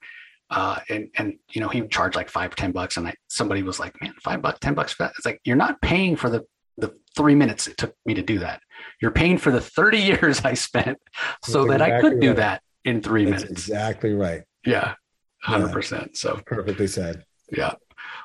uh, 0.50 0.80
and 0.90 1.10
and 1.18 1.38
you 1.52 1.62
know 1.62 1.68
he 1.68 1.82
would 1.82 1.92
charge 1.92 2.16
like 2.16 2.30
five 2.30 2.56
ten 2.56 2.72
bucks 2.72 2.98
and 2.98 3.08
I, 3.08 3.14
somebody 3.28 3.64
was 3.64 3.80
like 3.80 4.00
man 4.02 4.14
five 4.24 4.42
bucks 4.42 4.60
ten 4.60 4.74
bucks 4.74 4.94
for 4.94 5.04
that 5.04 5.14
it's 5.18 5.26
like 5.26 5.40
you're 5.44 5.56
not 5.56 5.80
paying 5.82 6.16
for 6.16 6.30
the 6.30 6.44
the 6.78 6.96
three 7.16 7.36
minutes 7.36 7.68
it 7.68 7.78
took 7.78 7.94
me 8.06 8.14
to 8.14 8.22
do 8.22 8.40
that. 8.40 8.62
You're 9.02 9.12
paying 9.12 9.38
for 9.38 9.52
the 9.52 9.62
30 9.62 9.98
years 10.12 10.46
I 10.46 10.54
spent 10.54 10.98
so 11.44 11.66
That's 11.66 11.80
that 11.80 11.82
exactly 11.82 11.98
I 11.98 12.02
could 12.02 12.22
do 12.22 12.28
right. 12.30 12.38
that 12.38 12.62
in 12.86 13.02
three 13.02 13.26
That's 13.26 13.44
minutes. 13.44 13.68
Exactly 13.68 14.14
right. 14.14 14.44
Yeah. 14.66 14.94
hundred 15.42 15.72
percent. 15.72 16.18
So 16.18 16.40
perfectly 16.46 16.88
said. 16.88 17.24
Yeah. 17.52 17.74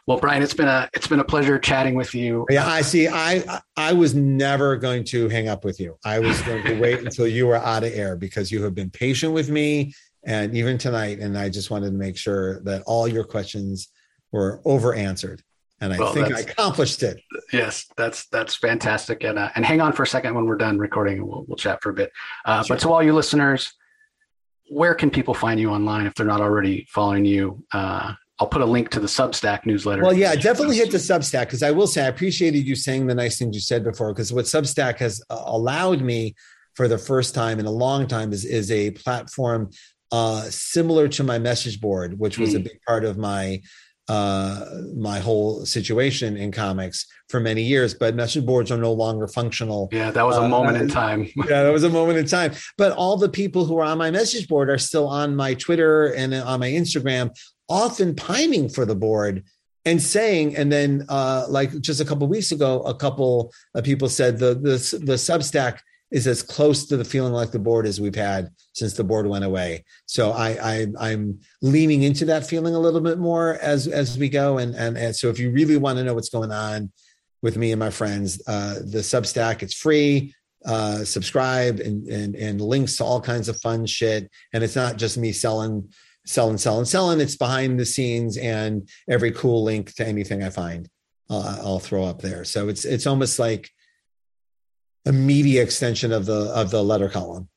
Well, 0.06 0.18
Brian, 0.18 0.42
it's 0.42 0.54
been 0.54 0.68
a 0.68 0.88
it's 0.94 1.06
been 1.06 1.20
a 1.20 1.24
pleasure 1.24 1.58
chatting 1.58 1.94
with 1.94 2.14
you. 2.14 2.44
Yeah, 2.50 2.66
I 2.66 2.82
see. 2.82 3.08
I 3.08 3.60
I 3.76 3.92
was 3.92 4.14
never 4.14 4.76
going 4.76 5.04
to 5.04 5.28
hang 5.28 5.48
up 5.48 5.64
with 5.64 5.78
you. 5.78 5.96
I 6.04 6.18
was 6.18 6.40
going 6.42 6.64
to 6.64 6.80
wait 6.80 7.00
until 7.04 7.26
you 7.26 7.46
were 7.46 7.56
out 7.56 7.84
of 7.84 7.92
air 7.92 8.16
because 8.16 8.50
you 8.50 8.62
have 8.64 8.74
been 8.74 8.90
patient 8.90 9.32
with 9.32 9.48
me, 9.48 9.94
and 10.24 10.56
even 10.56 10.76
tonight. 10.76 11.20
And 11.20 11.38
I 11.38 11.48
just 11.48 11.70
wanted 11.70 11.90
to 11.90 11.96
make 11.96 12.16
sure 12.16 12.60
that 12.62 12.82
all 12.86 13.06
your 13.06 13.24
questions 13.24 13.88
were 14.32 14.60
over 14.64 14.94
answered 14.94 15.42
and 15.82 15.92
I 15.92 15.98
well, 15.98 16.14
think 16.14 16.32
I 16.32 16.40
accomplished 16.40 17.02
it. 17.02 17.20
Yes, 17.52 17.86
that's 17.96 18.28
that's 18.28 18.54
fantastic. 18.54 19.24
And 19.24 19.36
uh, 19.36 19.50
and 19.56 19.66
hang 19.66 19.80
on 19.80 19.92
for 19.92 20.04
a 20.04 20.06
second 20.06 20.34
when 20.34 20.46
we're 20.46 20.56
done 20.56 20.78
recording, 20.78 21.26
we'll 21.26 21.44
we'll 21.48 21.56
chat 21.56 21.82
for 21.82 21.90
a 21.90 21.92
bit. 21.92 22.12
Uh, 22.44 22.62
sure. 22.62 22.76
But 22.76 22.82
to 22.82 22.92
all 22.92 23.02
you 23.02 23.12
listeners, 23.12 23.72
where 24.70 24.94
can 24.94 25.10
people 25.10 25.34
find 25.34 25.58
you 25.58 25.70
online 25.70 26.06
if 26.06 26.14
they're 26.14 26.24
not 26.24 26.40
already 26.40 26.86
following 26.88 27.24
you? 27.24 27.64
Uh, 27.72 28.12
I'll 28.42 28.48
put 28.48 28.60
a 28.60 28.66
link 28.66 28.90
to 28.90 28.98
the 28.98 29.06
Substack 29.06 29.66
newsletter. 29.66 30.02
Well, 30.02 30.12
yeah, 30.12 30.34
definitely 30.34 30.76
hit 30.76 30.90
the 30.90 30.98
Substack 30.98 31.42
because 31.42 31.62
I 31.62 31.70
will 31.70 31.86
say 31.86 32.04
I 32.04 32.08
appreciated 32.08 32.66
you 32.66 32.74
saying 32.74 33.06
the 33.06 33.14
nice 33.14 33.38
things 33.38 33.54
you 33.54 33.60
said 33.60 33.84
before 33.84 34.12
because 34.12 34.32
what 34.32 34.46
Substack 34.46 34.98
has 34.98 35.22
uh, 35.30 35.40
allowed 35.44 36.00
me 36.00 36.34
for 36.74 36.88
the 36.88 36.98
first 36.98 37.36
time 37.36 37.60
in 37.60 37.66
a 37.66 37.70
long 37.70 38.08
time 38.08 38.32
is 38.32 38.44
is 38.44 38.72
a 38.72 38.90
platform 38.90 39.70
uh, 40.10 40.42
similar 40.50 41.06
to 41.06 41.22
my 41.22 41.38
message 41.38 41.80
board, 41.80 42.18
which 42.18 42.36
was 42.36 42.54
mm. 42.54 42.56
a 42.56 42.58
big 42.58 42.80
part 42.84 43.04
of 43.04 43.16
my 43.16 43.62
uh, 44.08 44.64
my 44.96 45.20
whole 45.20 45.64
situation 45.64 46.36
in 46.36 46.50
comics 46.50 47.06
for 47.28 47.38
many 47.38 47.62
years. 47.62 47.94
But 47.94 48.16
message 48.16 48.44
boards 48.44 48.72
are 48.72 48.76
no 48.76 48.92
longer 48.92 49.28
functional. 49.28 49.88
Yeah, 49.92 50.10
that 50.10 50.26
was 50.26 50.36
a 50.36 50.48
moment 50.48 50.78
uh, 50.78 50.80
in 50.80 50.88
time. 50.88 51.28
yeah, 51.36 51.62
that 51.62 51.72
was 51.72 51.84
a 51.84 51.90
moment 51.90 52.18
in 52.18 52.26
time. 52.26 52.54
But 52.76 52.90
all 52.90 53.16
the 53.16 53.28
people 53.28 53.66
who 53.66 53.78
are 53.78 53.84
on 53.84 53.98
my 53.98 54.10
message 54.10 54.48
board 54.48 54.68
are 54.68 54.78
still 54.78 55.06
on 55.06 55.36
my 55.36 55.54
Twitter 55.54 56.06
and 56.14 56.34
on 56.34 56.58
my 56.58 56.70
Instagram, 56.70 57.30
often 57.72 58.14
pining 58.14 58.68
for 58.68 58.84
the 58.84 58.94
board 58.94 59.44
and 59.84 60.00
saying, 60.00 60.56
and 60.56 60.70
then 60.70 61.06
uh, 61.08 61.46
like 61.48 61.80
just 61.80 62.00
a 62.00 62.04
couple 62.04 62.26
weeks 62.28 62.52
ago, 62.52 62.82
a 62.82 62.94
couple 62.94 63.52
of 63.74 63.82
people 63.84 64.08
said 64.08 64.38
the 64.38 64.54
the 64.54 64.76
the 65.04 65.14
Substack 65.14 65.80
is 66.12 66.26
as 66.26 66.42
close 66.42 66.84
to 66.86 66.96
the 66.96 67.04
feeling 67.04 67.32
like 67.32 67.50
the 67.52 67.58
board 67.58 67.86
as 67.86 67.98
we've 67.98 68.14
had 68.14 68.50
since 68.74 68.92
the 68.94 69.02
board 69.02 69.26
went 69.26 69.46
away. 69.46 69.82
So 70.04 70.30
I, 70.30 70.86
I 71.00 71.10
am 71.10 71.40
leaning 71.62 72.02
into 72.02 72.26
that 72.26 72.46
feeling 72.46 72.74
a 72.74 72.78
little 72.78 73.00
bit 73.00 73.18
more 73.18 73.54
as 73.62 73.88
as 73.88 74.18
we 74.18 74.28
go. 74.28 74.58
And 74.58 74.74
and, 74.74 74.96
and 74.96 75.16
so 75.16 75.30
if 75.30 75.38
you 75.38 75.50
really 75.50 75.78
want 75.78 75.98
to 75.98 76.04
know 76.04 76.14
what's 76.14 76.28
going 76.28 76.52
on 76.52 76.92
with 77.40 77.56
me 77.56 77.72
and 77.72 77.80
my 77.80 77.90
friends, 77.90 78.40
uh, 78.46 78.74
the 78.84 79.02
Substack 79.02 79.62
it's 79.62 79.74
free. 79.74 80.34
Uh, 80.64 81.04
subscribe 81.04 81.80
and, 81.80 82.06
and 82.06 82.36
and 82.36 82.60
links 82.60 82.96
to 82.96 83.04
all 83.04 83.20
kinds 83.20 83.48
of 83.48 83.60
fun 83.60 83.84
shit. 83.84 84.30
And 84.52 84.62
it's 84.62 84.76
not 84.76 84.96
just 84.96 85.18
me 85.18 85.32
selling, 85.32 85.88
selling, 86.24 86.58
selling, 86.58 86.84
selling. 86.84 87.20
It's 87.20 87.36
behind 87.36 87.78
the 87.78 87.86
scenes 87.86 88.36
and 88.36 88.88
every 89.08 89.32
cool 89.32 89.62
link 89.62 89.94
to 89.94 90.06
anything 90.06 90.42
I 90.42 90.50
find, 90.50 90.88
uh, 91.30 91.58
I'll 91.60 91.78
throw 91.78 92.04
up 92.04 92.22
there. 92.22 92.44
So 92.44 92.68
it's 92.68 92.84
it's 92.84 93.06
almost 93.06 93.38
like 93.38 93.70
a 95.06 95.12
media 95.12 95.62
extension 95.62 96.12
of 96.12 96.26
the 96.26 96.52
of 96.54 96.70
the 96.70 96.82
letter 96.82 97.08
column 97.08 97.48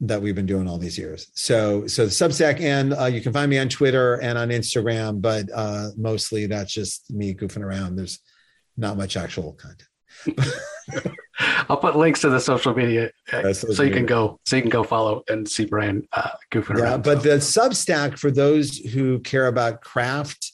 that 0.00 0.20
we've 0.20 0.34
been 0.34 0.46
doing 0.46 0.68
all 0.68 0.78
these 0.78 0.98
years. 0.98 1.30
So 1.34 1.86
so 1.86 2.04
the 2.04 2.10
Substack 2.10 2.60
and 2.60 2.92
uh, 2.92 3.06
you 3.06 3.20
can 3.20 3.32
find 3.32 3.48
me 3.48 3.58
on 3.58 3.68
Twitter 3.68 4.14
and 4.14 4.36
on 4.36 4.48
Instagram, 4.48 5.22
but 5.22 5.48
uh, 5.54 5.90
mostly 5.96 6.46
that's 6.46 6.72
just 6.72 7.10
me 7.10 7.34
goofing 7.34 7.62
around. 7.62 7.96
There's 7.96 8.18
not 8.76 8.96
much 8.96 9.16
actual 9.16 9.52
content. 9.52 9.88
I'll 11.68 11.76
put 11.76 11.96
links 11.96 12.20
to 12.20 12.30
the 12.30 12.40
social 12.40 12.74
media 12.74 13.10
uh, 13.32 13.52
so 13.52 13.82
you 13.82 13.92
can 13.92 14.06
go 14.06 14.38
so 14.44 14.56
you 14.56 14.62
can 14.62 14.70
go 14.70 14.84
follow 14.84 15.22
and 15.28 15.48
see 15.48 15.64
Brian 15.64 16.06
uh, 16.12 16.30
goofing 16.50 16.78
yeah, 16.78 16.84
around. 16.84 17.04
But 17.04 17.22
so. 17.22 17.28
the 17.28 17.36
Substack 17.36 18.18
for 18.18 18.30
those 18.30 18.78
who 18.78 19.20
care 19.20 19.46
about 19.46 19.80
craft 19.80 20.52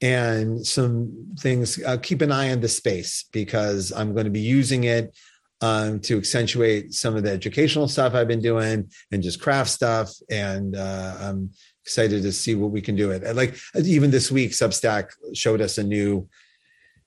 and 0.00 0.66
some 0.66 1.34
things, 1.38 1.82
uh, 1.82 1.96
keep 1.96 2.20
an 2.20 2.32
eye 2.32 2.52
on 2.52 2.60
the 2.60 2.68
space 2.68 3.24
because 3.32 3.92
I'm 3.92 4.12
going 4.12 4.24
to 4.24 4.30
be 4.30 4.40
using 4.40 4.84
it 4.84 5.16
um, 5.62 6.00
to 6.00 6.18
accentuate 6.18 6.92
some 6.92 7.16
of 7.16 7.22
the 7.22 7.30
educational 7.30 7.88
stuff 7.88 8.14
I've 8.14 8.28
been 8.28 8.42
doing 8.42 8.90
and 9.10 9.22
just 9.22 9.40
craft 9.40 9.70
stuff. 9.70 10.12
And 10.30 10.76
uh, 10.76 11.16
I'm 11.20 11.50
excited 11.84 12.22
to 12.22 12.32
see 12.32 12.54
what 12.54 12.72
we 12.72 12.82
can 12.82 12.96
do. 12.96 13.10
It 13.10 13.34
like 13.34 13.56
even 13.74 14.10
this 14.10 14.30
week, 14.30 14.50
Substack 14.50 15.10
showed 15.32 15.60
us 15.60 15.78
a 15.78 15.82
new 15.82 16.28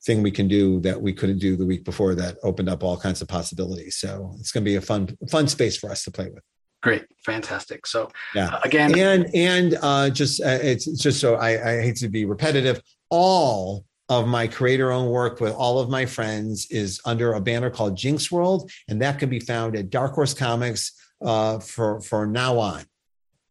thing 0.06 0.24
we 0.24 0.32
can 0.32 0.48
do 0.48 0.80
that 0.82 1.02
we 1.02 1.14
couldn't 1.14 1.40
do 1.40 1.56
the 1.56 1.66
week 1.66 1.84
before 1.84 2.16
that 2.16 2.38
opened 2.44 2.70
up 2.70 2.84
all 2.84 2.98
kinds 2.98 3.22
of 3.22 3.28
possibilities. 3.28 3.98
So 3.98 4.34
it's 4.40 4.52
going 4.52 4.64
to 4.64 4.70
be 4.70 4.76
a 4.76 4.82
fun, 4.82 5.18
fun 5.30 5.48
space 5.48 5.78
for 5.78 5.92
us 5.92 6.04
to 6.06 6.12
play 6.12 6.30
with. 6.34 6.44
Great, 6.82 7.06
fantastic. 7.26 7.86
So 7.86 8.10
yeah, 8.34 8.48
uh, 8.54 8.60
again, 8.64 8.98
and 8.98 9.36
and 9.36 9.78
uh, 9.82 10.10
just 10.10 10.42
uh, 10.42 10.60
it's 10.62 10.86
just 10.86 11.20
so 11.20 11.36
I, 11.36 11.50
I 11.50 11.82
hate 11.82 11.98
to 11.98 12.08
be 12.08 12.24
repetitive. 12.24 12.82
All 13.10 13.84
of 14.08 14.28
my 14.28 14.48
creator 14.48 14.90
owned 14.90 15.12
work 15.12 15.42
with 15.42 15.54
all 15.54 15.80
of 15.80 15.90
my 15.90 16.06
friends 16.06 16.68
is 16.72 17.02
under 17.04 17.34
a 17.34 17.42
banner 17.42 17.70
called 17.70 17.98
Jinx 17.98 18.32
World, 18.32 18.72
and 18.88 19.02
that 19.02 19.20
can 19.20 19.30
be 19.30 19.42
found 19.42 19.76
at 19.76 19.90
Dark 19.90 20.14
Horse 20.14 20.34
Comics 20.34 20.94
uh, 21.22 21.60
for 21.60 22.00
for 22.00 22.26
now 22.26 22.58
on. 22.58 22.86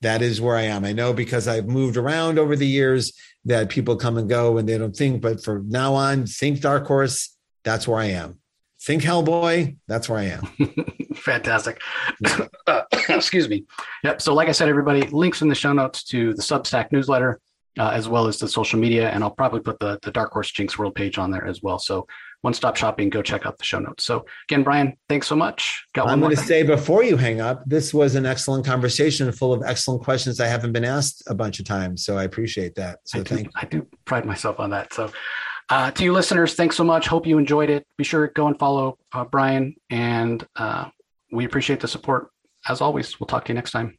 That 0.00 0.22
is 0.22 0.40
where 0.40 0.56
I 0.56 0.62
am. 0.62 0.86
I 0.86 0.92
know 0.92 1.12
because 1.12 1.46
I've 1.48 1.66
moved 1.66 1.98
around 1.98 2.38
over 2.38 2.56
the 2.56 2.66
years 2.66 3.12
that 3.48 3.70
people 3.70 3.96
come 3.96 4.18
and 4.18 4.28
go 4.28 4.58
and 4.58 4.68
they 4.68 4.78
don't 4.78 4.94
think, 4.94 5.20
but 5.20 5.42
for 5.42 5.62
now 5.66 5.94
on, 5.94 6.26
think 6.26 6.60
Dark 6.60 6.86
Horse. 6.86 7.34
That's 7.64 7.88
where 7.88 7.98
I 7.98 8.06
am. 8.06 8.38
Think 8.80 9.02
Hellboy. 9.02 9.76
That's 9.88 10.08
where 10.08 10.20
I 10.20 10.24
am. 10.24 10.46
Fantastic. 11.16 11.80
uh, 12.66 12.82
excuse 13.08 13.48
me. 13.48 13.64
Yep. 14.04 14.22
So, 14.22 14.32
like 14.32 14.48
I 14.48 14.52
said, 14.52 14.68
everybody, 14.68 15.02
links 15.08 15.42
in 15.42 15.48
the 15.48 15.54
show 15.54 15.72
notes 15.72 16.04
to 16.04 16.34
the 16.34 16.42
Substack 16.42 16.92
newsletter 16.92 17.40
uh, 17.78 17.90
as 17.90 18.08
well 18.08 18.26
as 18.26 18.38
the 18.38 18.48
social 18.48 18.78
media. 18.78 19.10
And 19.10 19.24
I'll 19.24 19.30
probably 19.30 19.60
put 19.60 19.78
the, 19.78 19.98
the 20.02 20.10
Dark 20.10 20.32
Horse 20.32 20.50
Jinx 20.50 20.78
World 20.78 20.94
page 20.94 21.18
on 21.18 21.30
there 21.30 21.46
as 21.46 21.62
well. 21.62 21.78
So 21.78 22.06
one 22.42 22.54
stop 22.54 22.76
shopping, 22.76 23.10
go 23.10 23.22
check 23.22 23.46
out 23.46 23.58
the 23.58 23.64
show 23.64 23.78
notes. 23.78 24.04
So 24.04 24.24
again, 24.48 24.62
Brian, 24.62 24.94
thanks 25.08 25.26
so 25.26 25.34
much. 25.34 25.84
Got 25.94 26.08
I'm 26.08 26.20
going 26.20 26.34
to 26.34 26.42
say 26.42 26.62
before 26.62 27.02
you 27.02 27.16
hang 27.16 27.40
up, 27.40 27.62
this 27.66 27.92
was 27.92 28.14
an 28.14 28.26
excellent 28.26 28.64
conversation 28.64 29.30
full 29.32 29.52
of 29.52 29.62
excellent 29.64 30.02
questions 30.02 30.40
I 30.40 30.46
haven't 30.46 30.72
been 30.72 30.84
asked 30.84 31.22
a 31.26 31.34
bunch 31.34 31.58
of 31.58 31.66
times. 31.66 32.04
So 32.04 32.16
I 32.16 32.24
appreciate 32.24 32.74
that. 32.76 33.00
So 33.04 33.20
I 33.20 33.24
thank 33.24 33.48
do, 33.48 33.50
I 33.56 33.64
do 33.64 33.86
pride 34.04 34.24
myself 34.24 34.60
on 34.60 34.70
that. 34.70 34.92
So 34.92 35.10
uh, 35.70 35.90
to 35.90 36.04
you 36.04 36.12
listeners, 36.12 36.54
thanks 36.54 36.76
so 36.76 36.84
much. 36.84 37.08
Hope 37.08 37.26
you 37.26 37.38
enjoyed 37.38 37.70
it. 37.70 37.86
Be 37.96 38.04
sure 38.04 38.26
to 38.26 38.32
go 38.32 38.46
and 38.46 38.58
follow 38.58 38.98
uh, 39.12 39.24
Brian 39.24 39.74
and 39.90 40.46
uh, 40.56 40.88
we 41.32 41.44
appreciate 41.44 41.80
the 41.80 41.88
support 41.88 42.30
as 42.68 42.80
always. 42.80 43.18
We'll 43.18 43.26
talk 43.26 43.44
to 43.46 43.52
you 43.52 43.54
next 43.54 43.72
time. 43.72 43.98